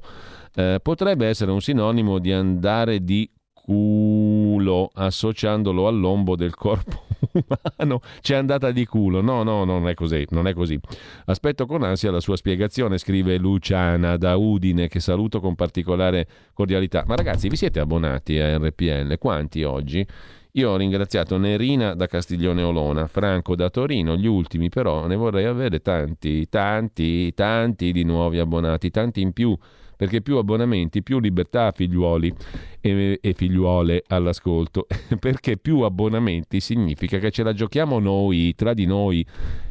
Eh, 0.54 0.80
potrebbe 0.82 1.28
essere 1.28 1.52
un 1.52 1.60
sinonimo 1.60 2.18
di 2.18 2.32
andare 2.32 3.04
di 3.04 3.30
culo, 3.52 4.90
associandolo 4.92 5.86
al 5.86 5.98
lombo 5.98 6.34
del 6.34 6.54
corpo 6.56 7.04
umano. 7.32 8.00
C'è 8.20 8.34
andata 8.34 8.72
di 8.72 8.84
culo. 8.84 9.20
No, 9.20 9.44
no, 9.44 9.64
non 9.64 9.86
è 9.88 9.94
così, 9.94 10.26
non 10.30 10.48
è 10.48 10.54
così. 10.54 10.78
Aspetto 11.26 11.66
con 11.66 11.84
ansia 11.84 12.10
la 12.10 12.20
sua 12.20 12.36
spiegazione, 12.36 12.98
scrive 12.98 13.36
Luciana 13.38 14.16
da 14.16 14.36
Udine, 14.36 14.88
che 14.88 14.98
saluto 14.98 15.40
con 15.40 15.54
particolare 15.54 16.26
cordialità. 16.52 17.04
Ma 17.06 17.14
ragazzi, 17.14 17.48
vi 17.48 17.56
siete 17.56 17.78
abbonati 17.78 18.38
a 18.38 18.56
RPL? 18.56 19.18
Quanti 19.18 19.62
oggi? 19.62 20.04
Io 20.54 20.70
ho 20.70 20.76
ringraziato 20.76 21.38
Nerina 21.38 21.94
da 21.94 22.06
Castiglione 22.06 22.62
Olona, 22.62 23.06
Franco 23.06 23.54
da 23.54 23.70
Torino, 23.70 24.16
gli 24.16 24.26
ultimi 24.26 24.68
però 24.68 25.06
ne 25.06 25.14
vorrei 25.14 25.44
avere 25.44 25.80
tanti, 25.80 26.48
tanti, 26.48 27.32
tanti 27.34 27.92
di 27.92 28.02
nuovi 28.02 28.40
abbonati, 28.40 28.90
tanti 28.90 29.20
in 29.20 29.32
più 29.32 29.56
perché 30.00 30.22
più 30.22 30.38
abbonamenti, 30.38 31.02
più 31.02 31.20
libertà 31.20 31.72
figliuoli 31.72 32.34
e, 32.80 33.18
e 33.20 33.32
figliuole 33.34 34.02
all'ascolto, 34.08 34.86
perché 35.20 35.58
più 35.58 35.80
abbonamenti 35.80 36.58
significa 36.58 37.18
che 37.18 37.30
ce 37.30 37.42
la 37.42 37.52
giochiamo 37.52 37.98
noi, 37.98 38.54
tra 38.54 38.72
di 38.72 38.86
noi. 38.86 39.24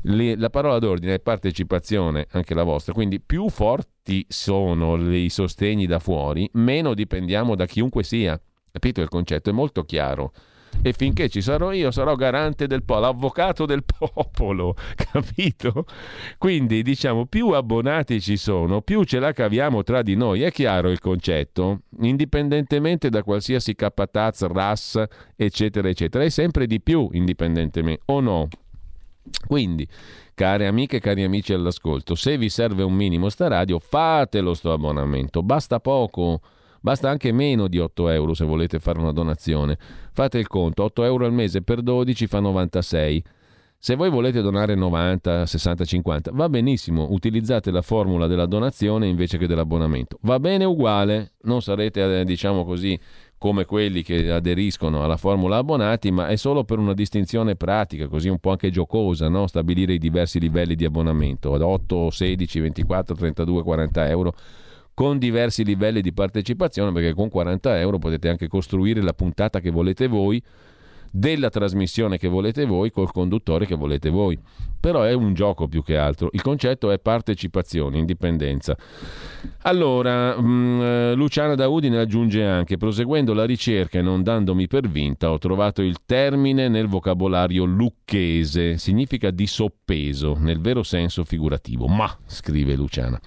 Le, 0.03 0.35
la 0.35 0.51
parola 0.51 0.77
d'ordine 0.77 1.15
è 1.15 1.19
partecipazione, 1.19 2.27
anche 2.34 2.53
la 2.53 2.61
vostra, 2.61 2.93
quindi 2.93 3.19
più 3.19 3.49
forti 3.49 4.23
sono 4.30 4.97
i 5.11 5.30
sostegni 5.30 5.88
da 5.88 5.97
fuori, 5.97 6.47
meno 6.53 6.93
dipendiamo 6.93 7.56
da 7.56 7.65
chiunque 7.65 8.03
sia. 8.03 8.39
Capito 8.72 9.01
il 9.01 9.10
concetto? 9.10 9.49
È 9.49 9.53
molto 9.53 9.84
chiaro 9.84 10.31
e 10.82 10.94
finché 10.94 11.30
ci 11.30 11.41
sarò 11.41 11.72
io 11.72 11.91
sarò 11.91 12.16
garante 12.16 12.68
del 12.68 12.84
popolo, 12.84 13.06
l'avvocato 13.08 13.66
del 13.66 13.84
popolo, 13.86 14.76
capito? 14.96 15.86
Quindi 16.38 16.82
diciamo 16.82 17.26
più 17.26 17.50
abbonati 17.50 18.22
ci 18.22 18.38
sono, 18.38 18.82
più 18.82 19.04
ce 19.04 19.20
la 19.20 19.34
caviamo 19.34 19.84
tra 19.84 20.02
di 20.02 20.16
noi, 20.16 20.41
è 20.41 20.52
chiaro 20.52 20.90
il 20.90 21.00
concetto? 21.00 21.82
Indipendentemente 22.02 23.10
da 23.10 23.24
qualsiasi 23.24 23.76
capataz, 23.76 24.46
RAS, 24.48 25.04
eccetera, 25.36 25.90
eccetera, 25.90 26.24
è 26.24 26.30
sempre 26.30 26.66
di 26.66 26.82
più 26.82 27.10
indipendentemente, 27.12 28.04
o 28.06 28.20
no? 28.20 28.48
Quindi, 29.46 29.88
care 30.34 30.68
amiche 30.68 30.98
e 30.98 31.00
cari 31.00 31.24
amici 31.24 31.54
all'ascolto, 31.54 32.16
se 32.16 32.38
vi 32.38 32.50
serve 32.50 32.84
un 32.84 32.94
minimo 32.94 33.30
sta 33.30 33.48
radio, 33.48 33.80
fatelo 33.80 34.54
sto 34.54 34.72
abbonamento, 34.72 35.44
basta 35.44 35.80
poco 35.80 36.41
Basta 36.81 37.10
anche 37.10 37.31
meno 37.31 37.68
di 37.68 37.80
8 37.80 38.10
euro 38.10 38.34
se 38.34 38.45
volete 38.45 38.80
fare 38.80 38.99
una 38.99 39.11
donazione. 39.11 39.77
Fate 40.11 40.38
il 40.38 40.47
conto, 40.47 40.84
8 40.84 41.03
euro 41.03 41.26
al 41.26 41.34
mese 41.34 41.61
per 41.61 41.81
12 41.81 42.27
fa 42.27 42.39
96. 42.39 43.23
Se 43.81 43.95
voi 43.95 44.10
volete 44.10 44.41
donare 44.41 44.76
90, 44.76 45.45
60, 45.45 45.85
50, 45.85 46.31
va 46.34 46.49
benissimo, 46.49 47.07
utilizzate 47.11 47.72
la 47.72 47.81
formula 47.81 48.27
della 48.27 48.45
donazione 48.45 49.07
invece 49.07 49.38
che 49.38 49.47
dell'abbonamento. 49.47 50.18
Va 50.23 50.38
bene 50.38 50.65
uguale, 50.65 51.35
non 51.43 51.61
sarete, 51.61 52.19
eh, 52.19 52.26
diciamo 52.26 52.65
così, 52.65 52.99
come 53.38 53.64
quelli 53.64 54.03
che 54.03 54.31
aderiscono 54.31 55.01
alla 55.01 55.15
formula 55.15 55.56
abbonati, 55.56 56.11
ma 56.11 56.27
è 56.27 56.35
solo 56.35 56.65
per 56.65 56.77
una 56.77 56.93
distinzione 56.93 57.56
pratica, 57.56 58.10
così 58.10 58.27
un 58.27 58.39
po' 58.39 58.49
anche 58.49 58.69
giocosa, 58.69 59.30
no? 59.30 59.47
stabilire 59.47 59.93
i 59.93 59.97
diversi 59.97 60.41
livelli 60.41 60.76
di 60.76 60.84
abbonamento, 60.84 61.53
ad 61.53 61.61
8, 61.61 62.10
16, 62.10 62.60
24, 62.60 63.15
32, 63.15 63.64
40 63.64 64.10
euro 64.10 64.34
con 65.00 65.18
diversi 65.18 65.64
livelli 65.64 66.02
di 66.02 66.12
partecipazione, 66.12 66.92
perché 66.92 67.14
con 67.14 67.30
40 67.30 67.80
euro 67.80 68.00
potete 68.00 68.28
anche 68.28 68.50
costruire 68.50 69.02
la 69.02 69.14
puntata 69.14 69.62
che 69.62 69.72
volete 69.72 70.08
voi, 70.08 70.44
della 71.10 71.50
trasmissione 71.50 72.18
che 72.18 72.28
volete 72.28 72.66
voi, 72.66 72.92
col 72.92 73.10
conduttore 73.10 73.66
che 73.66 73.76
volete 73.76 74.10
voi. 74.10 74.38
Però 74.78 75.04
è 75.04 75.14
un 75.14 75.34
gioco 75.34 75.70
più 75.70 75.84
che 75.84 75.96
altro. 75.96 76.28
Il 76.34 76.42
concetto 76.42 76.92
è 76.92 77.00
partecipazione, 77.00 77.98
indipendenza. 77.98 78.76
Allora, 79.62 80.38
mh, 80.38 80.46
mm, 80.46 80.82
eh, 80.82 81.14
Luciana 81.16 81.56
da 81.56 81.70
Udine 81.70 81.98
aggiunge 81.98 82.44
anche, 82.44 82.76
proseguendo 82.76 83.34
la 83.34 83.46
ricerca 83.46 84.00
e 84.00 84.02
non 84.02 84.22
dandomi 84.22 84.68
per 84.68 84.90
vinta, 84.90 85.32
ho 85.32 85.38
trovato 85.38 85.82
il 85.82 86.00
termine 86.06 86.68
nel 86.68 86.88
vocabolario 86.88 87.64
lucchese, 87.64 88.78
significa 88.78 89.32
di 89.32 89.48
soppeso, 89.48 90.36
nel 90.38 90.60
vero 90.60 90.84
senso 90.84 91.24
figurativo. 91.24 91.88
Ma, 91.88 92.14
scrive 92.26 92.76
Luciana, 92.76 93.20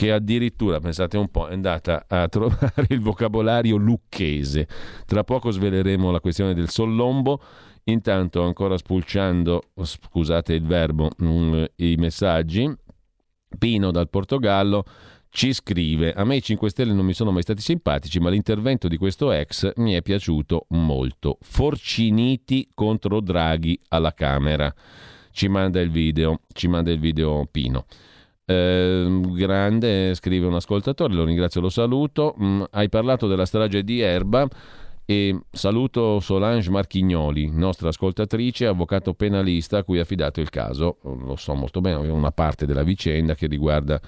che 0.00 0.12
addirittura, 0.12 0.80
pensate 0.80 1.18
un 1.18 1.28
po', 1.28 1.48
è 1.48 1.52
andata 1.52 2.06
a 2.08 2.26
trovare 2.28 2.86
il 2.88 3.00
vocabolario 3.00 3.76
lucchese. 3.76 4.66
Tra 5.04 5.24
poco 5.24 5.50
sveleremo 5.50 6.10
la 6.10 6.20
questione 6.20 6.54
del 6.54 6.70
sollombo. 6.70 7.38
Intanto, 7.84 8.42
ancora 8.42 8.78
spulciando, 8.78 9.62
scusate 9.78 10.54
il 10.54 10.64
verbo, 10.64 11.10
um, 11.18 11.66
i 11.76 11.96
messaggi, 11.96 12.74
Pino 13.58 13.90
dal 13.90 14.08
Portogallo 14.08 14.84
ci 15.28 15.52
scrive: 15.52 16.14
A 16.14 16.24
me 16.24 16.36
i 16.36 16.42
5 16.42 16.70
Stelle 16.70 16.94
non 16.94 17.04
mi 17.04 17.12
sono 17.12 17.30
mai 17.30 17.42
stati 17.42 17.60
simpatici, 17.60 18.20
ma 18.20 18.30
l'intervento 18.30 18.88
di 18.88 18.96
questo 18.96 19.32
ex 19.32 19.70
mi 19.76 19.92
è 19.92 20.00
piaciuto 20.00 20.64
molto. 20.70 21.36
Forciniti 21.42 22.70
contro 22.72 23.20
Draghi 23.20 23.78
alla 23.88 24.14
Camera. 24.14 24.72
Ci 25.30 25.48
manda 25.48 25.78
il 25.78 25.90
video, 25.90 26.40
ci 26.54 26.68
manda 26.68 26.90
il 26.90 26.98
video 26.98 27.46
Pino. 27.50 27.84
Eh, 28.44 29.20
grande, 29.34 30.14
scrive 30.14 30.46
un 30.46 30.54
ascoltatore, 30.54 31.14
lo 31.14 31.24
ringrazio, 31.24 31.60
lo 31.60 31.68
saluto. 31.68 32.34
Mm, 32.40 32.62
hai 32.70 32.88
parlato 32.88 33.26
della 33.26 33.46
strage 33.46 33.84
di 33.84 34.00
Erba 34.00 34.48
e 35.04 35.40
saluto 35.50 36.20
Solange 36.20 36.70
Marchignoli, 36.70 37.50
nostra 37.50 37.88
ascoltatrice, 37.88 38.66
avvocato 38.66 39.14
penalista 39.14 39.78
a 39.78 39.84
cui 39.84 39.98
ha 39.98 40.02
affidato 40.02 40.40
il 40.40 40.50
caso. 40.50 40.98
Lo 41.02 41.36
so 41.36 41.54
molto 41.54 41.80
bene, 41.80 42.06
è 42.06 42.10
una 42.10 42.30
parte 42.30 42.66
della 42.66 42.84
vicenda 42.84 43.34
che 43.34 43.46
riguarda 43.46 44.00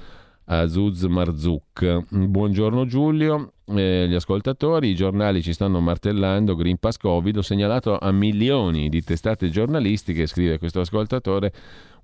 Azuz 0.44 1.02
Marzuk. 1.04 2.04
Buongiorno 2.08 2.84
Giulio, 2.86 3.51
eh, 3.66 4.06
gli 4.08 4.14
ascoltatori, 4.14 4.88
i 4.88 4.94
giornali 4.94 5.42
ci 5.42 5.52
stanno 5.52 5.80
martellando, 5.80 6.54
Green 6.54 6.78
Pass 6.78 6.96
Covid, 6.96 7.36
ho 7.36 7.42
segnalato 7.42 7.98
a 7.98 8.10
milioni 8.12 8.88
di 8.88 9.02
testate 9.02 9.48
giornalistiche, 9.50 10.26
scrive 10.26 10.58
questo 10.58 10.80
ascoltatore, 10.80 11.52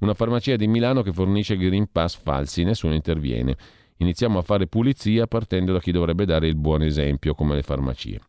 una 0.00 0.14
farmacia 0.14 0.56
di 0.56 0.66
Milano 0.66 1.02
che 1.02 1.12
fornisce 1.12 1.56
Green 1.56 1.90
Pass 1.90 2.16
falsi, 2.20 2.64
nessuno 2.64 2.94
interviene. 2.94 3.56
Iniziamo 3.98 4.38
a 4.38 4.42
fare 4.42 4.66
pulizia 4.68 5.26
partendo 5.26 5.72
da 5.72 5.80
chi 5.80 5.90
dovrebbe 5.90 6.24
dare 6.24 6.46
il 6.46 6.56
buon 6.56 6.82
esempio, 6.82 7.34
come 7.34 7.54
le 7.56 7.62
farmacie. 7.62 8.20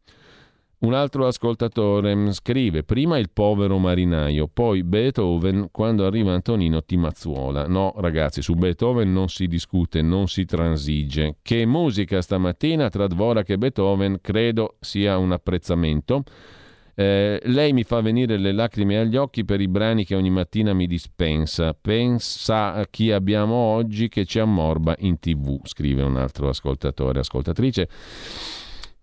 Un 0.81 0.93
altro 0.93 1.27
ascoltatore 1.27 2.31
scrive: 2.31 2.83
Prima 2.83 3.17
il 3.17 3.29
povero 3.31 3.77
marinaio, 3.79 4.47
poi 4.47 4.81
Beethoven 4.83 5.67
quando 5.71 6.05
arriva 6.05 6.31
Antonino 6.31 6.81
Timazzuola. 6.85 7.67
No, 7.67 7.93
ragazzi, 7.97 8.41
su 8.41 8.53
Beethoven 8.53 9.11
non 9.11 9.27
si 9.27 9.47
discute, 9.47 10.01
non 10.01 10.29
si 10.29 10.45
transige. 10.45 11.35
Che 11.41 11.65
musica 11.65 12.21
stamattina 12.21 12.87
tra 12.87 13.07
Dvorak 13.07 13.49
e 13.49 13.57
Beethoven 13.57 14.19
credo 14.21 14.77
sia 14.79 15.17
un 15.17 15.33
apprezzamento. 15.33 16.23
Eh, 16.95 17.41
lei 17.43 17.73
mi 17.73 17.83
fa 17.83 17.99
venire 17.99 18.37
le 18.37 18.53
lacrime 18.53 18.99
agli 18.99 19.17
occhi 19.17 19.43
per 19.43 19.59
i 19.59 19.67
brani 19.67 20.05
che 20.05 20.15
ogni 20.15 20.29
mattina 20.29 20.71
mi 20.71 20.87
dispensa. 20.87 21.73
Pensa 21.73 22.73
a 22.73 22.87
chi 22.89 23.11
abbiamo 23.11 23.55
oggi 23.55 24.07
che 24.07 24.23
ci 24.23 24.39
ammorba 24.39 24.95
in 24.99 25.19
tv, 25.19 25.59
scrive 25.63 26.03
un 26.03 26.15
altro 26.15 26.47
ascoltatore, 26.47 27.19
ascoltatrice 27.19 27.89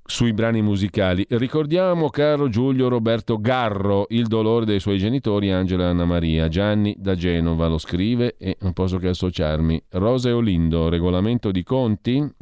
sui 0.06 0.32
brani 0.32 0.62
musicali. 0.62 1.26
Ricordiamo, 1.28 2.08
caro 2.08 2.48
Giulio 2.48 2.88
Roberto 2.88 3.38
Garro, 3.38 4.06
il 4.10 4.26
dolore 4.26 4.64
dei 4.64 4.80
suoi 4.80 4.98
genitori 4.98 5.50
Angela 5.50 5.84
e 5.84 5.86
Anna 5.88 6.04
Maria. 6.04 6.48
Gianni 6.48 6.94
da 6.98 7.14
Genova 7.14 7.66
lo 7.66 7.78
scrive 7.78 8.36
e 8.38 8.56
non 8.60 8.72
posso 8.72 8.98
che 8.98 9.08
associarmi. 9.08 9.82
Rosa 9.90 10.28
e 10.28 10.32
Olindo, 10.32 10.88
regolamento 10.88 11.50
di 11.50 11.62
conti? 11.62 12.34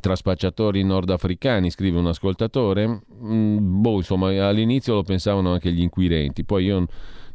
tra 0.00 0.14
spacciatori 0.14 0.82
nordafricani, 0.84 1.70
scrive 1.70 1.98
un 1.98 2.06
ascoltatore. 2.06 3.02
Mm, 3.20 3.80
boh, 3.80 3.96
insomma, 3.96 4.46
all'inizio 4.46 4.94
lo 4.94 5.02
pensavano 5.02 5.52
anche 5.52 5.72
gli 5.72 5.80
inquirenti, 5.80 6.44
poi 6.44 6.64
io 6.66 6.86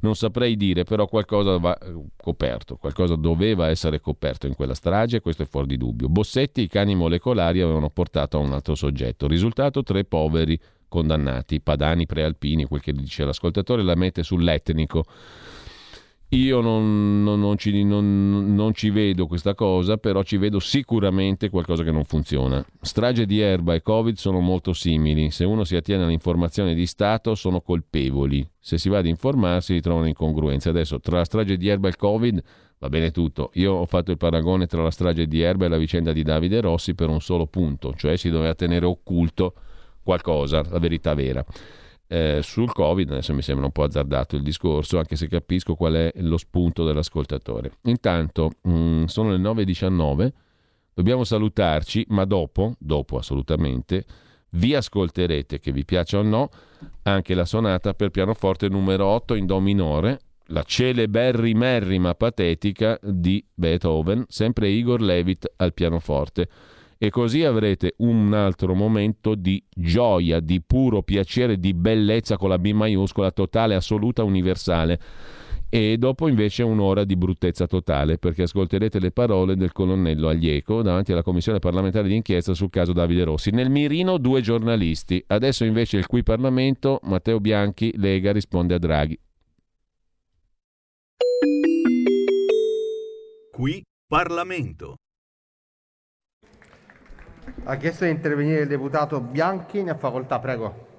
non 0.04 0.16
saprei 0.16 0.56
dire, 0.56 0.84
però 0.84 1.08
qualcosa 1.08 1.58
va 1.58 1.78
eh, 1.78 1.94
coperto, 2.16 2.76
qualcosa 2.76 3.16
doveva 3.16 3.70
essere 3.70 4.00
coperto 4.02 4.48
in 4.48 4.54
quella 4.54 4.74
strage, 4.74 5.22
questo 5.22 5.44
è 5.44 5.46
fuori 5.46 5.68
di 5.68 5.78
dubbio. 5.78 6.10
Bossetti, 6.10 6.62
i 6.62 6.68
cani 6.68 6.94
molecolari 6.94 7.62
avevano 7.62 7.90
portato 7.90 8.38
a 8.38 8.42
un 8.42 8.52
altro 8.52 8.76
soggetto. 8.76 9.28
Risultato, 9.28 9.82
tre 9.82 10.04
poveri 10.04 10.60
condannati, 10.90 11.62
padani 11.62 12.06
prealpini, 12.06 12.66
quel 12.66 12.82
che 12.82 12.92
dice 12.92 13.24
l'ascoltatore, 13.24 13.82
la 13.82 13.96
mette 13.96 14.24
sull'etnico. 14.24 15.06
Io 16.34 16.62
non, 16.62 17.22
non, 17.22 17.40
non, 17.40 17.58
ci, 17.60 17.84
non, 17.84 18.72
ci, 18.74 18.90
vedo 18.90 19.28
questa 19.28 19.54
cosa, 19.54 19.98
però 19.98 20.24
ci 20.24 20.38
vedo 20.38 20.60
sicuramente 20.60 21.52
qualcosa 21.52 21.84
che 21.84 21.92
non 21.92 22.06
funziona. 22.06 22.66
Strage 22.82 23.28
di 23.28 23.40
erba 23.40 23.76
e 23.76 23.84
Covid 23.84 24.16
sono 24.16 24.40
molto 24.40 24.74
simili. 24.74 25.30
Se 25.30 25.46
uno 25.46 25.64
si 25.64 25.76
attiene 25.76 26.04
alle 26.04 26.14
informazioni 26.14 26.74
di 26.74 26.88
Stato, 26.88 27.36
sono 27.36 27.62
colpevoli. 27.62 28.44
Se 28.60 28.80
si 28.80 28.90
va 28.90 28.98
ad 28.98 29.06
informarsi, 29.06 29.74
ritrovano 29.74 30.08
incongruenze. 30.08 30.70
Adesso, 30.70 31.00
tra 31.00 31.18
la 31.18 31.24
strage 31.24 31.56
di 31.56 31.68
erba 31.68 31.86
e 31.86 31.92
il 31.92 31.98
Covid, 31.98 32.44
va 32.80 32.90
bene 32.90 33.12
tutto. 33.12 33.52
Io 33.54 33.74
ho 33.74 33.86
fatto 33.86 34.10
il 34.10 34.18
paragone 34.18 34.66
tra 34.66 34.82
la 34.82 34.90
strage 34.90 35.28
di 35.28 35.40
erba 35.42 35.66
e 35.66 35.70
la 35.70 35.78
vicenda 35.78 36.14
di 36.14 36.24
Davide 36.24 36.62
Rossi 36.62 36.96
per 36.96 37.10
un 37.10 37.22
solo 37.22 37.46
punto, 37.46 37.94
cioè 37.96 38.18
si 38.18 38.32
doveva 38.32 38.56
tenere 38.56 38.88
occulto 38.88 39.54
qualcosa, 40.02 40.64
la 40.68 40.80
verità 40.80 41.14
vera. 41.14 41.46
Eh, 42.14 42.44
sul 42.44 42.72
Covid 42.72 43.10
adesso 43.10 43.34
mi 43.34 43.42
sembra 43.42 43.66
un 43.66 43.72
po' 43.72 43.82
azzardato 43.82 44.36
il 44.36 44.44
discorso, 44.44 45.00
anche 45.00 45.16
se 45.16 45.28
capisco 45.28 45.74
qual 45.74 45.94
è 45.96 46.12
lo 46.18 46.38
spunto 46.38 46.86
dell'ascoltatore. 46.86 47.72
Intanto 47.86 48.52
mh, 48.62 48.72
mm, 48.72 49.04
sono 49.06 49.32
le 49.32 49.38
9.19, 49.40 50.32
dobbiamo 50.94 51.24
salutarci, 51.24 52.06
ma 52.10 52.24
dopo, 52.26 52.76
dopo 52.78 53.18
assolutamente, 53.18 54.06
vi 54.52 54.76
ascolterete, 54.76 55.60
che 55.60 55.72
vi 55.72 55.86
piaccia 55.86 56.20
o 56.20 56.22
no, 56.22 56.52
anche 57.02 57.34
la 57.34 57.46
sonata 57.46 57.96
per 57.96 58.12
pianoforte 58.12 58.70
numero 58.70 59.08
8 59.08 59.34
in 59.34 59.48
Do 59.48 59.60
minore, 59.60 60.20
la 60.48 60.62
celeberrimerrima 60.62 62.14
patetica 62.14 63.00
di 63.02 63.44
Beethoven, 63.52 64.26
sempre 64.28 64.70
Igor 64.70 65.02
Levit 65.02 65.52
al 65.56 65.74
pianoforte 65.74 66.48
e 67.04 67.10
così 67.10 67.44
avrete 67.44 67.96
un 67.98 68.34
altro 68.34 68.74
momento 68.74 69.36
di 69.36 69.62
gioia, 69.76 70.40
di 70.40 70.62
puro 70.62 71.02
piacere, 71.02 71.60
di 71.60 71.74
bellezza 71.74 72.38
con 72.38 72.48
la 72.48 72.58
B 72.58 72.72
maiuscola, 72.72 73.30
totale, 73.32 73.76
assoluta, 73.76 74.24
universale. 74.24 74.98
E 75.68 75.98
dopo 75.98 76.30
invece 76.30 76.64
un'ora 76.64 77.04
di 77.04 77.18
bruttezza 77.18 77.68
totale, 77.68 78.18
perché 78.18 78.44
ascolterete 78.44 79.02
le 79.02 79.12
parole 79.12 79.58
del 79.58 79.74
colonnello 79.74 80.30
Aglieco 80.30 80.82
davanti 80.82 81.12
alla 81.12 81.24
commissione 81.24 81.60
parlamentare 81.60 82.08
di 82.08 82.16
inchiesta 82.16 82.54
sul 82.54 82.70
caso 82.70 82.94
Davide 82.94 83.26
Rossi. 83.26 83.52
Nel 83.52 83.70
mirino 83.70 84.18
due 84.18 84.40
giornalisti. 84.40 85.22
Adesso 85.28 85.66
invece 85.66 85.98
il 85.98 86.08
qui 86.08 86.24
Parlamento, 86.24 87.02
Matteo 87.04 87.42
Bianchi, 87.42 87.92
Lega, 87.98 88.32
risponde 88.32 88.76
a 88.76 88.80
Draghi. 88.80 89.20
Qui 93.52 93.84
Parlamento. 94.08 94.96
Ha 97.66 97.76
chiesto 97.76 98.06
di 98.06 98.12
intervenire 98.12 98.62
il 98.62 98.68
deputato 98.68 99.20
Bianchi, 99.20 99.84
ne 99.84 99.92
ha 99.92 99.96
facoltà, 99.96 100.40
prego. 100.40 100.92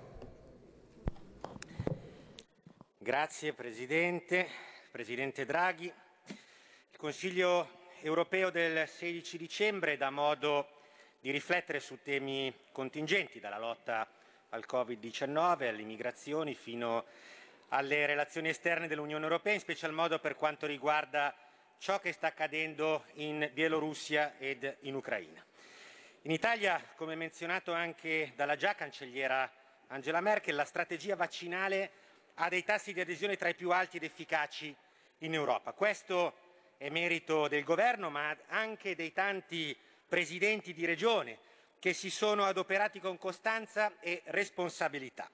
Grazie 2.98 3.54
Presidente, 3.54 4.46
Presidente 4.90 5.46
Draghi. 5.46 5.90
Il 6.26 6.98
Consiglio 6.98 7.68
europeo 8.02 8.50
del 8.50 8.86
16 8.86 9.38
dicembre 9.38 9.96
dà 9.96 10.10
modo 10.10 10.68
di 11.18 11.30
riflettere 11.30 11.80
su 11.80 12.00
temi 12.02 12.52
contingenti, 12.72 13.40
dalla 13.40 13.58
lotta 13.58 14.06
al 14.50 14.66
Covid-19, 14.70 15.68
alle 15.68 15.82
migrazioni, 15.82 16.54
fino 16.54 17.04
alle 17.68 18.04
relazioni 18.04 18.50
esterne 18.50 18.86
dell'Unione 18.86 19.24
Europea, 19.24 19.54
in 19.54 19.60
special 19.60 19.92
modo 19.92 20.18
per 20.18 20.36
quanto 20.36 20.66
riguarda 20.66 21.34
ciò 21.78 21.98
che 22.00 22.12
sta 22.12 22.26
accadendo 22.26 23.04
in 23.14 23.50
Bielorussia 23.54 24.36
ed 24.38 24.76
in 24.80 24.94
Ucraina. 24.94 25.42
In 26.26 26.30
Italia, 26.30 26.82
come 26.96 27.16
menzionato 27.16 27.74
anche 27.74 28.32
dalla 28.34 28.56
già 28.56 28.74
cancelliera 28.74 29.50
Angela 29.88 30.22
Merkel, 30.22 30.54
la 30.54 30.64
strategia 30.64 31.16
vaccinale 31.16 31.90
ha 32.36 32.48
dei 32.48 32.64
tassi 32.64 32.94
di 32.94 33.00
adesione 33.02 33.36
tra 33.36 33.50
i 33.50 33.54
più 33.54 33.70
alti 33.72 33.98
ed 33.98 34.04
efficaci 34.04 34.74
in 35.18 35.34
Europa. 35.34 35.72
Questo 35.72 36.34
è 36.78 36.88
merito 36.88 37.46
del 37.46 37.62
governo, 37.62 38.08
ma 38.08 38.34
anche 38.46 38.94
dei 38.94 39.12
tanti 39.12 39.76
presidenti 40.08 40.72
di 40.72 40.86
regione 40.86 41.36
che 41.78 41.92
si 41.92 42.08
sono 42.08 42.44
adoperati 42.44 43.00
con 43.00 43.18
costanza 43.18 44.00
e 44.00 44.22
responsabilità. 44.24 45.30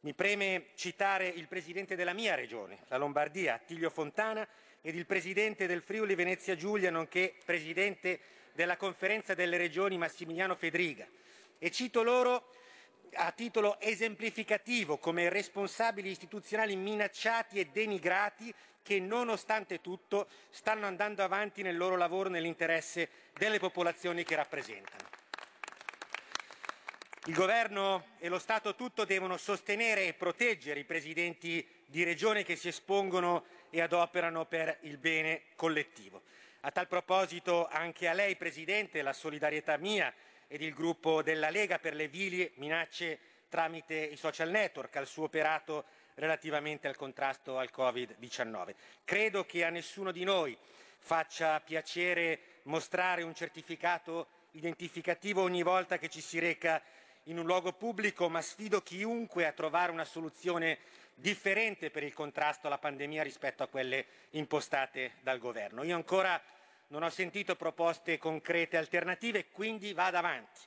Mi 0.00 0.12
preme 0.12 0.66
citare 0.74 1.28
il 1.28 1.48
presidente 1.48 1.96
della 1.96 2.12
mia 2.12 2.34
regione, 2.34 2.80
la 2.88 2.98
Lombardia, 2.98 3.54
Attilio 3.54 3.88
Fontana, 3.88 4.46
ed 4.82 4.96
il 4.96 5.06
presidente 5.06 5.66
del 5.66 5.80
Friuli 5.80 6.14
Venezia 6.14 6.56
Giulia, 6.56 6.90
nonché 6.90 7.36
presidente 7.42 8.20
della 8.56 8.76
Conferenza 8.76 9.34
delle 9.34 9.58
Regioni 9.58 9.98
Massimiliano 9.98 10.56
Fedriga 10.56 11.06
e 11.58 11.70
cito 11.70 12.02
loro 12.02 12.50
a 13.12 13.30
titolo 13.30 13.78
esemplificativo 13.78 14.96
come 14.96 15.28
responsabili 15.28 16.10
istituzionali 16.10 16.74
minacciati 16.74 17.60
e 17.60 17.66
denigrati 17.66 18.52
che 18.82 18.98
nonostante 18.98 19.80
tutto 19.80 20.26
stanno 20.50 20.86
andando 20.86 21.22
avanti 21.22 21.62
nel 21.62 21.76
loro 21.76 21.96
lavoro 21.96 22.28
nell'interesse 22.28 23.08
delle 23.34 23.58
popolazioni 23.58 24.24
che 24.24 24.34
rappresentano. 24.34 25.04
Il 27.26 27.34
Governo 27.34 28.06
e 28.18 28.28
lo 28.28 28.38
Stato 28.38 28.74
tutto 28.74 29.04
devono 29.04 29.36
sostenere 29.36 30.06
e 30.06 30.14
proteggere 30.14 30.80
i 30.80 30.84
presidenti 30.84 31.66
di 31.84 32.04
regione 32.04 32.44
che 32.44 32.56
si 32.56 32.68
espongono 32.68 33.44
e 33.70 33.80
adoperano 33.80 34.46
per 34.46 34.78
il 34.82 34.96
bene 34.96 35.42
collettivo. 35.56 36.22
A 36.60 36.70
tal 36.70 36.88
proposito 36.88 37.68
anche 37.68 38.08
a 38.08 38.12
lei, 38.12 38.36
Presidente, 38.36 39.02
la 39.02 39.12
solidarietà 39.12 39.76
mia 39.76 40.12
ed 40.48 40.62
il 40.62 40.74
gruppo 40.74 41.22
della 41.22 41.50
Lega 41.50 41.78
per 41.78 41.94
le 41.94 42.08
vili 42.08 42.50
minacce 42.56 43.18
tramite 43.48 43.94
i 43.94 44.16
social 44.16 44.50
network 44.50 44.96
al 44.96 45.06
suo 45.06 45.24
operato 45.24 45.84
relativamente 46.14 46.88
al 46.88 46.96
contrasto 46.96 47.58
al 47.58 47.70
Covid-19. 47.74 48.74
Credo 49.04 49.44
che 49.44 49.64
a 49.64 49.70
nessuno 49.70 50.10
di 50.10 50.24
noi 50.24 50.56
faccia 50.98 51.60
piacere 51.60 52.40
mostrare 52.62 53.22
un 53.22 53.34
certificato 53.34 54.26
identificativo 54.52 55.42
ogni 55.42 55.62
volta 55.62 55.98
che 55.98 56.08
ci 56.08 56.20
si 56.20 56.38
reca 56.38 56.82
in 57.24 57.38
un 57.38 57.46
luogo 57.46 57.72
pubblico, 57.72 58.28
ma 58.28 58.40
sfido 58.40 58.82
chiunque 58.82 59.46
a 59.46 59.52
trovare 59.52 59.92
una 59.92 60.04
soluzione 60.04 60.78
differente 61.18 61.90
per 61.90 62.02
il 62.02 62.12
contrasto 62.12 62.66
alla 62.66 62.78
pandemia 62.78 63.22
rispetto 63.22 63.62
a 63.62 63.68
quelle 63.68 64.04
impostate 64.30 65.14
dal 65.22 65.38
Governo. 65.38 65.82
Io 65.82 65.96
ancora 65.96 66.40
non 66.88 67.02
ho 67.02 67.10
sentito 67.10 67.56
proposte 67.56 68.18
concrete 68.18 68.76
alternative, 68.76 69.46
quindi 69.50 69.92
vada 69.92 70.18
avanti. 70.18 70.60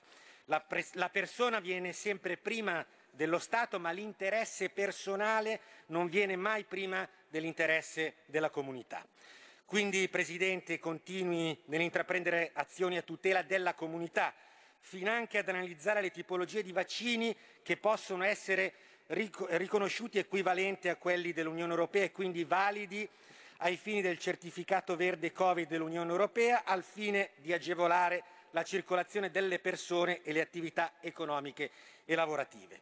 La, 0.46 0.66
la 0.94 1.10
persona 1.10 1.60
viene 1.60 1.94
sempre 1.94 2.36
prima 2.36 2.86
dello 3.12 3.38
Stato, 3.38 3.80
ma 3.80 3.92
l'interesse 3.92 4.70
personale 4.70 5.62
non 5.88 6.08
viene 6.10 6.36
mai 6.36 6.64
prima 6.64 7.08
dell'interesse 7.30 8.16
della 8.26 8.50
comunità. 8.50 9.06
Quindi, 9.66 10.10
Presidente, 10.10 10.80
continui 10.80 11.58
nell'intraprendere 11.66 12.50
azioni 12.54 12.98
a 12.98 13.04
tutela 13.04 13.44
della 13.44 13.76
comunità, 13.76 14.34
finanche 14.80 15.38
ad 15.38 15.48
analizzare 15.48 16.02
le 16.02 16.10
tipologie 16.10 16.64
di 16.64 16.72
vaccini 16.72 17.36
che 17.62 17.78
possono 17.78 18.24
essere 18.24 18.74
riconosciuti 19.10 20.20
equivalenti 20.20 20.88
a 20.88 20.96
quelli 20.96 21.34
dell'Unione 21.34 21.72
Europea 21.72 22.04
e 22.04 22.12
quindi 22.12 22.44
validi 22.44 23.08
ai 23.58 23.76
fini 23.76 24.02
del 24.02 24.20
certificato 24.20 24.96
verde 24.96 25.32
Covid 25.32 25.68
dell'Unione 25.68 26.12
Europea, 26.12 26.64
al 26.64 26.84
fine 26.84 27.32
di 27.38 27.52
agevolare 27.52 28.24
la 28.52 28.64
circolazione 28.64 29.32
delle 29.32 29.60
persone 29.60 30.22
e 30.22 30.32
le 30.32 30.42
attività 30.42 30.94
economiche 31.02 31.72
e 32.06 32.16
lavorative. 32.16 32.82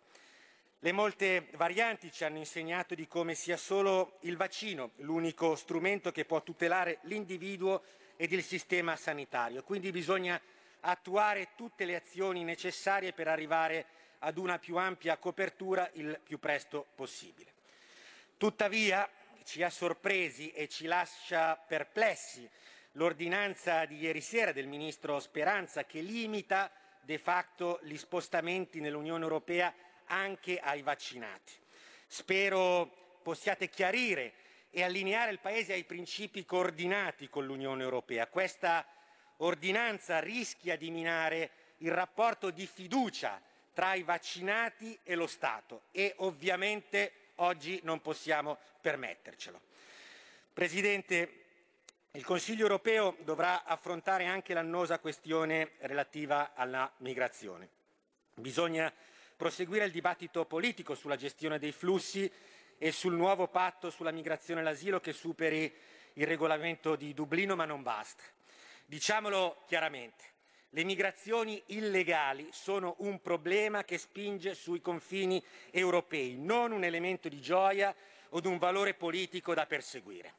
Le 0.80 0.92
molte 0.92 1.48
varianti 1.56 2.12
ci 2.12 2.24
hanno 2.24 2.38
insegnato 2.38 2.94
di 2.94 3.08
come 3.08 3.34
sia 3.34 3.58
solo 3.58 4.18
il 4.22 4.38
vaccino 4.38 4.92
l'unico 4.98 5.56
strumento 5.56 6.12
che 6.12 6.26
può 6.26 6.44
tutelare 6.44 7.00
l'individuo 7.04 7.82
ed 8.16 8.32
il 8.32 8.44
sistema 8.44 8.96
sanitario. 8.96 9.64
Quindi 9.64 9.92
bisogna 9.92 10.40
attuare 10.82 11.50
tutte 11.56 11.86
le 11.86 11.96
azioni 11.96 12.44
necessarie 12.44 13.12
per 13.14 13.28
arrivare 13.28 13.86
ad 14.20 14.38
una 14.38 14.60
più 14.60 14.78
ampia 14.78 15.18
copertura 15.18 15.90
il 15.94 16.20
più 16.24 16.40
presto 16.40 16.86
possibile. 16.96 17.52
Tuttavia, 18.38 19.10
ci 19.44 19.64
ha 19.64 19.70
sorpresi 19.70 20.52
e 20.52 20.68
ci 20.68 20.86
lascia 20.88 21.56
perplessi 21.56 22.48
l'ordinanza 22.94 23.86
di 23.86 23.98
ieri 23.98 24.20
sera 24.20 24.52
del 24.52 24.68
Ministro 24.68 25.20
Speranza 25.22 25.86
che 25.86 26.02
limita 26.02 26.70
de 27.00 27.18
facto 27.18 27.80
gli 27.84 27.96
spostamenti 27.96 28.82
nell'Unione 28.82 29.24
Europea 29.24 29.74
anche 30.08 30.60
ai 30.60 30.82
vaccinati. 30.82 31.54
Spero 32.06 33.20
possiate 33.24 33.70
chiarire 33.70 34.34
e 34.70 34.84
allineare 34.84 35.32
il 35.32 35.40
Paese 35.40 35.74
ai 35.74 35.86
principi 35.86 36.44
coordinati 36.44 37.30
con 37.30 37.46
l'Unione 37.46 37.84
Europea. 37.84 38.28
Questa 38.28 38.86
ordinanza 39.38 40.20
rischia 40.20 40.76
di 40.76 40.92
minare 40.92 41.52
il 41.78 41.92
rapporto 41.92 42.50
di 42.50 42.66
fiducia 42.68 43.42
tra 43.78 43.94
i 43.94 44.02
vaccinati 44.02 44.98
e 45.04 45.14
lo 45.14 45.28
Stato 45.28 45.84
e 45.92 46.16
ovviamente 46.18 47.34
oggi 47.36 47.80
non 47.84 48.02
possiamo 48.02 48.58
permettercelo. 48.82 49.62
Presidente, 50.52 51.44
il 52.14 52.26
Consiglio 52.26 52.64
europeo 52.64 53.16
dovrà 53.20 53.66
affrontare 53.66 54.26
anche 54.26 54.56
l'annosa 54.56 54.98
questione 54.98 55.74
relativa 55.82 56.56
alla 56.56 56.92
migrazione. 57.02 57.70
Bisogna 58.34 58.92
proseguire 59.36 59.86
il 59.86 59.92
dibattito 59.92 60.46
politico 60.46 60.96
sulla 60.96 61.16
gestione 61.16 61.60
dei 61.60 61.72
flussi 61.72 62.32
e 62.80 62.92
sul 62.92 63.14
nuovo 63.14 63.48
patto 63.48 63.92
sulla 63.92 64.10
migrazione 64.10 64.62
e 64.62 64.64
l'asilo 64.64 65.00
che 65.00 65.14
superi 65.14 65.72
il 66.14 66.26
regolamento 66.26 66.96
di 66.96 67.14
Dublino, 67.14 67.56
ma 67.56 67.66
non 67.66 67.84
basta. 67.84 68.24
Diciamolo 68.88 69.66
chiaramente, 69.68 70.37
le 70.72 70.84
migrazioni 70.84 71.62
illegali 71.68 72.50
sono 72.52 72.96
un 73.00 73.22
problema 73.22 73.84
che 73.84 73.98
spinge 73.98 74.54
sui 74.54 74.82
confini 74.82 75.44
europei, 75.72 76.36
non 76.38 76.72
un 76.72 76.84
elemento 76.84 77.30
di 77.30 77.40
gioia 77.40 77.96
o 78.30 78.40
di 78.40 78.48
un 78.48 78.58
valore 78.58 78.94
politico 78.94 79.54
da 79.54 79.66
perseguire. 79.66 80.34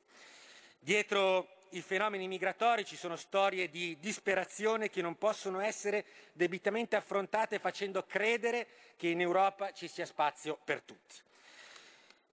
Dietro 0.78 1.56
i 1.70 1.82
fenomeni 1.82 2.28
migratori 2.28 2.84
ci 2.84 2.96
sono 2.96 3.16
storie 3.16 3.68
di 3.68 3.98
disperazione 3.98 4.88
che 4.88 5.02
non 5.02 5.16
possono 5.18 5.60
essere 5.60 6.04
debitamente 6.32 6.96
affrontate 6.96 7.58
facendo 7.58 8.04
credere 8.04 8.68
che 8.96 9.08
in 9.08 9.20
Europa 9.20 9.72
ci 9.72 9.88
sia 9.88 10.06
spazio 10.06 10.58
per 10.62 10.82
tutti. 10.82 11.16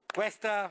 Questa, 0.06 0.70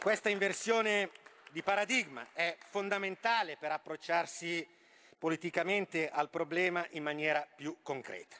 questa 0.00 0.28
inversione 0.28 1.10
di 1.50 1.62
paradigma 1.62 2.26
è 2.32 2.56
fondamentale 2.70 3.56
per 3.56 3.70
approcciarsi 3.70 4.66
politicamente 5.18 6.08
al 6.08 6.30
problema 6.30 6.86
in 6.90 7.02
maniera 7.02 7.46
più 7.56 7.76
concreta. 7.82 8.36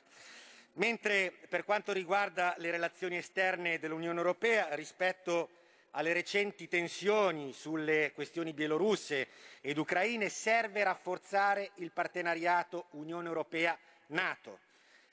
Mentre 0.74 1.32
per 1.48 1.64
quanto 1.64 1.92
riguarda 1.92 2.54
le 2.58 2.70
relazioni 2.70 3.16
esterne 3.16 3.78
dell'Unione 3.78 4.18
Europea 4.18 4.74
rispetto 4.74 5.50
alle 5.92 6.12
recenti 6.12 6.68
tensioni 6.68 7.52
sulle 7.52 8.12
questioni 8.14 8.52
bielorusse 8.52 9.26
ed 9.60 9.78
ucraine 9.78 10.28
serve 10.28 10.84
rafforzare 10.84 11.72
il 11.76 11.90
partenariato 11.90 12.86
Unione 12.90 13.26
Europea-Nato. 13.26 14.60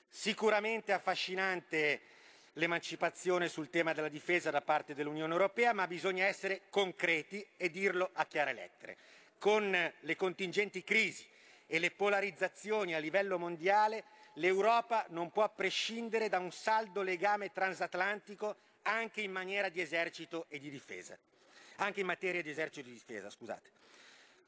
Sicuramente 0.08 0.92
affascinante 0.92 2.00
l'emancipazione 2.52 3.48
sul 3.48 3.68
tema 3.68 3.92
della 3.92 4.08
difesa 4.08 4.50
da 4.50 4.60
parte 4.62 4.94
dell'Unione 4.94 5.32
Europea, 5.32 5.72
ma 5.72 5.86
bisogna 5.88 6.26
essere 6.26 6.62
concreti 6.70 7.44
e 7.56 7.70
dirlo 7.70 8.10
a 8.12 8.24
chiare 8.24 8.52
lettere. 8.52 8.96
Con 9.38 9.92
le 10.00 10.16
contingenti 10.16 10.84
crisi 10.84 11.26
e 11.66 11.78
le 11.78 11.90
polarizzazioni 11.90 12.94
a 12.94 12.98
livello 12.98 13.38
mondiale, 13.38 14.04
l'Europa 14.34 15.04
non 15.10 15.30
può 15.30 15.48
prescindere 15.52 16.28
da 16.28 16.38
un 16.38 16.52
saldo 16.52 17.02
legame 17.02 17.52
transatlantico 17.52 18.56
anche 18.82 19.20
in 19.20 19.32
maniera 19.32 19.68
di 19.68 19.80
esercito 19.80 20.46
e 20.48 20.58
di 20.58 20.70
difesa. 20.70 21.18
Anche 21.76 22.00
in 22.00 22.06
materia 22.06 22.42
di 22.42 22.50
esercito 22.50 22.88
e 22.88 22.92
di 22.92 22.98
difesa, 22.98 23.28
scusate. 23.30 23.70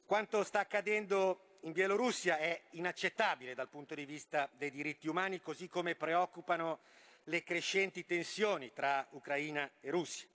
Quanto 0.07 0.43
sta 0.45 0.61
accadendo 0.61 1.57
in 1.63 1.73
Bielorussia 1.73 2.39
è 2.39 2.61
inaccettabile 2.71 3.55
dal 3.55 3.69
punto 3.69 3.95
di 3.95 4.05
vista 4.05 4.49
dei 4.57 4.71
diritti 4.71 5.09
umani, 5.09 5.41
così 5.41 5.69
come 5.69 5.97
preoccupano 5.97 6.81
le 7.25 7.43
crescenti 7.43 8.07
tensioni 8.07 8.73
tra 8.73 9.07
Ucraina 9.11 9.69
e 9.81 9.91
Russia. 9.91 10.29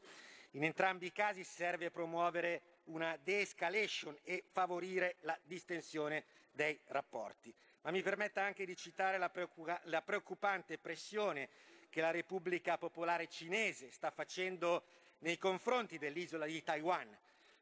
In 0.51 0.63
entrambi 0.63 1.07
i 1.07 1.11
casi 1.11 1.43
serve 1.43 1.89
promuovere 1.89 2.61
una 2.85 3.17
de-escalation 3.23 4.15
e 4.23 4.43
favorire 4.51 5.15
la 5.21 5.37
distensione 5.43 6.25
dei 6.53 6.79
rapporti. 6.87 7.53
Ma 7.81 7.91
mi 7.91 8.01
permetta 8.01 8.41
anche 8.41 8.65
di 8.65 8.75
citare 8.77 9.17
la, 9.17 10.01
preoccupante 10.01 10.77
pressione 10.77 11.49
che 11.89 11.99
la 12.01 12.11
Repubblica 12.11 12.77
Popolare 12.77 13.27
Cinese 13.27 13.91
sta 13.91 14.09
facendo 14.09 14.85
nei 15.19 15.37
confronti 15.37 15.97
dell'isola 15.97 16.45
di 16.45 16.63
Taiwan. 16.63 17.17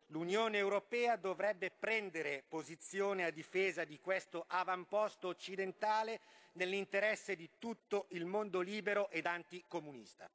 L'Unione 0.08 0.58
Europea 0.58 1.16
dovrebbe 1.16 1.72
prendere 1.72 2.44
posizione 2.48 3.24
a 3.24 3.32
difesa 3.32 3.84
di 3.84 4.00
questo 4.00 4.46
avamposto 4.48 5.30
occidentale 5.30 6.20
nell'interesse 6.54 7.36
di 7.36 7.50
tutto 7.58 8.08
il 8.10 8.26
mondo 8.26 8.60
libero 8.60 9.10
ed 9.10 9.26
anticomunista. 9.26 10.30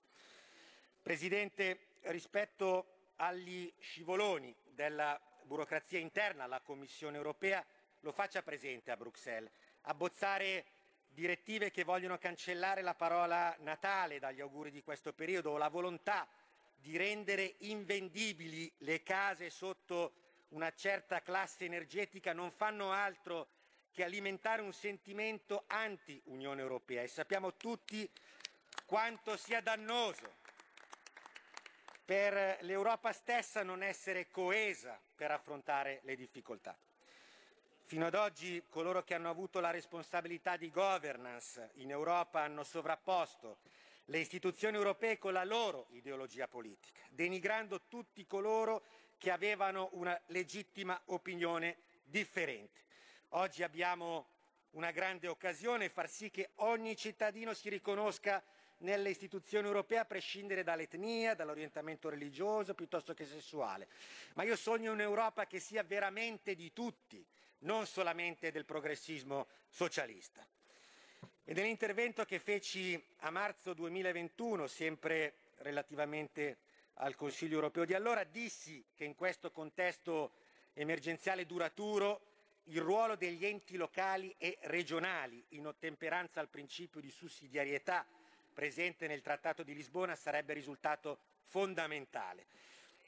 Presidente, 1.02 1.98
rispetto 2.02 3.12
agli 3.16 3.72
scivoloni 3.78 4.54
della 4.74 5.20
burocrazia 5.42 5.98
interna 5.98 6.44
alla 6.44 6.60
Commissione 6.60 7.16
europea, 7.16 7.64
lo 8.06 8.12
faccia 8.12 8.40
presente 8.40 8.92
a 8.92 8.96
Bruxelles. 8.96 9.50
Abbozzare 9.82 10.64
direttive 11.08 11.72
che 11.72 11.82
vogliono 11.82 12.18
cancellare 12.18 12.80
la 12.80 12.94
parola 12.94 13.52
Natale 13.60 14.20
dagli 14.20 14.40
auguri 14.40 14.70
di 14.70 14.80
questo 14.84 15.12
periodo 15.12 15.50
o 15.50 15.56
la 15.56 15.66
volontà 15.66 16.28
di 16.76 16.96
rendere 16.96 17.56
invendibili 17.58 18.72
le 18.78 19.02
case 19.02 19.50
sotto 19.50 20.12
una 20.50 20.72
certa 20.72 21.20
classe 21.20 21.64
energetica 21.64 22.32
non 22.32 22.52
fanno 22.52 22.92
altro 22.92 23.48
che 23.90 24.04
alimentare 24.04 24.62
un 24.62 24.72
sentimento 24.72 25.64
anti-Unione 25.66 26.60
Europea 26.60 27.02
e 27.02 27.08
sappiamo 27.08 27.54
tutti 27.56 28.08
quanto 28.84 29.36
sia 29.36 29.60
dannoso 29.60 30.32
per 32.04 32.58
l'Europa 32.60 33.12
stessa 33.12 33.64
non 33.64 33.82
essere 33.82 34.28
coesa 34.28 34.96
per 35.16 35.32
affrontare 35.32 36.02
le 36.04 36.14
difficoltà. 36.14 36.78
Fino 37.88 38.06
ad 38.06 38.14
oggi 38.16 38.64
coloro 38.68 39.04
che 39.04 39.14
hanno 39.14 39.30
avuto 39.30 39.60
la 39.60 39.70
responsabilità 39.70 40.56
di 40.56 40.70
governance 40.72 41.70
in 41.74 41.90
Europa 41.90 42.40
hanno 42.40 42.64
sovrapposto 42.64 43.58
le 44.06 44.18
istituzioni 44.18 44.76
europee 44.76 45.18
con 45.18 45.32
la 45.32 45.44
loro 45.44 45.86
ideologia 45.90 46.48
politica, 46.48 46.98
denigrando 47.10 47.82
tutti 47.82 48.26
coloro 48.26 48.82
che 49.18 49.30
avevano 49.30 49.90
una 49.92 50.20
legittima 50.26 51.00
opinione 51.06 51.76
differente. 52.02 52.80
Oggi 53.30 53.62
abbiamo 53.62 54.30
una 54.70 54.90
grande 54.90 55.28
occasione, 55.28 55.88
far 55.88 56.08
sì 56.10 56.28
che 56.28 56.50
ogni 56.56 56.96
cittadino 56.96 57.54
si 57.54 57.68
riconosca 57.68 58.42
nelle 58.78 59.10
istituzioni 59.10 59.64
europee 59.64 59.98
a 59.98 60.04
prescindere 60.04 60.64
dall'etnia, 60.64 61.36
dall'orientamento 61.36 62.08
religioso 62.08 62.74
piuttosto 62.74 63.14
che 63.14 63.24
sessuale. 63.24 63.86
Ma 64.34 64.42
io 64.42 64.56
sogno 64.56 64.90
un'Europa 64.90 65.46
che 65.46 65.60
sia 65.60 65.84
veramente 65.84 66.56
di 66.56 66.72
tutti, 66.72 67.24
non 67.60 67.86
solamente 67.86 68.50
del 68.50 68.64
progressismo 68.64 69.46
socialista. 69.68 70.46
E 71.44 71.52
nell'intervento 71.54 72.24
che 72.24 72.38
feci 72.38 73.00
a 73.18 73.30
marzo 73.30 73.72
2021, 73.72 74.66
sempre 74.66 75.34
relativamente 75.58 76.58
al 76.94 77.14
Consiglio 77.14 77.54
europeo 77.54 77.84
di 77.84 77.94
allora, 77.94 78.24
dissi 78.24 78.84
che 78.94 79.04
in 79.04 79.14
questo 79.14 79.50
contesto 79.50 80.32
emergenziale 80.74 81.46
duraturo 81.46 82.20
il 82.64 82.80
ruolo 82.80 83.14
degli 83.14 83.46
enti 83.46 83.76
locali 83.76 84.34
e 84.38 84.58
regionali, 84.62 85.42
in 85.50 85.66
ottemperanza 85.66 86.40
al 86.40 86.48
principio 86.48 87.00
di 87.00 87.10
sussidiarietà 87.10 88.04
presente 88.52 89.06
nel 89.06 89.22
Trattato 89.22 89.62
di 89.62 89.74
Lisbona, 89.74 90.16
sarebbe 90.16 90.52
risultato 90.52 91.18
fondamentale. 91.44 92.46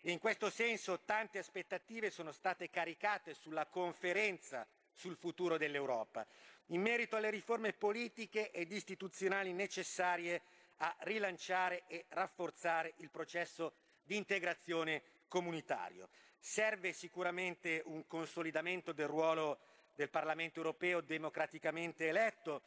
In 0.02 0.20
questo 0.20 0.48
senso 0.48 1.00
tante 1.04 1.38
aspettative 1.38 2.10
sono 2.10 2.30
state 2.30 2.70
caricate 2.70 3.34
sulla 3.34 3.66
conferenza 3.66 4.66
sul 4.92 5.16
futuro 5.16 5.58
dell'Europa, 5.58 6.24
in 6.66 6.80
merito 6.80 7.16
alle 7.16 7.30
riforme 7.30 7.72
politiche 7.72 8.50
ed 8.52 8.70
istituzionali 8.70 9.52
necessarie 9.52 10.42
a 10.78 10.94
rilanciare 11.00 11.82
e 11.88 12.04
rafforzare 12.10 12.94
il 12.98 13.10
processo 13.10 13.74
di 14.04 14.16
integrazione 14.16 15.02
comunitario. 15.26 16.08
Serve 16.38 16.92
sicuramente 16.92 17.82
un 17.86 18.06
consolidamento 18.06 18.92
del 18.92 19.08
ruolo 19.08 19.58
del 19.96 20.10
Parlamento 20.10 20.58
europeo 20.60 21.00
democraticamente 21.00 22.06
eletto, 22.06 22.62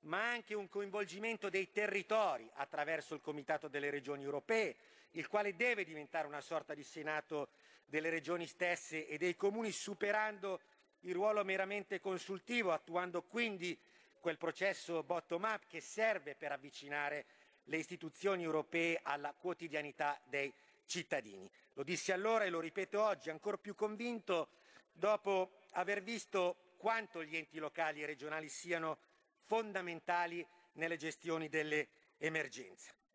ma 0.00 0.30
anche 0.30 0.54
un 0.54 0.68
coinvolgimento 0.68 1.48
dei 1.48 1.72
territori 1.72 2.48
attraverso 2.54 3.14
il 3.14 3.20
Comitato 3.20 3.66
delle 3.66 3.90
Regioni 3.90 4.22
Europee, 4.22 4.76
il 5.16 5.26
quale 5.28 5.56
deve 5.56 5.84
diventare 5.84 6.26
una 6.26 6.40
sorta 6.40 6.74
di 6.74 6.82
Senato 6.82 7.48
delle 7.86 8.10
regioni 8.10 8.46
stesse 8.46 9.06
e 9.06 9.16
dei 9.16 9.34
comuni, 9.34 9.70
superando 9.70 10.60
il 11.00 11.14
ruolo 11.14 11.44
meramente 11.44 12.00
consultivo, 12.00 12.72
attuando 12.72 13.22
quindi 13.22 13.78
quel 14.20 14.36
processo 14.38 15.02
bottom-up 15.02 15.66
che 15.68 15.80
serve 15.80 16.34
per 16.34 16.52
avvicinare 16.52 17.26
le 17.64 17.78
istituzioni 17.78 18.42
europee 18.42 19.00
alla 19.02 19.32
quotidianità 19.32 20.20
dei 20.24 20.52
cittadini. 20.84 21.50
Lo 21.74 21.82
dissi 21.82 22.12
allora 22.12 22.44
e 22.44 22.50
lo 22.50 22.60
ripeto 22.60 23.02
oggi, 23.02 23.30
ancora 23.30 23.56
più 23.56 23.74
convinto 23.74 24.48
dopo 24.92 25.52
aver 25.72 26.02
visto 26.02 26.74
quanto 26.76 27.24
gli 27.24 27.36
enti 27.36 27.58
locali 27.58 28.02
e 28.02 28.06
regionali 28.06 28.48
siano 28.48 28.98
fondamentali 29.44 30.46
nelle 30.72 30.96
gestioni 30.96 31.48
delle 31.48 31.88
emergenze. 32.18 33.05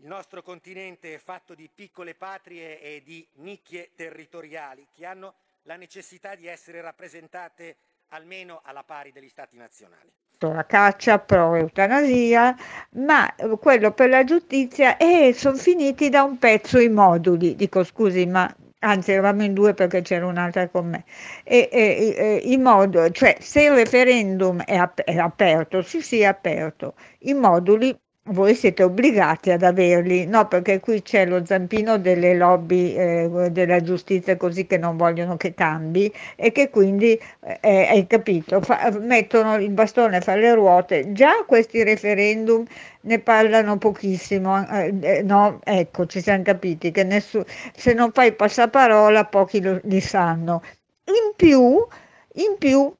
Il 0.00 0.08
nostro 0.08 0.42
continente 0.42 1.14
è 1.14 1.18
fatto 1.18 1.54
di 1.54 1.70
piccole 1.74 2.14
patrie 2.14 2.80
e 2.82 3.02
di 3.02 3.26
nicchie 3.36 3.92
territoriali 3.96 4.86
che 4.92 5.06
hanno 5.06 5.34
la 5.62 5.76
necessità 5.76 6.34
di 6.34 6.46
essere 6.46 6.82
rappresentate 6.82 7.76
almeno 8.08 8.60
alla 8.62 8.84
pari 8.84 9.10
degli 9.10 9.28
Stati 9.28 9.56
nazionali. 9.56 10.12
La 10.40 10.66
caccia 10.66 11.18
pro 11.18 11.54
eutanasia, 11.54 12.54
ma 12.90 13.34
quello 13.58 13.90
per 13.92 14.10
la 14.10 14.22
giustizia 14.22 14.98
e 14.98 15.32
sono 15.34 15.56
finiti 15.56 16.10
da 16.10 16.24
un 16.24 16.38
pezzo 16.38 16.78
i 16.78 16.90
moduli. 16.90 17.56
Dico 17.56 17.82
scusi, 17.82 18.26
ma 18.26 18.54
anzi 18.80 19.12
eravamo 19.12 19.44
in 19.44 19.54
due 19.54 19.72
perché 19.72 20.02
c'era 20.02 20.26
un'altra 20.26 20.68
con 20.68 20.90
me, 20.90 21.04
e, 21.42 21.70
e, 21.72 22.14
e 22.16 22.36
i 22.44 22.58
mod- 22.58 23.12
cioè 23.12 23.38
se 23.40 23.62
il 23.62 23.72
referendum 23.72 24.62
è, 24.62 24.76
ap- 24.76 25.00
è 25.00 25.16
aperto, 25.16 25.80
sì 25.80 26.02
sì 26.02 26.20
è 26.20 26.26
aperto, 26.26 26.94
i 27.20 27.32
moduli 27.32 27.98
voi 28.28 28.54
siete 28.54 28.82
obbligati 28.82 29.50
ad 29.50 29.62
averli, 29.62 30.26
no? 30.26 30.48
Perché 30.48 30.80
qui 30.80 31.02
c'è 31.02 31.26
lo 31.26 31.44
zampino 31.44 31.98
delle 31.98 32.34
lobby 32.34 32.94
eh, 32.94 33.48
della 33.50 33.80
giustizia 33.80 34.36
così 34.36 34.66
che 34.66 34.78
non 34.78 34.96
vogliono 34.96 35.36
che 35.36 35.54
cambi 35.54 36.12
e 36.34 36.50
che 36.52 36.70
quindi, 36.70 37.18
eh, 37.60 37.86
hai 37.88 38.06
capito, 38.06 38.60
fa, 38.60 38.90
mettono 39.00 39.56
il 39.56 39.70
bastone 39.70 40.20
fra 40.20 40.34
le 40.34 40.54
ruote. 40.54 41.12
Già 41.12 41.44
questi 41.46 41.82
referendum 41.84 42.64
ne 43.02 43.18
parlano 43.20 43.78
pochissimo, 43.78 44.66
eh, 44.70 44.94
eh 45.00 45.22
no? 45.22 45.60
Ecco, 45.64 46.06
ci 46.06 46.20
siamo 46.20 46.42
capiti 46.42 46.90
che 46.90 47.04
nessuno, 47.04 47.44
se 47.74 47.92
non 47.92 48.10
fai 48.12 48.32
passaparola 48.34 49.24
pochi 49.26 49.62
lo, 49.62 49.80
li 49.84 50.00
sanno. 50.00 50.62
In 51.04 51.34
più, 51.36 51.86
in 52.34 52.56
più 52.58 52.92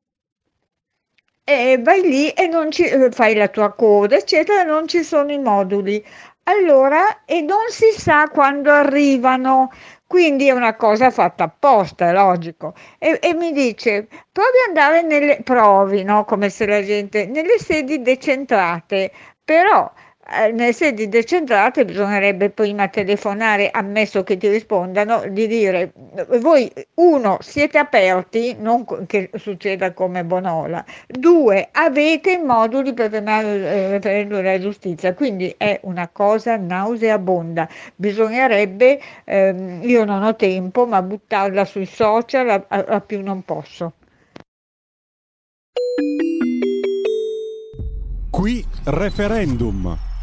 e 1.49 1.79
vai 1.81 2.01
lì 2.03 2.31
e 2.31 2.49
non 2.49 2.73
ci, 2.73 2.83
eh, 2.85 3.11
fai 3.13 3.35
la 3.37 3.47
tua 3.49 3.73
coda, 3.73 4.17
eccetera, 4.17 4.65
non 4.65 4.89
ci 4.89 5.05
sono 5.05 5.31
i 5.31 5.39
moduli. 5.39 6.05
Allora, 6.45 7.25
e 7.25 7.41
non 7.41 7.69
si 7.71 7.91
sa 7.97 8.29
quando 8.29 8.73
arrivano, 8.73 9.71
quindi 10.07 10.49
è 10.49 10.51
una 10.53 10.75
cosa 10.75 11.11
fatta 11.11 11.45
apposta, 11.45 12.09
è 12.09 12.13
logico. 12.13 12.75
E, 12.99 13.19
e 13.23 13.35
mi 13.35 13.53
dice, 13.53 14.09
provi 14.33 14.59
ad 14.69 14.77
andare 14.77 15.03
nelle, 15.03 15.41
provi, 15.45 16.03
no? 16.03 16.25
Come 16.25 16.51
se 16.51 16.67
la 16.67 16.83
gente, 16.83 17.27
nelle 17.27 17.59
sedi 17.59 18.03
decentrate, 18.03 19.13
però 19.45 19.91
nelle 20.53 20.73
sedi 20.73 21.09
decentrate 21.09 21.85
bisognerebbe 21.85 22.51
prima 22.51 22.89
telefonare, 22.89 23.71
ammesso 23.71 24.25
che 24.25 24.37
ti 24.37 24.49
rispondano, 24.49 25.23
di 25.29 25.47
dire 25.47 25.93
voi 26.41 26.71
uno 26.95 27.39
siete 27.41 27.79
aperti, 27.79 28.57
non 28.59 28.85
che 29.07 29.31
succeda 29.35 29.93
come 29.93 30.25
Bonola, 30.25 30.85
due 31.07 31.69
avete 31.71 32.39
moduli 32.39 32.93
per 32.93 33.11
fermare 33.11 33.55
il 33.55 33.65
eh, 33.65 33.91
referendum 33.91 34.41
della 34.41 34.59
giustizia, 34.59 35.15
quindi 35.15 35.55
è 35.57 35.79
una 35.83 36.09
cosa 36.09 36.57
nauseabonda, 36.57 37.69
bisognerebbe, 37.95 39.01
ehm, 39.25 39.81
io 39.83 40.05
non 40.05 40.25
ho 40.25 40.35
tempo, 40.35 40.87
ma 40.87 41.03
buttarla 41.03 41.65
sui 41.65 41.87
social 41.87 42.49
a, 42.49 42.65
a, 42.67 42.85
a 42.89 43.01
più 43.01 43.23
non 43.23 43.45
posso. 43.45 43.93
Qui 48.31 48.65
referendum. 48.85 50.16